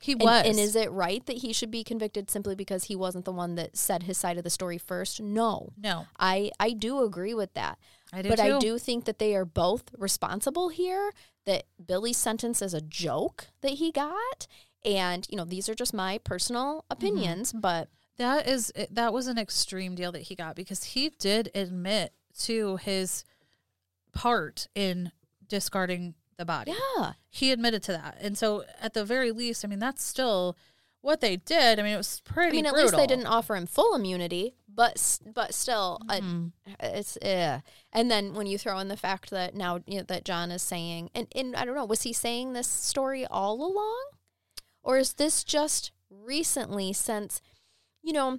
He 0.00 0.12
And, 0.12 0.22
was. 0.22 0.46
and 0.46 0.58
is 0.58 0.74
it 0.76 0.90
right 0.90 1.24
that 1.26 1.38
he 1.38 1.52
should 1.52 1.70
be 1.70 1.84
convicted 1.84 2.30
simply 2.30 2.54
because 2.54 2.84
he 2.84 2.96
wasn't 2.96 3.24
the 3.24 3.32
one 3.32 3.54
that 3.56 3.76
said 3.76 4.04
his 4.04 4.18
side 4.18 4.36
of 4.38 4.44
the 4.44 4.50
story 4.50 4.78
first? 4.78 5.20
No. 5.20 5.72
no, 5.76 6.06
I 6.18 6.50
I 6.60 6.70
do 6.72 7.02
agree 7.02 7.34
with 7.34 7.54
that. 7.54 7.78
I 8.12 8.22
do 8.22 8.28
but 8.28 8.40
I 8.40 8.58
do 8.58 8.78
think 8.78 9.04
that 9.06 9.18
they 9.18 9.34
are 9.34 9.44
both 9.44 9.84
responsible 9.98 10.68
here. 10.68 11.12
That 11.46 11.64
Billy's 11.84 12.16
sentence 12.16 12.62
is 12.62 12.72
a 12.74 12.80
joke 12.80 13.48
that 13.60 13.72
he 13.72 13.92
got, 13.92 14.46
and 14.84 15.26
you 15.30 15.36
know 15.36 15.44
these 15.44 15.68
are 15.68 15.74
just 15.74 15.92
my 15.94 16.18
personal 16.18 16.84
Mm-hmm. 16.84 16.92
opinions. 16.92 17.52
But 17.52 17.88
That 18.16 18.46
is 18.48 18.72
that 18.90 19.12
was 19.12 19.26
an 19.26 19.38
extreme 19.38 19.94
deal 19.94 20.12
that 20.12 20.22
he 20.22 20.34
got 20.34 20.54
because 20.56 20.84
he 20.84 21.10
did 21.10 21.50
admit 21.54 22.12
to 22.44 22.76
his 22.76 23.24
part 24.12 24.68
in 24.74 25.12
discarding 25.48 26.14
the 26.36 26.44
body. 26.44 26.72
yeah, 26.96 27.12
He 27.30 27.50
admitted 27.52 27.82
to 27.84 27.92
that. 27.92 28.18
And 28.20 28.36
so 28.38 28.64
at 28.80 28.94
the 28.94 29.04
very 29.04 29.30
least, 29.32 29.64
I 29.64 29.68
mean 29.68 29.78
that's 29.78 30.02
still 30.04 30.56
what 31.00 31.20
they 31.20 31.36
did. 31.36 31.78
I 31.78 31.82
mean 31.82 31.92
it 31.94 31.98
was 31.98 32.20
pretty 32.24 32.50
I 32.50 32.52
mean 32.52 32.66
at 32.66 32.72
brutal. 32.72 32.86
least 32.86 32.96
they 32.96 33.06
didn't 33.06 33.26
offer 33.26 33.56
him 33.56 33.66
full 33.66 33.94
immunity, 33.94 34.54
but 34.72 35.18
but 35.34 35.52
still, 35.54 36.00
uh, 36.08 36.14
Mhm. 36.20 36.52
it's 36.80 37.16
uh. 37.18 37.60
and 37.92 38.10
then 38.10 38.34
when 38.34 38.46
you 38.46 38.56
throw 38.58 38.78
in 38.78 38.88
the 38.88 38.96
fact 38.96 39.30
that 39.30 39.54
now 39.54 39.80
you 39.86 39.98
know, 39.98 40.04
that 40.04 40.24
John 40.24 40.50
is 40.50 40.62
saying, 40.62 41.10
and 41.14 41.26
and 41.34 41.54
I 41.56 41.64
don't 41.64 41.74
know, 41.76 41.84
was 41.84 42.02
he 42.02 42.12
saying 42.12 42.52
this 42.54 42.68
story 42.68 43.26
all 43.26 43.54
along, 43.64 44.04
or 44.82 44.96
is 44.98 45.14
this 45.14 45.44
just 45.44 45.92
recently 46.10 46.92
since, 46.92 47.42
you 48.02 48.12
know, 48.12 48.38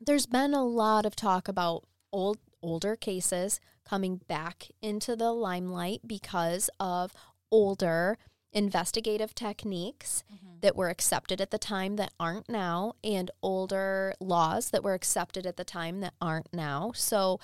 there's 0.00 0.26
been 0.26 0.54
a 0.54 0.64
lot 0.64 1.04
of 1.04 1.14
talk 1.14 1.46
about 1.48 1.84
old 2.12 2.38
older 2.62 2.96
cases 2.96 3.60
coming 3.84 4.20
back 4.28 4.68
into 4.80 5.16
the 5.16 5.32
limelight 5.32 6.00
because 6.06 6.70
of 6.80 7.12
older 7.50 8.18
investigative 8.52 9.34
techniques 9.34 10.24
mm-hmm. 10.32 10.56
that 10.60 10.76
were 10.76 10.90
accepted 10.90 11.40
at 11.40 11.50
the 11.50 11.58
time 11.58 11.96
that 11.96 12.12
aren't 12.20 12.48
now 12.48 12.94
and 13.02 13.30
older 13.42 14.14
laws 14.20 14.70
that 14.70 14.84
were 14.84 14.94
accepted 14.94 15.46
at 15.46 15.56
the 15.56 15.64
time 15.64 16.00
that 16.00 16.14
aren't 16.20 16.52
now. 16.52 16.92
So, 16.94 17.40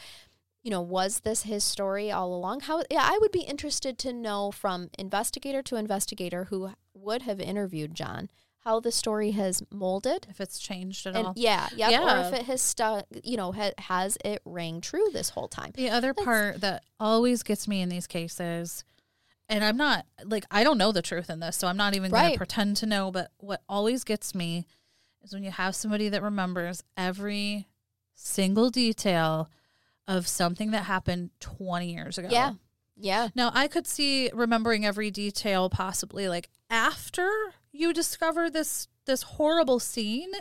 you 0.62 0.70
know, 0.70 0.82
was 0.82 1.20
this 1.20 1.44
his 1.44 1.64
story 1.64 2.10
all 2.10 2.34
along? 2.34 2.60
How 2.60 2.82
yeah, 2.90 3.04
I 3.04 3.18
would 3.20 3.32
be 3.32 3.40
interested 3.40 3.98
to 3.98 4.12
know 4.12 4.50
from 4.50 4.90
investigator 4.98 5.62
to 5.62 5.76
investigator 5.76 6.44
who 6.44 6.72
would 6.94 7.22
have 7.22 7.40
interviewed 7.40 7.94
John 7.94 8.28
how 8.64 8.80
the 8.80 8.92
story 8.92 9.30
has 9.30 9.62
molded 9.70 10.26
If 10.28 10.40
it's 10.40 10.58
changed 10.58 11.06
at 11.06 11.14
and 11.16 11.28
all. 11.28 11.32
yeah, 11.36 11.68
yep, 11.74 11.88
or 11.88 11.92
Yeah. 12.06 12.28
if 12.28 12.34
it 12.34 12.42
has 12.46 12.60
stuck, 12.60 13.06
you 13.24 13.36
know, 13.36 13.52
ha- 13.52 13.72
has 13.78 14.18
it 14.24 14.42
rang 14.44 14.80
true 14.80 15.08
this 15.12 15.30
whole 15.30 15.48
time? 15.48 15.72
The 15.74 15.90
other 15.90 16.12
part 16.12 16.60
that 16.60 16.82
always 17.00 17.42
gets 17.42 17.66
me 17.68 17.80
in 17.80 17.88
these 17.88 18.06
cases, 18.06 18.84
and 19.48 19.64
I'm 19.64 19.76
not 19.76 20.06
like 20.24 20.44
I 20.50 20.64
don't 20.64 20.76
know 20.78 20.92
the 20.92 21.02
truth 21.02 21.30
in 21.30 21.40
this, 21.40 21.56
so 21.56 21.68
I'm 21.68 21.76
not 21.76 21.94
even 21.94 22.10
going 22.10 22.22
Right. 22.22 22.32
to 22.32 22.38
pretend 22.38 22.76
to 22.78 22.86
know. 22.86 23.10
But 23.10 23.30
what 23.38 23.62
always 23.68 24.04
gets 24.04 24.34
me 24.34 24.66
is 25.22 25.32
when 25.32 25.44
you 25.44 25.50
have 25.50 25.74
somebody 25.74 26.08
that 26.10 26.22
remembers 26.22 26.82
every 26.96 27.68
single 28.14 28.68
detail 28.70 29.48
of 30.06 30.26
something 30.26 30.70
that 30.72 30.84
happened 30.84 31.30
20 31.40 31.92
years 31.92 32.18
ago. 32.18 32.28
Yeah, 32.30 32.54
yeah, 32.96 33.28
Now 33.34 33.50
I 33.54 33.68
could 33.68 33.86
see 33.86 34.30
remembering 34.34 34.84
every 34.84 35.10
detail 35.10 35.70
possibly 35.70 36.28
like 36.28 36.48
after 36.68 37.30
you 37.72 37.92
discover 37.92 38.50
this 38.50 38.88
this 39.06 39.22
horrible 39.22 39.78
scene. 39.78 40.32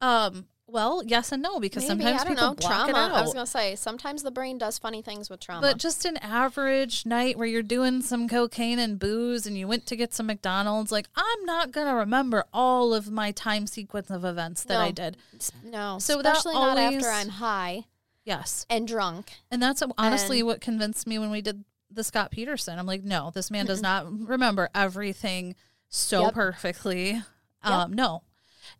Um, 0.00 0.46
well, 0.66 1.02
yes 1.04 1.32
and 1.32 1.42
no 1.42 1.58
because 1.58 1.82
Maybe, 1.88 2.02
sometimes 2.04 2.20
I 2.20 2.24
don't 2.24 2.32
people 2.36 2.46
know 2.50 2.54
block 2.54 2.86
trauma. 2.88 2.90
it 2.90 2.96
out. 2.96 3.12
I 3.12 3.22
was 3.22 3.34
gonna 3.34 3.46
say 3.46 3.74
sometimes 3.74 4.22
the 4.22 4.30
brain 4.30 4.56
does 4.56 4.78
funny 4.78 5.02
things 5.02 5.28
with 5.28 5.40
trauma. 5.40 5.60
But 5.60 5.78
just 5.78 6.04
an 6.04 6.16
average 6.18 7.04
night 7.04 7.36
where 7.36 7.46
you're 7.46 7.62
doing 7.62 8.02
some 8.02 8.28
cocaine 8.28 8.78
and 8.78 8.96
booze 8.98 9.46
and 9.46 9.58
you 9.58 9.66
went 9.66 9.86
to 9.86 9.96
get 9.96 10.14
some 10.14 10.26
McDonald's, 10.26 10.92
like 10.92 11.08
I'm 11.16 11.44
not 11.44 11.72
gonna 11.72 11.96
remember 11.96 12.44
all 12.52 12.94
of 12.94 13.10
my 13.10 13.32
time 13.32 13.66
sequence 13.66 14.10
of 14.10 14.24
events 14.24 14.62
that 14.64 14.74
No. 14.74 14.80
I 14.80 14.90
did. 14.92 15.16
No, 15.64 15.98
So 15.98 16.20
especially 16.20 16.54
not 16.54 16.78
always- 16.78 16.96
after 17.04 17.10
I'm 17.10 17.28
high 17.30 17.84
Yes. 18.24 18.64
and 18.70 18.86
drunk. 18.86 19.32
And 19.50 19.60
that's 19.60 19.82
honestly 19.98 20.38
And- 20.38 20.46
what 20.46 20.60
convinced 20.60 21.04
me 21.06 21.18
when 21.18 21.30
we 21.32 21.40
did 21.42 21.64
the 21.90 22.04
Scott 22.04 22.30
Peterson. 22.30 22.78
I'm 22.78 22.86
like, 22.86 23.02
no, 23.02 23.32
this 23.34 23.50
man 23.50 23.66
does 23.66 23.82
not 23.82 24.06
remember 24.28 24.68
everything 24.72 25.56
so 25.90 26.22
Yep. 26.22 26.34
perfectly. 26.34 27.22
Um, 27.62 27.92
no. 27.92 28.22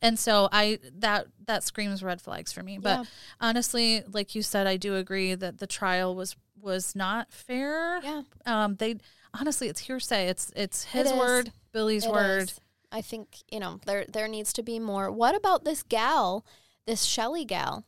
And 0.00 0.18
so 0.18 0.48
I 0.52 0.78
that 1.00 1.26
that 1.46 1.62
screams 1.64 2.02
red 2.02 2.22
flags 2.22 2.52
for 2.52 2.62
me. 2.62 2.78
But 2.78 2.98
Yeah. 3.00 3.04
honestly, 3.40 4.02
like 4.10 4.34
you 4.34 4.42
said, 4.42 4.66
I 4.66 4.76
do 4.78 4.96
agree 4.96 5.34
that 5.34 5.58
the 5.58 5.66
trial 5.66 6.14
was 6.14 6.36
was 6.58 6.94
not 6.94 7.32
fair. 7.32 8.00
Yeah, 8.02 8.22
Um, 8.46 8.76
they 8.76 8.96
honestly, 9.34 9.68
it's 9.68 9.80
hearsay. 9.80 10.28
It's 10.28 10.50
it's 10.56 10.84
his 10.84 11.10
is. 11.10 11.18
word, 11.18 11.52
Billy's 11.72 12.04
it 12.04 12.10
word. 12.10 12.42
is. 12.42 12.60
I 12.92 13.02
think 13.02 13.38
you 13.50 13.60
know 13.60 13.80
there 13.84 14.04
there 14.10 14.28
needs 14.28 14.52
to 14.54 14.62
be 14.62 14.78
more. 14.78 15.10
What 15.10 15.34
about 15.34 15.64
this 15.64 15.82
gal, 15.82 16.44
this 16.86 17.04
Shelley 17.04 17.44
gal? 17.44 17.84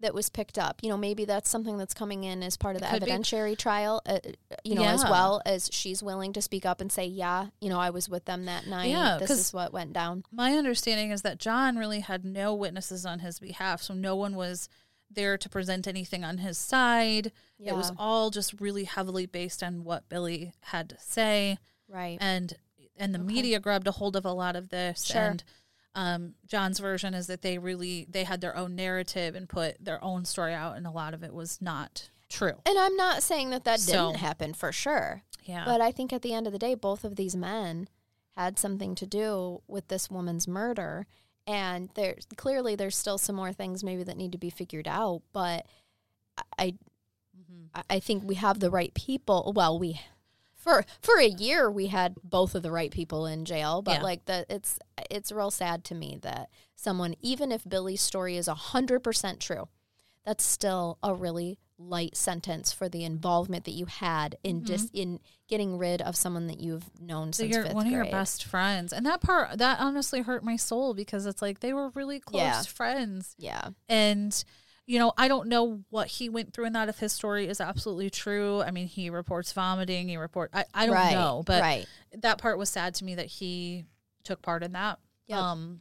That 0.00 0.12
was 0.12 0.28
picked 0.28 0.58
up. 0.58 0.80
You 0.82 0.90
know, 0.90 0.98
maybe 0.98 1.24
that's 1.24 1.48
something 1.48 1.78
that's 1.78 1.94
coming 1.94 2.24
in 2.24 2.42
as 2.42 2.58
part 2.58 2.76
of 2.76 2.82
the 2.82 2.88
Could 2.88 3.04
be. 3.06 3.10
evidentiary 3.10 3.56
trial. 3.56 4.02
Uh, 4.04 4.18
you 4.62 4.74
know, 4.74 4.84
as 4.84 5.02
well 5.04 5.40
as 5.46 5.70
she's 5.72 6.02
willing 6.02 6.34
to 6.34 6.42
speak 6.42 6.66
up 6.66 6.82
and 6.82 6.92
say, 6.92 7.06
"Yeah, 7.06 7.46
you 7.62 7.70
know, 7.70 7.80
I 7.80 7.88
was 7.88 8.06
with 8.08 8.26
them 8.26 8.44
that 8.44 8.66
night. 8.66 8.90
Yeah, 8.90 9.16
this 9.18 9.30
is 9.30 9.54
what 9.54 9.72
went 9.72 9.94
down." 9.94 10.24
My 10.30 10.52
understanding 10.52 11.12
is 11.12 11.22
that 11.22 11.38
John 11.38 11.76
really 11.76 12.00
had 12.00 12.26
no 12.26 12.54
witnesses 12.54 13.06
on 13.06 13.20
his 13.20 13.38
behalf, 13.38 13.80
so 13.80 13.94
no 13.94 14.14
one 14.14 14.36
was 14.36 14.68
there 15.10 15.38
to 15.38 15.48
present 15.48 15.86
anything 15.86 16.24
on 16.24 16.38
his 16.38 16.58
side. 16.58 17.32
It 17.58 17.74
was 17.74 17.90
all 17.96 18.28
just 18.30 18.60
really 18.60 18.84
heavily 18.84 19.24
based 19.24 19.62
on 19.62 19.82
what 19.82 20.08
Billy 20.10 20.52
had 20.60 20.90
to 20.90 20.98
say, 21.00 21.56
Right. 21.88 22.18
and 22.20 22.54
and 22.98 23.14
the 23.14 23.18
Okay. 23.20 23.26
media 23.32 23.60
grabbed 23.60 23.86
a 23.86 23.92
hold 23.92 24.14
of 24.16 24.24
a 24.26 24.32
lot 24.32 24.56
of 24.56 24.68
this. 24.70 25.04
Sure. 25.04 25.22
And 25.22 25.44
um, 25.96 26.34
John's 26.46 26.78
version 26.78 27.12
is 27.14 27.26
that 27.26 27.42
they 27.42 27.58
really 27.58 28.06
they 28.08 28.22
had 28.24 28.40
their 28.40 28.56
own 28.56 28.76
narrative 28.76 29.34
and 29.34 29.48
put 29.48 29.82
their 29.84 30.02
own 30.04 30.24
story 30.24 30.54
out, 30.54 30.76
and 30.76 30.86
a 30.86 30.90
lot 30.92 31.14
of 31.14 31.24
it 31.24 31.34
was 31.34 31.60
not 31.60 32.10
true. 32.28 32.52
And 32.64 32.78
I'm 32.78 32.94
not 32.96 33.22
saying 33.24 33.50
that 33.50 33.64
that 33.64 33.80
So- 33.80 33.92
didn't 34.12 34.20
happen 34.20 34.54
for 34.54 34.70
sure. 34.72 35.22
Yeah, 35.44 35.64
But 35.64 35.80
I 35.80 35.92
think 35.92 36.12
at 36.12 36.22
the 36.22 36.34
end 36.34 36.46
of 36.48 36.52
the 36.52 36.58
day, 36.58 36.74
both 36.74 37.04
of 37.04 37.14
these 37.16 37.34
men 37.36 37.88
had 38.36 38.58
something 38.58 38.94
to 38.96 39.06
do 39.06 39.62
with 39.68 39.88
this 39.88 40.10
woman's 40.10 40.46
murder. 40.48 41.06
And 41.46 41.88
there 41.94 42.16
clearly 42.36 42.74
there's 42.74 42.96
still 42.96 43.16
some 43.18 43.36
more 43.36 43.52
things 43.52 43.84
maybe 43.84 44.02
that 44.02 44.16
need 44.16 44.32
to 44.32 44.38
be 44.38 44.50
figured 44.50 44.88
out. 44.88 45.22
But 45.32 45.66
I 46.58 46.74
Mhm. 47.38 47.68
I- 47.74 47.84
I 47.90 48.00
think 48.00 48.24
we 48.24 48.34
have 48.34 48.58
the 48.58 48.70
right 48.70 48.92
people. 48.94 49.52
Well, 49.54 49.78
we 49.78 50.00
for 50.66 50.84
for 51.00 51.18
a 51.18 51.28
year 51.28 51.70
we 51.70 51.86
had 51.86 52.16
both 52.24 52.54
of 52.56 52.62
the 52.62 52.72
right 52.72 52.90
people 52.90 53.24
in 53.26 53.44
jail. 53.44 53.82
But 53.82 53.98
Yeah. 53.98 54.02
like 54.02 54.24
the 54.24 54.44
it's 54.48 54.78
it's 55.08 55.30
real 55.30 55.50
sad 55.52 55.84
to 55.84 55.94
me 55.94 56.18
that 56.22 56.50
someone 56.74 57.14
even 57.20 57.52
if 57.52 57.62
Billy's 57.68 58.02
story 58.02 58.36
is 58.36 58.48
hundred 58.48 59.00
percent 59.00 59.38
true, 59.40 59.68
that's 60.24 60.44
still 60.44 60.98
a 61.02 61.14
really 61.14 61.58
light 61.78 62.16
sentence 62.16 62.72
for 62.72 62.88
the 62.88 63.04
involvement 63.04 63.64
that 63.66 63.72
you 63.72 63.84
had 63.84 64.34
in 64.42 64.56
mm-hmm. 64.56 64.66
just 64.66 64.92
in 64.94 65.20
getting 65.46 65.76
rid 65.76 66.00
of 66.00 66.16
someone 66.16 66.46
that 66.46 66.58
you've 66.58 66.90
known 67.00 67.32
So 67.34 67.42
since 67.44 67.54
you're 67.54 67.68
one 67.74 67.86
of 67.86 67.92
your 67.92 68.06
best 68.06 68.44
friends, 68.44 68.92
and 68.94 69.04
that 69.06 69.20
part 69.20 69.58
that 69.58 69.78
honestly 69.78 70.22
hurt 70.22 70.42
my 70.42 70.56
soul 70.56 70.94
because 70.94 71.26
it's 71.26 71.42
like 71.42 71.60
they 71.60 71.74
were 71.74 71.90
really 71.90 72.18
close 72.18 72.40
Yeah. 72.40 72.62
friends. 72.62 73.34
Yeah, 73.38 73.68
And, 73.88 74.42
you 74.86 74.98
know, 74.98 75.12
I 75.18 75.26
don't 75.28 75.48
know 75.48 75.82
what 75.90 76.06
he 76.08 76.28
went 76.28 76.52
through 76.52 76.66
in 76.66 76.72
that 76.74 76.88
if 76.88 76.98
his 76.98 77.12
story 77.12 77.48
is 77.48 77.60
absolutely 77.60 78.08
true. 78.10 78.62
I 78.62 78.70
mean, 78.70 78.86
he 78.86 79.10
reports 79.10 79.52
vomiting, 79.52 80.08
he 80.08 80.16
report 80.16 80.50
I, 80.54 80.64
I 80.72 80.86
don't 80.86 80.94
right, 80.94 81.12
know, 81.12 81.42
but 81.44 81.60
right, 81.60 81.86
that 82.18 82.38
part 82.38 82.56
was 82.58 82.68
sad 82.70 82.94
to 82.96 83.04
me 83.04 83.14
that 83.16 83.26
he 83.26 83.84
took 84.24 84.42
part 84.42 84.62
in 84.62 84.72
that. 84.72 84.98
Yep. 85.28 85.38
Um 85.38 85.80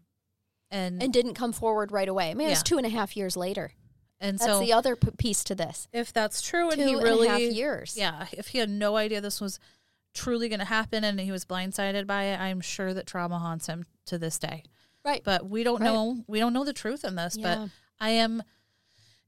and 0.72 1.02
and 1.03 1.14
didn't 1.14 1.36
come 1.36 1.52
forward 1.53 1.91
right 1.91 2.07
away. 2.10 2.32
I 2.32 2.34
mean, 2.34 2.49
it's 2.49 2.60
Yeah. 2.61 2.64
two 2.64 2.77
and 2.77 2.86
a 2.86 2.90
half 2.90 3.15
years 3.15 3.38
later. 3.38 3.72
and 4.19 4.40
That's 4.40 4.52
so 4.52 4.60
the 4.60 4.73
other 4.73 4.95
p- 4.95 5.11
piece 5.18 5.44
to 5.45 5.56
this. 5.56 5.88
if 5.94 6.11
that's 6.11 6.41
true 6.41 6.69
and 6.72 6.80
Two 6.82 6.88
he 6.88 6.94
and 6.94 7.02
a 7.02 7.03
really 7.03 7.27
half 7.27 7.40
years. 7.41 7.95
Yeah, 7.98 8.26
if 8.32 8.48
he 8.49 8.57
had 8.57 8.69
no 8.69 8.95
idea 8.95 9.22
this 9.22 9.40
was 9.40 9.60
truly 10.15 10.48
going 10.49 10.60
to 10.60 10.65
happen 10.65 11.03
and 11.03 11.19
he 11.19 11.32
was 11.32 11.44
blindsided 11.45 12.07
by 12.07 12.23
it, 12.23 12.40
I'm 12.40 12.61
sure 12.61 12.94
that 12.94 13.06
trauma 13.06 13.38
haunts 13.38 13.68
him 13.68 13.86
to 14.06 14.18
this 14.18 14.40
day. 14.40 14.64
Right. 15.03 15.22
But 15.23 15.48
we 15.49 15.64
don't 15.64 15.82
Right. 15.82 15.91
know 15.94 16.23
we 16.27 16.40
don't 16.40 16.53
know 16.53 16.64
the 16.64 16.73
truth 16.73 17.03
in 17.06 17.15
this, 17.15 17.36
Yeah. 17.38 17.56
but 17.56 17.69
I 17.99 18.10
am 18.11 18.41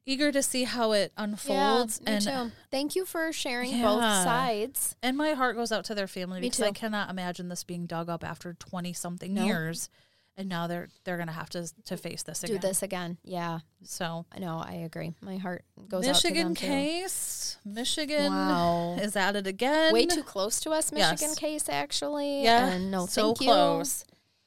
eager 0.07 0.31
to 0.31 0.41
see 0.41 0.63
how 0.63 0.93
it 0.93 1.11
unfolds 1.17 1.99
yeah, 2.03 2.09
me 2.09 2.15
and 2.15 2.25
too. 2.51 2.55
Thank 2.71 2.95
you 2.95 3.05
for 3.05 3.31
sharing 3.31 3.79
both 3.81 4.01
sides. 4.01 4.95
and 5.03 5.15
my 5.17 5.33
heart 5.33 5.55
goes 5.55 5.71
out 5.71 5.85
to 5.85 5.95
their 5.95 6.07
family 6.07 6.39
Me 6.41 6.47
because 6.47 6.61
I 6.61 6.71
cannot 6.71 7.09
imagine 7.09 7.49
this 7.49 7.63
being 7.63 7.85
dug 7.85 8.09
up 8.09 8.23
after 8.23 8.53
20 8.53 8.93
something 8.93 9.33
No. 9.33 9.45
years 9.45 9.89
and 10.37 10.47
now 10.49 10.67
they're 10.67 10.87
they're 11.03 11.17
going 11.17 11.27
to 11.27 11.33
have 11.33 11.49
to 11.51 11.67
to 11.85 11.97
face 11.97 12.21
this 12.23 12.41
Do 12.41 12.47
again. 12.53 12.61
this 12.61 12.83
again. 12.83 13.17
Yeah, 13.23 13.59
So, 13.83 14.25
I 14.31 14.37
know. 14.39 14.57
I 14.63 14.73
agree. 14.85 15.13
My 15.21 15.37
heart 15.37 15.65
goes 15.89 16.05
Michigan 16.05 16.47
out 16.51 16.55
to 16.57 16.61
them 16.65 16.71
Michigan 16.71 16.99
case, 17.01 17.57
Michigan 17.65 18.31
Wow. 18.31 18.97
is 19.01 19.15
at 19.15 19.35
it 19.35 19.47
again. 19.47 19.93
Way 19.93 20.05
too 20.05 20.21
close 20.23 20.59
to 20.61 20.69
us, 20.71 20.91
Yes. 20.95 21.11
Michigan 21.21 21.35
case 21.35 21.67
actually. 21.69 22.43
Yeah, 22.43 22.67
and 22.67 22.91
no, 22.91 23.07
so 23.07 23.33
thank 23.33 23.49
close. 23.49 24.05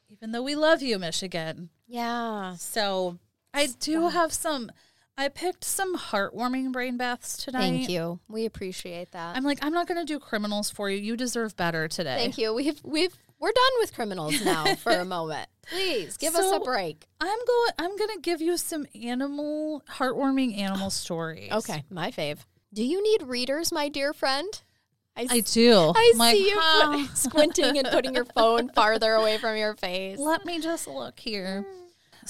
Even 0.09 0.31
though 0.32 0.43
we 0.43 0.55
love 0.55 0.81
you, 0.81 0.99
Michigan. 0.99 1.70
Yeah, 1.89 2.55
So 2.57 3.19
I 3.53 3.66
do 3.81 4.09
have 4.09 4.32
some. 4.32 4.70
I 5.20 5.28
picked 5.28 5.64
some 5.64 5.98
heartwarming 5.98 6.72
brain 6.72 6.97
baths 6.97 7.36
tonight. 7.36 7.60
thank 7.60 7.90
you. 7.90 8.20
We 8.26 8.47
appreciate 8.47 9.12
that. 9.12 9.36
I'm 9.36 9.44
like, 9.44 9.59
I'm 9.60 9.74
not 9.74 9.86
going 9.86 10.01
to 10.01 10.10
do 10.10 10.18
criminals 10.18 10.70
for 10.70 10.88
you. 10.88 10.97
You 10.97 11.14
deserve 11.14 11.55
better 11.59 11.88
today. 11.88 12.16
Thank 12.16 12.38
you. 12.38 12.55
We've 12.55 12.80
we've 12.82 13.14
we're 13.38 13.52
done 13.52 13.72
with 13.80 13.94
criminals 13.94 14.42
now 14.42 14.74
for 14.76 14.92
a 14.92 15.05
moment. 15.05 15.47
Please 15.68 16.16
give 16.16 16.34
us 16.34 16.51
a 16.51 16.60
break. 16.60 17.06
I'm 17.20 17.28
going. 17.28 17.70
I'm 17.78 17.97
going 17.98 18.16
to 18.16 18.20
give 18.22 18.40
you 18.40 18.56
some 18.56 18.86
animal, 18.94 19.82
heartwarming 19.90 20.56
animal 20.56 20.88
stories. 20.90 21.52
Okay, 21.52 21.84
my 21.90 22.10
fave. 22.10 22.38
Do 22.72 22.82
you 22.82 23.02
need 23.02 23.28
readers, 23.28 23.70
my 23.70 23.90
dear 23.90 24.14
friend? 24.14 24.62
I, 25.18 25.26
I 25.28 25.40
do. 25.40 25.92
I 25.94 26.12
like, 26.16 26.34
see 26.34 26.48
you 26.48 26.56
huh. 26.59 27.06
put, 27.06 27.10
squinting 27.18 27.76
and 27.76 27.88
putting 27.88 28.14
your 28.14 28.24
phone 28.24 28.70
farther 28.70 29.12
away 29.12 29.36
from 29.36 29.59
your 29.59 29.74
face. 29.74 30.18
Let 30.18 30.47
me 30.47 30.60
just 30.60 30.88
look 30.88 31.20
here. 31.20 31.66
Mm. 31.68 31.80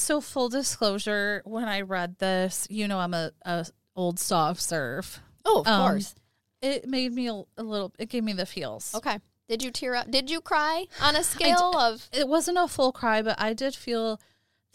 So 0.00 0.20
full 0.20 0.48
disclosure, 0.48 1.42
when 1.44 1.64
I 1.68 1.82
read 1.82 2.18
this, 2.18 2.66
you 2.70 2.88
know, 2.88 2.98
I'm 2.98 3.12
a, 3.14 3.32
a 3.44 3.66
old 3.94 4.18
soft 4.18 4.60
serve. 4.62 5.20
Oh, 5.44 5.60
of 5.60 5.66
Um, 5.68 5.88
course. 5.90 6.14
It 6.62 6.88
made 6.88 7.12
me 7.12 7.28
a, 7.28 7.42
a 7.58 7.62
little. 7.62 7.92
It 7.98 8.08
gave 8.08 8.24
me 8.24 8.32
the 8.32 8.46
feels. 8.46 8.94
Okay. 8.94 9.18
Did 9.48 9.62
you 9.62 9.70
tear 9.70 9.94
up? 9.94 10.10
Did 10.10 10.30
you 10.30 10.40
cry 10.40 10.86
on 11.02 11.16
a 11.16 11.22
scale 11.22 11.76
of? 11.76 12.08
it 12.12 12.28
wasn't 12.28 12.58
a 12.58 12.66
full 12.68 12.92
cry, 12.92 13.20
but 13.22 13.40
I 13.40 13.52
did 13.52 13.74
feel 13.74 14.20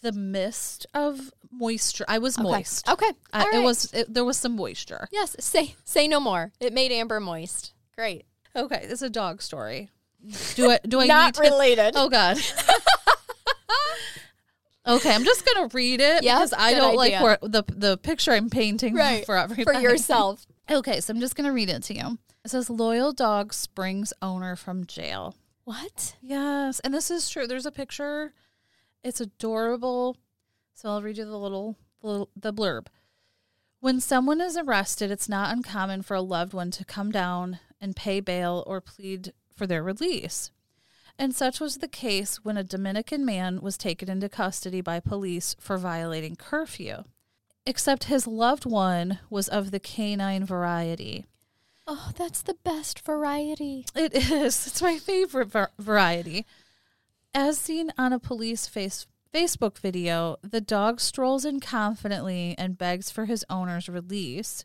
the 0.02 0.12
mist 0.12 0.86
of 0.94 1.32
moisture. 1.50 2.04
I 2.08 2.18
was 2.18 2.38
Okay. 2.38 2.44
moist. 2.48 2.88
Okay. 2.88 3.10
I, 3.32 3.42
All 3.44 3.60
It 3.60 3.64
was 3.64 3.92
it, 3.92 4.12
there 4.12 4.24
was 4.24 4.36
some 4.36 4.54
moisture. 4.56 5.08
Yes. 5.10 5.34
Say 5.40 5.74
say 5.84 6.06
no 6.08 6.20
more. 6.20 6.52
It 6.60 6.72
made 6.72 6.92
Amber 6.92 7.20
moist. 7.20 7.72
Great. 7.96 8.26
Okay, 8.54 8.80
it's 8.84 9.02
a 9.02 9.10
dog 9.10 9.42
story. 9.42 9.90
Do 10.54 10.70
I 10.70 10.78
do 10.86 11.00
I 11.00 11.06
Not 11.06 11.38
need 11.38 11.44
to, 11.44 11.50
related. 11.52 11.92
Oh 11.96 12.08
God. 12.08 12.36
okay, 14.86 15.14
I'm 15.14 15.24
just 15.24 15.44
gonna 15.46 15.68
read 15.72 16.00
it 16.00 16.22
Yeah, 16.22 16.36
because 16.36 16.54
I 16.56 16.74
don't 16.74 16.96
like 16.96 17.12
idea. 17.14 17.22
where 17.22 17.38
the 17.42 17.62
the 17.68 17.96
picture 17.98 18.32
I'm 18.32 18.50
painting 18.50 18.94
Right. 18.94 19.24
for 19.26 19.36
everybody. 19.36 19.76
For 19.78 19.82
yourself. 19.82 20.46
Okay, 20.70 21.00
so 21.00 21.12
I'm 21.12 21.20
just 21.20 21.36
gonna 21.36 21.52
read 21.52 21.70
it 21.70 21.82
to 21.84 21.94
you. 21.94 22.18
It 22.44 22.50
says 22.50 22.70
loyal 22.70 23.12
dog 23.12 23.52
springs 23.52 24.12
owner 24.22 24.54
from 24.56 24.86
jail. 24.86 25.34
What? 25.64 26.16
Yes, 26.22 26.78
and 26.80 26.94
this 26.94 27.10
is 27.10 27.28
true. 27.28 27.46
There's 27.46 27.66
a 27.66 27.72
picture. 27.72 28.32
It's 29.02 29.20
adorable. 29.20 30.16
So 30.74 30.90
I'll 30.90 31.02
read 31.02 31.18
you 31.18 31.24
the 31.24 31.38
little, 31.38 31.76
little 32.02 32.28
the 32.36 32.52
blurb. 32.52 32.86
When 33.80 34.00
someone 34.00 34.40
is 34.40 34.56
arrested, 34.56 35.10
it's 35.10 35.28
not 35.28 35.52
uncommon 35.52 36.02
for 36.02 36.14
a 36.14 36.20
loved 36.20 36.54
one 36.54 36.70
to 36.72 36.84
come 36.84 37.10
down 37.10 37.58
and 37.80 37.94
pay 37.96 38.20
bail 38.20 38.62
or 38.66 38.80
plead 38.80 39.32
for 39.54 39.66
their 39.66 39.82
release. 39.82 40.50
And 41.18 41.34
such 41.34 41.60
was 41.60 41.78
the 41.78 41.88
case 41.88 42.44
when 42.44 42.56
a 42.56 42.64
Dominican 42.64 43.24
man 43.24 43.60
was 43.60 43.78
taken 43.78 44.10
into 44.10 44.28
custody 44.28 44.80
by 44.80 45.00
police 45.00 45.56
for 45.58 45.78
violating 45.78 46.36
curfew. 46.36 47.04
Except 47.64 48.04
his 48.04 48.26
loved 48.26 48.64
one 48.64 49.18
was 49.30 49.48
of 49.48 49.70
the 49.70 49.80
canine 49.80 50.44
variety. 50.44 51.24
Oh, 51.86 52.10
that's 52.16 52.42
the 52.42 52.56
best 52.64 53.00
variety. 53.00 53.86
It 53.94 54.14
is. 54.14 54.66
It's 54.66 54.82
my 54.82 54.98
favorite 54.98 55.48
var- 55.48 55.70
variety. 55.78 56.44
As 57.32 57.58
seen 57.58 57.92
on 57.96 58.12
a 58.12 58.18
police 58.18 58.66
face- 58.66 59.06
Facebook 59.32 59.78
video, 59.78 60.36
the 60.42 60.60
dog 60.60 61.00
strolls 61.00 61.44
in 61.44 61.60
confidently 61.60 62.54
and 62.58 62.78
begs 62.78 63.10
for 63.10 63.26
his 63.26 63.44
owner's 63.48 63.88
release. 63.88 64.64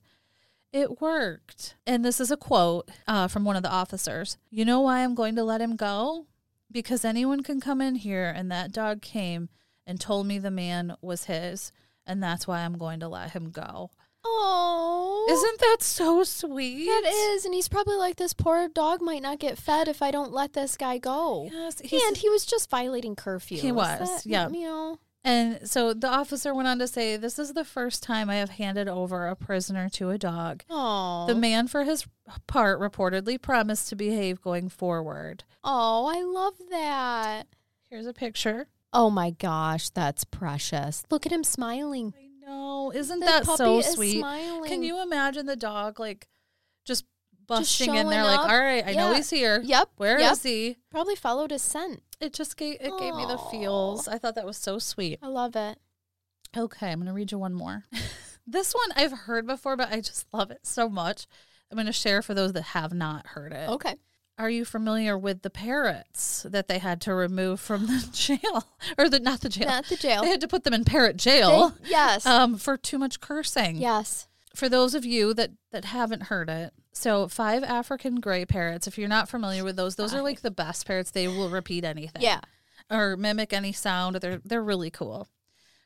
It 0.74 1.02
worked. 1.02 1.76
And 1.86 2.04
this 2.06 2.20
is 2.20 2.32
a 2.32 2.38
quote 2.38 2.90
uh, 3.08 3.28
from 3.28 3.46
one 3.46 3.56
of 3.56 3.64
the 3.64 3.72
officers. 3.72 4.38
You 4.50 4.64
know 4.66 4.82
why 4.82 5.00
I'm 5.00 5.16
going 5.16 5.36
to 5.36 5.44
let 5.44 5.62
him 5.62 5.76
go? 5.76 6.28
Because 6.72 7.04
anyone 7.06 7.44
can 7.44 7.60
come 7.60 7.82
in 7.82 7.96
here, 7.96 8.32
and 8.36 8.52
that 8.52 8.72
dog 8.72 9.02
came 9.02 9.50
and 9.86 10.00
told 10.00 10.26
me 10.28 10.40
the 10.40 10.52
man 10.52 10.96
was 11.02 11.26
his, 11.26 11.72
and 12.06 12.22
that's 12.22 12.48
why 12.48 12.62
I'm 12.62 12.78
going 12.78 13.00
to 13.02 13.08
let 13.08 13.32
him 13.32 13.50
go. 13.52 13.92
Oh. 14.24 15.28
Isn't 15.30 15.60
that 15.60 15.78
so 15.82 16.24
sweet? 16.24 16.86
that 16.86 17.12
is, 17.34 17.46
and 17.46 17.54
he's 17.54 17.68
probably 17.68 17.96
like 17.96 18.18
this 18.18 18.34
poor 18.34 18.68
dog 18.70 19.02
might 19.02 19.22
not 19.24 19.40
get 19.40 19.58
fed 19.58 19.88
if 19.88 20.02
I 20.02 20.12
don't 20.12 20.32
let 20.32 20.54
this 20.54 20.78
guy 20.78 20.98
go. 21.00 21.50
Yes, 21.52 21.82
and 21.82 22.16
he 22.18 22.30
was 22.30 22.46
just 22.46 22.70
violating 22.70 23.16
curfew. 23.16 23.58
He 23.58 23.72
was, 23.72 24.00
that- 24.00 24.26
yeah. 24.26 24.50
You 24.50 24.62
know. 24.64 25.00
And 25.24 25.70
so 25.70 25.94
the 25.94 26.08
officer 26.08 26.54
went 26.54 26.68
on 26.68 26.80
to 26.80 26.88
say, 26.88 27.16
This 27.16 27.38
is 27.38 27.54
the 27.54 27.64
first 27.66 28.02
time 28.02 28.30
I 28.30 28.36
have 28.36 28.52
handed 28.52 28.88
over 28.88 29.28
a 29.28 29.36
prisoner 29.36 29.88
to 29.90 30.10
a 30.10 30.18
dog. 30.18 30.64
Oh. 30.70 31.28
The 31.28 31.36
man, 31.36 31.68
for 31.68 31.84
his 31.84 32.06
part, 32.48 32.80
reportedly 32.80 33.40
promised 33.42 33.90
to 33.90 33.96
behave 33.96 34.42
going 34.42 34.70
forward. 34.70 35.44
oh, 35.64 36.06
I 36.06 36.22
love 36.24 36.56
that. 36.72 37.44
Here's 37.90 38.08
a 38.08 38.14
picture. 38.14 38.68
Oh 38.94 39.10
my 39.10 39.30
gosh, 39.32 39.90
that's 39.90 40.24
precious. 40.24 41.04
Look 41.12 41.26
at 41.26 41.32
him 41.32 41.44
smiling. 41.44 42.14
I 42.18 42.46
know. 42.50 42.92
Isn't 42.94 43.20
The 43.20 43.26
that 43.28 43.44
puppy 43.46 43.58
so 43.58 43.82
sweet? 43.82 44.20
smiling. 44.20 44.68
Can 44.70 44.82
you 44.84 45.02
imagine 45.04 45.46
the 45.46 45.56
dog, 45.56 46.00
like, 46.00 46.28
just 46.84 47.06
busting 47.60 47.96
in 47.96 48.08
there, 48.10 48.24
like, 48.24 48.40
up? 48.40 48.50
All 48.50 48.60
right, 48.60 48.86
I 48.86 48.94
know 48.94 49.14
he's 49.14 49.30
here. 49.30 49.62
Yep. 49.64 49.90
Where 49.98 50.18
is 50.18 50.24
yep. 50.24 50.38
he? 50.44 50.78
Probably 50.90 51.16
followed 51.16 51.52
his 51.52 51.62
scent. 51.62 52.02
It 52.20 52.34
just 52.34 52.58
gave, 52.58 52.76
it 52.76 52.92
gave 53.00 53.16
me 53.16 53.26
the 53.26 53.38
feels. 53.50 54.08
I 54.08 54.18
thought 54.18 54.36
that 54.36 54.46
was 54.46 54.58
so 54.58 54.80
sweet. 54.80 55.20
I 55.22 55.28
love 55.28 55.56
it. 55.56 55.80
Okay, 56.56 56.92
I'm 56.92 57.00
going 57.00 57.08
to 57.08 57.14
read 57.14 57.32
you 57.32 57.40
one 57.40 57.54
more. 57.54 57.86
this 58.48 58.74
one 58.74 58.90
I've 58.96 59.12
heard 59.12 59.48
before, 59.48 59.76
but 59.78 59.92
I 59.92 60.02
just 60.02 60.28
love 60.34 60.52
it 60.52 60.60
so 60.64 60.90
much. 60.90 61.28
I'm 61.72 61.76
going 61.76 61.86
to 61.88 61.94
share 61.94 62.22
for 62.22 62.34
those 62.34 62.54
that 62.54 62.62
have 62.64 62.94
not 62.94 63.28
heard 63.28 63.54
it. 63.54 63.70
Okay. 63.70 63.96
Are 64.38 64.50
you 64.50 64.66
familiar 64.66 65.18
with 65.18 65.44
the 65.44 65.50
parrots 65.50 66.46
that 66.50 66.68
they 66.68 66.80
had 66.80 67.00
to 67.02 67.14
remove 67.14 67.60
from 67.60 67.86
the 67.86 68.10
jail? 68.14 68.66
Or 68.98 69.08
the 69.08 69.20
not 69.20 69.42
the 69.42 69.50
jail. 69.50 69.68
Not 69.68 69.86
the 69.86 69.96
jail. 69.96 70.22
They 70.24 70.30
had 70.30 70.42
to 70.42 70.48
put 70.48 70.64
them 70.64 70.74
in 70.74 70.84
parrot 70.84 71.18
jail 71.18 71.70
They- 71.82 71.92
yes. 71.92 72.26
um, 72.26 72.58
for 72.58 72.76
too 72.76 72.98
much 72.98 73.20
cursing. 73.20 73.78
yes. 73.78 74.28
For 74.56 74.68
those 74.68 74.94
of 74.96 75.06
you 75.06 75.34
that, 75.36 75.52
that 75.72 75.86
haven't 75.86 76.24
heard 76.24 76.50
it, 76.50 76.74
so 76.92 77.28
five 77.28 77.64
African 77.64 78.20
gray 78.20 78.46
parrots, 78.46 78.86
if 78.88 78.98
you're 78.98 79.08
not 79.08 79.30
familiar 79.30 79.64
with 79.64 79.76
those, 79.78 79.96
those 79.96 80.14
are 80.14 80.22
like 80.22 80.42
the 80.42 80.52
best 80.52 80.86
parrots. 80.86 81.12
They 81.12 81.28
will 81.28 81.50
repeat 81.50 81.84
anything 81.86 82.22
Yeah. 82.22 82.42
or 82.90 83.16
mimic 83.16 83.54
any 83.54 83.72
sound. 83.72 84.18
They're 84.18 84.42
they're 84.44 84.62
really 84.64 84.90
cool. 84.92 85.30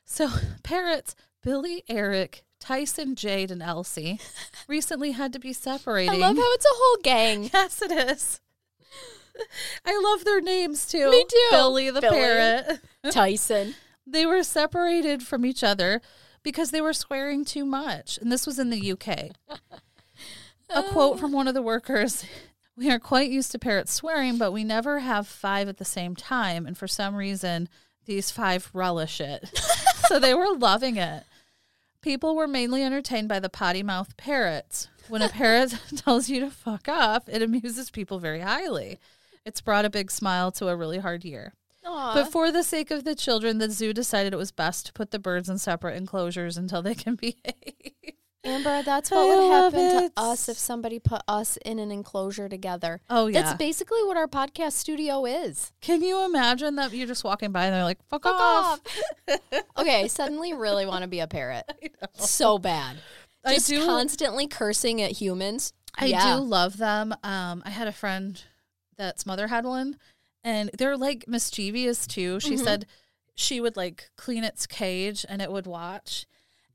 So 0.04 0.28
parrots, 0.64 1.14
Billy, 1.42 1.84
Eric, 1.88 2.42
Tyson, 2.58 3.14
Jade, 3.14 3.50
and 3.52 3.62
Elsie 3.62 4.18
recently 4.68 5.12
had 5.12 5.32
to 5.34 5.38
be 5.38 5.52
separated. 5.52 6.12
I 6.12 6.16
love 6.16 6.36
how 6.36 6.52
it's 6.54 6.64
a 6.64 6.68
whole 6.72 6.96
gang. 7.02 7.44
yes, 7.52 7.80
it 7.82 7.92
is. 7.92 8.40
I 9.84 10.00
love 10.02 10.24
their 10.24 10.40
names 10.40 10.86
too. 10.86 11.10
Me 11.10 11.24
too. 11.28 11.48
Billy 11.50 11.90
the 11.90 12.00
Billy. 12.00 12.16
parrot. 12.16 12.80
Tyson. 13.10 13.74
They 14.06 14.24
were 14.24 14.42
separated 14.42 15.22
from 15.22 15.44
each 15.44 15.62
other 15.62 16.00
because 16.46 16.70
they 16.70 16.80
were 16.80 16.92
swearing 16.92 17.44
too 17.44 17.64
much. 17.64 18.18
And 18.18 18.30
this 18.30 18.46
was 18.46 18.60
in 18.60 18.70
the 18.70 18.92
UK. 18.92 19.32
A 20.70 20.82
quote 20.92 21.18
from 21.18 21.32
one 21.32 21.48
of 21.48 21.54
the 21.54 21.60
workers 21.60 22.24
We 22.76 22.88
are 22.88 23.00
quite 23.00 23.32
used 23.32 23.50
to 23.50 23.58
parrots 23.58 23.92
swearing, 23.92 24.38
but 24.38 24.52
we 24.52 24.62
never 24.62 25.00
have 25.00 25.26
five 25.26 25.68
at 25.68 25.78
the 25.78 25.84
same 25.84 26.14
time. 26.14 26.64
And 26.64 26.78
for 26.78 26.86
some 26.86 27.16
reason, 27.16 27.68
these 28.04 28.30
five 28.30 28.70
relish 28.72 29.20
it. 29.20 29.50
so 30.06 30.20
they 30.20 30.34
were 30.34 30.56
loving 30.56 30.96
it. 30.96 31.24
People 32.00 32.36
were 32.36 32.46
mainly 32.46 32.84
entertained 32.84 33.28
by 33.28 33.40
the 33.40 33.48
potty 33.48 33.82
mouth 33.82 34.16
parrots. 34.16 34.86
When 35.08 35.22
a 35.22 35.28
parrot 35.28 35.76
tells 35.96 36.28
you 36.28 36.38
to 36.38 36.50
fuck 36.50 36.88
off, 36.88 37.28
it 37.28 37.42
amuses 37.42 37.90
people 37.90 38.20
very 38.20 38.40
highly. 38.40 39.00
It's 39.44 39.60
brought 39.60 39.84
a 39.84 39.90
big 39.90 40.12
smile 40.12 40.52
to 40.52 40.68
a 40.68 40.76
really 40.76 40.98
hard 40.98 41.24
year. 41.24 41.54
Aw. 41.86 42.14
But 42.14 42.32
for 42.32 42.50
the 42.50 42.62
sake 42.62 42.90
of 42.90 43.04
the 43.04 43.14
children, 43.14 43.58
the 43.58 43.70
zoo 43.70 43.92
decided 43.92 44.32
it 44.32 44.36
was 44.36 44.52
best 44.52 44.86
to 44.86 44.92
put 44.92 45.10
the 45.10 45.18
birds 45.18 45.48
in 45.48 45.58
separate 45.58 45.96
enclosures 45.96 46.56
until 46.56 46.82
they 46.82 46.94
can 46.94 47.14
behave. 47.20 47.34
Amber, 48.44 48.80
that's 48.84 49.10
what 49.10 49.18
I 49.18 49.24
would 49.34 49.52
happen 49.52 49.80
it. 50.04 50.14
to 50.14 50.22
us 50.22 50.48
if 50.48 50.56
somebody 50.56 51.00
put 51.00 51.20
us 51.26 51.56
in 51.64 51.80
an 51.80 51.90
enclosure 51.90 52.48
together. 52.48 53.00
Oh, 53.10 53.26
yeah. 53.26 53.42
That's 53.42 53.56
basically 53.56 54.04
what 54.04 54.16
our 54.16 54.28
podcast 54.28 54.72
studio 54.72 55.24
is. 55.24 55.72
Can 55.80 56.00
you 56.00 56.24
imagine 56.24 56.76
that 56.76 56.92
you're 56.92 57.08
just 57.08 57.24
walking 57.24 57.50
by 57.50 57.64
and 57.64 57.74
they're 57.74 57.82
like, 57.82 57.98
fuck, 58.08 58.22
Fuck 58.22 58.34
off? 58.40 58.80
off. 59.28 59.40
okay, 59.78 60.02
I 60.02 60.06
suddenly 60.06 60.52
really 60.54 60.86
want 60.86 61.02
to 61.02 61.08
be 61.08 61.18
a 61.20 61.26
parrot. 61.26 61.64
So 62.14 62.58
bad. 62.58 62.98
I 63.44 63.54
Just 63.54 63.68
do- 63.68 63.84
constantly 63.84 64.46
cursing 64.46 65.02
at 65.02 65.12
humans. 65.12 65.72
I 65.98 66.06
Yeah. 66.06 66.36
do 66.36 66.42
love 66.42 66.76
them. 66.76 67.14
Um, 67.24 67.62
I 67.64 67.70
had 67.70 67.88
a 67.88 67.92
friend 67.92 68.40
that's 68.96 69.26
mother 69.26 69.48
had 69.48 69.64
one, 69.64 69.96
and 70.46 70.70
they're 70.78 70.96
like 70.96 71.26
mischievous 71.28 72.06
too. 72.06 72.38
She 72.40 72.54
Mhm. 72.54 72.64
said 72.64 72.86
she 73.34 73.60
would 73.60 73.76
like 73.76 74.08
clean 74.16 74.44
its 74.44 74.66
cage 74.66 75.26
and 75.28 75.42
it 75.42 75.50
would 75.52 75.66
watch. 75.66 76.24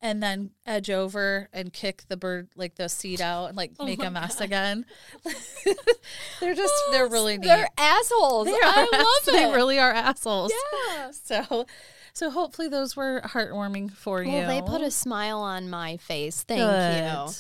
And 0.03 0.21
then 0.23 0.49
edge 0.65 0.89
over 0.89 1.47
and 1.53 1.71
kick 1.71 2.03
the 2.07 2.17
bird 2.17 2.49
like 2.55 2.73
the 2.75 2.89
seed 2.89 3.21
out 3.21 3.45
and 3.49 3.55
like 3.55 3.71
Oh 3.79 3.85
make 3.85 4.01
a 4.03 4.09
mess 4.09 4.41
again. 4.41 4.85
they're 6.39 6.55
just 6.55 6.73
they're 6.91 7.07
really 7.07 7.37
neat. 7.37 7.45
They're 7.47 7.69
assholes. 7.77 8.47
They 8.47 8.53
I 8.63 8.87
love 8.91 8.93
ass- 9.21 9.27
it. 9.27 9.31
They 9.33 9.45
really 9.53 9.79
are 9.79 9.91
assholes. 9.93 10.51
Yeah. 10.89 11.11
So, 11.11 11.65
so 12.13 12.29
hopefully 12.31 12.67
those 12.67 12.95
were 12.95 13.21
heartwarming 13.25 13.91
for 13.91 14.23
you. 14.23 14.31
Well, 14.31 14.47
they 14.47 14.61
put 14.67 14.81
a 14.81 14.89
smile 14.91 15.39
on 15.39 15.69
my 15.69 15.97
face. 15.97 16.41
Thank 16.43 16.61
Good. 16.61 17.27
you. 17.27 17.33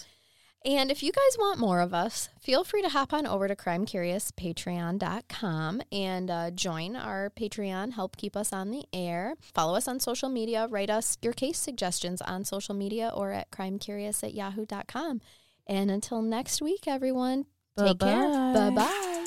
And 0.63 0.91
if 0.91 1.01
you 1.01 1.11
guys 1.11 1.37
want 1.39 1.59
more 1.59 1.79
of 1.79 1.91
us, 1.91 2.29
feel 2.39 2.63
free 2.63 2.83
to 2.83 2.89
hop 2.89 3.13
on 3.13 3.25
over 3.25 3.47
to 3.47 3.55
crimecuriouspatreon.com 3.55 5.81
and 5.91 6.29
uh, 6.29 6.51
join 6.51 6.95
our 6.95 7.31
Patreon. 7.31 7.93
Help 7.93 8.15
keep 8.15 8.37
us 8.37 8.53
on 8.53 8.69
the 8.69 8.83
air. 8.93 9.33
Follow 9.55 9.75
us 9.75 9.87
on 9.87 9.99
social 9.99 10.29
media. 10.29 10.67
Write 10.67 10.91
us 10.91 11.17
your 11.23 11.33
case 11.33 11.57
suggestions 11.57 12.21
on 12.21 12.45
social 12.45 12.75
media 12.75 13.11
or 13.13 13.31
at 13.31 13.49
crimecurious 13.49 14.23
at 14.23 14.35
yahoo.com. 14.35 15.21
And 15.65 15.89
until 15.89 16.21
next 16.21 16.61
week, 16.61 16.87
everyone, 16.87 17.47
take 17.77 17.99
care. 17.99 18.29
Bye 18.29 18.69
bye. 18.69 19.20